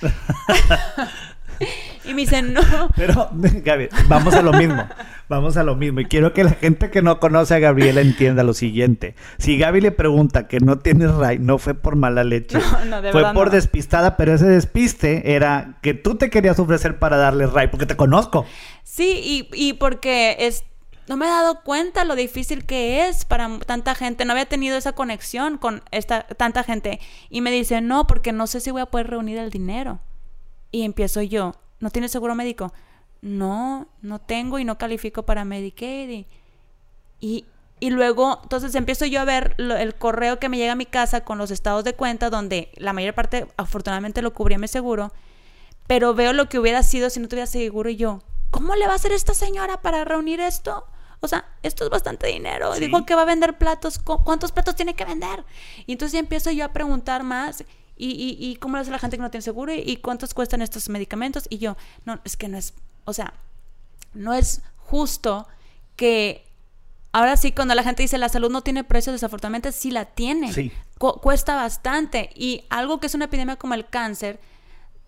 y 2.04 2.14
me 2.14 2.22
dicen, 2.22 2.52
no, 2.52 2.62
Pero, 2.96 3.30
Gaby, 3.32 3.88
vamos 4.08 4.34
a 4.34 4.42
lo 4.42 4.52
mismo. 4.52 4.84
Vamos 5.28 5.56
a 5.56 5.62
lo 5.62 5.76
mismo. 5.76 6.00
Y 6.00 6.06
quiero 6.06 6.32
que 6.32 6.42
la 6.42 6.50
gente 6.50 6.90
que 6.90 7.02
no 7.02 7.20
conoce 7.20 7.54
a 7.54 7.58
Gabriela 7.58 8.00
entienda 8.00 8.42
lo 8.42 8.52
siguiente. 8.52 9.14
Si 9.38 9.58
Gaby 9.58 9.80
le 9.80 9.92
pregunta 9.92 10.48
que 10.48 10.58
no 10.58 10.78
tienes 10.78 11.12
Ray, 11.14 11.38
no 11.38 11.58
fue 11.58 11.74
por 11.74 11.94
mala 11.94 12.24
leche. 12.24 12.58
No, 12.58 12.84
no, 12.86 13.02
de 13.02 13.12
fue 13.12 13.20
verdad 13.20 13.34
por 13.34 13.46
no. 13.48 13.52
despistada, 13.52 14.16
pero 14.16 14.34
ese 14.34 14.46
despiste 14.46 15.34
era 15.34 15.78
que 15.82 15.94
tú 15.94 16.16
te 16.16 16.30
querías 16.30 16.58
ofrecer 16.58 16.98
para 16.98 17.16
darle 17.16 17.46
Ray, 17.46 17.68
porque 17.68 17.86
te 17.86 17.96
conozco. 17.96 18.44
Sí, 18.82 19.20
y, 19.22 19.48
y 19.52 19.74
porque 19.74 20.36
es, 20.40 20.64
no 21.06 21.16
me 21.16 21.26
he 21.26 21.28
dado 21.28 21.62
cuenta 21.62 22.04
lo 22.04 22.16
difícil 22.16 22.64
que 22.64 23.08
es 23.08 23.24
para 23.24 23.58
tanta 23.66 23.94
gente. 23.94 24.24
No 24.24 24.32
había 24.32 24.46
tenido 24.46 24.76
esa 24.76 24.92
conexión 24.92 25.58
con 25.58 25.82
esta, 25.90 26.22
tanta 26.22 26.64
gente. 26.64 26.98
Y 27.28 27.40
me 27.40 27.50
dice, 27.50 27.80
no, 27.80 28.06
porque 28.06 28.32
no 28.32 28.46
sé 28.46 28.60
si 28.60 28.70
voy 28.70 28.82
a 28.82 28.86
poder 28.86 29.10
reunir 29.10 29.38
el 29.38 29.50
dinero. 29.50 30.00
Y 30.72 30.82
empiezo 30.84 31.22
yo, 31.22 31.54
¿no 31.80 31.90
tienes 31.90 32.10
seguro 32.12 32.34
médico? 32.34 32.72
No, 33.22 33.88
no 34.02 34.18
tengo 34.20 34.58
y 34.58 34.64
no 34.64 34.78
califico 34.78 35.24
para 35.24 35.44
Medicaid. 35.44 36.26
Y, 37.20 37.44
y, 37.80 37.90
luego, 37.90 38.40
entonces 38.42 38.74
empiezo 38.74 39.04
yo 39.06 39.20
a 39.20 39.24
ver 39.24 39.54
lo- 39.58 39.76
el 39.76 39.94
correo 39.94 40.38
que 40.38 40.48
me 40.48 40.56
llega 40.58 40.72
a 40.72 40.76
mi 40.76 40.86
casa 40.86 41.22
con 41.22 41.38
los 41.38 41.50
estados 41.50 41.84
de 41.84 41.94
cuenta, 41.94 42.30
donde 42.30 42.70
la 42.76 42.92
mayor 42.92 43.14
parte, 43.14 43.46
afortunadamente, 43.56 44.22
lo 44.22 44.32
cubría 44.34 44.58
mi 44.58 44.68
seguro 44.68 45.12
pero 45.86 46.14
veo 46.14 46.32
lo 46.32 46.48
que 46.48 46.60
hubiera 46.60 46.84
sido 46.84 47.10
si 47.10 47.18
no 47.18 47.26
tuviera 47.26 47.48
seguro 47.48 47.90
y 47.90 47.96
yo, 47.96 48.22
¿cómo 48.52 48.76
le 48.76 48.86
va 48.86 48.92
a 48.92 48.94
hacer 48.94 49.10
esta 49.10 49.34
señora 49.34 49.82
para 49.82 50.04
reunir 50.04 50.38
esto? 50.38 50.84
O 51.18 51.26
sea, 51.26 51.44
esto 51.64 51.82
es 51.82 51.90
bastante 51.90 52.28
dinero. 52.28 52.72
Sí. 52.76 52.86
Dijo 52.86 53.04
que 53.04 53.16
va 53.16 53.22
a 53.22 53.24
vender 53.24 53.58
platos. 53.58 53.98
¿cu- 53.98 54.22
¿Cuántos 54.22 54.52
platos 54.52 54.76
tiene 54.76 54.94
que 54.94 55.04
vender? 55.04 55.44
Y 55.86 55.92
entonces 55.92 56.12
ya 56.12 56.20
empiezo 56.20 56.52
yo 56.52 56.64
a 56.64 56.68
preguntar 56.72 57.24
más. 57.24 57.64
¿Y, 58.02 58.36
y, 58.40 58.50
y 58.50 58.56
cómo 58.56 58.76
le 58.76 58.82
hace 58.82 58.90
la 58.90 58.98
gente 58.98 59.16
que 59.16 59.22
no 59.22 59.30
tiene 59.30 59.42
seguro? 59.42 59.72
¿Y 59.74 59.96
cuántos 59.96 60.32
cuestan 60.32 60.62
estos 60.62 60.88
medicamentos? 60.88 61.44
Y 61.50 61.58
yo, 61.58 61.76
no, 62.06 62.18
es 62.24 62.36
que 62.36 62.48
no 62.48 62.56
es, 62.56 62.72
o 63.04 63.12
sea, 63.12 63.34
no 64.14 64.32
es 64.32 64.62
justo 64.78 65.46
que 65.96 66.46
ahora 67.12 67.36
sí 67.36 67.52
cuando 67.52 67.74
la 67.74 67.82
gente 67.82 68.02
dice 68.02 68.16
la 68.16 68.28
salud 68.28 68.50
no 68.50 68.62
tiene 68.62 68.84
precio, 68.84 69.12
desafortunadamente 69.12 69.72
sí 69.72 69.90
la 69.90 70.06
tiene. 70.06 70.52
Sí. 70.52 70.72
Cu- 70.98 71.20
cuesta 71.20 71.56
bastante. 71.56 72.30
Y 72.34 72.64
algo 72.70 73.00
que 73.00 73.06
es 73.08 73.14
una 73.14 73.26
epidemia 73.26 73.56
como 73.56 73.74
el 73.74 73.86
cáncer 73.86 74.40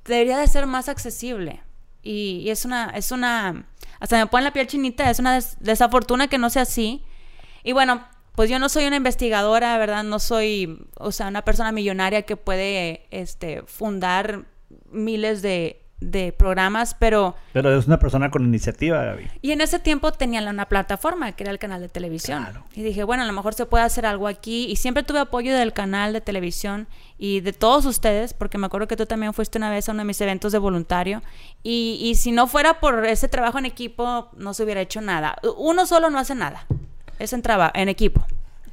debería 0.04 0.36
de 0.38 0.46
ser 0.46 0.66
más 0.66 0.88
accesible. 0.88 1.62
Y, 2.02 2.42
y 2.44 2.50
es 2.50 2.64
una, 2.64 2.90
es 2.90 3.10
una, 3.12 3.64
hasta 4.00 4.18
me 4.18 4.26
pone 4.26 4.44
la 4.44 4.52
piel 4.52 4.66
chinita, 4.66 5.08
es 5.10 5.18
una 5.18 5.34
des- 5.34 5.56
desafortuna 5.60 6.28
que 6.28 6.36
no 6.38 6.50
sea 6.50 6.62
así. 6.62 7.02
Y 7.64 7.72
bueno, 7.72 8.04
pues 8.34 8.48
yo 8.48 8.58
no 8.58 8.68
soy 8.68 8.86
una 8.86 8.96
investigadora, 8.96 9.76
¿verdad? 9.78 10.04
No 10.04 10.18
soy, 10.18 10.86
o 10.96 11.12
sea, 11.12 11.28
una 11.28 11.42
persona 11.42 11.72
millonaria 11.72 12.22
que 12.22 12.36
puede, 12.36 13.06
este, 13.10 13.62
fundar 13.66 14.44
miles 14.90 15.42
de, 15.42 15.82
de 16.02 16.32
programas, 16.32 16.94
pero... 16.94 17.34
Pero 17.52 17.70
eres 17.70 17.86
una 17.86 17.98
persona 17.98 18.30
con 18.30 18.44
iniciativa, 18.44 19.04
Gaby. 19.04 19.30
Y 19.40 19.52
en 19.52 19.60
ese 19.60 19.78
tiempo 19.78 20.12
tenían 20.12 20.48
una 20.48 20.66
plataforma 20.66 21.32
que 21.32 21.44
era 21.44 21.52
el 21.52 21.58
canal 21.58 21.80
de 21.80 21.88
televisión. 21.88 22.42
Claro. 22.42 22.64
Y 22.74 22.82
dije, 22.82 23.04
bueno, 23.04 23.22
a 23.22 23.26
lo 23.26 23.32
mejor 23.32 23.54
se 23.54 23.66
puede 23.66 23.84
hacer 23.84 24.06
algo 24.06 24.26
aquí. 24.26 24.66
Y 24.70 24.76
siempre 24.76 25.02
tuve 25.02 25.20
apoyo 25.20 25.54
del 25.54 25.72
canal 25.72 26.12
de 26.12 26.20
televisión 26.20 26.88
y 27.18 27.40
de 27.40 27.52
todos 27.52 27.84
ustedes, 27.84 28.34
porque 28.34 28.58
me 28.58 28.66
acuerdo 28.66 28.88
que 28.88 28.96
tú 28.96 29.06
también 29.06 29.32
fuiste 29.32 29.58
una 29.58 29.70
vez 29.70 29.88
a 29.88 29.92
uno 29.92 30.00
de 30.00 30.06
mis 30.06 30.20
eventos 30.20 30.52
de 30.52 30.58
voluntario. 30.58 31.22
Y, 31.62 31.98
y 32.02 32.14
si 32.16 32.32
no 32.32 32.46
fuera 32.46 32.80
por 32.80 33.04
ese 33.06 33.28
trabajo 33.28 33.58
en 33.58 33.66
equipo, 33.66 34.30
no 34.36 34.54
se 34.54 34.64
hubiera 34.64 34.80
hecho 34.80 35.00
nada. 35.00 35.36
Uno 35.56 35.86
solo 35.86 36.10
no 36.10 36.18
hace 36.18 36.34
nada. 36.34 36.66
Es 37.18 37.32
en, 37.32 37.42
traba- 37.42 37.70
en 37.74 37.88
equipo. 37.88 38.24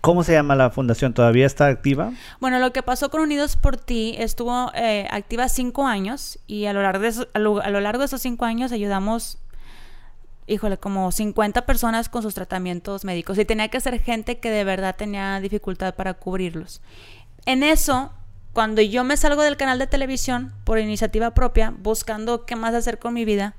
¿Cómo 0.02 0.24
se 0.24 0.32
llama 0.32 0.56
la 0.56 0.70
fundación? 0.70 1.14
¿Todavía 1.14 1.46
está 1.46 1.68
activa? 1.68 2.14
Bueno, 2.40 2.60
lo 2.60 2.72
que 2.72 2.82
pasó 2.84 3.10
con 3.10 3.20
Unidos 3.22 3.58
por 3.58 3.76
Ti 3.76 4.16
estuvo 4.18 4.72
eh, 4.74 5.08
activa 5.12 5.50
cinco 5.50 5.86
años 5.88 6.40
y 6.48 6.66
a 6.68 6.74
lo, 6.74 6.82
largo 6.82 7.02
de 7.04 7.10
esos- 7.10 7.28
a, 7.34 7.40
lo, 7.40 7.62
a 7.62 7.70
lo 7.70 7.82
largo 7.82 8.00
de 8.00 8.06
esos 8.06 8.22
cinco 8.22 8.46
años 8.46 8.72
ayudamos, 8.72 9.40
híjole, 10.48 10.78
como 10.78 11.12
50 11.12 11.66
personas 11.66 12.08
con 12.08 12.22
sus 12.22 12.34
tratamientos 12.34 13.04
médicos 13.04 13.38
y 13.38 13.46
tenía 13.46 13.68
que 13.68 13.82
ser 13.82 14.00
gente 14.02 14.40
que 14.40 14.50
de 14.50 14.64
verdad 14.64 14.96
tenía 14.98 15.40
dificultad 15.42 15.94
para 15.96 16.14
cubrirlos. 16.14 16.82
En 17.46 17.62
eso, 17.62 18.14
cuando 18.54 18.82
yo 18.82 19.04
me 19.04 19.18
salgo 19.18 19.42
del 19.44 19.58
canal 19.58 19.80
de 19.80 19.88
televisión 19.88 20.54
por 20.64 20.80
iniciativa 20.80 21.32
propia, 21.34 21.74
buscando 21.78 22.46
qué 22.46 22.56
más 22.56 22.74
hacer 22.74 23.00
con 23.00 23.14
mi 23.14 23.26
vida, 23.26 23.54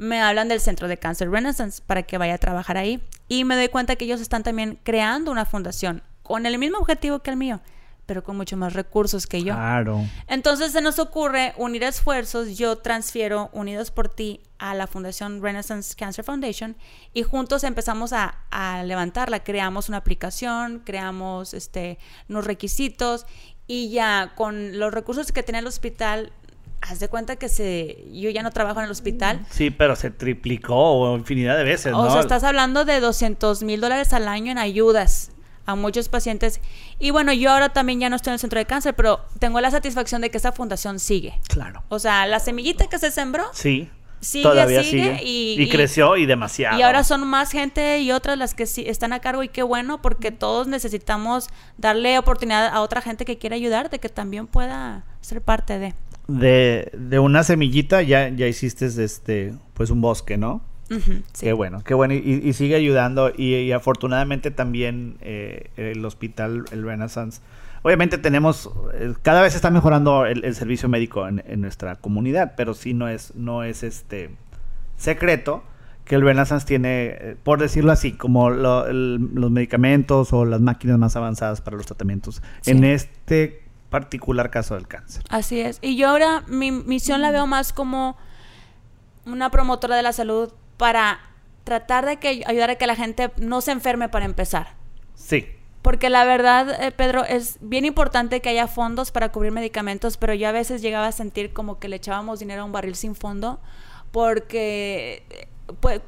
me 0.00 0.22
hablan 0.22 0.48
del 0.48 0.60
Centro 0.60 0.88
de 0.88 0.96
Cáncer 0.96 1.30
Renaissance 1.30 1.82
para 1.86 2.02
que 2.04 2.16
vaya 2.16 2.34
a 2.34 2.38
trabajar 2.38 2.78
ahí. 2.78 3.02
Y 3.28 3.44
me 3.44 3.54
doy 3.54 3.68
cuenta 3.68 3.96
que 3.96 4.06
ellos 4.06 4.22
están 4.22 4.42
también 4.42 4.78
creando 4.82 5.30
una 5.30 5.44
fundación 5.44 6.02
con 6.22 6.46
el 6.46 6.58
mismo 6.58 6.78
objetivo 6.78 7.18
que 7.18 7.28
el 7.28 7.36
mío, 7.36 7.60
pero 8.06 8.24
con 8.24 8.34
mucho 8.34 8.56
más 8.56 8.72
recursos 8.72 9.26
que 9.26 9.42
yo. 9.42 9.52
Claro. 9.52 10.00
Entonces 10.26 10.72
se 10.72 10.80
nos 10.80 10.98
ocurre 10.98 11.52
unir 11.58 11.82
esfuerzos, 11.82 12.56
yo 12.56 12.78
transfiero 12.78 13.50
Unidos 13.52 13.90
por 13.90 14.08
Ti 14.08 14.40
a 14.58 14.74
la 14.74 14.86
Fundación 14.86 15.42
Renaissance 15.42 15.94
Cancer 15.94 16.24
Foundation 16.24 16.76
y 17.12 17.22
juntos 17.22 17.62
empezamos 17.62 18.14
a, 18.14 18.38
a 18.50 18.82
levantarla, 18.84 19.44
creamos 19.44 19.90
una 19.90 19.98
aplicación, 19.98 20.80
creamos 20.82 21.52
este, 21.52 21.98
unos 22.26 22.46
requisitos 22.46 23.26
y 23.66 23.90
ya 23.90 24.32
con 24.34 24.78
los 24.78 24.94
recursos 24.94 25.30
que 25.30 25.42
tenía 25.42 25.60
el 25.60 25.66
hospital 25.66 26.32
haz 26.80 26.98
de 26.98 27.08
cuenta 27.08 27.36
que 27.36 27.48
se 27.48 28.04
yo 28.12 28.30
ya 28.30 28.42
no 28.42 28.50
trabajo 28.50 28.80
en 28.80 28.86
el 28.86 28.90
hospital. 28.90 29.44
Sí, 29.50 29.70
pero 29.70 29.96
se 29.96 30.10
triplicó 30.10 31.14
infinidad 31.16 31.56
de 31.56 31.64
veces, 31.64 31.92
O 31.94 32.10
sea, 32.10 32.20
estás 32.20 32.44
hablando 32.44 32.84
de 32.84 33.00
200 33.00 33.62
mil 33.62 33.80
dólares 33.80 34.12
al 34.12 34.28
año 34.28 34.52
en 34.52 34.58
ayudas 34.58 35.32
a 35.66 35.74
muchos 35.74 36.08
pacientes. 36.08 36.60
Y 36.98 37.10
bueno, 37.10 37.32
yo 37.32 37.50
ahora 37.50 37.70
también 37.70 38.00
ya 38.00 38.08
no 38.08 38.16
estoy 38.16 38.30
en 38.30 38.34
el 38.34 38.40
centro 38.40 38.58
de 38.58 38.66
cáncer, 38.66 38.94
pero 38.94 39.20
tengo 39.38 39.60
la 39.60 39.70
satisfacción 39.70 40.20
de 40.20 40.30
que 40.30 40.38
esa 40.38 40.52
fundación 40.52 40.98
sigue. 40.98 41.38
Claro. 41.48 41.82
O 41.88 41.98
sea, 41.98 42.26
la 42.26 42.40
semillita 42.40 42.88
que 42.88 42.98
se 42.98 43.10
sembró. 43.10 43.44
Sí. 43.52 43.88
Sigue, 44.20 44.42
todavía 44.42 44.82
sigue, 44.82 45.18
Y, 45.24 45.66
creció 45.70 46.18
y 46.18 46.26
demasiado. 46.26 46.78
Y 46.78 46.82
ahora 46.82 47.04
son 47.04 47.26
más 47.26 47.50
gente 47.52 48.00
y 48.00 48.12
otras 48.12 48.36
las 48.36 48.52
que 48.52 48.66
sí 48.66 48.84
están 48.86 49.14
a 49.14 49.20
cargo 49.20 49.42
y 49.42 49.48
qué 49.48 49.62
bueno 49.62 50.02
porque 50.02 50.30
todos 50.30 50.66
necesitamos 50.66 51.48
darle 51.78 52.18
oportunidad 52.18 52.66
a 52.66 52.82
otra 52.82 53.00
gente 53.00 53.24
que 53.24 53.38
quiera 53.38 53.56
ayudar 53.56 53.88
de 53.88 53.98
que 53.98 54.10
también 54.10 54.46
pueda 54.46 55.04
ser 55.22 55.40
parte 55.40 55.78
de 55.78 55.94
de, 56.38 56.90
de 56.96 57.18
una 57.18 57.42
semillita 57.42 58.02
ya, 58.02 58.28
ya 58.28 58.46
hiciste 58.46 58.86
este, 58.86 59.54
pues 59.74 59.90
un 59.90 60.00
bosque, 60.00 60.36
¿no? 60.36 60.62
Qué 61.38 61.52
bueno, 61.52 61.82
qué 61.84 61.94
bueno. 61.94 62.14
Y, 62.14 62.52
sigue 62.52 62.74
ayudando. 62.74 63.32
Y, 63.36 63.70
afortunadamente 63.72 64.50
también 64.50 65.16
eh, 65.20 65.70
el 65.76 66.04
hospital, 66.04 66.64
el 66.72 66.82
Renaissance. 66.82 67.40
Obviamente 67.82 68.18
tenemos, 68.18 68.70
eh, 68.94 69.14
cada 69.22 69.40
vez 69.40 69.54
está 69.54 69.70
mejorando 69.70 70.26
el, 70.26 70.54
servicio 70.54 70.88
médico 70.88 71.26
en, 71.28 71.60
nuestra 71.60 71.96
comunidad, 71.96 72.54
pero 72.56 72.74
sí 72.74 72.92
no 72.92 73.08
es, 73.08 73.34
no 73.36 73.62
es 73.62 73.82
este 73.82 74.30
secreto 74.96 75.62
que 76.04 76.16
el 76.16 76.22
Renaissance 76.22 76.66
tiene, 76.66 77.06
eh, 77.06 77.36
por 77.42 77.60
decirlo 77.60 77.92
así, 77.92 78.12
como 78.12 78.50
los 78.50 79.50
medicamentos 79.50 80.32
o 80.32 80.44
las 80.44 80.60
máquinas 80.60 80.98
más 80.98 81.14
avanzadas 81.14 81.60
para 81.60 81.76
los 81.76 81.86
tratamientos. 81.86 82.42
En 82.66 82.82
este 82.82 83.62
particular 83.90 84.50
caso 84.50 84.74
del 84.74 84.88
cáncer. 84.88 85.22
Así 85.28 85.60
es. 85.60 85.78
Y 85.82 85.96
yo 85.96 86.08
ahora 86.08 86.44
mi 86.46 86.70
misión 86.70 87.20
la 87.20 87.30
veo 87.30 87.46
más 87.46 87.72
como 87.72 88.16
una 89.26 89.50
promotora 89.50 89.96
de 89.96 90.02
la 90.02 90.12
salud 90.12 90.52
para 90.76 91.20
tratar 91.64 92.06
de 92.06 92.16
que 92.16 92.42
ayudar 92.46 92.70
a 92.70 92.76
que 92.76 92.86
la 92.86 92.96
gente 92.96 93.30
no 93.36 93.60
se 93.60 93.72
enferme 93.72 94.08
para 94.08 94.24
empezar. 94.24 94.74
Sí. 95.14 95.46
Porque 95.82 96.10
la 96.10 96.24
verdad, 96.24 96.82
eh, 96.82 96.92
Pedro, 96.92 97.24
es 97.24 97.58
bien 97.60 97.84
importante 97.84 98.40
que 98.40 98.50
haya 98.50 98.68
fondos 98.68 99.10
para 99.10 99.30
cubrir 99.32 99.52
medicamentos, 99.52 100.16
pero 100.16 100.34
yo 100.34 100.48
a 100.48 100.52
veces 100.52 100.82
llegaba 100.82 101.06
a 101.06 101.12
sentir 101.12 101.52
como 101.52 101.78
que 101.78 101.88
le 101.88 101.96
echábamos 101.96 102.38
dinero 102.40 102.62
a 102.62 102.64
un 102.64 102.72
barril 102.72 102.94
sin 102.94 103.14
fondo, 103.14 103.60
porque 104.10 105.24
eh, 105.30 105.48
pues, 105.80 106.00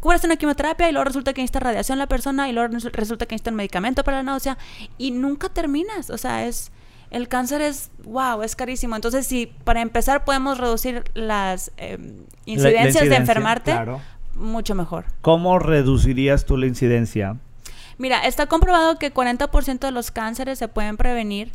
cubres 0.00 0.22
una 0.24 0.36
quimioterapia 0.36 0.88
y 0.88 0.92
luego 0.92 1.04
resulta 1.04 1.32
que 1.32 1.40
necesita 1.40 1.60
radiación 1.60 1.98
la 1.98 2.06
persona 2.06 2.48
y 2.48 2.52
luego 2.52 2.74
resulta 2.92 3.26
que 3.26 3.34
necesita 3.34 3.50
un 3.50 3.56
medicamento 3.56 4.04
para 4.04 4.18
la 4.18 4.22
náusea 4.22 4.58
y 4.98 5.12
nunca 5.12 5.48
terminas. 5.48 6.10
O 6.10 6.18
sea, 6.18 6.46
es 6.46 6.70
el 7.10 7.28
cáncer 7.28 7.60
es, 7.60 7.90
wow, 8.04 8.42
es 8.42 8.56
carísimo. 8.56 8.96
Entonces, 8.96 9.26
si 9.26 9.46
para 9.46 9.80
empezar 9.80 10.24
podemos 10.24 10.58
reducir 10.58 11.04
las 11.14 11.72
em, 11.76 12.24
incidencias 12.44 13.08
de 13.08 13.16
enfermarte, 13.16 13.74
mucho 14.34 14.74
mejor. 14.74 15.06
¿Cómo 15.22 15.58
reducirías 15.58 16.44
tú 16.44 16.56
la 16.56 16.66
incidencia? 16.66 17.36
Mira, 17.98 18.26
está 18.26 18.46
comprobado 18.46 18.98
que 18.98 19.12
40% 19.12 19.78
de 19.78 19.90
los 19.90 20.10
cánceres 20.10 20.58
se 20.58 20.68
pueden 20.68 20.96
prevenir. 20.96 21.52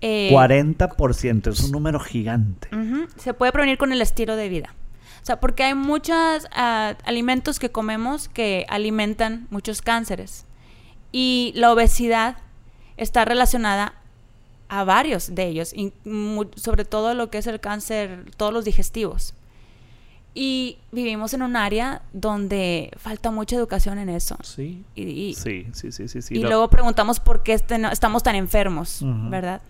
Eh, 0.00 0.30
40% 0.32 1.52
es 1.52 1.60
un 1.60 1.70
número 1.70 2.00
gigante. 2.00 2.68
se 3.16 3.34
puede 3.34 3.52
prevenir 3.52 3.78
con 3.78 3.92
el 3.92 4.02
estilo 4.02 4.36
de 4.36 4.48
vida. 4.48 4.74
O 5.22 5.26
sea, 5.26 5.40
porque 5.40 5.62
hay 5.62 5.74
muchos 5.74 6.48
ah, 6.52 6.96
alimentos 7.04 7.58
que 7.58 7.70
comemos 7.70 8.28
que 8.28 8.66
alimentan 8.68 9.46
muchos 9.50 9.80
cánceres. 9.80 10.44
Y 11.12 11.52
la 11.54 11.72
obesidad 11.72 12.36
está 12.96 13.24
relacionada 13.24 13.94
a 14.68 14.84
varios 14.84 15.34
de 15.34 15.46
ellos, 15.46 15.74
sobre 16.56 16.84
todo 16.84 17.14
lo 17.14 17.30
que 17.30 17.38
es 17.38 17.46
el 17.46 17.60
cáncer, 17.60 18.30
todos 18.36 18.52
los 18.52 18.64
digestivos. 18.64 19.34
Y 20.36 20.78
vivimos 20.90 21.32
en 21.32 21.42
un 21.42 21.54
área 21.54 22.02
donde 22.12 22.90
falta 22.96 23.30
mucha 23.30 23.54
educación 23.54 23.98
en 23.98 24.08
eso. 24.08 24.36
Sí. 24.42 24.84
Y, 24.96 25.34
sí, 25.34 25.68
sí, 25.72 25.92
sí, 25.92 26.08
sí, 26.08 26.34
Y 26.34 26.40
luego 26.40 26.68
preguntamos 26.68 27.20
por 27.20 27.44
qué 27.44 27.52
este 27.52 27.80
estamos 27.92 28.24
tan 28.24 28.34
enfermos, 28.34 29.00
¿verdad? 29.30 29.62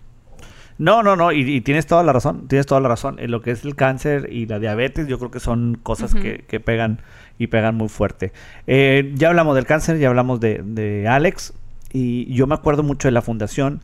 No, 0.77 1.03
no, 1.03 1.15
no, 1.15 1.31
y, 1.31 1.61
tienes 1.61 1.85
toda 1.85 2.03
la 2.03 2.11
razón, 2.11 2.47
tienes 2.47 2.65
toda 2.65 2.81
la 2.81 2.89
razón. 2.89 3.17
En 3.19 3.29
lo 3.29 3.41
que 3.41 3.51
es 3.51 3.63
el 3.63 3.75
cáncer 3.75 4.27
y 4.31 4.47
la 4.47 4.59
diabetes, 4.59 5.07
yo 5.07 5.19
creo 5.19 5.29
que 5.29 5.39
son 5.39 5.79
cosas 5.81 6.15
que, 6.15 6.59
pegan 6.59 6.99
y 7.37 7.47
pegan 7.47 7.75
muy 7.75 7.87
fuerte. 7.87 8.33
Eh, 8.65 9.13
ya 9.15 9.29
hablamos 9.29 9.55
del 9.55 9.65
cáncer, 9.65 9.99
ya 9.99 10.09
hablamos 10.09 10.39
de, 10.39 10.63
de 10.65 11.07
Alex, 11.07 11.53
y 11.93 12.33
yo 12.33 12.47
me 12.47 12.55
acuerdo 12.55 12.81
mucho 12.81 13.07
de 13.07 13.13
la 13.13 13.21
fundación 13.21 13.81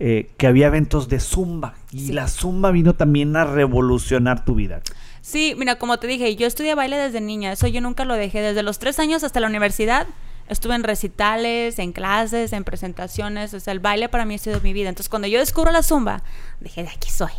eh, 0.00 0.30
que 0.36 0.46
había 0.46 0.66
eventos 0.66 1.08
de 1.08 1.20
zumba 1.20 1.74
y 1.92 2.12
la 2.12 2.28
zumba 2.28 2.70
vino 2.70 2.94
también 2.94 3.36
a 3.36 3.44
revolucionar 3.44 4.44
tu 4.44 4.54
vida. 4.54 4.80
Sí, 5.20 5.54
mira, 5.56 5.76
como 5.76 5.98
te 5.98 6.08
dije, 6.08 6.34
yo 6.34 6.46
estudié 6.46 6.74
baile 6.74 6.96
desde 6.96 7.20
niña, 7.20 7.52
eso 7.52 7.68
yo 7.68 7.80
nunca 7.80 8.04
lo 8.04 8.14
dejé, 8.14 8.40
desde 8.40 8.62
los 8.62 8.78
tres 8.78 8.98
años 8.98 9.22
hasta 9.22 9.38
la 9.40 9.46
universidad. 9.46 10.06
Estuve 10.48 10.74
en 10.74 10.82
recitales, 10.82 11.78
en 11.78 11.92
clases, 11.92 12.52
en 12.52 12.64
presentaciones, 12.64 13.54
o 13.54 13.60
sea, 13.60 13.72
el 13.72 13.80
baile 13.80 14.08
para 14.08 14.24
mí 14.24 14.34
ha 14.34 14.38
sido 14.38 14.60
mi 14.60 14.72
vida. 14.72 14.88
Entonces, 14.88 15.08
cuando 15.08 15.28
yo 15.28 15.38
descubro 15.38 15.70
la 15.70 15.82
zumba, 15.82 16.22
dije, 16.60 16.82
de 16.82 16.88
aquí 16.88 17.08
soy. 17.10 17.32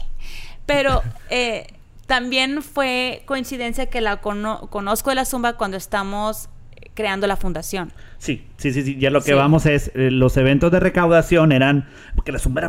Pero 0.66 1.02
eh, 1.30 1.68
también 2.06 2.64
fue 2.64 3.24
coincidencia 3.26 3.88
que 3.88 4.00
la 4.02 4.22
conozco 4.22 5.10
de 5.10 5.16
la 5.16 5.26
zumba 5.26 5.58
cuando 5.58 5.78
estamos 5.78 6.50
creando 6.94 7.28
la 7.28 7.36
fundación. 7.36 7.92
Sí, 8.18 8.48
sí, 8.58 8.72
sí, 8.74 8.84
sí. 8.84 8.98
Ya 8.98 9.10
lo 9.10 9.22
que 9.22 9.34
vamos 9.34 9.66
es, 9.66 9.92
eh, 9.96 10.12
los 10.12 10.38
eventos 10.38 10.72
de 10.72 10.80
recaudación 10.80 11.52
eran, 11.52 11.88
porque 12.16 12.32
la 12.32 12.40
zumba 12.40 12.62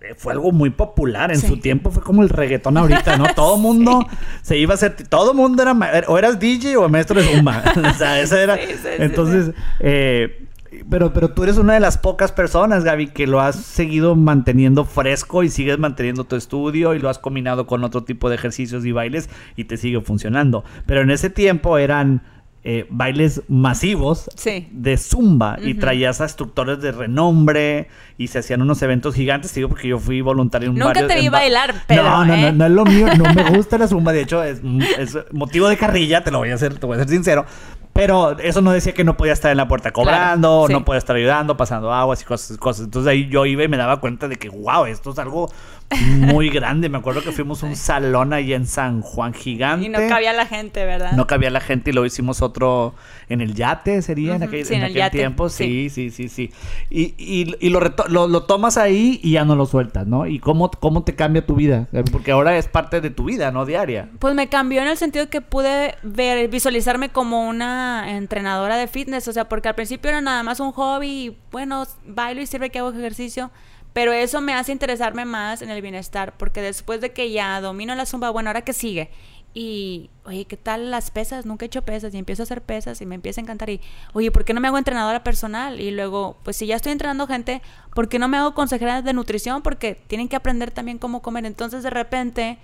eh, 0.00 0.14
fue 0.16 0.32
algo 0.32 0.50
muy 0.50 0.70
popular 0.70 1.30
en 1.30 1.40
su 1.40 1.58
tiempo, 1.58 1.90
fue 1.90 2.02
como 2.02 2.22
el 2.22 2.30
reggaetón 2.30 2.76
ahorita, 2.76 3.16
¿no? 3.16 3.26
Todo 3.34 3.58
mundo 3.58 4.06
se 4.42 4.56
iba 4.56 4.72
a 4.72 4.74
hacer, 4.74 4.96
todo 5.08 5.34
mundo 5.34 5.62
era, 5.62 5.74
o 6.08 6.16
eras 6.16 6.40
DJ 6.40 6.78
o 6.78 6.88
maestro 6.88 7.20
de 7.20 7.26
zumba, 7.28 7.62
o 7.90 7.94
sea, 7.94 8.18
eso 8.20 8.36
era, 8.36 8.58
entonces, 8.98 9.52
eh, 9.78 10.46
pero, 10.88 11.12
pero 11.12 11.30
tú 11.32 11.42
eres 11.42 11.58
una 11.58 11.74
de 11.74 11.80
las 11.80 11.98
pocas 11.98 12.32
personas, 12.32 12.84
Gaby, 12.84 13.08
que 13.08 13.26
lo 13.26 13.40
has 13.40 13.56
seguido 13.56 14.14
manteniendo 14.16 14.84
fresco 14.84 15.42
y 15.42 15.50
sigues 15.50 15.78
manteniendo 15.78 16.24
tu 16.24 16.36
estudio 16.36 16.94
y 16.94 16.98
lo 16.98 17.08
has 17.08 17.18
combinado 17.18 17.66
con 17.66 17.84
otro 17.84 18.04
tipo 18.04 18.28
de 18.28 18.36
ejercicios 18.36 18.84
y 18.86 18.92
bailes 18.92 19.28
y 19.56 19.64
te 19.64 19.76
sigue 19.76 20.00
funcionando. 20.00 20.64
Pero 20.86 21.00
en 21.02 21.10
ese 21.10 21.28
tiempo 21.28 21.76
eran 21.76 22.22
eh, 22.62 22.86
bailes 22.90 23.42
masivos 23.48 24.28
de 24.70 24.96
zumba 24.98 25.56
y 25.62 25.74
traías 25.74 26.20
a 26.20 26.24
instructores 26.24 26.80
de 26.80 26.92
renombre 26.92 27.88
y 28.18 28.26
se 28.26 28.40
hacían 28.40 28.60
unos 28.60 28.82
eventos 28.82 29.14
gigantes, 29.14 29.54
digo 29.54 29.70
porque 29.70 29.88
yo 29.88 29.98
fui 29.98 30.20
voluntario 30.20 30.68
en 30.68 30.74
Nunca 30.76 31.06
te 31.06 31.18
vi 31.18 31.30
bailar, 31.30 31.74
pero 31.86 32.02
no, 32.02 32.24
no, 32.26 32.36
no, 32.36 32.52
no, 32.52 32.66
es 32.66 32.70
lo 32.70 32.84
mío, 32.84 33.06
no 33.16 33.32
me 33.32 33.50
gusta 33.56 33.78
la 33.78 33.88
zumba, 33.88 34.12
de 34.12 34.20
hecho 34.20 34.42
es, 34.44 34.60
es, 34.98 35.16
motivo 35.32 35.68
de 35.68 35.78
carrilla, 35.78 36.22
te 36.22 36.30
lo 36.30 36.38
voy 36.38 36.50
a 36.50 36.54
hacer, 36.54 36.78
te 36.78 36.84
voy 36.84 36.96
a 36.96 37.00
ser 37.00 37.08
sincero, 37.08 37.46
pero 37.92 38.38
eso 38.38 38.60
no 38.60 38.72
decía 38.72 38.92
que 38.92 39.04
no 39.04 39.16
podía 39.16 39.32
estar 39.32 39.50
en 39.50 39.56
la 39.56 39.66
puerta 39.66 39.92
cobrando, 39.92 40.66
no 40.70 40.84
podía 40.84 40.98
estar 40.98 41.16
ayudando, 41.16 41.56
pasando 41.56 41.92
aguas 41.92 42.22
y 42.22 42.24
cosas, 42.24 42.56
cosas. 42.56 42.84
Entonces 42.84 43.10
ahí 43.10 43.28
yo 43.28 43.44
iba 43.46 43.64
y 43.64 43.68
me 43.68 43.76
daba 43.76 44.00
cuenta 44.00 44.28
de 44.28 44.36
que, 44.36 44.48
wow, 44.48 44.86
esto 44.86 45.10
es 45.10 45.18
algo 45.18 45.50
muy 45.98 46.50
grande. 46.50 46.88
Me 46.88 46.98
acuerdo 46.98 47.22
que 47.22 47.32
fuimos 47.32 47.62
a 47.62 47.66
un 47.66 47.76
salón 47.76 48.32
ahí 48.32 48.52
en 48.52 48.66
San 48.66 49.00
Juan 49.00 49.34
gigante. 49.34 49.86
Y 49.86 49.88
no 49.88 49.98
cabía 50.08 50.32
la 50.32 50.46
gente, 50.46 50.84
¿verdad? 50.84 51.12
No 51.12 51.26
cabía 51.26 51.50
la 51.50 51.60
gente 51.60 51.90
y 51.90 51.92
luego 51.92 52.06
hicimos 52.06 52.42
otro 52.42 52.94
en 53.28 53.40
el 53.40 53.54
yate, 53.54 54.02
sería 54.02 54.36
en 54.36 54.42
aquel, 54.42 54.66
tiempo. 55.10 55.48
Sí, 55.48 55.90
sí, 55.90 56.10
sí, 56.10 56.28
sí. 56.28 56.52
Y, 56.90 57.14
y, 57.18 57.70
lo, 57.70 57.80
lo, 58.08 58.42
tomas 58.44 58.76
ahí 58.76 59.20
y 59.22 59.32
ya 59.32 59.44
no 59.44 59.56
lo 59.56 59.66
sueltas, 59.66 60.06
¿no? 60.06 60.26
¿Y 60.26 60.38
cómo, 60.38 60.70
cómo 60.70 61.02
te 61.02 61.14
cambia 61.14 61.44
tu 61.44 61.54
vida? 61.54 61.88
Porque 62.12 62.32
ahora 62.32 62.56
es 62.56 62.68
parte 62.68 63.00
de 63.00 63.10
tu 63.10 63.24
vida, 63.24 63.50
¿no? 63.50 63.66
Diaria. 63.66 64.08
Pues 64.18 64.34
me 64.34 64.48
cambió 64.48 64.82
en 64.82 64.88
el 64.88 64.96
sentido 64.96 65.28
que 65.28 65.40
pude 65.40 65.96
ver, 66.02 66.48
visualizarme 66.48 67.08
como 67.08 67.48
una 67.48 68.16
entrenadora 68.16 68.76
de 68.76 68.86
fitness. 68.86 69.28
O 69.28 69.32
sea, 69.32 69.48
porque 69.48 69.68
al 69.68 69.74
principio 69.74 70.10
era 70.10 70.20
nada 70.20 70.42
más 70.42 70.60
un 70.60 70.72
hobby 70.72 71.10
y 71.10 71.36
bueno, 71.50 71.86
bailo 72.06 72.40
y 72.40 72.46
sirve 72.46 72.70
que 72.70 72.78
hago 72.78 72.90
ejercicio 72.90 73.50
pero 73.92 74.12
eso 74.12 74.40
me 74.40 74.54
hace 74.54 74.72
interesarme 74.72 75.24
más 75.24 75.62
en 75.62 75.70
el 75.70 75.82
bienestar, 75.82 76.34
porque 76.36 76.62
después 76.62 77.00
de 77.00 77.12
que 77.12 77.30
ya 77.30 77.60
domino 77.60 77.94
la 77.94 78.06
zumba, 78.06 78.30
bueno, 78.30 78.50
ahora 78.50 78.62
que 78.62 78.72
sigue. 78.72 79.10
Y, 79.52 80.10
oye, 80.24 80.44
¿qué 80.44 80.56
tal 80.56 80.92
las 80.92 81.10
pesas? 81.10 81.44
Nunca 81.44 81.64
he 81.64 81.66
hecho 81.66 81.82
pesas 81.82 82.14
y 82.14 82.18
empiezo 82.18 82.42
a 82.42 82.44
hacer 82.44 82.62
pesas 82.62 83.00
y 83.00 83.06
me 83.06 83.16
empieza 83.16 83.40
a 83.40 83.42
encantar. 83.42 83.68
Y, 83.68 83.80
oye, 84.12 84.30
¿por 84.30 84.44
qué 84.44 84.54
no 84.54 84.60
me 84.60 84.68
hago 84.68 84.78
entrenadora 84.78 85.24
personal? 85.24 85.80
Y 85.80 85.90
luego, 85.90 86.36
pues 86.44 86.56
si 86.56 86.66
ya 86.66 86.76
estoy 86.76 86.92
entrenando 86.92 87.26
gente, 87.26 87.60
¿por 87.92 88.08
qué 88.08 88.20
no 88.20 88.28
me 88.28 88.36
hago 88.36 88.54
consejera 88.54 89.02
de 89.02 89.12
nutrición? 89.12 89.62
Porque 89.62 89.96
tienen 90.06 90.28
que 90.28 90.36
aprender 90.36 90.70
también 90.70 90.98
cómo 90.98 91.20
comer. 91.20 91.46
Entonces, 91.46 91.82
de 91.82 91.90
repente, 91.90 92.58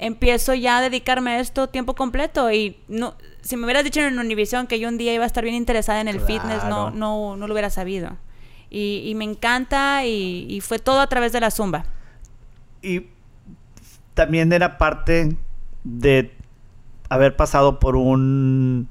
empiezo 0.00 0.52
ya 0.54 0.78
a 0.78 0.80
dedicarme 0.80 1.32
a 1.32 1.40
esto 1.40 1.68
tiempo 1.68 1.94
completo. 1.94 2.50
Y 2.50 2.80
no, 2.88 3.14
si 3.42 3.56
me 3.56 3.64
hubieras 3.64 3.84
dicho 3.84 4.00
en 4.00 4.18
Univision 4.18 4.66
que 4.66 4.80
yo 4.80 4.88
un 4.88 4.98
día 4.98 5.14
iba 5.14 5.22
a 5.22 5.28
estar 5.28 5.44
bien 5.44 5.54
interesada 5.54 6.00
en 6.00 6.08
el 6.08 6.20
fitness, 6.20 6.64
no, 6.64 6.90
no, 6.90 7.36
no 7.36 7.46
lo 7.46 7.54
hubiera 7.54 7.70
sabido. 7.70 8.16
Y, 8.70 9.12
me 9.16 9.24
encanta 9.24 10.04
y, 10.04 10.46
y 10.48 10.60
fue 10.60 10.78
todo 10.78 11.00
a 11.00 11.06
través 11.06 11.32
de 11.32 11.40
la 11.40 11.50
zumba. 11.50 11.84
Y 12.82 13.06
también 14.14 14.52
era 14.52 14.78
parte 14.78 15.36
de 15.84 16.32
haber 17.08 17.36
pasado 17.36 17.78
por 17.78 17.96
un 17.96 18.88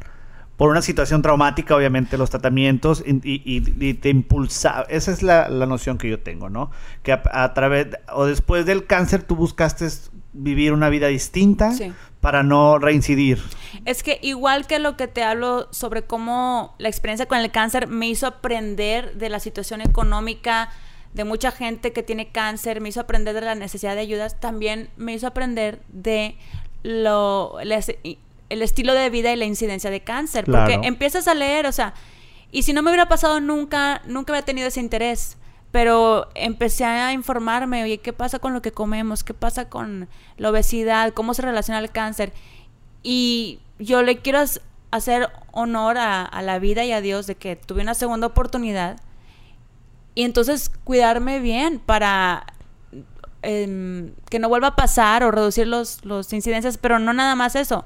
por 0.57 0.71
una 0.71 0.81
situación 0.81 1.21
traumática, 1.21 1.75
obviamente, 1.75 2.17
los 2.17 2.31
tratamientos 2.31 3.03
y, 3.05 3.93
te 3.93 4.09
impulsa. 4.09 4.85
Esa 4.89 5.11
es 5.11 5.21
la, 5.21 5.47
noción 5.49 5.99
que 5.99 6.09
yo 6.09 6.19
tengo, 6.19 6.49
¿no? 6.49 6.71
Que 7.03 7.11
a, 7.11 7.53
través 7.53 7.89
o 8.11 8.25
después 8.25 8.65
del 8.65 8.87
cáncer 8.87 9.21
tú 9.21 9.35
buscaste 9.35 9.87
vivir 10.33 10.73
una 10.73 10.89
vida 10.89 11.07
distinta 11.07 11.71
para 12.27 12.43
no 12.43 12.77
reincidir. 12.77 13.41
Es 13.85 14.03
que 14.03 14.19
igual 14.21 14.67
que 14.67 14.79
lo 14.79 14.97
que 14.97 15.07
te 15.07 15.23
hablo 15.23 15.69
sobre 15.71 16.01
cómo 16.01 16.75
la 16.77 16.89
experiencia 16.89 17.25
con 17.25 17.37
el 17.37 17.51
cáncer 17.51 17.87
me 17.87 18.09
hizo 18.09 18.27
aprender 18.27 19.13
de 19.13 19.29
la 19.29 19.39
situación 19.39 19.79
económica 19.79 20.69
de 21.13 21.23
mucha 21.23 21.51
gente 21.51 21.93
que 21.93 22.03
tiene 22.03 22.27
cáncer, 22.27 22.81
me 22.81 22.89
hizo 22.89 22.99
aprender 22.99 23.33
de 23.33 23.39
la 23.39 23.55
necesidad 23.55 23.95
de 23.95 24.01
ayudas, 24.01 24.41
también 24.41 24.89
me 24.97 25.13
hizo 25.13 25.25
aprender 25.25 25.79
de 25.87 26.35
lo 26.83 27.61
el 27.61 28.61
estilo 28.61 28.93
de 28.93 29.09
vida 29.09 29.31
y 29.31 29.37
la 29.37 29.45
incidencia 29.45 29.89
de 29.89 30.01
cáncer. 30.01 30.43
Porque 30.43 30.81
empiezas 30.83 31.29
a 31.29 31.33
leer, 31.33 31.65
o 31.65 31.71
sea, 31.71 31.93
y 32.51 32.63
si 32.63 32.73
no 32.73 32.81
me 32.81 32.89
hubiera 32.89 33.07
pasado 33.07 33.39
nunca, 33.39 34.01
nunca 34.05 34.33
había 34.33 34.43
tenido 34.43 34.67
ese 34.67 34.81
interés. 34.81 35.37
Pero 35.77 36.27
empecé 36.33 36.85
a 36.85 37.13
informarme, 37.13 37.83
oye, 37.83 37.99
¿qué 37.99 38.11
pasa 38.11 38.39
con 38.39 38.51
lo 38.51 38.63
que 38.63 38.71
comemos? 38.71 39.23
¿Qué 39.23 39.35
pasa 39.35 39.69
con 39.69 40.09
la 40.37 40.49
obesidad? 40.49 41.13
¿Cómo 41.13 41.35
se 41.35 41.43
relaciona 41.43 41.77
el 41.77 41.91
cáncer? 41.91 42.33
Y 43.03 43.59
yo 43.77 44.01
le 44.01 44.17
quiero 44.17 44.39
hacer 44.89 45.29
honor 45.51 45.99
a, 45.99 46.41
la 46.41 46.57
vida 46.57 46.83
y 46.83 46.93
a 46.93 47.01
Dios 47.01 47.27
de 47.27 47.35
que 47.35 47.55
tuve 47.55 47.83
una 47.83 47.93
segunda 47.93 48.25
oportunidad. 48.25 48.99
Y 50.15 50.23
entonces 50.23 50.71
cuidarme 50.83 51.41
bien 51.41 51.77
para 51.77 52.47
em, 53.43 54.13
que 54.31 54.39
no 54.39 54.49
vuelva 54.49 54.69
a 54.69 54.75
pasar 54.75 55.23
o 55.23 55.29
reducir 55.29 55.67
los, 55.67 56.03
los 56.03 56.33
incidencias, 56.33 56.79
pero 56.79 56.97
no 56.97 57.13
nada 57.13 57.35
más 57.35 57.55
eso 57.55 57.85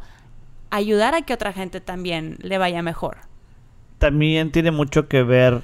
ayudar 0.69 1.13
a 1.13 1.23
que 1.23 1.33
otra 1.33 1.51
gente 1.51 1.81
también 1.81 2.37
le 2.39 2.57
vaya 2.57 2.81
mejor. 2.81 3.17
También 3.97 4.53
tiene 4.53 4.71
mucho 4.71 5.09
que 5.09 5.23
ver, 5.23 5.63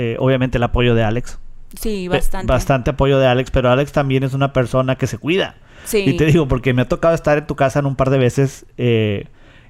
eh, 0.00 0.14
obviamente, 0.20 0.58
el 0.58 0.62
apoyo 0.62 0.94
de 0.94 1.02
Alex. 1.02 1.40
Sí, 1.74 2.06
bastante. 2.06 2.46
Bastante 2.46 2.90
apoyo 2.90 3.18
de 3.18 3.26
Alex, 3.26 3.50
pero 3.50 3.68
Alex 3.68 3.90
también 3.90 4.22
es 4.22 4.32
una 4.32 4.52
persona 4.52 4.94
que 4.94 5.08
se 5.08 5.18
cuida. 5.18 5.56
Sí. 5.86 6.04
Y 6.06 6.16
te 6.16 6.26
digo, 6.26 6.46
porque 6.46 6.72
me 6.72 6.82
ha 6.82 6.88
tocado 6.88 7.16
estar 7.16 7.36
en 7.36 7.48
tu 7.48 7.56
casa 7.56 7.80
en 7.80 7.86
un 7.86 7.96
par 7.96 8.10
de 8.10 8.18
veces 8.18 8.64
eh, 8.76 9.26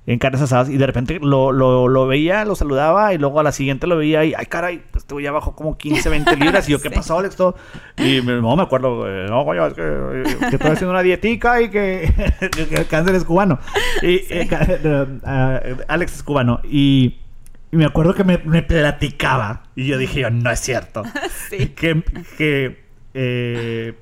en 0.09 0.19
carnes 0.19 0.43
asadas 0.43 0.69
y 0.69 0.77
de 0.77 0.87
repente 0.87 1.19
lo, 1.21 1.51
lo, 1.51 1.89
lo, 1.89 2.07
veía, 2.07 2.47
lo 2.47 2.55
saludaba 2.57 3.13
y 3.15 3.19
luego 3.19 3.41
a 3.41 3.43
la 3.43 3.53
siguiente 3.53 3.87
lo 3.87 3.97
veía 3.97 4.23
y, 4.25 4.35
ay, 4.35 4.47
caray, 4.47 4.83
pues 4.91 5.05
este 5.05 5.23
ya 5.23 5.33
bajó 5.33 5.55
como 5.55 5.79
15, 5.79 6.09
20 6.11 6.37
libras. 6.41 6.69
Y 6.69 6.73
yo, 6.73 6.81
¿qué 6.81 6.91
pasó, 6.91 7.19
Alex? 7.19 7.37
Todo? 7.37 7.57
Y 7.97 8.21
no 8.23 8.55
me 8.55 8.63
acuerdo, 8.63 9.07
no, 9.29 9.45
coño, 9.45 9.67
es 9.67 9.75
que, 9.75 9.83
eh, 9.83 10.37
que, 10.51 10.57
estoy 10.57 10.71
haciendo 10.71 10.91
una 10.91 11.03
dietica 11.03 11.63
y 11.63 11.71
que, 11.71 12.13
el 12.71 12.87
cáncer 12.87 13.15
es 13.15 13.25
cubano. 13.25 13.61
Y 14.03 14.17
eh, 14.31 14.49
eh, 15.27 15.77
Alex 15.89 16.17
es 16.17 16.23
cubano. 16.23 16.61
Y, 16.65 17.17
me 17.77 17.85
acuerdo 17.85 18.15
que 18.15 18.25
me, 18.25 18.39
me, 18.39 18.63
platicaba 18.63 19.65
y 19.77 19.87
yo 19.87 19.99
dije, 19.99 20.31
no 20.31 20.51
es 20.51 20.61
cierto. 20.61 21.03
Que, 21.77 22.03
que 22.37 22.89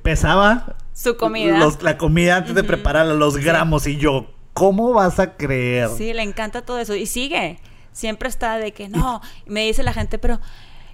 pesaba 0.02 0.76
su 0.92 1.16
comida. 1.16 1.58
la 1.80 1.96
comida 1.96 2.36
antes 2.36 2.54
de 2.54 2.64
prepararla, 2.64 3.14
los 3.14 3.36
gramos 3.38 3.86
y 3.86 3.96
yo, 3.96 4.36
¿Cómo 4.56 4.94
vas 4.94 5.18
a 5.18 5.36
creer? 5.36 5.90
Sí, 5.98 6.14
le 6.14 6.22
encanta 6.22 6.62
todo 6.62 6.78
eso. 6.78 6.94
Y 6.94 7.04
sigue. 7.04 7.58
Siempre 7.92 8.30
está 8.30 8.56
de 8.56 8.72
que 8.72 8.88
no. 8.88 9.20
me 9.44 9.66
dice 9.66 9.82
la 9.82 9.92
gente, 9.92 10.18
pero 10.18 10.40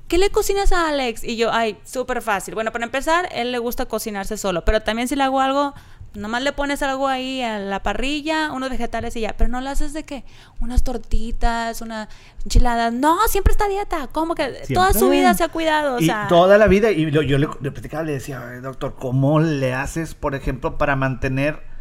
¿qué 0.09 0.19
le 0.19 0.31
cocinas 0.31 0.73
a 0.73 0.89
Alex? 0.89 1.23
Y 1.23 1.37
yo, 1.37 1.53
ay, 1.53 1.79
súper 1.85 2.23
fácil. 2.23 2.55
Bueno, 2.55 2.73
para 2.73 2.85
empezar, 2.85 3.29
él 3.31 3.53
le 3.53 3.59
gusta 3.59 3.87
cocinarse 3.87 4.37
solo. 4.37 4.65
Pero 4.65 4.81
también 4.81 5.07
si 5.07 5.15
le 5.15 5.23
hago 5.23 5.41
algo, 5.41 5.75
nomás 6.15 6.43
le 6.43 6.53
pones 6.53 6.83
algo 6.83 7.09
ahí 7.09 7.43
a 7.43 7.59
la 7.59 7.83
parrilla, 7.83 8.53
unos 8.53 8.71
vegetales 8.71 9.17
y 9.17 9.21
ya. 9.21 9.35
Pero 9.37 9.49
no 9.49 9.61
le 9.61 9.71
haces 9.71 9.93
de 9.93 10.05
qué? 10.05 10.25
Unas 10.61 10.83
tortitas, 10.83 11.81
una 11.81 12.09
enchilada. 12.45 12.91
No, 12.91 13.17
siempre 13.29 13.53
está 13.53 13.69
dieta. 13.69 14.09
¿Cómo 14.13 14.35
que 14.35 14.63
toda 14.73 14.93
su 14.93 15.09
vida 15.11 15.35
se 15.35 15.45
ha 15.45 15.49
cuidado? 15.49 15.99
y 16.01 16.11
toda 16.29 16.59
la 16.59 16.67
vida. 16.67 16.91
Y 16.91 17.11
yo, 17.11 17.23
le, 17.23 17.39
le 17.39 18.05
le 18.05 18.13
decía, 18.13 18.41
doctor, 18.61 18.97
¿cómo 18.99 19.41
le 19.41 19.75
haces, 19.75 20.15
por 20.15 20.35
ejemplo, 20.35 20.79
para 20.79 20.97
mantener 20.97 21.73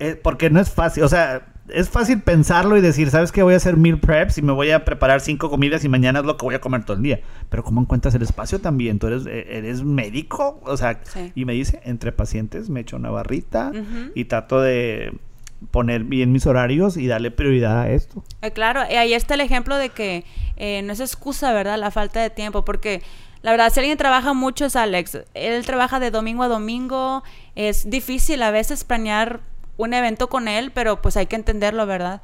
eh, 0.00 0.14
porque 0.14 0.48
no 0.48 0.60
es 0.60 0.70
fácil, 0.70 1.02
o 1.02 1.08
sea, 1.08 1.48
es 1.72 1.88
fácil 1.88 2.22
pensarlo 2.22 2.76
y 2.76 2.80
decir, 2.80 3.10
¿sabes 3.10 3.32
qué? 3.32 3.42
Voy 3.42 3.54
a 3.54 3.58
hacer 3.58 3.76
meal 3.76 3.98
preps 3.98 4.38
y 4.38 4.42
me 4.42 4.52
voy 4.52 4.70
a 4.70 4.84
preparar 4.84 5.20
cinco 5.20 5.50
comidas 5.50 5.84
y 5.84 5.88
mañana 5.88 6.20
es 6.20 6.24
lo 6.24 6.36
que 6.36 6.44
voy 6.44 6.54
a 6.54 6.60
comer 6.60 6.84
todo 6.84 6.96
el 6.96 7.02
día. 7.02 7.20
Pero 7.48 7.64
¿cómo 7.64 7.80
encuentras 7.80 8.14
el 8.14 8.22
espacio 8.22 8.60
también? 8.60 8.98
Tú 8.98 9.08
eres, 9.08 9.26
eh, 9.26 9.46
eres 9.50 9.82
médico, 9.82 10.60
o 10.64 10.76
sea, 10.76 11.00
y 11.34 11.44
me 11.44 11.52
dice, 11.52 11.80
entre 11.84 12.12
pacientes 12.12 12.70
me 12.70 12.80
echo 12.80 12.96
una 12.96 13.10
barrita 13.10 13.72
y 14.14 14.24
trato 14.24 14.60
de 14.60 15.12
poner 15.70 16.04
bien 16.04 16.30
mis 16.30 16.46
horarios 16.46 16.96
y 16.96 17.06
darle 17.06 17.30
prioridad 17.30 17.80
a 17.80 17.90
esto. 17.90 18.22
Eh, 18.42 18.52
claro, 18.52 18.82
y 18.90 18.94
ahí 18.94 19.14
está 19.14 19.34
el 19.34 19.40
ejemplo 19.40 19.76
de 19.76 19.90
que 19.90 20.24
no 20.84 20.92
es 20.92 21.00
excusa, 21.00 21.52
¿verdad? 21.52 21.78
La 21.78 21.90
falta 21.90 22.20
de 22.20 22.30
tiempo, 22.30 22.64
porque 22.64 23.02
la 23.42 23.52
verdad, 23.52 23.72
si 23.72 23.80
alguien 23.80 23.96
trabaja 23.96 24.32
mucho 24.32 24.64
es 24.66 24.76
Alex. 24.76 25.18
Él 25.34 25.64
trabaja 25.64 26.00
de 26.00 26.10
domingo 26.10 26.42
a 26.42 26.48
domingo. 26.48 27.22
Es 27.54 27.88
difícil 27.88 28.42
a 28.42 28.50
veces 28.50 28.84
planear 28.84 29.40
un 29.78 29.94
evento 29.94 30.28
con 30.28 30.48
él, 30.48 30.70
pero 30.72 31.00
pues 31.00 31.16
hay 31.16 31.26
que 31.26 31.36
entenderlo, 31.36 31.86
¿verdad? 31.86 32.20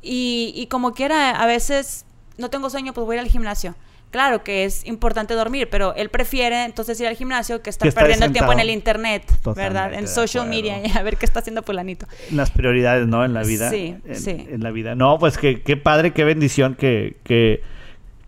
Y, 0.00 0.52
y 0.54 0.68
como 0.68 0.92
quiera, 0.94 1.30
a 1.30 1.46
veces 1.46 2.04
no 2.36 2.50
tengo 2.50 2.70
sueño, 2.70 2.92
pues 2.92 3.04
voy 3.04 3.16
a 3.16 3.20
ir 3.20 3.24
al 3.24 3.30
gimnasio. 3.30 3.74
Claro 4.10 4.42
que 4.42 4.64
es 4.64 4.86
importante 4.86 5.34
dormir, 5.34 5.68
pero 5.70 5.94
él 5.94 6.08
prefiere 6.08 6.64
entonces 6.64 6.98
ir 6.98 7.06
al 7.06 7.16
gimnasio 7.16 7.60
que 7.60 7.68
estar 7.68 7.92
perdiendo 7.92 8.24
el 8.24 8.32
tiempo 8.32 8.52
en 8.52 8.60
el 8.60 8.70
internet, 8.70 9.22
¿verdad? 9.54 9.92
En 9.92 10.08
social 10.08 10.48
media 10.48 10.80
y 10.86 10.96
a 10.96 11.02
ver 11.02 11.18
qué 11.18 11.26
está 11.26 11.40
haciendo 11.40 11.62
fulanito. 11.62 12.06
Las 12.30 12.50
prioridades, 12.50 13.06
¿no? 13.06 13.22
En 13.24 13.34
la 13.34 13.42
vida. 13.42 13.68
Sí, 13.68 13.96
sí. 14.14 14.46
En 14.48 14.62
la 14.62 14.70
vida. 14.70 14.94
No, 14.94 15.18
pues 15.18 15.36
qué, 15.36 15.60
qué 15.60 15.76
padre, 15.76 16.12
qué 16.14 16.24
bendición 16.24 16.74
que, 16.74 17.18
que, 17.22 17.62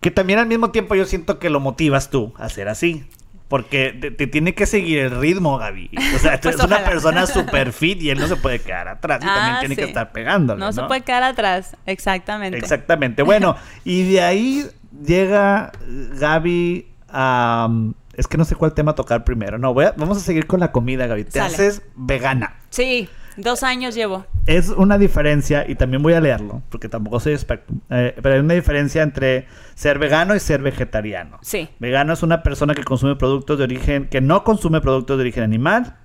que 0.01 0.11
también 0.11 0.37
al 0.37 0.45
mismo 0.45 0.69
tiempo 0.69 0.93
yo 0.93 1.05
siento 1.05 1.39
que 1.39 1.49
lo 1.49 1.59
motivas 1.59 2.11
tú 2.11 2.31
a 2.37 2.47
ser 2.49 2.67
así. 2.67 3.05
Porque 3.51 4.13
te, 4.17 4.27
tiene 4.27 4.55
que 4.55 4.65
seguir 4.65 4.99
el 4.99 5.19
ritmo, 5.19 5.57
Gaby. 5.57 5.89
O 6.15 6.19
sea, 6.19 6.37
tú 6.39 6.43
pues 6.43 6.55
eres 6.55 6.65
una 6.67 6.85
persona 6.85 7.27
super 7.27 7.73
fit 7.73 8.01
y 8.01 8.09
él 8.09 8.17
no 8.17 8.25
se 8.27 8.37
puede 8.37 8.59
quedar 8.59 8.87
atrás. 8.87 9.19
Y 9.21 9.25
también 9.25 9.55
ah, 9.55 9.59
tiene 9.59 9.75
que 9.75 9.83
estar 9.83 10.13
pegándole. 10.13 10.57
No, 10.57 10.71
se 10.71 10.81
puede 10.83 11.01
quedar 11.01 11.23
atrás, 11.23 11.75
exactamente. 11.85 12.57
Exactamente. 12.57 13.23
Bueno, 13.31 13.57
y 13.83 14.03
de 14.03 14.21
ahí 14.21 14.65
llega 15.05 15.73
Gaby 16.17 16.87
a. 17.09 17.69
Es 18.15 18.27
que 18.27 18.37
no 18.37 18.45
sé 18.45 18.55
cuál 18.55 18.73
tema 18.73 18.95
tocar 18.95 19.25
primero. 19.25 19.57
No, 19.57 19.73
voy 19.73 19.87
vamos 19.97 20.17
a 20.17 20.21
seguir 20.21 20.47
con 20.47 20.61
la 20.61 20.71
comida, 20.71 21.07
Gaby. 21.07 21.25
Te 21.25 21.41
haces 21.41 21.81
vegana. 21.95 22.55
Sí. 22.69 23.09
Dos 23.37 23.63
años 23.63 23.95
llevo. 23.95 24.25
Es 24.45 24.69
una 24.69 24.97
diferencia, 24.97 25.65
y 25.67 25.75
también 25.75 26.03
voy 26.03 26.13
a 26.13 26.21
leerlo, 26.21 26.61
porque 26.69 26.89
tampoco 26.89 27.19
soy 27.19 27.33
experto, 27.33 27.73
eh, 27.89 28.15
pero 28.21 28.35
hay 28.35 28.41
una 28.41 28.53
diferencia 28.53 29.03
entre 29.03 29.47
ser 29.75 29.99
vegano 29.99 30.35
y 30.35 30.39
ser 30.39 30.61
vegetariano. 30.61 31.39
Sí. 31.41 31.69
Vegano 31.79 32.13
es 32.13 32.23
una 32.23 32.43
persona 32.43 32.75
que 32.75 32.83
consume 32.83 33.15
productos 33.15 33.57
de 33.57 33.63
origen, 33.63 34.07
que 34.07 34.21
no 34.21 34.43
consume 34.43 34.81
productos 34.81 35.17
de 35.17 35.21
origen 35.21 35.43
animal. 35.43 35.95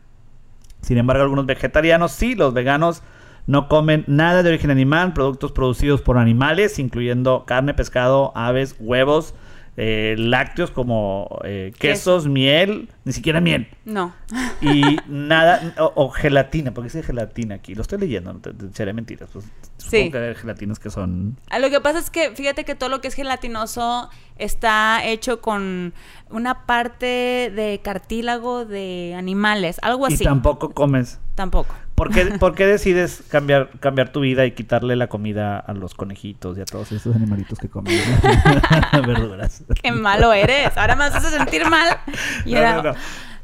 Sin 0.82 0.98
embargo, 0.98 1.22
algunos 1.22 1.46
vegetarianos 1.46 2.12
sí, 2.12 2.34
los 2.34 2.54
veganos 2.54 3.02
no 3.46 3.68
comen 3.68 4.04
nada 4.06 4.42
de 4.42 4.50
origen 4.50 4.70
animal, 4.70 5.12
productos 5.12 5.52
producidos 5.52 6.02
por 6.02 6.18
animales, 6.18 6.78
incluyendo 6.78 7.44
carne, 7.46 7.74
pescado, 7.74 8.32
aves, 8.36 8.76
huevos, 8.78 9.34
eh, 9.78 10.14
lácteos 10.18 10.70
como 10.70 11.38
eh, 11.44 11.72
quesos, 11.78 12.28
miel, 12.28 12.88
ni 13.04 13.12
siquiera 13.12 13.40
miel. 13.40 13.68
No. 13.84 14.14
Y 14.62 14.82
nada, 15.06 15.74
o, 15.78 16.08
gelatina, 16.10 16.72
porque 16.72 16.86
dice 16.86 17.02
gelatina 17.02 17.56
aquí. 17.56 17.74
Lo 17.74 17.82
estoy 17.82 17.98
leyendo, 17.98 18.32
no 18.32 18.40
te, 18.40 18.52
seré 18.72 18.94
mentiras. 18.94 19.28
Pues, 19.32 19.44
supongo 19.76 20.12
que 20.12 20.18
hay 20.18 20.34
gelatinas 20.34 20.78
que 20.78 20.90
son. 20.90 21.36
Ah, 21.50 21.58
lo 21.58 21.68
que 21.68 21.80
pasa 21.80 21.98
es 21.98 22.10
que 22.10 22.30
fíjate 22.30 22.64
que 22.64 22.74
todo 22.74 22.88
lo 22.88 23.00
que 23.00 23.08
es 23.08 23.14
gelatinoso 23.14 24.08
está 24.38 25.04
hecho 25.04 25.40
con 25.40 25.92
una 26.30 26.66
parte 26.66 27.52
de 27.54 27.80
cartílago 27.82 28.64
de 28.64 29.14
animales, 29.16 29.78
algo 29.82 30.06
así. 30.06 30.22
Y 30.22 30.24
tampoco 30.24 30.70
comes. 30.70 31.20
Tampoco. 31.34 31.74
¿Por 32.40 32.54
qué, 32.54 32.66
decides 32.66 33.22
cambiar, 33.30 33.70
cambiar 33.80 34.12
tu 34.12 34.20
vida 34.20 34.44
y 34.44 34.52
quitarle 34.52 34.96
la 34.96 35.06
comida 35.06 35.58
a 35.58 35.72
los 35.72 35.94
conejitos 35.94 36.58
y 36.58 36.60
a 36.60 36.66
todos 36.66 36.92
esos 36.92 37.16
animalitos 37.16 37.58
que 37.58 37.70
comen 37.70 37.98
verduras? 39.06 39.64
Qué 39.82 39.92
malo 39.92 40.32
eres. 40.34 40.76
Ahora 40.76 40.94
me 40.94 41.08
vas 41.08 41.24
a 41.24 41.30
sentir 41.30 41.68
mal. 41.68 41.96
Y 42.44 42.54
ahora 42.54 42.94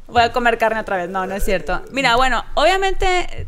voy 0.07 0.21
a 0.21 0.31
comer 0.31 0.59
carne 0.59 0.79
otra 0.79 0.97
vez. 0.97 1.09
No, 1.09 1.25
no 1.25 1.33
es 1.33 1.43
cierto. 1.43 1.81
Mira, 1.91 2.15
bueno, 2.15 2.45
obviamente, 2.53 3.47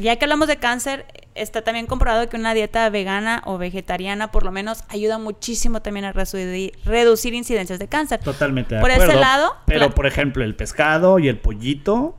ya 0.00 0.16
que 0.16 0.24
hablamos 0.24 0.48
de 0.48 0.56
cáncer, 0.56 1.04
está 1.34 1.62
también 1.62 1.86
comprobado 1.86 2.26
que 2.30 2.38
una 2.38 2.54
dieta 2.54 2.88
vegana 2.88 3.42
o 3.44 3.58
vegetariana, 3.58 4.32
por 4.32 4.42
lo 4.42 4.52
menos, 4.52 4.84
ayuda 4.88 5.18
muchísimo 5.18 5.82
también 5.82 6.06
a 6.06 6.12
reducir, 6.12 7.34
incidencias 7.34 7.78
de 7.78 7.88
cáncer. 7.88 8.20
Totalmente. 8.20 8.80
por 8.80 8.90
ese 8.90 9.16
lado. 9.16 9.54
Pero, 9.66 9.90
por 9.90 10.06
ejemplo, 10.06 10.42
el 10.42 10.56
pescado 10.56 11.18
y 11.18 11.28
el 11.28 11.38
pollito 11.38 12.16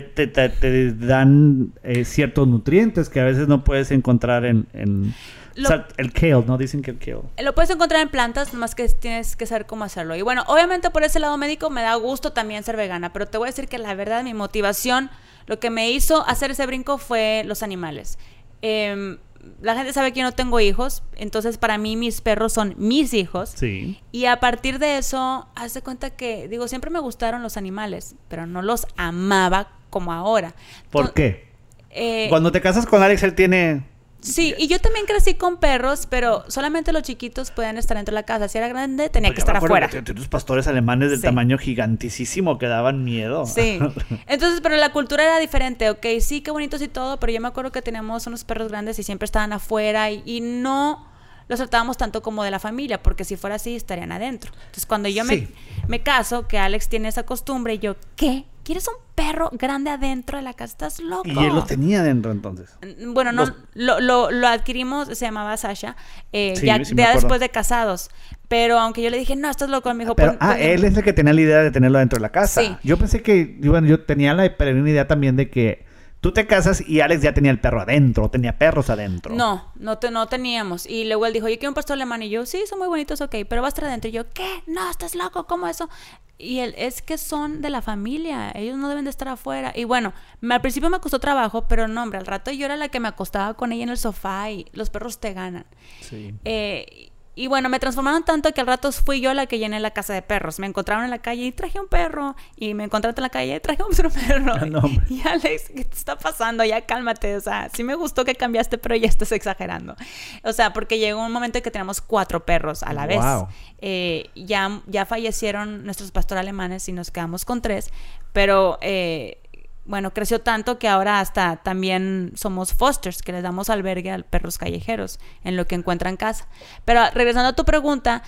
te, 0.00 0.26
te- 0.26 0.48
te- 0.48 0.92
te 0.92 0.92
dan 1.06 1.72
eh, 1.82 2.04
ciertos 2.04 2.48
nutrientes 2.48 3.08
que 3.08 3.20
a 3.20 3.24
veces 3.24 3.48
no 3.48 3.64
puedes 3.64 3.90
encontrar 3.90 4.44
en... 4.44 4.66
en- 4.72 5.14
Lo- 5.54 5.68
o 5.68 5.72
sea, 5.72 5.86
el 5.98 6.12
kale, 6.12 6.42
¿no? 6.46 6.56
Dicen 6.56 6.80
que 6.80 6.92
el 6.92 6.98
kale. 6.98 7.20
Lo 7.42 7.54
puedes 7.54 7.68
encontrar 7.70 8.00
en 8.00 8.08
plantas, 8.08 8.52
nomás 8.54 8.74
que 8.74 8.88
tienes 8.88 9.36
que 9.36 9.44
saber 9.46 9.66
cómo 9.66 9.84
hacerlo. 9.84 10.16
Y 10.16 10.22
bueno, 10.22 10.44
obviamente 10.46 10.88
por 10.90 11.02
ese 11.04 11.18
lado 11.20 11.36
médico 11.36 11.68
me 11.70 11.82
da 11.82 11.94
gusto 11.96 12.32
también 12.32 12.62
ser 12.64 12.76
vegana, 12.76 13.12
pero 13.12 13.26
te 13.26 13.36
voy 13.38 13.48
a 13.48 13.50
decir 13.50 13.68
que 13.68 13.78
la 13.78 13.94
verdad 13.94 14.22
mi 14.24 14.32
motivación, 14.34 15.10
lo 15.46 15.58
que 15.60 15.68
me 15.70 15.90
hizo 15.90 16.26
hacer 16.26 16.52
ese 16.52 16.64
brinco 16.66 16.96
fue 16.98 17.42
los 17.46 17.62
animales. 17.62 18.18
Em, 18.62 19.18
la 19.60 19.74
gente 19.74 19.92
sabe 19.92 20.12
que 20.12 20.20
yo 20.20 20.24
no 20.24 20.32
tengo 20.32 20.60
hijos, 20.60 21.02
entonces 21.16 21.58
para 21.58 21.76
mí 21.76 21.96
mis 21.96 22.20
perros 22.20 22.52
son 22.52 22.74
mis 22.78 23.12
hijos. 23.12 23.52
Sí. 23.56 23.98
Y 24.12 24.26
a 24.26 24.38
partir 24.38 24.78
de 24.78 24.98
eso, 24.98 25.48
haz 25.56 25.74
de 25.74 25.82
cuenta 25.82 26.10
que, 26.10 26.46
digo, 26.48 26.68
siempre 26.68 26.90
me 26.92 27.00
gustaron 27.00 27.42
los 27.42 27.56
animales, 27.56 28.14
pero 28.28 28.46
no 28.46 28.62
los 28.62 28.86
amaba 28.96 29.68
como 29.92 30.12
ahora. 30.12 30.52
¿Por 30.90 31.12
qué? 31.14 31.46
eh, 31.90 32.26
Cuando 32.30 32.50
te 32.50 32.60
casas 32.60 32.86
con 32.86 33.00
Alex, 33.02 33.22
él 33.22 33.34
tiene... 33.36 33.84
Sí, 34.20 34.54
y 34.56 34.68
yo 34.68 34.78
también 34.78 35.04
crecí 35.04 35.34
con 35.34 35.56
perros, 35.58 36.06
pero 36.08 36.44
solamente 36.48 36.92
los 36.92 37.02
chiquitos 37.02 37.50
podían 37.50 37.76
estar 37.76 37.96
dentro 37.96 38.12
de 38.12 38.20
la 38.20 38.22
casa. 38.22 38.46
Si 38.46 38.56
era 38.56 38.68
grande, 38.68 39.08
tenía 39.10 39.32
que 39.34 39.40
estar 39.40 39.56
afuera. 39.56 39.88
Tienes 39.88 40.28
pastores 40.28 40.68
alemanes 40.68 41.10
del 41.10 41.18
Sí. 41.18 41.24
tamaño 41.24 41.58
gigantísimo 41.58 42.56
que 42.56 42.66
daban 42.68 43.02
miedo. 43.02 43.46
Sí. 43.46 43.80
Entonces, 44.28 44.60
pero 44.62 44.76
la 44.76 44.92
cultura 44.92 45.24
era 45.24 45.38
diferente, 45.40 45.90
ok, 45.90 46.06
sí, 46.20 46.40
qué 46.40 46.52
bonitos 46.52 46.80
y 46.82 46.86
todo, 46.88 47.18
pero 47.18 47.32
yo 47.32 47.40
me 47.40 47.48
acuerdo 47.48 47.72
que 47.72 47.82
teníamos 47.82 48.24
unos 48.28 48.44
perros 48.44 48.68
grandes 48.68 48.96
y 49.00 49.02
siempre 49.02 49.24
estaban 49.26 49.52
afuera 49.52 50.08
y, 50.12 50.22
y 50.24 50.40
no 50.40 51.08
los 51.48 51.58
tratábamos 51.58 51.96
tanto 51.98 52.22
como 52.22 52.44
de 52.44 52.52
la 52.52 52.60
familia, 52.60 53.02
porque 53.02 53.24
si 53.24 53.36
fuera 53.36 53.56
así 53.56 53.74
estarían 53.74 54.12
adentro. 54.12 54.52
Entonces, 54.54 54.86
cuando 54.86 55.08
yo 55.08 55.24
Sí. 55.24 55.48
me, 55.82 55.88
me 55.88 56.00
caso, 56.04 56.46
que 56.46 56.58
Alex 56.58 56.88
tiene 56.88 57.08
esa 57.08 57.24
costumbre, 57.24 57.80
yo, 57.80 57.96
¿qué? 58.14 58.44
¿Quieres 58.64 58.86
un 58.88 58.94
perro 59.14 59.50
grande 59.52 59.90
adentro 59.90 60.38
de 60.38 60.42
la 60.44 60.54
casa? 60.54 60.72
¿Estás 60.72 61.00
loco? 61.00 61.22
y 61.28 61.36
él 61.38 61.54
lo 61.54 61.64
tenía 61.64 62.02
dentro 62.02 62.30
entonces. 62.32 62.70
Mm, 63.00 63.12
Bueno, 63.12 63.32
no, 63.32 63.46
Los- 63.46 63.54
lo, 63.74 64.00
lo, 64.00 64.30
lo 64.30 64.46
adquirimos, 64.48 65.08
se 65.08 65.24
llamaba 65.24 65.56
Sasha, 65.56 65.96
eh, 66.32 66.54
Sí, 66.56 66.66
ya, 66.66 66.84
sí 66.84 66.94
después 66.94 67.40
de 67.40 67.48
casados. 67.48 68.10
Pero 68.48 68.78
aunque 68.78 69.02
yo 69.02 69.10
le 69.10 69.18
dije, 69.18 69.34
no, 69.34 69.48
estás 69.50 69.68
loco, 69.70 69.92
me 69.94 70.04
dijo, 70.04 70.14
Pero, 70.14 70.32
"Pon- 70.32 70.38
ah, 70.40 70.52
pon- 70.52 70.60
él 70.62 70.84
es 70.84 70.96
el 70.96 71.02
que 71.02 71.12
tenía 71.12 71.32
la 71.32 71.40
idea 71.40 71.58
de 71.62 71.70
tenerlo 71.70 71.98
dentro 71.98 72.18
de 72.18 72.22
la 72.22 72.28
casa. 72.30 72.60
Sí. 72.60 72.76
Yo 72.84 72.96
pensé 72.98 73.22
que, 73.22 73.56
bueno, 73.62 73.86
yo 73.88 74.00
tenía 74.04 74.34
la 74.34 74.46
idea 74.46 75.08
también 75.08 75.36
de 75.36 75.48
que 75.50 75.84
tú 76.22 76.32
te 76.32 76.46
casas 76.46 76.80
y 76.88 77.00
Alex 77.00 77.20
ya 77.20 77.34
tenía 77.34 77.50
el 77.50 77.60
perro 77.60 77.82
adentro, 77.82 78.30
tenía 78.30 78.56
perros 78.56 78.88
adentro. 78.88 79.34
No, 79.34 79.70
no, 79.74 79.98
te, 79.98 80.10
no 80.10 80.26
teníamos. 80.28 80.86
Y 80.86 81.04
luego 81.04 81.26
él 81.26 81.34
dijo, 81.34 81.48
yo 81.48 81.56
quiero 81.58 81.70
un 81.70 81.74
pastor 81.74 81.94
alemán. 81.94 82.22
Y 82.22 82.30
yo, 82.30 82.46
sí, 82.46 82.62
son 82.66 82.78
muy 82.78 82.88
bonitos, 82.88 83.20
ok, 83.20 83.34
pero 83.48 83.60
va 83.60 83.68
a 83.68 83.70
estar 83.70 83.84
adentro. 83.84 84.08
Y 84.08 84.12
yo, 84.12 84.30
¿qué? 84.32 84.62
No, 84.66 84.88
estás 84.90 85.14
loco, 85.14 85.46
¿cómo 85.46 85.66
eso? 85.66 85.90
Y 86.38 86.60
él, 86.60 86.74
es 86.78 87.02
que 87.02 87.18
son 87.18 87.60
de 87.60 87.70
la 87.70 87.82
familia, 87.82 88.50
ellos 88.54 88.78
no 88.78 88.88
deben 88.88 89.04
de 89.04 89.10
estar 89.10 89.28
afuera. 89.28 89.72
Y 89.76 89.84
bueno, 89.84 90.12
me- 90.40 90.54
al 90.54 90.60
principio 90.60 90.88
me 90.90 90.98
costó 91.00 91.18
trabajo, 91.18 91.66
pero 91.68 91.86
no, 91.88 92.02
hombre, 92.02 92.18
al 92.18 92.26
rato 92.26 92.50
yo 92.52 92.64
era 92.64 92.76
la 92.76 92.88
que 92.88 93.00
me 93.00 93.08
acostaba 93.08 93.54
con 93.54 93.70
ella 93.72 93.82
en 93.84 93.90
el 93.90 93.98
sofá 93.98 94.50
y 94.50 94.66
los 94.72 94.90
perros 94.90 95.18
te 95.20 95.34
ganan. 95.34 95.66
Sí. 96.00 96.34
Eh, 96.44 97.10
y 97.34 97.46
bueno, 97.46 97.70
me 97.70 97.80
transformaron 97.80 98.24
tanto 98.24 98.52
que 98.52 98.60
al 98.60 98.66
rato 98.66 98.92
fui 98.92 99.22
yo 99.22 99.32
la 99.32 99.46
que 99.46 99.58
llené 99.58 99.80
la 99.80 99.92
casa 99.92 100.12
de 100.12 100.20
perros. 100.20 100.58
Me 100.58 100.66
encontraron 100.66 101.04
en 101.04 101.10
la 101.10 101.18
calle 101.18 101.44
y 101.44 101.52
traje 101.52 101.80
un 101.80 101.88
perro. 101.88 102.36
Y 102.56 102.74
me 102.74 102.84
encontraron 102.84 103.14
en 103.16 103.22
la 103.22 103.30
calle 103.30 103.56
y 103.56 103.60
traje 103.60 103.82
otro 103.90 104.10
perro. 104.10 104.66
No, 104.66 104.80
hombre. 104.80 105.06
y 105.08 105.26
Alex, 105.26 105.70
¿qué 105.74 105.84
te 105.84 105.96
está 105.96 106.18
pasando? 106.18 106.62
Ya 106.62 106.82
cálmate. 106.82 107.36
O 107.36 107.40
sea, 107.40 107.70
sí 107.72 107.84
me 107.84 107.94
gustó 107.94 108.26
que 108.26 108.34
cambiaste, 108.34 108.76
pero 108.76 108.96
ya 108.96 109.08
estás 109.08 109.32
exagerando. 109.32 109.96
O 110.44 110.52
sea, 110.52 110.74
porque 110.74 110.98
llegó 110.98 111.24
un 111.24 111.32
momento 111.32 111.58
en 111.58 111.64
que 111.64 111.70
teníamos 111.70 112.02
cuatro 112.02 112.44
perros 112.44 112.82
a 112.82 112.92
la 112.92 113.06
vez. 113.06 113.22
Wow. 113.22 113.48
Eh, 113.78 114.30
ya, 114.34 114.82
ya 114.86 115.06
fallecieron 115.06 115.84
nuestros 115.84 116.10
pastores 116.10 116.40
alemanes 116.40 116.86
y 116.88 116.92
nos 116.92 117.10
quedamos 117.10 117.46
con 117.46 117.62
tres. 117.62 117.90
Pero 118.34 118.78
eh, 118.82 119.41
bueno, 119.84 120.14
creció 120.14 120.40
tanto 120.40 120.78
que 120.78 120.88
ahora 120.88 121.20
hasta 121.20 121.56
también 121.56 122.32
somos 122.36 122.72
fosters, 122.72 123.22
que 123.22 123.32
les 123.32 123.42
damos 123.42 123.68
albergue 123.68 124.12
a 124.12 124.18
perros 124.18 124.58
callejeros 124.58 125.18
en 125.42 125.56
lo 125.56 125.66
que 125.66 125.74
encuentran 125.74 126.16
casa. 126.16 126.46
Pero 126.84 127.02
regresando 127.12 127.48
a 127.48 127.54
tu 127.54 127.64
pregunta, 127.64 128.22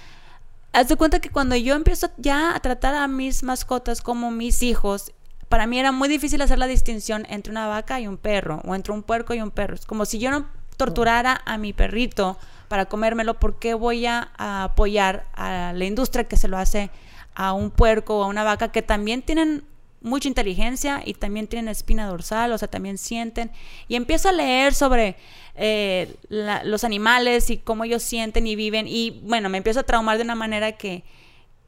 haz 0.73 0.89
de 0.89 0.97
cuenta 0.97 1.21
que 1.21 1.31
cuando 1.31 1.55
yo 1.55 1.75
empiezo 1.75 2.11
ya 2.17 2.57
a 2.57 2.61
tratar 2.61 2.95
a 2.95 3.07
mis 3.07 3.45
mascotas 3.45 4.03
como 4.03 4.31
mis 4.31 4.63
hijos, 4.63 5.13
para 5.49 5.67
mí 5.67 5.79
era 5.79 5.93
muy 5.93 6.09
difícil 6.09 6.43
hacer 6.43 6.59
la 6.59 6.67
distinción 6.67 7.25
entre 7.29 7.53
una 7.53 7.69
vaca 7.69 8.01
y 8.01 8.09
un 8.09 8.17
perro, 8.17 8.61
o 8.65 8.75
entre 8.75 8.93
un 8.93 9.05
puerco 9.05 9.35
y 9.35 9.41
un 9.41 9.53
perro. 9.53 9.75
Es 9.77 9.87
como 9.87 10.07
si 10.07 10.19
yo 10.19 10.33
no 10.33 10.49
torturara 10.77 11.41
a 11.45 11.57
mi 11.57 11.73
perrito 11.73 12.37
para 12.67 12.87
comérmelo, 12.87 13.35
¿por 13.35 13.61
qué 13.61 13.75
voy 13.75 14.07
a, 14.07 14.33
a 14.37 14.65
apoyar 14.65 15.27
a 15.35 15.73
la 15.73 15.85
industria 15.85 16.25
que 16.25 16.37
se 16.37 16.49
lo 16.49 16.59
hace 16.59 16.91
a 17.37 17.53
un 17.53 17.71
puerco 17.71 18.19
o 18.19 18.25
a 18.25 18.27
una 18.27 18.43
vaca 18.43 18.73
que 18.73 18.83
también 18.83 19.23
tienen 19.23 19.65
mucha 20.05 20.29
inteligencia 20.29 21.03
y 21.05 21.15
también 21.15 21.49
tienen 21.49 21.69
espina 21.69 22.07
dorsal, 22.07 22.53
o 22.53 22.59
sea, 22.59 22.69
también 22.69 22.99
sienten. 22.99 23.51
Y 23.89 23.97
empiezo 23.97 24.29
a 24.29 24.33
leer 24.33 24.73
sobre 24.75 25.17
eh, 25.57 26.15
la- 26.29 26.63
los 26.65 26.85
animales 26.85 27.51
y 27.51 27.59
cómo 27.59 27.83
ellos 27.85 28.03
sienten 28.05 28.47
y 28.47 28.55
viven. 28.55 28.87
Y 28.87 29.21
bueno, 29.25 29.49
me 29.49 29.59
empiezo 29.59 29.81
a 29.81 29.85
traumar 29.85 30.17
de 30.19 30.25
una 30.25 30.35
manera 30.37 30.73
que, 30.73 31.03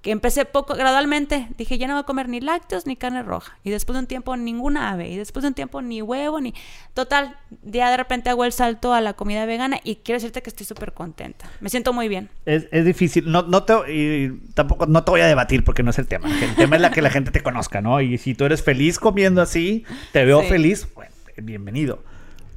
que 0.07 0.13
empecé 0.13 0.45
poco, 0.45 0.75
gradualmente. 0.77 1.49
Dije, 1.59 1.79
ya 1.79 1.89
no 1.89 1.95
voy 1.95 2.03
a 2.03 2.05
comer 2.05 2.29
ni 2.29 2.39
lácteos 2.41 2.87
ni 2.87 2.95
carne 2.95 3.25
roja. 3.25 3.59
Y 3.65 3.71
después 3.71 3.95
de 3.95 3.99
un 3.99 4.07
tiempo, 4.07 4.37
ninguna 4.37 4.93
ave. 4.93 5.09
Y 5.09 5.17
después 5.17 5.43
de 5.43 5.49
un 5.49 5.55
tiempo, 5.55 5.83
ni 5.83 6.01
huevo, 6.01 6.41
ni. 6.41 6.55
Total, 6.95 7.37
ya 7.65 7.91
de 7.91 7.97
repente 7.97 8.31
hago 8.31 8.45
el 8.45 8.53
salto 8.53 8.95
a 8.95 9.01
la 9.01 9.15
comida 9.15 9.45
vegana 9.47 9.81
y 9.83 9.97
quiero 9.97 10.19
decirte 10.19 10.43
que 10.43 10.51
estoy 10.51 10.65
súper 10.65 10.93
contenta. 10.93 11.51
Me 11.59 11.71
siento 11.71 11.93
muy 11.93 12.07
bien. 12.07 12.29
Es, 12.45 12.69
es 12.71 12.85
difícil. 12.85 13.29
No, 13.33 13.43
no 13.43 13.65
te, 13.65 13.75
y 13.93 14.31
tampoco 14.55 14.87
no 14.87 15.03
te 15.03 15.11
voy 15.11 15.23
a 15.23 15.27
debatir 15.27 15.65
porque 15.65 15.83
no 15.83 15.91
es 15.91 15.99
el 15.99 16.07
tema. 16.07 16.29
El 16.41 16.55
tema 16.55 16.77
es 16.77 16.83
la 16.83 16.93
que 16.93 17.03
la 17.03 17.11
gente 17.11 17.33
te 17.33 17.43
conozca, 17.43 17.81
¿no? 17.83 18.01
Y 18.01 18.17
si 18.19 18.37
tú 18.37 18.45
eres 18.45 18.63
feliz 18.63 19.01
comiendo 19.01 19.43
así, 19.43 19.85
te 20.13 20.25
veo 20.25 20.43
Sí. 20.43 20.49
feliz, 20.49 20.87
bueno, 20.95 21.11
bienvenido. 21.39 22.05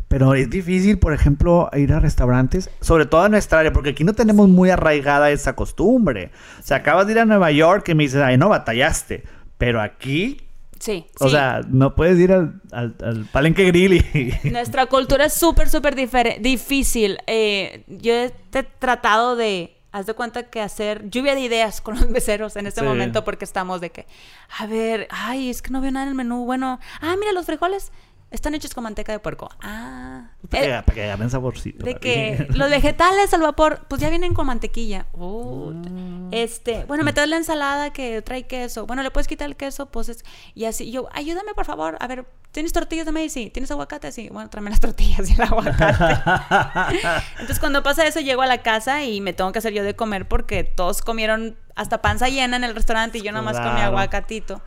Pero 0.10 0.34
es 0.34 0.50
difícil, 0.50 0.98
por 1.00 1.14
ejemplo, 1.14 1.70
ir 1.74 1.94
a 1.94 2.00
restaurantes, 2.00 2.70
sobre 2.82 3.06
todo 3.06 3.26
en 3.28 3.32
nuestra 3.32 3.60
área, 3.60 3.72
porque 3.72 3.92
aquí 3.92 4.04
no 4.04 4.14
tenemos 4.14 4.50
muy 4.50 4.70
arraigada 4.72 5.30
esa 5.32 5.56
costumbre. 5.56 6.32
O 6.60 6.64
sea, 6.64 6.78
acabas 6.78 7.06
de 7.08 7.14
ir 7.14 7.20
a 7.20 7.26
Nueva 7.26 7.52
York 7.52 7.88
y 7.90 7.94
me 7.96 8.04
dices, 8.04 8.22
ay, 8.22 8.38
no, 8.38 8.50
batallaste. 8.50 9.24
Pero 9.58 9.80
aquí, 9.82 10.42
Sí. 10.80 11.06
o 11.20 11.26
sí. 11.26 11.32
sea, 11.32 11.62
no 11.68 11.94
puedes 11.96 12.18
ir 12.18 12.32
al, 12.32 12.60
al, 12.72 12.96
al 13.04 13.26
Palenque 13.26 13.66
Grill 13.66 13.94
y... 14.14 14.34
Nuestra 14.50 14.88
cultura 14.88 15.26
es 15.26 15.34
súper, 15.34 15.70
súper 15.70 15.94
difícil. 16.40 17.20
Eh, 17.28 17.84
yo 17.88 18.14
he 18.14 18.32
tratado 18.80 19.36
de, 19.36 19.76
haz 19.92 20.06
de 20.06 20.14
cuenta 20.14 20.44
que 20.44 20.62
hacer 20.62 21.10
lluvia 21.10 21.36
de 21.36 21.42
ideas 21.42 21.82
con 21.82 21.96
los 22.00 22.10
meseros 22.10 22.56
en 22.56 22.66
este 22.68 22.82
Sí. 22.82 22.88
momento 22.88 23.24
porque 23.24 23.46
estamos 23.46 23.82
de 23.82 23.92
que, 23.92 24.08
a 24.58 24.66
ver, 24.68 25.08
ay, 25.12 25.50
es 25.50 25.62
que 25.62 25.70
no 25.72 25.82
veo 25.82 25.92
nada 25.92 26.04
en 26.06 26.10
el 26.10 26.16
menú. 26.16 26.46
Bueno, 26.46 26.80
ah, 27.02 27.16
mira, 27.20 27.32
los 27.34 27.46
frijoles 27.46 27.92
están 28.32 28.54
hechos 28.56 28.74
con 28.74 28.84
manteca 28.84 29.12
de 29.12 29.20
puerco. 29.20 29.50
Ah. 29.62 30.30
para, 30.50 30.64
Eh, 30.64 30.68
que, 30.68 30.84
para 30.84 30.96
que 30.96 31.04
agarren 31.06 31.30
saborcito. 31.30 31.84
de 31.86 31.96
que 31.96 32.48
los 32.54 32.70
vegetales 32.70 33.34
al 33.34 33.42
vapor, 33.42 33.86
pues 33.88 34.02
ya 34.02 34.10
vienen 34.10 34.34
con 34.34 34.46
mantequilla. 34.48 35.08
Uh, 35.14 35.74
Este, 36.32 36.86
bueno, 36.86 37.04
me 37.04 37.12
traes 37.14 37.30
la 37.30 37.38
ensalada 37.38 37.92
que 37.92 38.22
trae 38.22 38.46
queso. 38.46 38.86
Bueno, 38.86 39.02
le 39.04 39.10
puedes 39.12 39.28
quitar 39.28 39.48
el 39.48 39.56
queso, 39.56 39.88
pues 39.88 40.10
es. 40.10 40.24
Y 40.54 40.66
así, 40.66 40.92
yo, 40.92 41.10
ayúdame 41.14 41.54
por 41.56 41.66
favor. 41.66 41.98
A 42.00 42.06
ver, 42.08 42.26
¿tienes 42.52 42.72
tortillas 42.72 43.06
de 43.08 43.12
maíz? 43.12 43.34
Sí. 43.34 43.50
¿Tienes 43.50 43.72
aguacate? 43.72 44.12
Sí. 44.12 44.30
Bueno, 44.32 44.50
tráeme 44.50 44.70
las 44.70 44.80
tortillas 44.80 45.28
y 45.30 45.34
el 45.34 45.42
aguacate. 45.42 46.22
Entonces, 47.34 47.60
cuando 47.60 47.82
pasa 47.84 48.06
eso, 48.06 48.20
llego 48.20 48.42
a 48.44 48.48
la 48.48 48.62
casa 48.62 49.04
y 49.04 49.22
me 49.22 49.34
tengo 49.34 49.52
que 49.52 49.60
hacer 49.60 49.74
yo 49.74 49.84
de 49.84 49.96
comer 49.96 50.28
porque 50.28 50.64
todos 50.64 51.02
comieron 51.02 51.58
hasta 51.76 52.02
panza 52.02 52.30
llena 52.30 52.58
en 52.58 52.64
el 52.64 52.76
restaurante 52.76 53.18
y 53.18 53.22
yo 53.22 53.32
nomás 53.32 53.58
comí 53.58 53.70
Claro. 53.72 53.88
aguacatito. 53.88 54.62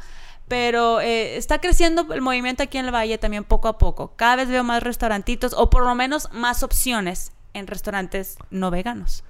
Pero 0.52 1.00
eh, 1.00 1.38
está 1.38 1.62
creciendo 1.62 2.12
el 2.12 2.20
movimiento 2.20 2.62
aquí 2.62 2.76
en 2.76 2.84
el 2.84 2.94
Valle 2.94 3.16
también 3.16 3.42
poco 3.42 3.68
a 3.68 3.78
poco. 3.78 4.12
Cada 4.16 4.36
vez 4.36 4.48
veo 4.48 4.62
más 4.62 4.82
restaurantitos 4.82 5.54
o 5.54 5.70
por 5.70 5.82
lo 5.82 5.94
menos 5.94 6.28
más 6.30 6.62
opciones 6.62 7.32
en 7.54 7.66
restaurantes 7.66 8.36
no 8.50 8.70
veganos. 8.70 9.24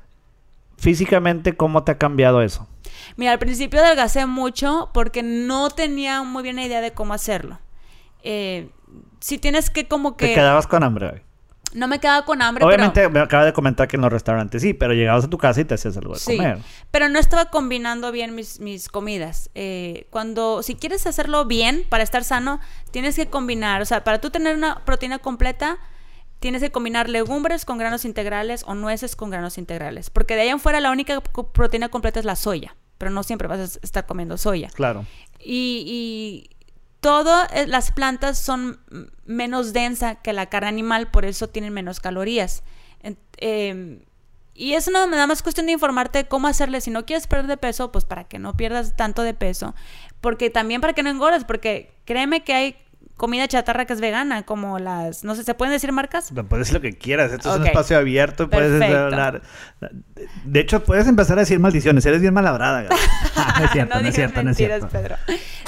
Físicamente, 0.79 1.57
¿cómo 1.57 1.85
te 1.85 1.93
ha 1.93 1.97
cambiado 1.97 2.43
eso? 2.43 2.67
Mira, 3.15 3.31
al 3.31 3.39
principio 3.39 3.79
adelgacé 3.79 4.27
mucho 4.27 4.91
porque 4.93 5.23
no 5.23 5.71
tenía 5.71 6.25
muy 6.25 6.43
bien 6.43 6.59
idea 6.59 6.81
de 6.81 6.91
cómo 6.91 7.15
hacerlo. 7.15 7.61
Eh, 8.25 8.71
si 9.21 9.39
tienes 9.39 9.71
que 9.71 9.87
como 9.87 10.17
Te 10.17 10.27
que... 10.27 10.35
quedabas 10.35 10.67
con 10.67 10.83
hambre. 10.83 11.23
No 11.75 11.89
me 11.89 11.99
quedaba 12.01 12.25
con 12.25 12.43
hambre, 12.43 12.65
Obviamente 12.65 13.01
pero... 13.01 13.11
me 13.11 13.21
acaba 13.21 13.45
de 13.45 13.53
comentar 13.53 13.89
que 13.89 13.97
en 13.97 14.03
los 14.03 14.13
restaurantes 14.13 14.61
sí, 14.63 14.75
pero 14.75 14.93
llegabas 14.95 15.25
a 15.25 15.31
tu 15.31 15.39
casa 15.39 15.61
y 15.61 15.65
te 15.65 15.75
hacías 15.75 15.97
algo 15.97 16.15
de 16.15 16.21
Sí, 16.21 16.37
comer. 16.37 16.59
pero 16.91 17.09
no 17.09 17.19
estaba 17.19 17.47
combinando 17.47 18.13
bien 18.13 18.35
mis, 18.35 18.61
mis 18.61 18.89
comidas. 18.89 19.51
Eh, 19.55 20.07
cuando, 20.11 20.63
si 20.63 20.75
quieres 20.75 21.07
hacerlo 21.07 21.45
bien 21.47 21.85
para 21.89 22.03
estar 22.03 22.25
sano, 22.25 22.61
tienes 22.91 23.17
que 23.17 23.27
combinar, 23.27 23.81
o 23.83 23.87
sea, 23.87 24.05
para 24.05 24.21
tú 24.21 24.31
tener 24.31 24.55
una 24.57 24.85
proteína 24.85 25.19
completa, 25.19 25.79
tienes 26.41 26.61
que 26.61 26.71
combinar 26.71 27.09
legumbres 27.09 27.65
con 27.65 27.79
granos 27.79 28.05
integrales 28.05 28.65
o 28.67 28.75
nueces 28.75 29.17
con 29.17 29.31
granos 29.31 29.59
integrales, 29.59 30.11
porque 30.11 30.35
de 30.35 30.43
ahí 30.43 30.49
en 30.49 30.59
fuera 30.61 30.81
la 30.81 30.91
única 30.91 31.21
proteína 31.21 31.89
completa 31.89 32.19
es 32.19 32.27
la 32.27 32.37
soya, 32.37 32.75
pero 32.99 33.11
no 33.11 33.23
siempre 33.23 33.49
vas 33.49 33.61
a 33.61 33.79
estar 33.83 34.07
comiendo 34.07 34.37
soya. 34.37 34.69
Claro. 34.75 35.07
Y, 35.39 35.85
y 35.87 36.57
todas 37.03 37.51
las 37.67 37.91
plantas 37.91 38.39
son 38.39 38.79
menos 39.27 39.73
densa 39.73 40.15
que 40.15 40.33
la 40.33 40.47
carne 40.47 40.69
animal, 40.69 41.11
por 41.11 41.25
eso 41.25 41.49
tienen 41.49 41.75
menos 41.75 41.99
calorías. 41.99 42.63
Em, 43.39 43.99
y 44.55 44.75
eso 44.75 44.93
no 44.93 45.09
me 45.09 45.17
da 45.17 45.27
más 45.27 45.43
cuestión 45.43 45.67
de 45.67 45.73
informarte 45.73 46.27
cómo 46.29 46.47
hacerle. 46.47 46.81
Si 46.81 46.93
no 46.93 47.05
quieres 47.05 47.27
perder 47.27 47.49
de 47.49 47.57
peso, 47.57 47.91
pues 47.91 48.05
para 48.05 48.23
que 48.25 48.39
no 48.39 48.57
pierdas 48.57 48.95
tanto 48.95 49.23
de 49.23 49.35
peso. 49.35 49.75
Porque 50.21 50.49
también 50.49 50.81
para 50.81 50.93
que 50.93 51.03
no 51.03 51.11
engordes, 51.11 51.43
porque 51.45 51.93
créeme 52.05 52.45
que 52.45 52.55
hay 52.55 52.77
comida 53.17 53.47
chatarra 53.49 53.85
que 53.85 53.93
es 53.93 54.01
vegana, 54.01 54.43
como 54.43 54.79
las, 54.79 55.25
no 55.25 55.35
sé, 55.35 55.45
¿se 55.45 55.55
pueden 55.55 55.73
decir 55.73 55.93
marcas? 55.93 56.33
No, 56.33 56.45
puedes 56.45 56.67
decir 56.67 56.75
lo 56.75 56.81
que 56.81 56.97
quieras, 56.97 57.33
esto 57.33 57.53
es 57.53 57.61
un 57.61 57.67
espacio 57.67 57.97
abierto, 57.97 58.49
puedes 58.49 58.71
Perfecto. 58.73 58.99
hablar. 58.99 59.43
De 60.45 60.61
hecho, 60.61 60.83
puedes 60.83 61.07
empezar 61.07 61.39
a 61.39 61.43
decir 61.43 61.59
maldiciones, 61.61 62.05
eres 62.07 62.21
bien 62.21 62.35
malabrada. 62.35 62.83
Gaby. 62.83 62.97
no 63.59 63.65
es 63.65 63.71
cierto, 63.71 64.01
no, 64.01 64.09
es 64.09 64.15
cierto, 64.15 64.43
no 64.43 64.51
es 64.51 64.59
mentiras, 64.59 64.79
cierto. 64.81 64.89
Pedro. 64.89 65.17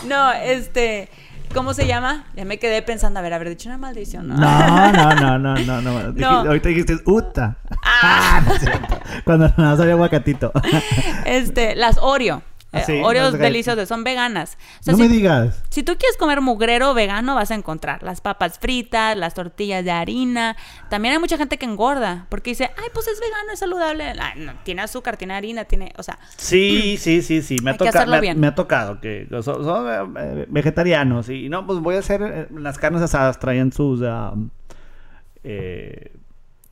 No, 0.08 0.32
este, 0.32 1.08
¿cómo 1.52 1.74
se 1.74 1.86
llama? 1.86 2.24
Ya 2.34 2.44
me 2.44 2.58
quedé 2.58 2.82
pensando, 2.82 3.18
a 3.18 3.22
ver, 3.22 3.32
haber 3.32 3.48
dicho 3.50 3.68
una 3.68 3.78
maldición, 3.78 4.28
¿no? 4.28 4.36
No, 4.36 4.92
no, 4.92 5.14
no, 5.14 5.38
no, 5.38 5.56
no, 5.56 5.80
no. 5.82 6.12
No. 6.12 6.28
Ahorita 6.28 6.68
dijiste 6.68 6.96
Uta. 7.04 7.56
Ah, 7.84 8.42
no 8.46 8.54
es 8.54 8.60
cierto. 8.60 8.98
Cuando 9.24 9.52
no 9.56 9.76
sabía 9.76 9.94
aguacatito. 9.94 10.52
Este, 11.24 11.74
las 11.74 11.98
Oreo. 11.98 12.42
Ah, 12.74 12.80
Eh, 12.80 12.84
sí, 12.86 13.00
Oreos 13.02 13.32
deliciosas, 13.38 13.88
son 13.88 14.02
veganas. 14.04 14.58
O 14.80 14.82
sea, 14.82 14.92
no 14.92 14.96
si, 14.98 15.02
me 15.04 15.08
digas. 15.08 15.62
si 15.70 15.82
tú 15.82 15.96
quieres 15.98 16.16
comer 16.16 16.40
mugrero 16.40 16.92
vegano, 16.94 17.34
vas 17.34 17.50
a 17.50 17.54
encontrar 17.54 18.02
las 18.02 18.20
papas 18.20 18.58
fritas, 18.58 19.16
las 19.16 19.34
tortillas 19.34 19.84
de 19.84 19.90
harina. 19.92 20.56
También 20.90 21.14
hay 21.14 21.20
mucha 21.20 21.36
gente 21.38 21.56
que 21.58 21.66
engorda 21.66 22.26
porque 22.28 22.50
dice, 22.50 22.70
ay, 22.76 22.88
pues 22.92 23.06
es 23.08 23.20
vegano, 23.20 23.52
es 23.52 23.58
saludable. 23.60 24.04
Ay, 24.20 24.40
no, 24.40 24.52
tiene 24.64 24.82
azúcar, 24.82 25.16
tiene 25.16 25.34
harina, 25.34 25.64
tiene, 25.64 25.92
o 25.96 26.02
sea, 26.02 26.18
Sí, 26.36 26.96
sí, 27.00 27.22
sí, 27.22 27.42
sí. 27.42 27.56
Me 27.62 27.70
ha, 27.72 27.76
toca- 27.76 28.04
me, 28.06 28.16
ha- 28.16 28.20
bien. 28.20 28.40
me 28.40 28.46
ha 28.48 28.54
tocado 28.54 29.00
que 29.00 29.26
son, 29.42 29.64
son, 29.64 30.16
eh, 30.18 30.46
vegetarianos. 30.48 31.28
Y 31.28 31.48
no, 31.48 31.66
pues 31.66 31.78
voy 31.80 31.96
a 31.96 32.00
hacer 32.00 32.22
eh, 32.22 32.46
las 32.58 32.78
carnes 32.78 33.02
asadas. 33.02 33.38
Traían 33.38 33.72
sus. 33.72 34.00
eh, 35.44 36.12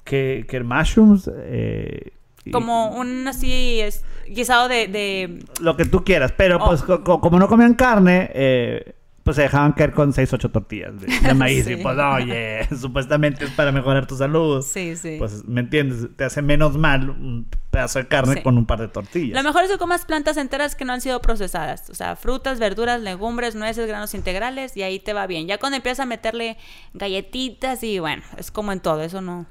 que, 0.04 0.46
que 0.48 0.60
mushrooms. 0.62 1.30
eh, 1.34 2.12
como 2.50 2.88
un 2.90 3.28
así 3.28 3.80
es, 3.80 4.04
guisado 4.26 4.68
de, 4.68 4.88
de 4.88 5.44
Lo 5.60 5.76
que 5.76 5.84
tú 5.84 6.02
quieras. 6.04 6.32
Pero 6.36 6.56
Oh. 6.60 6.66
pues 6.66 6.82
co- 6.82 7.04
co- 7.04 7.20
como 7.20 7.38
no 7.38 7.48
comían 7.48 7.74
carne. 7.74 8.30
eh, 8.34 8.94
pues 9.24 9.36
se 9.36 9.42
dejaban 9.42 9.70
caer 9.70 9.92
con 9.92 10.12
6, 10.12 10.32
8 10.32 10.50
tortillas 10.50 11.00
de, 11.00 11.06
de 11.06 11.34
maíz. 11.34 11.64
Sí. 11.64 11.74
Y 11.74 11.76
pues, 11.76 11.96
oye, 11.96 12.66
supuestamente 12.76 13.44
es 13.44 13.52
para 13.52 13.70
mejorar 13.70 14.04
tu 14.08 14.16
salud. 14.16 14.62
Sí, 14.62 14.96
sí. 14.96 15.14
Pues, 15.16 15.44
¿me 15.44 15.60
entiendes? 15.60 16.08
Te 16.16 16.24
hace 16.24 16.42
menos 16.42 16.76
mal 16.76 17.08
un 17.08 17.46
pedazo 17.70 18.00
de 18.00 18.08
carne 18.08 18.34
Sí. 18.34 18.42
con 18.42 18.58
un 18.58 18.66
par 18.66 18.80
de 18.80 18.88
tortillas. 18.88 19.40
Lo 19.40 19.44
mejor 19.48 19.62
es 19.62 19.70
que 19.70 19.78
comas 19.78 20.04
plantas 20.06 20.36
enteras 20.38 20.74
que 20.74 20.84
no 20.84 20.92
han 20.92 21.00
sido 21.00 21.22
procesadas. 21.22 21.88
O 21.88 21.94
sea, 21.94 22.16
frutas, 22.16 22.58
verduras, 22.58 23.00
legumbres, 23.00 23.54
nueces, 23.54 23.86
granos 23.86 24.12
integrales 24.14 24.76
y 24.76 24.82
ahí 24.82 24.98
te 24.98 25.12
va 25.12 25.28
bien. 25.28 25.46
Ya 25.46 25.58
cuando 25.58 25.76
empiezas 25.76 26.00
a 26.00 26.06
meterle 26.06 26.56
galletitas 26.94 27.84
y 27.84 28.00
bueno, 28.00 28.24
es 28.38 28.50
como 28.50 28.72
en 28.72 28.80
todo, 28.80 29.02
eso 29.02 29.20
no. 29.20 29.46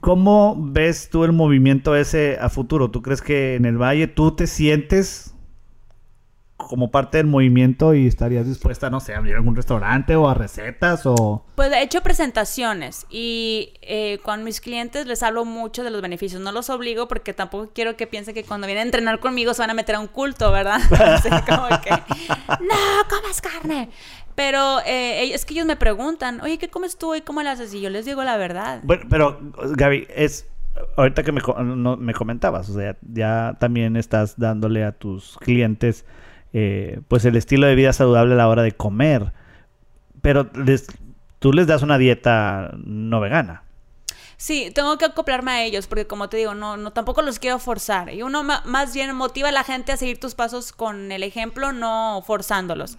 ¿Cómo 0.00 0.56
ves 0.58 1.08
tú 1.10 1.24
el 1.24 1.32
movimiento 1.32 1.96
ese 1.96 2.38
a 2.40 2.48
futuro? 2.48 2.90
¿Tú 2.90 3.02
crees 3.02 3.22
que 3.22 3.54
en 3.54 3.64
el 3.64 3.78
Valle 3.78 4.06
tú 4.08 4.34
te 4.34 4.46
sientes 4.46 5.36
como 6.56 6.90
parte 6.90 7.18
del 7.18 7.26
movimiento 7.26 7.94
y 7.94 8.06
estarías 8.06 8.46
dispuesta, 8.46 8.90
no 8.90 9.00
sé, 9.00 9.14
a 9.14 9.18
abrir 9.18 9.34
algún 9.34 9.54
restaurante 9.54 10.16
o 10.16 10.28
a 10.28 10.34
recetas 10.34 11.02
o... 11.04 11.44
Pues 11.54 11.72
he 11.72 11.82
hecho 11.82 12.02
presentaciones 12.02 13.06
y 13.10 13.74
eh, 13.82 14.18
con 14.22 14.42
mis 14.42 14.60
clientes 14.60 15.06
les 15.06 15.22
hablo 15.22 15.44
mucho 15.44 15.84
de 15.84 15.90
los 15.90 16.02
beneficios. 16.02 16.40
No 16.40 16.52
los 16.52 16.70
obligo 16.70 17.08
porque 17.08 17.34
tampoco 17.34 17.70
quiero 17.74 17.96
que 17.96 18.06
piensen 18.06 18.34
que 18.34 18.44
cuando 18.44 18.66
vienen 18.66 18.82
a 18.82 18.86
entrenar 18.86 19.20
conmigo 19.20 19.54
se 19.54 19.62
van 19.62 19.70
a 19.70 19.74
meter 19.74 19.96
a 19.96 20.00
un 20.00 20.08
culto, 20.08 20.50
¿verdad? 20.50 20.80
Así 20.90 21.28
como 21.28 21.68
que, 21.80 21.90
no, 21.90 23.08
comas 23.08 23.40
carne. 23.40 23.90
Pero 24.36 24.78
eh, 24.86 25.34
es 25.34 25.44
que 25.44 25.54
ellos 25.54 25.66
me 25.66 25.74
preguntan, 25.76 26.40
oye, 26.42 26.58
¿qué 26.58 26.68
comes 26.68 26.96
tú 26.96 27.16
y 27.16 27.22
cómo 27.22 27.42
lo 27.42 27.50
haces? 27.50 27.74
Y 27.74 27.80
yo 27.80 27.90
les 27.90 28.04
digo 28.06 28.22
la 28.22 28.36
verdad. 28.36 28.80
Bueno, 28.84 29.04
pero 29.10 29.40
Gaby, 29.74 30.06
es... 30.14 30.46
Ahorita 30.98 31.22
que 31.22 31.32
me, 31.32 31.40
no- 31.64 31.96
me 31.96 32.12
comentabas, 32.12 32.68
o 32.68 32.74
sea, 32.74 32.98
ya 33.00 33.56
también 33.58 33.96
estás 33.96 34.34
dándole 34.38 34.84
a 34.84 34.92
tus 34.92 35.38
clientes 35.38 36.04
eh, 36.52 37.00
pues 37.08 37.24
el 37.24 37.34
estilo 37.34 37.66
de 37.66 37.74
vida 37.74 37.94
saludable 37.94 38.34
a 38.34 38.36
la 38.36 38.46
hora 38.48 38.62
de 38.62 38.72
comer. 38.72 39.32
Pero 40.20 40.50
les, 40.54 40.86
tú 41.38 41.54
les 41.54 41.66
das 41.66 41.82
una 41.82 41.96
dieta 41.96 42.72
no 42.84 43.20
vegana. 43.20 43.62
Sí, 44.38 44.70
tengo 44.74 44.98
que 44.98 45.06
acoplarme 45.06 45.50
a 45.50 45.64
ellos 45.64 45.86
porque 45.86 46.06
como 46.06 46.28
te 46.28 46.36
digo, 46.36 46.54
no, 46.54 46.76
no 46.76 46.92
tampoco 46.92 47.22
los 47.22 47.38
quiero 47.38 47.58
forzar. 47.58 48.12
Y 48.12 48.22
uno 48.22 48.42
más 48.42 48.92
bien 48.92 49.16
motiva 49.16 49.48
a 49.48 49.52
la 49.52 49.64
gente 49.64 49.92
a 49.92 49.96
seguir 49.96 50.20
tus 50.20 50.34
pasos 50.34 50.72
con 50.72 51.10
el 51.10 51.22
ejemplo, 51.22 51.72
no 51.72 52.22
forzándolos. 52.26 52.98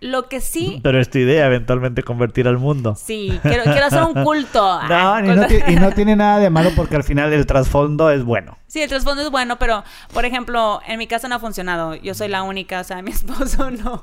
Lo 0.00 0.28
que 0.28 0.40
sí, 0.40 0.80
Pero 0.84 1.00
es 1.00 1.08
tu 1.10 1.18
idea 1.18 1.46
eventualmente 1.46 2.02
convertir 2.02 2.46
al 2.48 2.58
mundo. 2.58 2.94
sí, 2.96 3.38
quiero, 3.42 3.64
quiero 3.64 3.86
hacer 3.86 4.02
un 4.02 4.12
culto. 4.24 4.60
No, 4.88 5.14
Ah, 5.14 5.20
y 5.24 5.28
no, 5.28 5.46
y 5.72 5.76
no 5.76 5.92
tiene 5.92 6.16
nada 6.16 6.38
de 6.38 6.50
malo 6.50 6.70
porque 6.76 6.96
al 6.96 7.02
final 7.04 7.32
el 7.32 7.46
trasfondo 7.46 8.10
es 8.10 8.22
bueno. 8.22 8.58
Sí, 8.66 8.82
el 8.82 8.88
trasfondo 8.88 9.22
es 9.22 9.30
bueno, 9.30 9.58
pero 9.58 9.84
por 10.12 10.24
ejemplo, 10.24 10.80
en 10.86 10.98
mi 10.98 11.06
casa 11.06 11.28
no 11.28 11.36
ha 11.36 11.38
funcionado. 11.38 11.94
Yo 11.94 12.14
soy 12.14 12.28
la 12.28 12.42
única, 12.42 12.80
o 12.80 12.84
sea, 12.84 13.00
mi 13.00 13.10
esposo 13.12 13.70
no. 13.70 14.02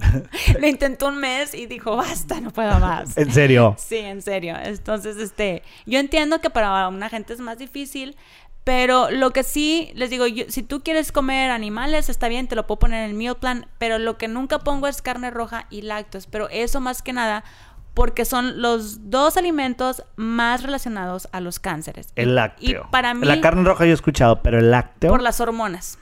Lo 0.59 0.67
intentó 0.67 1.07
un 1.09 1.17
mes 1.17 1.53
y 1.53 1.65
dijo, 1.67 1.95
basta, 1.97 2.39
no 2.41 2.49
puedo 2.49 2.79
más. 2.79 3.15
En 3.17 3.31
serio. 3.31 3.75
Sí, 3.77 3.97
en 3.97 4.21
serio. 4.21 4.55
Entonces, 4.63 5.17
este, 5.17 5.61
yo 5.85 5.99
entiendo 5.99 6.39
que 6.41 6.49
para 6.49 6.87
una 6.87 7.09
gente 7.09 7.33
es 7.33 7.39
más 7.39 7.57
difícil, 7.59 8.15
pero 8.63 9.11
lo 9.11 9.31
que 9.31 9.43
sí 9.43 9.91
les 9.95 10.09
digo, 10.09 10.25
yo- 10.27 10.45
si 10.49 10.63
tú 10.63 10.81
quieres 10.83 11.11
comer 11.11 11.51
animales, 11.51 12.09
está 12.09 12.27
bien, 12.29 12.47
te 12.47 12.55
lo 12.55 12.65
puedo 12.67 12.79
poner 12.79 13.03
en 13.03 13.09
el 13.11 13.15
meal 13.15 13.35
plan, 13.37 13.67
pero 13.77 13.99
lo 13.99 14.17
que 14.17 14.27
nunca 14.27 14.59
pongo 14.59 14.87
es 14.87 15.01
carne 15.01 15.31
roja 15.31 15.65
y 15.69 15.81
lácteos, 15.81 16.27
pero 16.27 16.47
eso 16.49 16.79
más 16.79 17.01
que 17.01 17.13
nada 17.13 17.43
porque 17.93 18.25
son 18.25 18.61
los 18.61 19.11
dos 19.11 19.37
alimentos 19.37 20.03
más 20.15 20.63
relacionados 20.63 21.27
a 21.31 21.41
los 21.41 21.59
cánceres. 21.59 22.07
El 22.15 22.33
lácteo. 22.35 22.85
Y 22.87 22.91
para 22.91 23.13
mí 23.13 23.27
La 23.27 23.39
carne 23.39 23.63
roja 23.63 23.85
yo 23.85 23.91
he 23.91 23.93
escuchado, 23.93 24.41
pero 24.41 24.57
el 24.59 24.71
lácteo. 24.71 25.11
por 25.11 25.21
las 25.21 25.39
hormonas. 25.39 25.99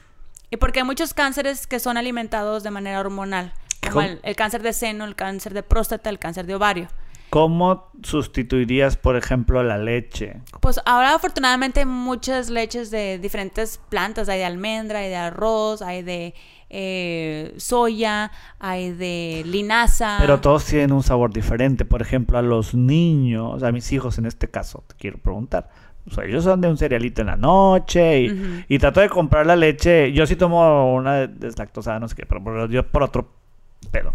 Y 0.49 0.57
porque 0.57 0.79
hay 0.79 0.85
muchos 0.85 1.13
cánceres 1.13 1.67
que 1.67 1.79
son 1.79 1.97
alimentados 1.97 2.63
de 2.63 2.71
manera 2.71 2.99
hormonal, 2.99 3.53
como 3.91 4.01
el 4.01 4.35
cáncer 4.37 4.61
de 4.61 4.71
seno, 4.73 5.03
el 5.05 5.15
cáncer 5.15 5.53
de 5.53 5.63
próstata, 5.63 6.09
el 6.09 6.19
cáncer 6.19 6.45
de 6.45 6.55
ovario. 6.55 6.87
¿Cómo 7.31 7.89
sustituirías, 8.03 8.97
por 8.97 9.15
ejemplo, 9.15 9.63
la 9.63 9.77
leche? 9.77 10.41
Pues 10.59 10.81
ahora 10.85 11.15
afortunadamente 11.15 11.79
hay 11.79 11.85
muchas 11.85 12.49
leches 12.49 12.91
de 12.91 13.19
diferentes 13.19 13.79
plantas, 13.87 14.27
hay 14.27 14.39
de 14.39 14.45
almendra, 14.45 14.99
hay 14.99 15.07
de 15.07 15.15
arroz, 15.15 15.81
hay 15.81 16.03
de 16.03 16.33
eh, 16.69 17.53
soya, 17.55 18.33
hay 18.59 18.91
de 18.91 19.43
linaza. 19.45 20.17
Pero 20.19 20.41
todos 20.41 20.65
tienen 20.65 20.91
un 20.91 21.03
sabor 21.03 21.31
diferente. 21.31 21.85
Por 21.85 22.01
ejemplo, 22.01 22.37
a 22.37 22.41
los 22.41 22.75
niños, 22.75 23.63
a 23.63 23.71
mis 23.71 23.89
hijos 23.93 24.17
en 24.17 24.25
este 24.25 24.49
caso, 24.49 24.83
te 24.87 24.95
quiero 24.95 25.17
preguntar. 25.17 25.69
O 26.07 26.13
sea, 26.13 26.25
ellos 26.25 26.43
son 26.43 26.59
de 26.59 26.67
un 26.67 26.77
cerealito 26.77 27.21
en 27.21 27.27
la 27.27 27.37
noche 27.37 28.23
y, 28.23 28.65
y 28.67 28.77
trato 28.77 28.99
de 28.99 29.07
comprar 29.07 29.45
la 29.45 29.55
leche. 29.55 30.11
Yo 30.11 30.27
sí 30.27 30.35
tomo 30.35 30.93
una 30.93 31.27
deslactosada, 31.27 31.97
no 31.97 32.09
sé 32.09 32.15
qué, 32.15 32.25
pero 32.25 32.67
yo 32.67 32.85
por 32.85 33.03
otro 33.03 33.40
pedo. 33.89 34.13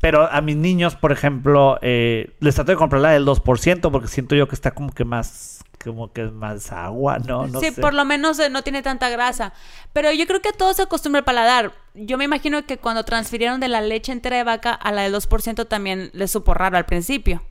Pero 0.00 0.30
a 0.30 0.40
mis 0.40 0.56
niños, 0.56 0.94
por 0.94 1.12
ejemplo, 1.12 1.78
eh, 1.82 2.36
les 2.40 2.54
trato 2.54 2.72
de 2.72 2.78
comprar 2.78 3.02
la 3.02 3.10
del 3.10 3.26
2% 3.26 3.90
porque 3.90 4.08
siento 4.08 4.34
yo 4.34 4.48
que 4.48 4.54
está 4.54 4.70
como 4.70 4.92
que 4.92 5.04
más, 5.04 5.64
como 5.82 6.12
que 6.12 6.24
es 6.24 6.32
más 6.32 6.70
agua, 6.72 7.18
¿no? 7.18 7.46
No 7.46 7.60
sí, 7.60 7.70
sé. 7.70 7.80
por 7.80 7.94
lo 7.94 8.04
menos 8.04 8.38
eh, 8.38 8.50
no 8.50 8.62
tiene 8.62 8.82
tanta 8.82 9.08
grasa. 9.08 9.52
Pero 9.92 10.12
yo 10.12 10.26
creo 10.26 10.40
que 10.40 10.50
a 10.50 10.52
todos 10.52 10.76
se 10.76 10.82
acostumbra 10.82 11.20
el 11.20 11.24
paladar. 11.24 11.72
Yo 11.94 12.16
me 12.16 12.24
imagino 12.24 12.64
que 12.64 12.78
cuando 12.78 13.04
transfirieron 13.04 13.60
de 13.60 13.68
la 13.68 13.80
leche 13.80 14.12
entera 14.12 14.36
de 14.36 14.44
vaca 14.44 14.72
a 14.72 14.92
la 14.92 15.02
del 15.02 15.14
2% 15.14 15.66
también 15.66 16.10
les 16.12 16.30
supo 16.30 16.54
raro 16.54 16.76
al 16.76 16.86
principio. 16.86 17.42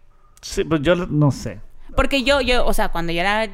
Sí, 0.42 0.64
pues 0.64 0.82
yo 0.82 0.96
no 0.96 1.32
sé. 1.32 1.60
Porque 1.98 2.24
yo, 2.24 2.40
yo, 2.40 2.66
o 2.66 2.72
sea, 2.74 2.90
cuando 2.90 3.12
yo 3.12 3.20
era 3.20 3.50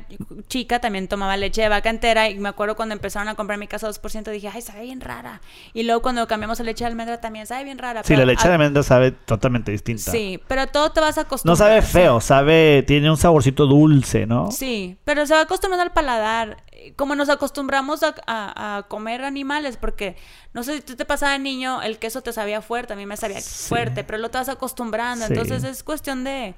chica 0.50 0.80
también 0.80 1.08
tomaba 1.08 1.36
leche 1.38 1.62
de 1.64 1.70
vaca 1.70 1.90
entera 1.90 2.30
y 2.30 2.38
me 2.38 2.50
acuerdo 2.50 2.76
cuando 2.76 2.94
empezaron 2.94 3.28
a 3.30 3.34
comprar 3.36 3.58
mi 3.58 3.68
casa 3.68 3.88
2% 3.90 4.30
dije, 4.32 4.50
ay, 4.54 4.62
sabe 4.62 4.82
bien 4.84 5.02
rara. 5.02 5.42
Y 5.74 5.84
luego 5.84 6.02
cuando 6.04 6.28
cambiamos 6.28 6.60
a 6.60 6.64
leche 6.64 6.84
de 6.84 6.90
almendra 6.92 7.20
también 7.22 7.48
sabe 7.48 7.64
bien 7.64 7.80
rara. 7.80 8.02
Sí, 8.04 8.10
pero 8.10 8.20
la 8.20 8.26
leche 8.34 8.44
a- 8.46 8.50
de 8.50 8.54
almendra 8.54 8.84
sabe 8.84 9.12
totalmente 9.12 9.72
distinta. 9.72 10.12
Sí, 10.12 10.40
pero 10.48 10.68
todo 10.68 10.92
te 10.92 11.00
vas 11.00 11.18
a 11.18 11.22
No 11.22 11.26
acostumbrar. 11.28 11.58
sabe 11.58 11.82
feo, 11.82 12.20
sabe, 12.22 12.84
tiene 12.86 13.10
un 13.10 13.18
saborcito 13.18 13.66
dulce, 13.66 14.26
¿no? 14.28 14.52
Sí, 14.52 14.98
pero 15.06 15.26
se 15.26 15.34
va 15.34 15.42
acostumbrando 15.42 15.82
al 15.84 15.92
paladar. 15.94 16.58
Como 16.98 17.16
nos 17.16 17.30
acostumbramos 17.30 18.04
a, 18.04 18.14
a- 18.28 18.78
a 18.78 18.84
comer 18.84 19.24
animales, 19.24 19.78
porque 19.78 20.18
no 20.54 20.64
sé 20.64 20.76
si 20.76 20.82
tú 20.82 20.96
te 20.98 21.06
pasaba 21.06 21.32
de 21.32 21.40
niño, 21.40 21.82
el 21.82 21.98
queso 21.98 22.22
te 22.22 22.34
sabía 22.34 22.62
fuerte, 22.62 22.92
a 22.92 22.96
mí 22.98 23.06
me 23.06 23.16
sabía 23.16 23.40
Sí. 23.40 23.70
fuerte, 23.70 24.04
pero 24.04 24.18
lo 24.18 24.30
te 24.30 24.38
vas 24.38 24.50
acostumbrando. 24.50 25.26
Sí. 25.28 25.32
Entonces 25.34 25.64
es 25.64 25.82
cuestión 25.82 26.26
de 26.26 26.56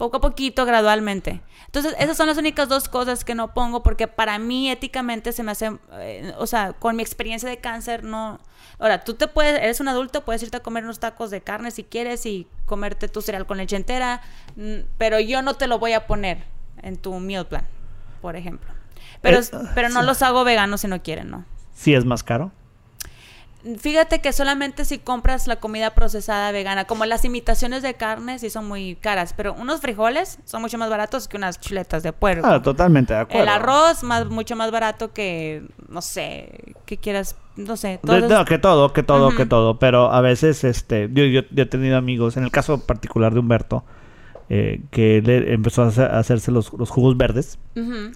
poco 0.00 0.16
a 0.16 0.20
poquito, 0.22 0.64
gradualmente. 0.64 1.42
Entonces, 1.66 1.94
esas 1.98 2.16
son 2.16 2.26
las 2.26 2.38
únicas 2.38 2.70
dos 2.70 2.88
cosas 2.88 3.22
que 3.22 3.34
no 3.34 3.52
pongo, 3.52 3.82
porque 3.82 4.08
para 4.08 4.38
mí 4.38 4.70
éticamente 4.70 5.30
se 5.32 5.42
me 5.42 5.52
hace, 5.52 5.72
eh, 5.92 6.32
o 6.38 6.46
sea, 6.46 6.72
con 6.72 6.96
mi 6.96 7.02
experiencia 7.02 7.50
de 7.50 7.58
cáncer, 7.58 8.02
no. 8.02 8.40
Ahora, 8.78 9.04
tú 9.04 9.12
te 9.12 9.28
puedes, 9.28 9.60
eres 9.62 9.78
un 9.78 9.88
adulto, 9.88 10.24
puedes 10.24 10.42
irte 10.42 10.56
a 10.56 10.60
comer 10.60 10.84
unos 10.84 11.00
tacos 11.00 11.30
de 11.30 11.42
carne 11.42 11.70
si 11.70 11.84
quieres 11.84 12.24
y 12.24 12.46
comerte 12.64 13.08
tu 13.08 13.20
cereal 13.20 13.44
con 13.46 13.58
leche 13.58 13.76
entera, 13.76 14.22
mm, 14.56 14.76
pero 14.96 15.20
yo 15.20 15.42
no 15.42 15.52
te 15.52 15.66
lo 15.66 15.78
voy 15.78 15.92
a 15.92 16.06
poner 16.06 16.44
en 16.82 16.96
tu 16.96 17.12
meal 17.20 17.46
plan, 17.46 17.66
por 18.22 18.36
ejemplo. 18.36 18.72
Pero, 19.20 19.40
Eh, 19.40 19.44
pero 19.74 19.90
no 19.90 20.00
sí. 20.00 20.06
los 20.06 20.22
hago 20.22 20.44
veganos 20.44 20.80
si 20.80 20.88
no 20.88 21.02
quieren, 21.02 21.30
¿no? 21.30 21.44
Sí 21.74 21.92
es 21.94 22.06
más 22.06 22.24
caro. 22.24 22.52
Fíjate 23.78 24.20
que 24.20 24.32
solamente 24.32 24.84
si 24.84 24.98
compras 24.98 25.46
la 25.46 25.56
comida 25.56 25.90
procesada 25.90 26.50
vegana, 26.50 26.86
como 26.86 27.04
las 27.04 27.24
imitaciones 27.24 27.82
de 27.82 27.94
carne, 27.94 28.38
sí 28.38 28.48
son 28.48 28.66
muy 28.66 28.96
caras, 28.96 29.34
pero 29.36 29.52
unos 29.54 29.80
frijoles 29.80 30.38
son 30.44 30.62
mucho 30.62 30.78
más 30.78 30.88
baratos 30.88 31.28
que 31.28 31.36
unas 31.36 31.60
chuletas 31.60 32.02
de 32.02 32.12
puerco. 32.12 32.46
Ah, 32.46 32.62
totalmente 32.62 33.12
de 33.12 33.20
acuerdo. 33.20 33.42
El 33.42 33.48
arroz 33.48 34.02
más 34.02 34.26
mucho 34.26 34.56
más 34.56 34.70
barato 34.70 35.12
que 35.12 35.62
no 35.88 36.00
sé, 36.00 36.74
qué 36.86 36.96
quieras 36.96 37.36
no 37.56 37.76
sé. 37.76 37.88
De- 37.88 37.98
todas 37.98 38.30
no, 38.30 38.44
que 38.44 38.58
todo, 38.58 38.92
que 38.92 39.02
todo, 39.02 39.34
que 39.36 39.44
todo. 39.44 39.78
Pero 39.78 40.10
a 40.10 40.20
veces, 40.20 40.64
este, 40.64 41.08
yo, 41.12 41.24
yo, 41.24 41.42
yo 41.50 41.62
he 41.62 41.66
tenido 41.66 41.96
amigos, 41.98 42.36
en 42.36 42.44
el 42.44 42.50
caso 42.50 42.86
particular 42.86 43.34
de 43.34 43.40
Humberto, 43.40 43.84
eh, 44.52 44.82
que 44.90 45.22
le 45.22 45.52
empezó 45.54 45.82
a, 45.84 45.86
hacer- 45.86 46.10
a 46.10 46.18
hacerse 46.18 46.50
los, 46.50 46.72
los 46.74 46.90
jugos 46.90 47.16
verdes. 47.16 47.58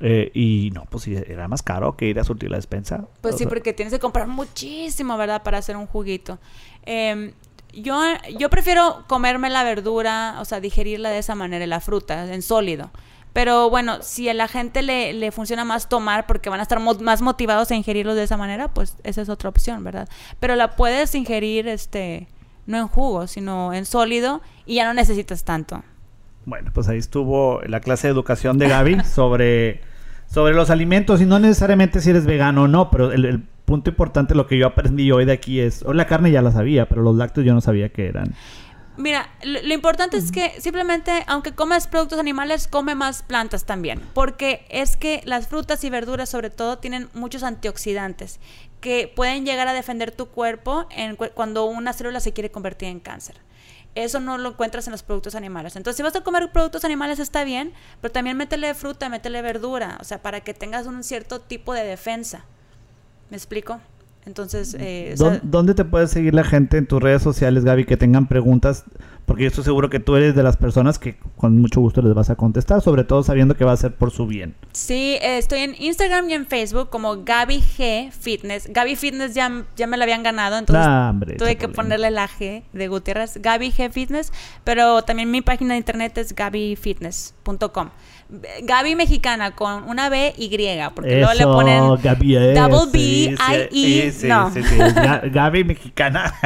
Eh, 0.01 0.31
y 0.35 0.71
no, 0.75 0.85
pues 0.91 1.07
era 1.07 1.47
más 1.49 1.63
caro 1.63 1.97
que 1.97 2.07
ir 2.09 2.19
a 2.19 2.25
surtir 2.25 2.51
la 2.51 2.57
despensa. 2.57 3.07
Pues 3.21 3.37
O 3.37 3.39
sí, 3.39 3.45
sea, 3.45 3.49
porque 3.49 3.73
tienes 3.73 3.95
que 3.95 4.01
comprar 4.01 4.27
muchísimo, 4.27 5.17
¿verdad? 5.17 5.43
Para 5.45 5.59
hacer 5.59 5.77
un 5.77 5.87
juguito. 5.87 6.39
Em, 6.85 7.33
yo, 7.73 7.97
yo 8.39 8.51
prefiero 8.51 9.05
comerme 9.07 9.49
la 9.49 9.63
verdura, 9.65 10.37
o 10.41 10.45
sea, 10.45 10.61
digerirla 10.61 11.11
de 11.11 11.19
esa 11.19 11.35
manera, 11.35 11.67
la 11.67 11.81
fruta, 11.81 12.33
en 12.35 12.43
sólido. 12.43 12.91
Pero 13.33 13.69
bueno, 13.71 13.99
si 14.03 14.29
a 14.29 14.35
la 14.35 14.47
gente 14.47 14.83
le, 14.83 15.13
le 15.13 15.33
funciona 15.33 15.65
más 15.65 15.89
tomar 15.89 16.27
porque 16.27 16.51
van 16.51 16.61
a 16.61 16.63
estar 16.63 16.79
mo- 16.79 16.95
más 16.95 17.21
motivados 17.21 17.71
a 17.71 17.75
ingerirlos 17.75 18.15
de 18.17 18.23
esa 18.25 18.37
manera, 18.37 18.69
pues 18.75 18.97
esa 19.03 19.23
es 19.23 19.29
otra 19.29 19.49
opción, 19.49 19.83
¿verdad? 19.83 20.09
Pero 20.39 20.55
la 20.55 20.77
puedes 20.77 21.15
ingerir, 21.17 21.67
este, 21.67 22.29
no 22.67 22.79
en 22.79 22.87
jugo, 22.87 23.27
sino 23.27 23.73
en 23.73 23.87
sólido 23.87 24.41
y 24.67 24.77
ya 24.77 24.85
no 24.85 24.95
necesitas 24.95 25.43
tanto. 25.45 25.83
Bueno, 26.47 26.71
pues 26.73 26.89
ahí 26.89 26.99
estuvo 26.99 27.61
la 27.67 27.81
clase 27.81 28.07
de 28.07 28.13
educación 28.13 28.59
de 28.59 28.69
Gaby 28.69 29.01
sobre, 29.05 29.81
sobre 30.27 30.55
los 30.55 30.71
alimentos 30.71 31.21
y 31.21 31.27
no 31.27 31.39
necesariamente 31.39 32.01
si 32.01 32.11
eres 32.11 32.27
vegano 32.27 32.65
o 32.65 32.69
no, 32.69 32.91
pero 32.91 33.13
el, 33.13 33.43
punto 33.65 33.91
importante, 33.91 34.35
lo 34.35 34.47
que 34.47 34.59
yo 34.59 34.67
aprendí 34.67 35.11
hoy 35.11 35.25
de 35.25 35.33
aquí 35.33 35.59
es, 35.59 35.83
hoy 35.85 35.97
la 35.97 36.07
carne 36.07 36.31
ya 36.31 36.43
la 36.43 36.53
sabía, 36.53 36.87
pero 36.87 37.01
los 37.01 37.17
lácteos 37.17 37.47
yo 37.47 37.55
no 37.55 37.63
sabía 37.63 37.89
que 37.89 38.09
eran. 38.09 38.35
Mira, 38.97 39.29
lo, 39.43 39.75
importante 39.75 40.17
es 40.17 40.31
que 40.31 40.61
simplemente, 40.61 41.25
aunque 41.27 41.53
comes 41.53 41.89
productos 41.89 42.19
animales, 42.19 42.69
come 42.69 42.95
más 42.95 43.25
plantas 43.25 43.65
también. 43.65 44.01
Porque 44.13 44.65
es 44.69 44.97
que 44.97 45.21
las 45.25 45.49
frutas 45.49 45.83
y 45.83 45.91
verduras, 45.91 46.29
sobre 46.29 46.51
todo, 46.51 46.79
tienen 46.79 47.09
muchos 47.13 47.43
antioxidantes 47.43 48.39
que 48.81 49.13
pueden 49.15 49.45
llegar 49.47 49.67
a 49.67 49.73
defender 49.73 50.13
tu 50.13 50.27
cuerpo 50.27 50.87
cuando 51.35 51.65
una 51.65 51.93
célula 51.93 52.21
se 52.21 52.33
quiere 52.33 52.53
convertir 52.53 52.89
en 52.89 53.01
cáncer. 53.01 53.37
Eso 53.95 54.19
no 54.21 54.39
lo 54.39 54.51
encuentras 54.51 54.87
en 54.87 54.93
los 54.93 55.03
productos 55.03 55.35
animales. 55.35 55.77
Entonces, 55.77 55.97
si 55.97 56.03
vas 56.03 56.17
a 56.17 56.23
comer 56.23 56.51
productos 56.51 56.85
animales 56.85 57.19
está 57.19 57.45
bien, 57.45 57.73
pero 58.01 58.13
también 58.13 58.37
métele 58.37 58.75
fruta, 58.75 59.09
métele 59.09 59.41
verdura, 59.41 59.99
o 60.01 60.05
sea, 60.05 60.21
para 60.21 60.41
que 60.41 60.53
tengas 60.53 60.87
un 60.87 61.05
cierto 61.05 61.41
tipo 61.41 61.73
de 61.75 61.85
defensa. 61.85 62.45
¿Me 63.31 63.37
explico? 63.37 63.81
Entonces, 64.27 64.75
eh, 64.79 65.11
o 65.15 65.17
sea, 65.19 65.31
¿Dó- 65.31 65.41
¿Dónde 65.43 65.75
te 65.75 65.85
puede 65.85 66.07
seguir 66.09 66.35
la 66.35 66.45
gente 66.45 66.79
en 66.79 66.87
tus 66.87 67.03
redes 67.03 67.23
sociales, 67.23 67.65
Gaby, 67.65 67.85
que 67.85 67.97
tengan 67.97 68.27
preguntas? 68.27 68.85
Porque 69.27 69.45
yo 69.45 69.49
estoy 69.49 69.65
seguro 69.65 69.89
que 69.89 70.01
tú 70.01 70.17
eres 70.17 70.35
de 70.35 70.43
las 70.43 70.59
personas 70.59 70.99
que 70.99 71.17
con 71.39 71.59
mucho 71.59 71.81
gusto 71.81 72.03
les 72.03 72.13
vas 72.13 72.29
a 72.29 72.37
contestar, 72.37 72.83
sobre 72.83 73.05
todo 73.05 73.23
sabiendo 73.23 73.57
que 73.57 73.65
va 73.65 73.73
a 73.73 73.77
ser 73.79 73.95
por 73.95 74.11
su 74.11 74.27
bien. 74.27 74.55
Sí, 74.73 75.17
eh, 75.23 75.39
estoy 75.39 75.61
en 75.61 75.75
Instagram 75.79 76.29
y 76.29 76.35
en 76.35 76.47
Facebook 76.47 76.91
como 76.91 77.25
Gaby 77.25 77.61
G 77.63 78.11
Fitness. 78.13 78.69
Gaby 78.71 78.97
Fitness 78.97 79.35
ya, 79.35 79.65
ya 79.77 79.87
me 79.87 79.97
la 79.97 80.05
habían 80.05 80.23
ganado, 80.23 80.59
entonces 80.59 80.85
Nah, 80.85 81.09
hombre, 81.11 81.37
tuve 81.37 81.57
que 81.57 81.69
ponerle 81.69 82.11
la 82.11 82.29
G 82.29 82.65
de 82.75 82.89
Gutiérrez. 82.89 83.39
Gaby 83.41 83.73
G 83.73 83.91
Fitness, 83.91 84.31
pero 84.63 85.01
también 85.03 85.31
mi 85.31 85.41
página 85.41 85.73
de 85.73 85.79
internet 85.79 86.19
es 86.19 86.35
gabyfitness.com. 86.35 87.89
Gaby 88.63 88.95
mexicana 88.97 89.55
con 89.55 89.85
una 89.85 90.09
B 90.09 90.33
y, 90.37 90.49
porque 90.95 91.17
luego 91.17 91.35
le 91.35 91.41
Eso, 91.41 91.53
ponen 91.53 91.95
Gaby, 92.03 92.37
eh, 92.37 92.55
double 92.55 92.91
B, 92.91 92.99
sí, 92.99 93.35
I, 93.35 93.37
sí, 93.71 94.01
E. 94.01 94.11
sí, 94.13 94.27
no. 94.27 94.51
sí, 94.51 94.63
Gaby 95.31 95.65
Mexicana. 95.65 96.33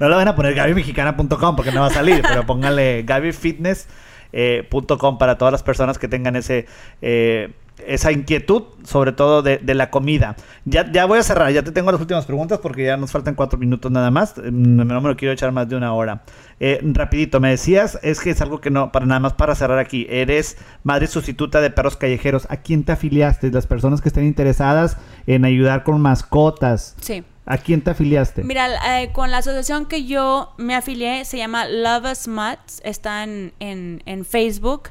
No 0.00 0.08
lo 0.08 0.16
van 0.16 0.28
a 0.28 0.34
poner 0.34 0.54
gabymexicana.com 0.54 1.56
porque 1.56 1.72
no 1.72 1.80
va 1.80 1.88
a 1.88 1.90
salir, 1.90 2.22
pero 2.22 2.46
póngale 2.46 3.02
gabyfitness.com 3.02 5.18
para 5.18 5.36
todas 5.36 5.52
las 5.52 5.62
personas 5.62 5.98
que 5.98 6.08
tengan 6.08 6.36
ese 6.36 6.64
eh, 7.02 7.50
esa 7.86 8.12
inquietud, 8.12 8.62
sobre 8.84 9.12
todo 9.12 9.42
de, 9.42 9.58
de 9.58 9.74
la 9.74 9.90
comida. 9.90 10.36
Ya, 10.64 10.90
ya 10.90 11.06
voy 11.06 11.18
a 11.18 11.22
cerrar, 11.22 11.52
ya 11.52 11.62
te 11.62 11.72
tengo 11.72 11.90
las 11.92 12.00
últimas 12.00 12.26
preguntas 12.26 12.58
porque 12.58 12.84
ya 12.84 12.96
nos 12.96 13.10
faltan 13.12 13.34
cuatro 13.34 13.58
minutos 13.58 13.90
nada 13.90 14.10
más. 14.10 14.34
Mm, 14.36 14.76
No 14.76 15.00
me 15.00 15.08
lo 15.08 15.16
quiero 15.16 15.32
echar 15.32 15.52
más 15.52 15.68
de 15.68 15.76
una 15.76 15.92
hora. 15.94 16.22
Eh, 16.60 16.80
rapidito, 16.92 17.40
me 17.40 17.50
decías, 17.50 17.98
es 18.02 18.20
que 18.20 18.30
es 18.30 18.40
algo 18.40 18.60
que 18.60 18.70
no, 18.70 18.90
para 18.92 19.06
nada 19.06 19.20
más 19.20 19.34
para 19.34 19.54
cerrar 19.54 19.78
aquí. 19.78 20.06
Eres 20.10 20.56
madre 20.82 21.06
sustituta 21.06 21.60
de 21.60 21.70
perros 21.70 21.96
callejeros. 21.96 22.46
¿A 22.50 22.56
quién 22.58 22.84
te 22.84 22.92
afiliaste? 22.92 23.50
Las 23.50 23.66
personas 23.66 24.00
que 24.00 24.08
estén 24.08 24.24
interesadas 24.24 24.96
en 25.26 25.44
ayudar 25.44 25.84
con 25.84 26.00
mascotas. 26.00 26.96
Sí. 27.00 27.22
¿A 27.46 27.56
quién 27.56 27.80
te 27.80 27.90
afiliaste? 27.90 28.44
Mira, 28.44 28.68
eh, 29.00 29.10
con 29.12 29.30
la 29.30 29.38
asociación 29.38 29.86
que 29.86 30.04
yo 30.04 30.52
me 30.58 30.74
afilié 30.74 31.24
se 31.24 31.38
llama 31.38 31.66
Love 31.66 32.12
Us 32.12 32.28
Mutts, 32.28 32.82
está 32.84 33.24
en, 33.24 33.54
en, 33.58 34.02
en 34.04 34.26
Facebook 34.26 34.90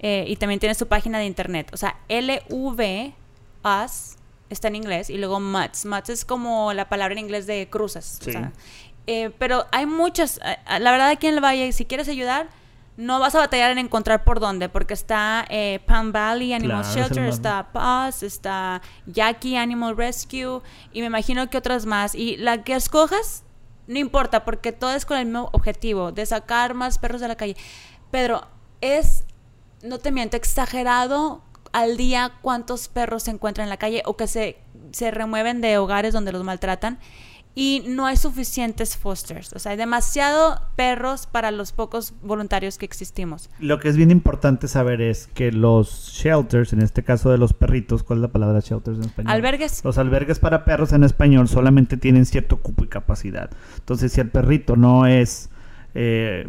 eh, 0.00 0.24
y 0.28 0.36
también 0.36 0.60
tiene 0.60 0.74
su 0.74 0.86
página 0.86 1.18
de 1.18 1.26
internet. 1.26 1.70
O 1.72 1.76
sea, 1.76 1.96
LV 2.08 3.12
Us 3.64 4.16
está 4.50 4.68
en 4.68 4.76
inglés 4.76 5.10
y 5.10 5.18
luego 5.18 5.40
Mutts. 5.40 5.86
Mutts 5.86 6.10
es 6.10 6.24
como 6.24 6.72
la 6.72 6.88
palabra 6.88 7.12
en 7.12 7.18
inglés 7.18 7.46
de 7.46 7.68
cruzas. 7.68 8.18
o 8.20 8.24
Sí. 8.24 8.32
sea, 8.32 8.52
eh, 9.06 9.30
pero 9.38 9.66
hay 9.72 9.86
muchas. 9.86 10.38
eh, 10.44 10.56
La 10.80 10.90
verdad, 10.92 11.08
aquí 11.08 11.26
en 11.26 11.34
el 11.34 11.40
Valle, 11.44 11.72
si 11.72 11.84
quieres 11.84 12.08
ayudar, 12.08 12.48
no 12.96 13.20
vas 13.20 13.34
a 13.34 13.38
batallar 13.40 13.70
en 13.72 13.78
encontrar 13.78 14.24
por 14.24 14.40
dónde, 14.40 14.68
porque 14.70 14.94
está 14.94 15.44
eh, 15.50 15.80
Palm 15.86 16.12
Valley 16.12 16.54
Animal 16.54 16.80
Claro, 16.82 16.94
Shelter, 17.08 17.24
está 17.26 17.70
Paz, 17.72 18.22
está 18.22 18.80
Jackie 19.06 19.56
Animal 19.56 19.96
Rescue 19.98 20.62
y 20.94 21.00
me 21.00 21.06
imagino 21.08 21.50
que 21.50 21.58
otras 21.58 21.84
más. 21.84 22.14
Y 22.14 22.38
la 22.38 22.64
que 22.64 22.74
escojas, 22.74 23.44
no 23.86 23.98
importa, 23.98 24.44
porque 24.46 24.72
todo 24.72 24.92
es 24.94 25.04
con 25.04 25.18
el 25.18 25.26
mismo 25.26 25.50
objetivo, 25.52 26.10
de 26.10 26.24
sacar 26.24 26.72
más 26.72 26.96
perros 26.98 27.20
de 27.20 27.28
la 27.28 27.36
calle. 27.36 27.54
Pedro, 28.10 28.46
es, 28.80 29.24
no 29.86 29.98
te 29.98 30.12
miento, 30.12 30.36
exagerado 30.36 31.42
al 31.72 31.96
día 31.96 32.32
cuántos 32.42 32.88
perros 32.88 33.24
se 33.24 33.30
encuentran 33.30 33.66
en 33.66 33.70
la 33.70 33.76
calle 33.76 34.02
o 34.06 34.16
que 34.16 34.26
se, 34.26 34.56
se 34.92 35.10
remueven 35.10 35.60
de 35.60 35.78
hogares 35.78 36.12
donde 36.12 36.32
los 36.32 36.44
maltratan. 36.44 36.98
Y 37.58 37.82
no 37.88 38.04
hay 38.04 38.18
suficientes 38.18 38.98
fosters. 38.98 39.54
O 39.54 39.58
sea, 39.58 39.72
hay 39.72 39.78
demasiado 39.78 40.60
perros 40.76 41.26
para 41.26 41.50
los 41.50 41.72
pocos 41.72 42.12
voluntarios 42.20 42.76
que 42.76 42.84
existimos. 42.84 43.48
Lo 43.60 43.80
que 43.80 43.88
es 43.88 43.96
bien 43.96 44.10
importante 44.10 44.68
saber 44.68 45.00
es 45.00 45.26
que 45.28 45.52
los 45.52 46.10
shelters, 46.12 46.74
en 46.74 46.82
este 46.82 47.02
caso 47.02 47.30
de 47.30 47.38
los 47.38 47.54
perritos, 47.54 48.02
¿cuál 48.02 48.18
es 48.18 48.22
la 48.24 48.28
palabra 48.28 48.60
shelters 48.60 48.98
en 48.98 49.04
español? 49.04 49.32
Albergues. 49.32 49.82
Los 49.82 49.96
albergues 49.96 50.38
para 50.38 50.66
perros 50.66 50.92
en 50.92 51.02
español 51.02 51.48
solamente 51.48 51.96
tienen 51.96 52.26
cierto 52.26 52.58
cupo 52.58 52.84
y 52.84 52.88
capacidad. 52.88 53.48
Entonces, 53.78 54.12
si 54.12 54.20
el 54.20 54.28
perrito 54.28 54.76
no 54.76 55.06
es 55.06 55.48
eh, 55.94 56.46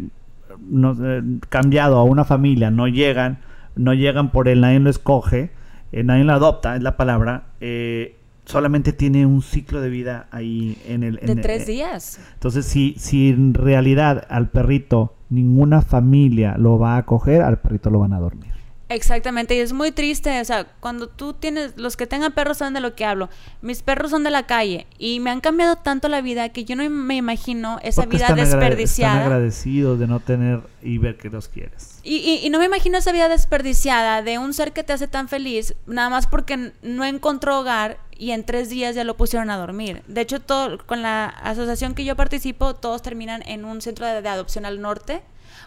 no, 0.61 0.95
eh, 1.03 1.23
cambiado 1.49 1.97
a 1.97 2.03
una 2.03 2.25
familia, 2.25 2.71
no 2.71 2.87
llegan, 2.87 3.39
no 3.75 3.93
llegan 3.93 4.31
por 4.31 4.47
él, 4.47 4.61
nadie 4.61 4.79
lo 4.79 4.89
escoge, 4.89 5.51
eh, 5.91 6.03
nadie 6.03 6.23
lo 6.23 6.33
adopta, 6.33 6.75
es 6.75 6.83
la 6.83 6.97
palabra, 6.97 7.47
eh, 7.61 8.15
solamente 8.45 8.93
tiene 8.93 9.25
un 9.25 9.41
ciclo 9.41 9.81
de 9.81 9.89
vida 9.89 10.27
ahí 10.31 10.77
en 10.87 11.03
el... 11.03 11.17
De 11.17 11.35
tres 11.35 11.67
días. 11.67 12.19
entonces, 12.33 12.65
si, 12.65 12.95
si 12.97 13.29
en 13.29 13.53
realidad 13.53 14.25
al 14.29 14.49
perrito 14.49 15.15
ninguna 15.29 15.81
familia 15.81 16.55
lo 16.57 16.79
va 16.79 16.95
a 16.95 16.99
acoger, 16.99 17.41
al 17.41 17.59
perrito 17.59 17.89
lo 17.89 17.99
van 17.99 18.13
a 18.13 18.19
dormir. 18.19 18.56
Exactamente, 18.89 19.53
y 19.53 19.59
es 19.59 19.73
muy 19.73 19.91
triste, 19.91 20.39
o 20.39 20.45
sea, 20.45 20.63
cuando 20.79 21.09
tú 21.09 21.33
tienes, 21.33 21.73
los 21.75 21.97
que 21.97 22.07
tengan 22.07 22.31
perros 22.31 22.59
saben 22.59 22.73
de 22.73 22.79
lo 22.79 22.95
que 22.95 23.03
hablo. 23.03 23.29
Mis 23.61 23.81
perros 23.83 24.11
son 24.11 24.23
de 24.23 24.31
la 24.31 24.43
calle 24.47 24.87
y 24.97 25.19
me 25.19 25.29
han 25.29 25.41
cambiado 25.41 25.75
tanto 25.75 26.07
la 26.07 26.21
vida 26.21 26.49
que 26.49 26.63
yo 26.63 26.77
no 26.77 26.89
me 26.89 27.15
imagino 27.17 27.79
esa 27.83 28.03
Porque 28.03 28.15
vida 28.17 28.27
están 28.27 28.39
agra- 28.39 28.45
desperdiciada. 28.59 29.13
Están 29.17 29.31
agradecidos 29.33 29.99
de 29.99 30.07
no 30.07 30.21
tener 30.21 30.61
y 30.81 30.99
ver 30.99 31.17
que 31.17 31.29
los 31.29 31.49
quieres. 31.49 31.99
Y, 32.03 32.15
y- 32.17 32.45
y 32.45 32.49
no 32.49 32.59
me 32.59 32.65
imagino 32.65 32.97
esa 32.97 33.11
vida 33.11 33.27
desperdiciada 33.27 34.21
de 34.21 34.37
un 34.37 34.53
ser 34.53 34.71
que 34.71 34.83
te 34.83 34.93
hace 34.93 35.09
tan 35.09 35.27
feliz, 35.27 35.75
nada 35.85 36.09
más 36.09 36.25
porque 36.27 36.71
no 36.81 37.03
encontró 37.03 37.59
hogar 37.59 37.97
y 38.17 38.31
en 38.31 38.45
tres 38.45 38.69
días 38.69 38.95
ya 38.95 39.03
lo 39.03 39.17
pusieron 39.17 39.49
a 39.49 39.57
dormir. 39.57 40.01
De 40.07 40.21
hecho, 40.21 40.39
todo, 40.39 40.77
con 40.85 41.01
la 41.01 41.25
asociación 41.25 41.93
que 41.93 42.05
yo 42.05 42.15
participo, 42.15 42.73
todos 42.73 43.01
terminan 43.01 43.43
en 43.47 43.65
un 43.65 43.81
centro 43.81 44.05
de, 44.05 44.21
de 44.21 44.29
adopción 44.29 44.65
al 44.65 44.79
norte. 44.79 45.21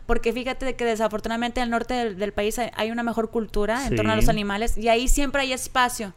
Porque 0.07 0.33
fíjate 0.33 0.75
que 0.77 0.85
desafortunadamente 0.85 1.61
al 1.61 1.71
norte 1.71 1.95
del, 1.95 2.19
del 2.19 2.33
país 2.33 2.59
hay, 2.59 2.71
hay 2.77 2.91
una 2.91 3.03
mejor 3.03 3.31
cultura 3.31 3.87
en 3.87 3.97
torno 3.97 4.13
a 4.13 4.17
los 4.17 4.29
animales 4.29 4.77
y 4.77 4.89
ahí 4.89 5.09
siempre 5.09 5.43
hay 5.43 5.53
espacio. 5.53 6.13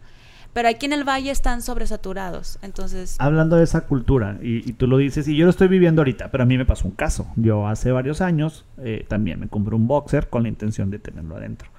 Pero 0.53 0.69
aquí 0.69 0.85
en 0.85 0.93
el 0.93 1.03
valle 1.03 1.31
están 1.31 1.63
sobresaturados. 1.63 2.59
Entonces, 2.61 3.15
Hablando 3.19 3.55
de 3.55 3.63
esa 3.63 3.81
cultura, 3.87 4.37
y, 4.41 4.69
y 4.69 4.73
tú 4.73 4.85
lo 4.85 4.97
dices, 4.97 5.27
y 5.27 5.35
yo 5.35 5.45
lo 5.45 5.49
estoy 5.49 5.67
viviendo 5.67 6.01
ahorita, 6.01 6.29
pero 6.29 6.43
a 6.43 6.45
mí 6.45 6.57
me 6.57 6.65
pasó 6.65 6.87
un 6.87 6.93
caso. 6.93 7.27
Yo 7.35 7.67
hace 7.67 7.91
varios 7.91 8.21
años 8.21 8.65
eh, 8.77 9.05
también 9.07 9.39
me 9.39 9.47
compré 9.47 9.75
un 9.75 9.87
boxer 9.87 10.29
con 10.29 10.43
la 10.43 10.49
intención 10.49 10.91
de 10.91 10.99
tenerlo 10.99 11.35
adentro. 11.35 11.69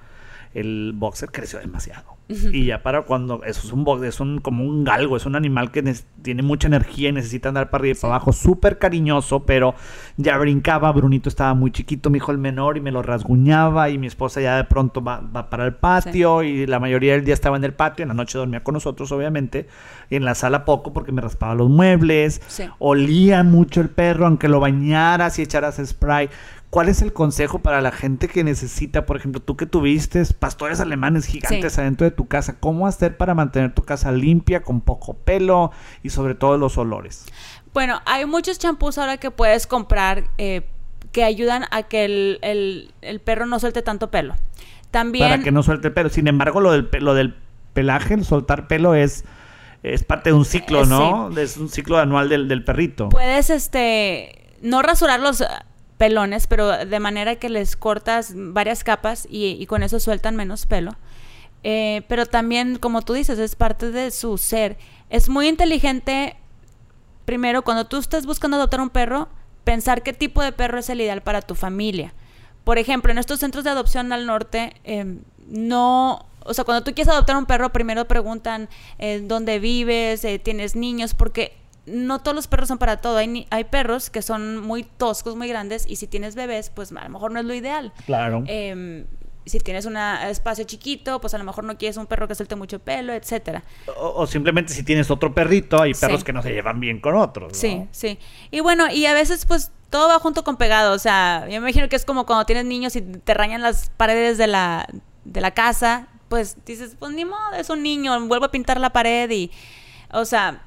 El 0.55 0.93
boxer 0.95 1.31
creció 1.31 1.59
demasiado. 1.59 2.15
Y 2.27 2.65
ya 2.65 2.81
para 2.81 3.03
cuando 3.03 3.43
eso 3.43 3.67
es 3.67 3.71
un 3.71 3.83
boxer, 3.83 4.09
es 4.09 4.19
un, 4.19 4.39
como 4.39 4.63
un 4.63 4.83
galgo, 4.83 5.15
es 5.15 5.27
un 5.27 5.35
animal 5.35 5.69
que 5.69 5.83
tiene 6.23 6.41
mucha 6.41 6.67
energía 6.67 7.09
y 7.09 7.11
necesita 7.11 7.49
andar 7.49 7.69
para 7.69 7.83
arriba 7.83 7.95
y 7.95 8.01
para 8.01 8.15
abajo, 8.15 8.33
súper 8.33 8.79
cariñoso, 8.79 9.41
pero 9.45 9.75
ya 10.17 10.35
brincaba, 10.39 10.91
Brunito 10.91 11.29
estaba 11.29 11.53
muy 11.53 11.69
chiquito, 11.69 12.09
mi 12.09 12.17
hijo 12.17 12.31
el 12.31 12.39
menor, 12.39 12.77
y 12.77 12.81
me 12.81 12.89
lo 12.91 13.03
rasguñaba, 13.03 13.91
y 13.91 13.99
mi 13.99 14.07
esposa 14.07 14.41
ya 14.41 14.57
de 14.57 14.63
pronto 14.63 15.03
va, 15.03 15.19
va 15.19 15.51
para 15.51 15.65
el 15.65 15.75
patio, 15.75 16.41
y 16.41 16.65
la 16.65 16.79
mayoría 16.79 17.11
del 17.13 17.23
día 17.25 17.35
estaba 17.35 17.57
en 17.57 17.63
el 17.63 17.73
patio, 17.75 18.01
en 18.01 18.07
la 18.09 18.15
noche 18.15 18.39
dormía 18.39 18.63
con 18.63 18.73
nosotros, 18.73 19.11
obviamente, 19.11 19.67
y 20.09 20.15
en 20.15 20.25
la 20.25 20.33
sala 20.33 20.65
poco 20.65 20.93
porque 20.93 21.11
me 21.11 21.21
raspaba 21.21 21.53
los 21.53 21.69
muebles, 21.69 22.41
Sí. 22.47 22.63
olía 22.79 23.43
mucho 23.43 23.81
el 23.81 23.89
perro, 23.89 24.25
aunque 24.25 24.47
lo 24.47 24.59
bañaras 24.59 25.37
y 25.37 25.43
echaras 25.43 25.79
spray. 25.85 26.29
¿Cuál 26.75 26.89
es 26.89 27.01
el 27.01 27.13
consejo 27.13 27.59
para 27.59 27.79
la 27.79 27.93
gente 27.93 28.27
que 28.27 28.43
necesita, 28.43 29.05
por 29.05 29.15
ejemplo, 29.15 29.41
tú 29.41 29.55
que 29.55 29.65
tuviste 29.65 30.21
pastores 30.37 30.81
alemanes 30.81 31.25
gigantes 31.25 31.79
adentro 31.79 32.03
de 32.03 32.11
tu 32.11 32.27
casa, 32.27 32.57
cómo 32.59 32.85
hacer 32.85 33.15
para 33.15 33.33
mantener 33.33 33.73
tu 33.73 33.83
casa 33.83 34.11
limpia, 34.11 34.61
con 34.61 34.81
poco 34.81 35.13
pelo 35.13 35.71
y 36.03 36.09
sobre 36.09 36.35
todo 36.35 36.57
los 36.57 36.77
olores? 36.77 37.27
Bueno, 37.73 38.01
hay 38.05 38.25
muchos 38.25 38.59
champús 38.59 38.97
ahora 38.97 39.15
que 39.15 39.31
puedes 39.31 39.67
comprar 39.67 40.25
eh, 40.37 40.67
que 41.13 41.23
ayudan 41.23 41.63
a 41.71 41.83
que 41.83 42.03
el, 42.03 43.21
perro 43.23 43.45
no 43.45 43.57
suelte 43.61 43.81
tanto 43.81 44.11
pelo. 44.11 44.35
También... 44.91 45.29
Para 45.29 45.41
que 45.41 45.53
no 45.53 45.63
suelte 45.63 45.87
el 45.87 45.93
pelo. 45.93 46.09
Sin 46.09 46.27
embargo, 46.27 46.59
lo 46.59 46.73
del, 46.73 46.89
lo 46.99 47.13
del 47.13 47.35
pelaje, 47.71 48.15
el 48.15 48.25
soltar 48.25 48.67
pelo 48.67 48.95
es 48.95 49.23
es 49.81 50.03
parte 50.03 50.31
de 50.31 50.33
un 50.33 50.43
ciclo, 50.43 50.83
eh, 50.83 50.87
¿no? 50.87 51.29
Es 51.37 51.55
un 51.55 51.69
ciclo 51.69 51.99
anual 51.99 52.27
del, 52.27 52.49
del, 52.49 52.65
perrito. 52.65 53.07
Puedes, 53.07 53.49
este, 53.49 54.57
no 54.61 54.81
rasurar 54.81 55.21
los 55.21 55.41
pelones, 55.97 56.47
pero 56.47 56.85
de 56.85 56.99
manera 56.99 57.37
que 57.37 57.49
les 57.49 57.75
cortas 57.75 58.33
varias 58.35 58.83
capas 58.83 59.27
y, 59.29 59.65
con 59.67 59.83
eso 59.83 59.99
sueltan 59.99 60.35
menos 60.35 60.65
pelo. 60.65 60.91
Eh, 61.63 62.03
pero 62.07 62.25
también, 62.25 62.77
como 62.77 63.01
tú 63.01 63.13
dices, 63.13 63.39
es 63.39 63.55
parte 63.55 63.91
de 63.91 64.11
su 64.11 64.37
ser. 64.37 64.77
Es 65.09 65.29
muy 65.29 65.47
inteligente, 65.47 66.35
primero, 67.25 67.63
cuando 67.63 67.85
tú 67.85 67.97
estás 67.97 68.25
buscando 68.25 68.57
adoptar 68.57 68.81
un 68.81 68.89
perro, 68.89 69.29
pensar 69.63 70.03
qué 70.03 70.13
tipo 70.13 70.43
de 70.43 70.51
perro 70.51 70.79
es 70.79 70.89
el 70.89 71.01
ideal 71.01 71.21
para 71.21 71.41
tu 71.41 71.55
familia. 71.55 72.13
Por 72.63 72.77
ejemplo, 72.77 73.11
en 73.11 73.17
estos 73.17 73.39
centros 73.39 73.63
de 73.63 73.69
adopción 73.69 74.11
al 74.11 74.25
norte, 74.25 74.73
em, 74.83 75.21
no, 75.47 76.25
o 76.43 76.53
sea, 76.53 76.63
cuando 76.63 76.83
tú 76.83 76.93
quieres 76.93 77.11
adoptar 77.11 77.37
un 77.37 77.45
perro, 77.45 77.71
primero 77.71 78.05
preguntan 78.05 78.69
eh, 78.99 79.21
dónde 79.23 79.59
vives, 79.59 80.23
eh, 80.25 80.39
tienes 80.39 80.75
niños, 80.75 81.13
porque 81.13 81.57
no 81.85 82.19
todos 82.19 82.35
los 82.35 82.47
perros 82.47 82.67
son 82.67 82.77
para 82.77 82.97
todo. 82.97 83.17
Hay, 83.17 83.47
hay 83.49 83.63
perros 83.65 84.09
que 84.09 84.21
son 84.21 84.59
muy 84.59 84.83
toscos, 84.83 85.35
muy 85.35 85.47
grandes, 85.47 85.85
y 85.87 85.95
si 85.97 86.07
tienes 86.07 86.35
bebés, 86.35 86.69
pues 86.69 86.91
a 86.91 87.03
lo 87.03 87.09
mejor 87.09 87.31
no 87.31 87.39
es 87.39 87.45
lo 87.45 87.53
ideal. 87.53 87.93
Claro. 88.05 88.43
Em, 88.47 89.05
si 89.45 89.59
tienes 89.59 89.85
un 89.85 89.95
espacio 89.95 90.65
chiquito, 90.65 91.21
pues 91.21 91.33
a 91.35 91.37
lo 91.37 91.43
mejor 91.43 91.63
no 91.63 91.77
quieres 91.77 91.97
un 91.97 92.07
perro 92.07 92.27
que 92.27 92.33
suelte 92.33 92.55
mucho 92.55 92.79
pelo, 92.79 93.13
etcétera. 93.13 93.63
O, 93.97 94.25
simplemente 94.25 94.73
si 94.73 94.83
tienes 94.83 95.11
otro 95.11 95.33
perrito, 95.33 95.81
hay 95.81 95.93
perros 95.93 96.23
que 96.23 96.33
no 96.33 96.41
se 96.41 96.51
llevan 96.51 96.79
bien 96.79 96.99
con 96.99 97.15
otros. 97.15 97.55
Sí, 97.55 97.85
sí. 97.91 98.17
Y 98.49 98.61
bueno, 98.61 98.91
y 98.91 99.05
a 99.05 99.13
veces 99.13 99.45
pues 99.45 99.71
todo 99.91 100.07
va 100.07 100.19
junto 100.19 100.43
con 100.43 100.57
pegado. 100.57 100.93
O 100.93 100.99
sea, 100.99 101.41
yo 101.43 101.51
me 101.61 101.69
imagino 101.69 101.87
que 101.89 101.95
es 101.95 102.05
como 102.05 102.25
cuando 102.25 102.45
tienes 102.45 102.65
niños 102.65 102.95
y 102.95 103.01
te 103.01 103.33
rañan 103.35 103.61
las 103.61 103.91
paredes 103.91 104.39
de 104.39 104.47
la, 104.47 104.87
de 105.25 105.41
la 105.41 105.51
casa, 105.51 106.07
pues 106.27 106.57
dices, 106.65 106.95
pues 106.97 107.13
ni 107.13 107.23
modo, 107.23 107.53
es 107.55 107.69
un 107.69 107.83
niño, 107.83 108.19
vuelvo 108.27 108.45
a 108.45 108.51
pintar 108.51 108.79
la 108.79 108.91
pared 108.91 109.29
y, 109.29 109.51
o 110.11 110.25
sea, 110.25 110.64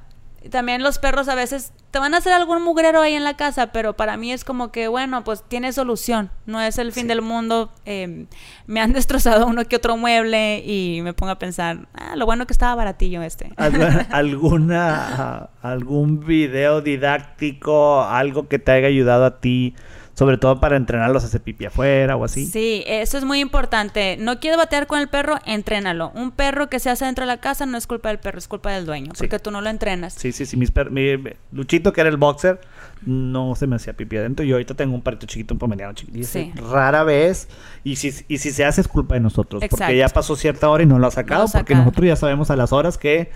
también 0.51 0.83
los 0.83 0.99
perros 0.99 1.29
a 1.29 1.35
veces 1.35 1.73
te 1.91 1.99
van 1.99 2.15
a 2.15 2.19
hacer 2.19 2.33
algún 2.33 2.63
mugrero 2.63 3.01
ahí 3.01 3.15
en 3.15 3.25
la 3.25 3.37
casa, 3.37 3.73
pero 3.73 3.95
para 3.97 4.17
mí 4.17 4.33
es 4.33 4.45
como 4.45 4.71
que, 4.71 4.89
bueno, 4.89 5.25
pues 5.25 5.43
tiene 5.47 5.73
solución, 5.73 6.31
no 6.47 6.61
es 6.61 6.79
el 6.79 6.93
fin 6.93 7.09
del 7.09 7.23
mundo. 7.23 7.71
Em, 7.85 8.27
me 8.67 8.81
han 8.81 8.93
destrozado 8.95 9.47
uno 9.47 9.65
que 9.65 9.77
otro 9.77 9.97
mueble 9.97 10.63
y 10.65 11.01
me 11.03 11.13
pongo 11.13 11.33
a 11.33 11.39
pensar, 11.39 11.89
ah, 11.95 12.15
lo 12.15 12.27
bueno 12.27 12.47
que 12.47 12.53
estaba 12.53 12.75
baratillo 12.75 13.23
este. 13.23 13.53
¿Alguna, 14.11 15.51
algún 15.63 16.21
video 16.25 16.81
didáctico, 16.83 18.03
algo 18.03 18.49
que 18.49 18.59
te 18.59 18.73
haya 18.73 18.89
ayudado 18.89 19.25
a 19.25 19.41
ti? 19.41 19.75
Sobre 20.19 20.37
todo 20.37 20.59
para 20.59 20.77
entrenarlos 20.77 21.23
a 21.23 21.27
hacer 21.29 21.41
pipi 21.41 21.67
afuera 21.67 22.17
o 22.17 22.25
así. 22.25 22.45
Sí, 22.45 22.83
eso 22.89 23.19
es 23.19 23.23
muy 23.23 23.39
importante. 23.39 24.17
No 24.19 24.41
quieres 24.41 24.59
batear 24.59 24.89
con 24.89 24.99
el 24.99 25.07
perro, 25.07 25.37
entrénalo. 25.47 26.11
Un 26.13 26.33
perro 26.33 26.69
que 26.69 26.81
se 26.81 26.91
hace 26.91 27.05
dentro 27.05 27.23
de 27.23 27.29
la 27.29 27.37
casa 27.37 27.67
no 27.67 27.79
es 27.79 27.87
culpa 27.87 28.09
del 28.09 28.19
perro, 28.19 28.37
es 28.37 28.49
culpa 28.49 28.73
del 28.73 28.85
dueño, 28.85 29.13
porque 29.17 29.39
tú 29.39 29.53
no 29.53 29.61
lo 29.61 29.71
entrenas. 29.71 30.15
Sí, 30.15 30.33
sí, 30.33 30.45
sí. 30.45 30.57
Mis 30.57 30.73
mi, 30.91 31.23
Luchito, 31.53 31.93
que 31.93 32.01
era 32.01 32.11
el 32.11 32.17
boxer, 32.17 32.61
no 33.07 33.55
se 33.55 33.69
me 33.69 33.77
hacía 33.77 33.93
pipi 33.93 34.17
adentro. 34.17 34.45
Yo 34.45 34.57
ahorita 34.57 34.75
tengo 34.75 34.97
un 34.97 35.03
perrito 35.03 35.27
chiquito, 35.27 35.55
un 35.55 35.59
pomeriano 35.59 35.93
chiquito. 35.93 36.27
Sí. 36.27 36.53
Rara 36.69 37.05
vez. 37.05 37.47
Y 37.85 37.95
si, 37.95 38.13
y 38.27 38.39
si 38.39 38.51
se 38.51 38.65
hace 38.65 38.81
es 38.81 38.89
culpa 38.89 39.15
de 39.15 39.21
nosotros. 39.21 39.63
Porque 39.71 39.97
ya 39.97 40.09
pasó 40.09 40.35
cierta 40.35 40.69
hora 40.69 40.83
y 40.83 40.87
no 40.87 40.99
lo 40.99 41.07
ha 41.07 41.13
sacado. 41.13 41.47
porque 41.47 41.77
nosotros 41.77 42.09
ya 42.09 42.17
sabemos 42.17 42.51
a 42.51 42.57
las 42.57 42.73
horas 42.73 42.99
que 42.99 43.31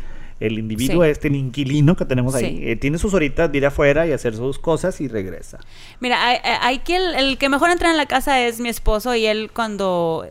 el 0.47 0.59
individuo, 0.59 1.05
este, 1.05 1.29
el 1.29 1.37
inquilino 1.37 1.97
que 1.97 2.05
tenemos 2.05 2.35
ahí, 2.35 2.61
eh, 2.63 2.77
tiene 2.77 2.99
sus 2.99 3.15
horitas 3.15 3.51
de 3.51 3.59
ir 3.59 3.67
afuera 3.67 4.07
y 4.07 4.13
hacer 4.13 4.35
sus 4.35 4.59
cosas 4.59 5.01
y 5.01 5.09
regresa. 5.09 5.59
Mira, 6.01 6.19
hay, 6.61 6.79
que 6.81 6.97
el, 6.97 7.39
que 7.39 7.49
mejor 7.49 7.71
entra 7.71 7.91
en 7.91 7.97
la 7.97 8.07
casa 8.07 8.41
es 8.41 8.61
mi 8.61 8.69
esposo 8.69 9.15
y 9.15 9.27
él 9.27 9.51
cuando 9.53 10.27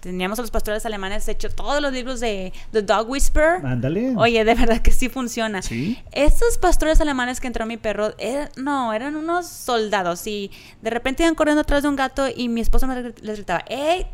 teníamos 0.00 0.38
a 0.38 0.42
los 0.42 0.50
pastores 0.50 0.84
alemanes 0.86 1.28
hecho 1.28 1.50
todos 1.50 1.80
los 1.80 1.92
libros 1.92 2.20
de 2.20 2.52
The 2.72 2.82
Dog 2.82 3.08
Whisperer. 3.08 3.64
Ándale. 3.64 4.14
Oye, 4.16 4.44
de 4.44 4.54
verdad 4.54 4.80
que 4.80 4.90
sí 4.90 5.08
funciona. 5.08 5.62
Sí. 5.62 5.98
Estos 6.12 6.58
pastores 6.58 7.00
alemanes 7.00 7.40
que 7.40 7.46
entró 7.46 7.66
mi 7.66 7.76
perro, 7.76 8.14
no, 8.56 8.92
eran 8.92 9.16
unos 9.16 9.46
soldados 9.46 10.26
y 10.26 10.50
de 10.80 10.90
repente 10.90 11.22
iban 11.22 11.34
corriendo 11.34 11.62
atrás 11.62 11.82
de 11.82 11.88
un 11.88 11.96
gato 11.96 12.26
y 12.34 12.48
mi 12.48 12.60
esposo 12.60 12.86
les 12.86 13.36
gritaba, 13.36 13.64
¡Ey! 13.68 14.06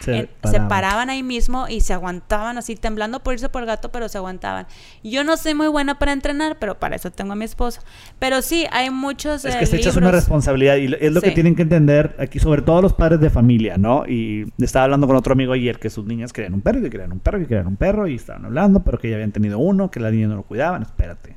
Se, 0.00 0.28
paraban. 0.68 1.10
ahí 1.10 1.22
mismo 1.22 1.68
y 1.68 1.80
se 1.80 1.92
aguantaban 1.92 2.58
así 2.58 2.76
temblando 2.76 3.22
por 3.22 3.34
irse 3.34 3.48
por 3.48 3.62
el 3.62 3.66
gato, 3.66 3.90
pero 3.90 4.08
se 4.08 4.18
aguantaban. 4.18 4.66
Yo 5.02 5.24
no 5.24 5.36
soy 5.36 5.54
muy 5.54 5.68
buena 5.68 5.98
para 5.98 6.12
entrenar, 6.12 6.58
pero 6.58 6.78
para 6.78 6.96
eso 6.96 7.10
tengo 7.10 7.32
a 7.32 7.36
mi 7.36 7.44
esposo. 7.44 7.80
Pero 8.18 8.42
sí, 8.42 8.66
hay 8.72 8.90
muchos... 8.90 9.44
Es 9.44 9.56
que 9.56 9.66
se 9.66 9.76
echas 9.76 9.96
una 9.96 10.10
responsabilidad 10.10 10.76
y 10.76 10.94
es 11.00 11.12
lo 11.12 11.20
que 11.20 11.30
tienen 11.30 11.54
que 11.54 11.62
entender 11.62 12.16
aquí, 12.18 12.38
sobre 12.38 12.62
todo 12.62 12.82
los 12.82 12.92
padres 12.92 13.20
de 13.20 13.30
familia, 13.30 13.76
¿no? 13.78 14.06
Y 14.06 14.52
estaba 14.58 14.84
hablando 14.84 15.06
con 15.06 15.16
otro 15.16 15.32
amigo 15.32 15.52
ayer 15.52 15.78
que 15.78 15.90
sus 15.90 16.04
niñas 16.04 16.32
querían 16.32 16.54
un 16.54 16.62
perro, 16.62 16.80
que 16.80 16.90
querían 16.90 17.12
un 17.12 17.20
perro, 17.20 17.38
que 17.38 17.46
querían 17.46 17.66
un 17.66 17.76
perro 17.76 18.06
y 18.08 18.16
estaban 18.16 18.44
hablando, 18.44 18.82
pero 18.82 18.98
que 18.98 19.08
ya 19.08 19.16
habían 19.16 19.32
tenido 19.32 19.58
uno, 19.58 19.90
que 19.90 20.00
la 20.00 20.10
niña 20.10 20.28
no 20.28 20.36
lo 20.36 20.42
cuidaban. 20.42 20.82
Espérate. 20.82 21.36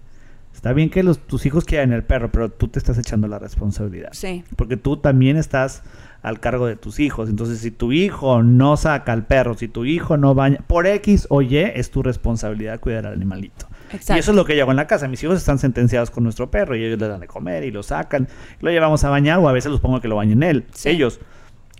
Está 0.55 0.71
bien 0.73 0.89
que 0.89 1.03
los, 1.03 1.19
tus 1.19 1.45
hijos 1.45 1.65
quieran 1.65 1.91
el 1.91 2.03
perro, 2.03 2.31
pero 2.31 2.49
tú 2.49 2.69
te 2.69 2.79
estás 2.79 2.97
echando 2.97 3.27
la 3.27 3.37
responsabilidad. 3.37 4.09
Sí. 4.13 4.43
Porque 4.55 4.77
tú 4.77 4.97
también 4.97 5.37
estás 5.37 5.83
al 6.25 6.39
cargo 6.39 6.65
de 6.65 6.75
tus 6.75 6.99
hijos. 6.99 7.29
Entonces, 7.29 7.59
si 7.59 7.69
tu 7.69 7.91
hijo 7.91 8.41
no 8.41 8.77
saca 8.77 9.13
al 9.13 9.27
perro, 9.27 9.53
si 9.53 9.67
tu 9.67 9.85
hijo 9.85 10.17
no 10.17 10.33
baña, 10.33 10.57
por 10.65 10.87
X 10.87 11.27
o 11.29 11.43
Y, 11.43 11.57
es 11.57 11.91
tu 11.91 12.01
responsabilidad 12.01 12.79
cuidar 12.79 13.05
al 13.05 13.13
animalito. 13.13 13.67
Exacto. 13.91 14.15
Y 14.15 14.19
eso 14.19 14.31
es 14.31 14.35
lo 14.35 14.43
que 14.43 14.55
yo 14.55 14.63
hago 14.63 14.71
en 14.71 14.77
la 14.77 14.87
casa. 14.87 15.07
Mis 15.07 15.23
hijos 15.23 15.37
están 15.37 15.59
sentenciados 15.59 16.09
con 16.09 16.23
nuestro 16.23 16.49
perro 16.49 16.75
y 16.75 16.83
ellos 16.83 16.99
le 16.99 17.07
dan 17.07 17.19
de 17.19 17.27
comer 17.27 17.63
y 17.63 17.69
lo 17.69 17.83
sacan. 17.83 18.27
Lo 18.59 18.71
llevamos 18.71 19.03
a 19.03 19.09
bañar 19.11 19.37
o 19.37 19.47
a 19.47 19.53
veces 19.53 19.71
los 19.71 19.79
pongo 19.79 20.01
que 20.01 20.07
lo 20.07 20.15
bañen 20.15 20.41
él, 20.41 20.65
ellos. 20.83 21.19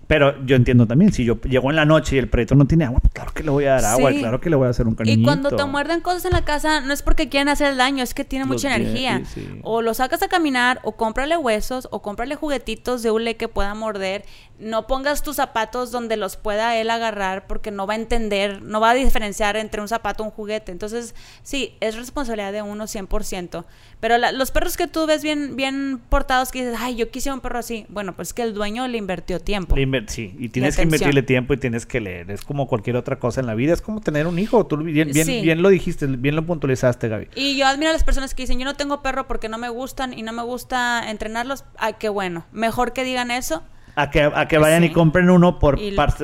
Pero 0.08 0.46
yo 0.46 0.56
entiendo 0.56 0.86
también, 0.86 1.12
si 1.12 1.26
yo 1.26 1.42
llego 1.42 1.70
en 1.72 1.76
la 1.76 1.86
noche 1.86 2.16
y 2.16 2.20
el 2.20 2.30
perrito 2.30 2.54
no 2.54 2.66
tiene 2.66 2.86
agua, 2.86 3.00
pues 3.00 3.14
claro 3.14 3.32
que 3.34 3.44
le 3.44 3.50
voy 3.50 3.66
a 3.66 3.74
dar 3.74 3.86
agua, 3.86 4.12
claro 4.12 4.40
que 4.40 4.50
le 4.50 4.56
voy 4.56 4.68
a 4.68 4.70
hacer 4.70 4.88
un 4.88 4.94
cariñito. 4.94 5.22
Y 5.22 5.24
cuando 5.24 5.50
te 5.50 5.66
muerden 5.66 6.02
cosas 6.02 6.26
en 6.26 6.32
la 6.32 6.46
casa, 6.46 6.82
no 6.82 6.94
es 6.94 7.02
porque 7.02 7.28
quieren 7.28 7.50
hacer 7.50 7.76
daño, 7.76 8.04
es 8.04 8.14
que 8.14 8.24
tiene 8.24 8.46
mucha 8.46 8.76
energía. 8.76 9.24
O 9.64 9.82
lo 9.82 9.94
sacas 9.94 10.22
a 10.22 10.28
caminar, 10.28 10.80
o 10.84 10.94
cómprale 10.94 11.38
huesos, 11.38 11.88
o 11.92 12.02
cómprale 12.02 12.36
juguetitos 12.36 13.02
de 13.02 13.12
hule 13.12 13.36
que 13.36 13.48
pueda 13.48 13.74
morder 13.74 14.26
no 14.60 14.88
pongas 14.88 15.22
tus 15.22 15.36
zapatos 15.36 15.92
donde 15.92 16.16
los 16.16 16.38
pueda 16.38 16.78
él 16.78 16.90
agarrar 16.90 17.46
porque 17.46 17.72
no 17.72 17.88
va 17.88 17.94
a 17.94 17.98
entender, 17.98 18.62
no 18.62 18.80
va 18.80 18.92
a 18.92 18.94
diferenciar 18.94 19.58
entre 19.58 19.82
un 19.82 19.88
zapato 19.88 20.24
y 20.24 20.28
un 20.28 20.32
juguete. 20.32 20.72
Entonces, 20.72 21.14
sí, 21.44 21.76
es 21.82 21.96
responsabilidad 21.96 22.54
de 22.54 22.62
uno 22.62 22.86
100%. 22.86 23.66
Pero 24.00 24.18
los 24.18 24.52
perros 24.52 24.78
que 24.78 24.88
tú 24.88 25.06
ves 25.08 25.24
bien, 25.24 25.56
bien 25.56 26.00
portados 26.10 26.52
que 26.52 26.66
dices, 26.66 26.80
ay, 26.80 26.96
yo 26.96 27.10
quisiera 27.10 27.34
un 27.34 27.42
perro 27.42 27.60
así. 27.60 27.86
Bueno, 27.90 28.16
pues 28.16 28.34
que 28.34 28.44
el 28.44 28.54
dueño 28.54 28.88
le 28.88 28.98
invirtió 28.98 29.40
tiempo. 29.40 29.76
Sí, 30.08 30.36
y 30.38 30.50
tienes 30.50 30.76
que 30.76 30.84
invertirle 30.84 31.24
tiempo 31.24 31.54
y 31.54 31.58
tienes 31.58 31.86
que 31.86 32.00
leer. 32.02 32.32
Es 32.32 32.42
como 32.44 32.68
cualquier 32.68 32.96
otra 32.96 33.18
cosa 33.18 33.42
en 33.42 33.48
la 33.48 33.56
vida. 33.56 33.74
Es 33.74 33.82
como 33.82 34.02
tener 34.02 34.28
un 34.28 34.40
hijo. 34.40 34.66
Tú 34.66 34.78
bien, 34.78 35.12
bien, 35.12 35.28
bien 35.28 35.62
lo 35.62 35.70
dijiste, 35.70 36.08
bien 36.08 36.36
lo 36.36 36.46
puntualizaste, 36.46 37.08
Gaby. 37.08 37.30
Y 37.36 37.58
yo 37.58 37.68
admiro 37.68 37.90
a 37.90 37.94
las 37.94 38.04
personas 38.04 38.34
que 38.34 38.44
dicen, 38.44 38.60
yo 38.60 38.66
no 38.66 38.76
tengo 38.76 39.02
perro 39.02 39.28
porque 39.28 39.50
no 39.50 39.58
me 39.58 39.70
gustan 39.70 40.18
y 40.18 40.24
no 40.24 40.34
me 40.34 40.44
gusta 40.44 41.10
entrenarlos. 41.10 41.66
Ay, 41.78 41.96
qué 42.00 42.10
bueno. 42.10 42.46
Mejor 42.52 42.94
que 42.94 43.04
digan 43.04 43.32
eso 43.32 43.64
a 43.96 44.10
que, 44.10 44.24
a 44.24 44.48
que 44.48 44.58
vayan 44.58 44.84
y 44.84 44.92
compren 44.92 45.30
uno 45.30 45.58
por 45.58 45.80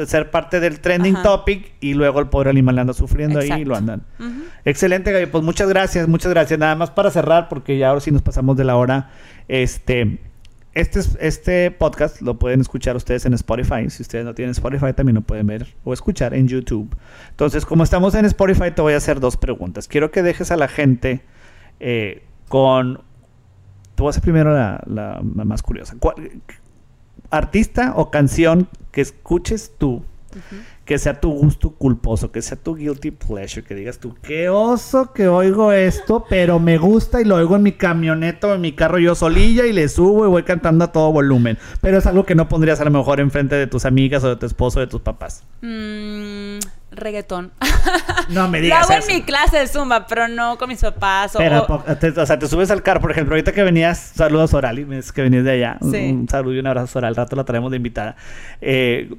ser 0.06 0.30
parte 0.30 0.60
del 0.60 0.82
trending 0.82 1.22
topic 1.24 1.74
y 1.80 1.94
luego 1.94 2.20
el 2.20 2.28
pobre 2.28 2.50
animal 2.50 2.78
anda 2.80 2.94
sufriendo 2.94 3.40
ahí 3.40 3.52
y 3.62 3.66
lo 3.66 3.76
andan. 3.76 4.04
Excelente, 4.66 5.12
Gaby. 5.12 5.28
Pues 5.28 5.44
muchas 5.44 5.70
gracias, 5.70 6.08
muchas 6.08 6.32
gracias. 6.32 6.60
Nada 6.60 6.76
más 6.76 6.92
para 6.92 7.10
cerrar, 7.12 7.50
porque 7.50 7.78
ya 7.78 7.90
ahora 7.90 8.02
sí 8.02 8.12
nos 8.12 8.22
pasamos 8.22 8.58
de 8.58 8.66
la 8.66 8.76
hora. 8.76 9.10
Este, 9.48 10.20
este, 10.74 11.02
este 11.20 11.72
podcast 11.72 12.22
lo 12.22 12.40
pueden 12.40 12.62
escuchar 12.62 12.96
ustedes 12.96 13.26
en 13.26 13.34
Spotify. 13.34 13.90
Si 13.90 14.02
ustedes 14.02 14.26
no 14.26 14.34
tienen 14.34 14.52
Spotify, 14.52 14.94
también 14.94 15.16
lo 15.16 15.22
pueden 15.22 15.48
ver 15.48 15.76
o 15.84 15.94
escuchar 15.94 16.34
en 16.34 16.48
YouTube. 16.48 16.96
Entonces, 17.30 17.66
como 17.66 17.84
estamos 17.84 18.16
en 18.16 18.26
Spotify, 18.26 18.72
te 18.76 18.82
voy 18.82 18.94
a 18.94 18.98
hacer 18.98 19.20
dos 19.20 19.38
preguntas. 19.38 19.88
Quiero 19.88 20.12
que 20.12 20.24
dejes 20.24 20.52
a 20.52 20.58
la 20.58 20.68
gente 20.68 21.22
eh, 21.80 22.24
con... 22.48 23.02
Te 23.96 24.04
voy 24.04 24.08
a 24.08 24.10
hacer 24.12 24.24
primero 24.24 24.54
la, 24.54 24.82
la 24.88 25.22
más 25.22 25.62
curiosa 25.62 25.96
artista 27.32 27.94
o 27.96 28.12
canción 28.12 28.68
que 28.92 29.02
escuches 29.02 29.72
tú, 29.78 30.04
que 30.92 31.00
sea 31.00 31.22
tu 31.22 31.32
gusto 31.32 31.70
culposo, 31.72 32.34
que 32.34 32.42
sea 32.42 32.58
tu 32.58 32.76
guilty 32.76 33.12
pleasure, 33.12 33.66
que 33.66 33.74
digas 33.76 33.98
tú, 33.98 34.14
qué 34.22 34.50
oso 34.50 35.14
que 35.14 35.30
oigo 35.30 35.72
esto, 35.72 36.26
pero 36.30 36.60
me 36.60 36.78
gusta 36.78 37.22
y 37.22 37.24
lo 37.24 37.36
oigo 37.38 37.56
en 37.56 37.64
mi 37.64 37.72
camioneta 37.72 38.48
o 38.48 38.56
en 38.56 38.60
mi 38.60 38.74
carro 38.74 39.00
yo 39.00 39.16
solilla 39.16 39.66
y 39.66 39.72
le 39.72 39.88
subo 39.88 40.26
y 40.26 40.28
voy 40.28 40.44
cantando 40.44 40.84
a 40.84 40.92
todo 40.92 41.10
volumen. 41.14 41.58
Pero 41.80 41.98
es 41.98 42.06
algo 42.08 42.26
que 42.26 42.36
no 42.36 42.50
pondrías 42.50 42.82
a 42.82 42.84
lo 42.84 42.92
mejor 42.92 43.22
enfrente 43.22 43.56
de 43.56 43.68
tus 43.68 43.86
amigas 43.86 44.22
o 44.26 44.28
de 44.28 44.36
tu 44.36 44.46
esposo 44.46 44.80
o 44.80 44.82
de 44.82 44.88
tus 44.88 45.00
papás. 45.00 45.44
Mm, 45.62 46.60
reggaetón. 46.92 47.54
No 48.30 48.48
me 48.50 48.60
Lo 48.60 48.64
digas 48.66 48.90
hago 48.90 49.02
en 49.08 49.16
mi 49.16 49.22
clase 49.24 49.58
de 49.58 49.68
zumba, 49.68 50.06
pero 50.08 50.28
no 50.28 50.58
con 50.58 50.70
mis 50.70 50.80
papás. 50.82 51.36
o- 51.36 51.40
Pero, 51.40 51.64
o- 51.64 51.68
po- 51.68 51.84
te- 52.00 52.10
o 52.20 52.26
sea, 52.26 52.38
te 52.38 52.48
subes 52.48 52.70
al 52.72 52.82
carro, 52.84 53.02
por 53.02 53.12
ejemplo, 53.12 53.34
ahorita 53.36 53.52
que 53.52 53.64
venías, 53.64 53.98
saludos 53.98 54.54
me 54.88 54.96
dices 54.98 55.12
que 55.12 55.22
venías 55.22 55.44
de 55.44 55.52
allá. 55.52 55.78
Un- 55.82 55.92
Sí. 55.92 55.98
Un, 56.12 56.30
saludo 56.30 56.54
y 56.56 56.60
un 56.60 56.68
abrazo 56.68 56.98
a 56.98 57.00
Oral, 57.00 57.10
al 57.10 57.16
rato 57.16 57.36
la 57.36 57.44
traemos 57.46 57.72
de 57.72 57.78
invitada. 57.78 58.16
Eh, 58.62 59.10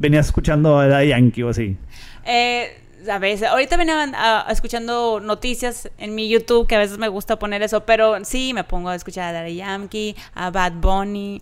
venías 0.00 0.26
escuchando 0.26 0.80
a 0.80 1.04
Yankee 1.04 1.42
o 1.44 1.50
así. 1.50 1.76
Eh, 2.24 2.76
a 3.08 3.18
veces, 3.18 3.48
ahorita 3.48 3.76
venía 3.76 4.12
escuchando 4.50 5.20
noticias 5.20 5.90
en 5.98 6.14
mi 6.14 6.28
YouTube, 6.28 6.66
que 6.66 6.74
a 6.74 6.78
veces 6.78 6.98
me 6.98 7.08
gusta 7.08 7.38
poner 7.38 7.62
eso, 7.62 7.84
pero 7.86 8.22
sí, 8.24 8.52
me 8.52 8.64
pongo 8.64 8.88
a 8.88 8.94
escuchar 8.94 9.28
a 9.28 9.32
Daddy 9.32 9.56
Yankee, 9.56 10.16
a 10.34 10.50
Bad 10.50 10.72
Bunny. 10.80 11.40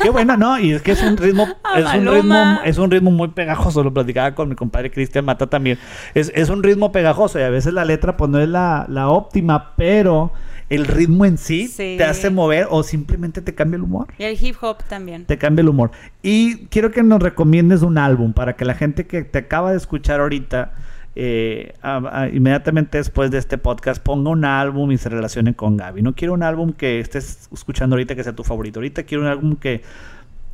Qué 0.00 0.10
bueno, 0.10 0.36
¿no? 0.36 0.58
Y 0.58 0.72
es 0.72 0.82
que 0.82 0.92
es 0.92 1.02
un 1.02 1.16
ritmo, 1.16 1.46
es 1.76 1.94
un 1.94 2.06
ritmo, 2.06 2.60
es 2.64 2.78
un 2.78 2.90
ritmo 2.90 3.10
muy 3.10 3.28
pegajoso. 3.28 3.84
Lo 3.84 3.92
platicaba 3.92 4.34
con 4.34 4.48
mi 4.48 4.54
compadre 4.54 4.90
Cristian 4.90 5.24
Mata 5.24 5.48
también. 5.48 5.78
Es, 6.14 6.32
es 6.34 6.48
un 6.48 6.62
ritmo 6.62 6.92
pegajoso 6.92 7.38
y 7.38 7.42
a 7.42 7.50
veces 7.50 7.72
la 7.72 7.84
letra 7.84 8.16
pues 8.16 8.30
no 8.30 8.40
es 8.40 8.48
la, 8.48 8.86
la 8.88 9.08
óptima, 9.08 9.74
pero 9.76 10.32
el 10.70 10.86
ritmo 10.86 11.24
en 11.26 11.36
sí, 11.36 11.66
Sí. 11.68 11.96
te 11.98 12.04
hace 12.04 12.30
mover 12.30 12.66
o 12.70 12.82
simplemente 12.82 13.42
te 13.42 13.54
cambia 13.54 13.76
el 13.76 13.82
humor. 13.82 14.06
Y 14.18 14.22
el 14.24 14.38
hip 14.42 14.56
hop 14.62 14.78
también. 14.88 15.24
Te 15.26 15.36
cambia 15.36 15.60
el 15.62 15.68
humor. 15.68 15.90
Y 16.22 16.66
quiero 16.66 16.90
que 16.92 17.02
nos 17.02 17.20
recomiendes 17.22 17.82
un 17.82 17.98
álbum 17.98 18.32
para 18.32 18.54
que 18.56 18.64
la 18.64 18.74
gente 18.74 19.06
que 19.06 19.22
te 19.24 19.38
acaba 19.38 19.72
de 19.72 19.76
escuchar 19.76 20.20
ahorita, 20.20 20.72
eh, 21.16 21.74
a- 21.82 22.22
a- 22.22 22.28
inmediatamente 22.28 22.98
después 22.98 23.30
de 23.32 23.38
este 23.38 23.58
podcast, 23.58 24.00
ponga 24.02 24.30
un 24.30 24.44
álbum 24.44 24.92
y 24.92 24.96
se 24.96 25.08
relacione 25.08 25.54
con 25.54 25.76
Gaby. 25.76 26.02
No 26.02 26.14
quiero 26.14 26.34
un 26.34 26.44
álbum 26.44 26.72
que 26.72 27.00
estés 27.00 27.48
escuchando 27.52 27.96
ahorita 27.96 28.14
que 28.14 28.22
sea 28.22 28.32
tu 28.32 28.44
favorito. 28.44 28.78
Ahorita 28.78 29.02
quiero 29.02 29.24
un 29.24 29.28
álbum 29.28 29.56
que 29.56 29.82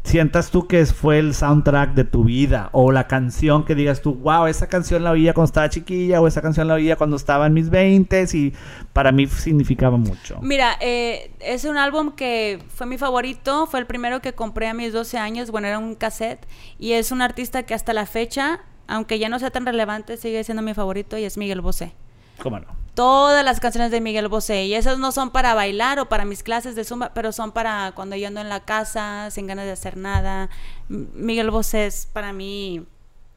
sientas 0.07 0.51
tú 0.51 0.67
que 0.69 0.87
fue 0.87 1.19
el 1.19 1.35
soundtrack 1.35 1.95
de 1.95 2.05
tu 2.05 2.25
vida 2.25 2.71
o 2.73 2.93
la 2.93 3.09
canción 3.09 3.65
que 3.65 3.75
digas 3.75 4.01
tú, 4.03 4.15
wow, 4.15 4.47
esa 4.47 4.69
canción 4.69 5.03
la 5.03 5.11
oía 5.11 5.35
cuando 5.35 5.47
estaba 5.47 5.69
chiquilla 5.69 6.21
o 6.21 6.29
esa 6.29 6.41
canción 6.41 6.69
la 6.69 6.75
oía 6.75 6.97
cuando 6.97 7.17
estaba 7.17 7.47
en 7.47 7.55
mis 7.55 7.71
20 7.71 8.27
y 8.33 8.55
para 8.93 9.11
mí 9.11 9.27
significaba 9.27 9.97
mucho. 9.97 10.39
Mira, 10.43 10.77
eh, 10.81 11.33
es 11.41 11.65
un 11.65 11.77
álbum 11.77 12.13
que 12.13 12.63
fue 12.69 12.87
mi 12.87 12.99
favorito, 12.99 13.67
fue 13.67 13.81
el 13.81 13.87
primero 13.87 14.23
que 14.23 14.33
compré 14.33 14.69
a 14.69 14.75
mis 14.75 14.93
12 14.93 15.19
años, 15.19 15.51
bueno, 15.51 15.67
era 15.67 15.79
un 15.79 15.97
cassette, 15.97 16.47
y 16.79 16.93
es 16.93 17.11
un 17.11 17.21
artista 17.21 17.65
que 17.65 17.75
hasta 17.75 17.93
la 17.93 18.07
fecha, 18.07 18.61
aunque 18.87 19.19
ya 19.19 19.29
no 19.29 19.39
sea 19.41 19.51
tan 19.51 19.67
relevante, 19.67 20.17
sigue 20.17 20.45
siendo 20.45 20.63
mi 20.63 20.73
favorito 20.73 21.19
y 21.19 21.25
es 21.25 21.37
Miguel 21.37 21.61
Bosé. 21.61 21.93
¿Cómo 22.41 22.61
no? 22.61 22.86
Todas 22.97 23.45
las 23.45 23.61
canciones 23.61 23.91
de 23.91 24.01
Miguel 24.01 24.27
Bosé, 24.29 24.65
y 24.65 24.75
esas 24.75 24.99
no 24.99 25.13
son 25.13 25.31
para 25.31 25.53
bailar 25.53 25.99
o 26.01 26.09
para 26.09 26.25
mis 26.25 26.43
clases 26.43 26.75
de 26.75 26.83
zumba, 26.83 27.13
pero 27.15 27.31
son 27.31 27.53
para 27.53 27.93
cuando 27.95 28.17
yo 28.17 28.27
ando 28.27 28.41
en 28.41 28.49
la 28.49 28.61
casa, 28.61 29.31
sin 29.31 29.47
ganas 29.47 29.67
de 29.67 29.73
hacer 29.73 29.99
nada. 29.99 30.49
Miguel 30.89 31.51
Bosé 31.51 31.87
es 31.87 32.09
para 32.11 32.33
mí, 32.33 32.87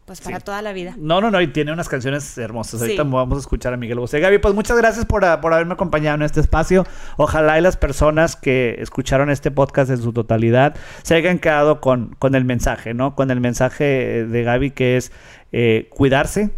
pues 0.06 0.22
para 0.22 0.38
Sí. 0.38 0.44
toda 0.46 0.62
la 0.62 0.72
vida. 0.72 0.96
No, 0.98 1.20
no, 1.20 1.30
no, 1.30 1.42
y 1.42 1.48
tiene 1.50 1.74
unas 1.74 1.90
canciones 1.90 2.38
hermosas. 2.38 2.80
Sí. 2.80 2.86
Ahorita 2.86 3.04
vamos 3.04 3.38
a 3.38 3.42
escuchar 3.42 3.74
a 3.74 3.78
Miguel 3.78 4.00
Bosé. 4.00 4.22
Gaby, 4.22 4.38
pues 4.38 4.56
muchas 4.56 4.78
gracias 4.78 5.06
por, 5.06 5.26
ah, 5.26 5.42
por 5.42 5.54
haberme 5.54 5.74
acompañado 5.74 6.16
en 6.16 6.22
este 6.22 6.40
espacio. 6.40 6.88
Ojalá 7.18 7.60
y 7.60 7.62
las 7.62 7.76
personas 7.76 8.38
que 8.38 8.78
escucharon 8.80 9.30
este 9.30 9.52
podcast 9.52 9.92
en 9.92 10.02
su 10.02 10.14
totalidad 10.14 10.74
se 11.04 11.16
hayan 11.16 11.38
quedado 11.38 11.82
con, 11.82 12.16
con 12.18 12.34
el 12.34 12.46
mensaje, 12.46 12.94
¿no? 12.94 13.14
Con 13.14 13.30
el 13.30 13.42
mensaje 13.42 14.26
de 14.26 14.44
Gaby 14.44 14.72
que 14.72 14.96
es 14.96 15.12
eh, 15.52 15.90
cuidarse. 15.92 16.50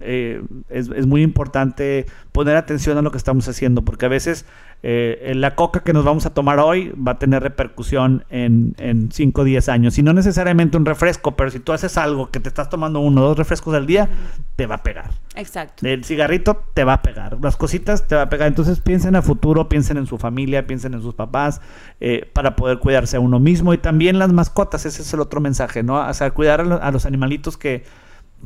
Eh, 0.00 0.42
es, 0.68 0.88
es 0.94 1.06
muy 1.06 1.22
importante 1.22 2.06
poner 2.32 2.56
atención 2.56 2.96
a 2.98 3.02
lo 3.02 3.10
que 3.10 3.18
estamos 3.18 3.48
haciendo, 3.48 3.82
porque 3.84 4.06
a 4.06 4.08
veces 4.08 4.46
eh, 4.84 5.32
la 5.34 5.56
coca 5.56 5.80
que 5.80 5.92
nos 5.92 6.04
vamos 6.04 6.24
a 6.24 6.32
tomar 6.34 6.60
hoy 6.60 6.92
va 6.92 7.12
a 7.12 7.18
tener 7.18 7.42
repercusión 7.42 8.24
en 8.30 9.08
5 9.12 9.40
o 9.40 9.44
10 9.44 9.68
años. 9.68 9.98
Y 9.98 10.02
no 10.04 10.12
necesariamente 10.12 10.76
un 10.76 10.84
refresco, 10.86 11.34
pero 11.36 11.50
si 11.50 11.58
tú 11.58 11.72
haces 11.72 11.98
algo 11.98 12.30
que 12.30 12.38
te 12.38 12.48
estás 12.48 12.70
tomando 12.70 13.00
uno 13.00 13.22
o 13.22 13.28
dos 13.28 13.38
refrescos 13.38 13.74
al 13.74 13.86
día, 13.86 14.08
te 14.54 14.66
va 14.66 14.76
a 14.76 14.82
pegar. 14.84 15.10
Exacto. 15.34 15.84
El 15.86 16.04
cigarrito 16.04 16.62
te 16.74 16.84
va 16.84 16.92
a 16.94 17.02
pegar, 17.02 17.36
las 17.42 17.56
cositas 17.56 18.06
te 18.06 18.14
va 18.14 18.22
a 18.22 18.28
pegar. 18.28 18.46
Entonces 18.46 18.78
piensen 18.80 19.16
a 19.16 19.22
futuro, 19.22 19.68
piensen 19.68 19.96
en 19.96 20.06
su 20.06 20.16
familia, 20.18 20.66
piensen 20.66 20.94
en 20.94 21.02
sus 21.02 21.14
papás, 21.14 21.60
eh, 22.00 22.30
para 22.32 22.54
poder 22.54 22.78
cuidarse 22.78 23.16
a 23.16 23.20
uno 23.20 23.40
mismo. 23.40 23.74
Y 23.74 23.78
también 23.78 24.18
las 24.20 24.32
mascotas, 24.32 24.86
ese 24.86 25.02
es 25.02 25.12
el 25.12 25.18
otro 25.20 25.40
mensaje, 25.40 25.82
¿no? 25.82 25.96
O 26.08 26.14
sea, 26.14 26.30
cuidar 26.30 26.60
a, 26.60 26.64
lo- 26.64 26.80
a 26.82 26.90
los 26.92 27.04
animalitos 27.04 27.56
que, 27.56 27.82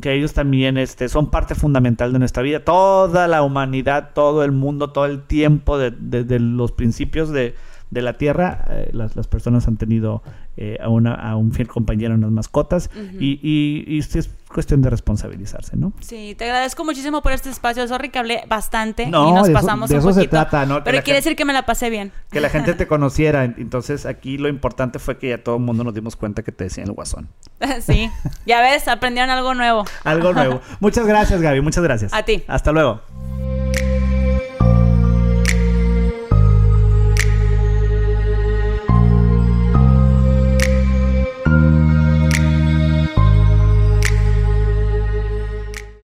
que 0.01 0.13
ellos 0.15 0.33
también 0.33 0.79
este, 0.79 1.09
son 1.09 1.31
parte 1.31 1.55
fundamental 1.55 2.13
de 2.13 2.19
nuestra 2.19 2.43
vida. 2.43 2.65
Toda 2.65 3.29
la 3.29 3.43
humanidad, 3.43 4.11
todo 4.15 4.45
el 4.45 4.53
mundo, 4.53 4.91
todo 4.91 5.07
el 5.07 5.23
tiempo, 5.23 5.79
de, 5.79 5.93
los 6.41 6.73
principios 6.73 7.31
de, 7.31 7.55
de 7.93 8.01
la 8.03 8.15
Tierra, 8.15 8.65
eh, 8.71 8.89
las, 8.93 9.15
las 9.17 9.27
personas 9.29 9.69
han 9.69 9.77
tenido 9.77 10.23
eh, 10.57 10.79
a, 10.83 10.89
una, 10.89 11.13
a 11.15 11.37
un 11.37 11.53
fiel 11.53 11.69
compañero 11.69 12.15
en 12.15 12.23
las 12.23 12.31
mascotas. 12.31 12.89
Y, 13.21 13.39
y, 13.43 13.85
y 13.87 13.99
es 13.99 14.31
cuestión 14.49 14.81
de 14.81 14.89
responsabilizarse, 14.91 15.77
¿no? 15.77 15.93
Sí, 16.01 16.35
te 16.37 16.45
agradezco 16.47 16.85
muchísimo 16.87 17.21
por 17.23 17.33
este 17.33 17.51
espacio. 17.51 17.87
Sorry 17.87 18.09
que 18.09 18.19
hablé 18.19 18.45
bastante 18.49 19.07
No, 19.07 19.29
y 19.29 19.33
nos 19.33 19.47
de 19.47 19.53
eso- 19.53 19.61
pasamos 19.61 19.91
de 19.91 19.97
un 19.97 20.01
eso 20.01 20.13
se 20.15 20.27
trata, 20.27 20.65
¿no? 20.65 20.83
Pero 20.83 21.03
quiere 21.03 21.19
decir 21.19 21.37
que 21.37 21.45
me 21.45 21.53
la 21.53 21.67
pasé 21.67 21.91
bien. 21.91 22.13
que 22.31 22.41
la 22.41 22.49
gente 22.49 22.73
te 22.75 22.87
conociera. 22.89 23.45
Entonces 23.45 24.07
aquí 24.07 24.39
lo 24.39 24.49
importante 24.49 24.99
fue 24.99 25.19
que 25.19 25.29
ya 25.29 25.43
todo 25.45 25.57
el 25.57 25.63
mundo 25.63 25.85
nos 25.85 25.93
dimos 25.95 26.17
cuenta 26.17 26.43
que 26.43 26.51
te 26.53 26.65
decían 26.65 26.87
el 26.89 26.95
guasón. 26.95 27.29
sí, 27.83 28.11
ya 28.47 28.63
ves, 28.63 28.89
aprendieron 28.89 29.29
algo 29.31 29.53
nuevo. 29.55 29.85
Algo 30.05 30.33
nuevo. 30.33 30.61
Muchas 30.81 31.07
gracias, 31.07 31.43
Gaby. 31.43 31.61
Muchas 31.61 31.85
gracias. 31.85 32.13
A 32.15 32.23
ti. 32.23 32.43
Hasta 32.49 32.73
luego. 32.73 33.03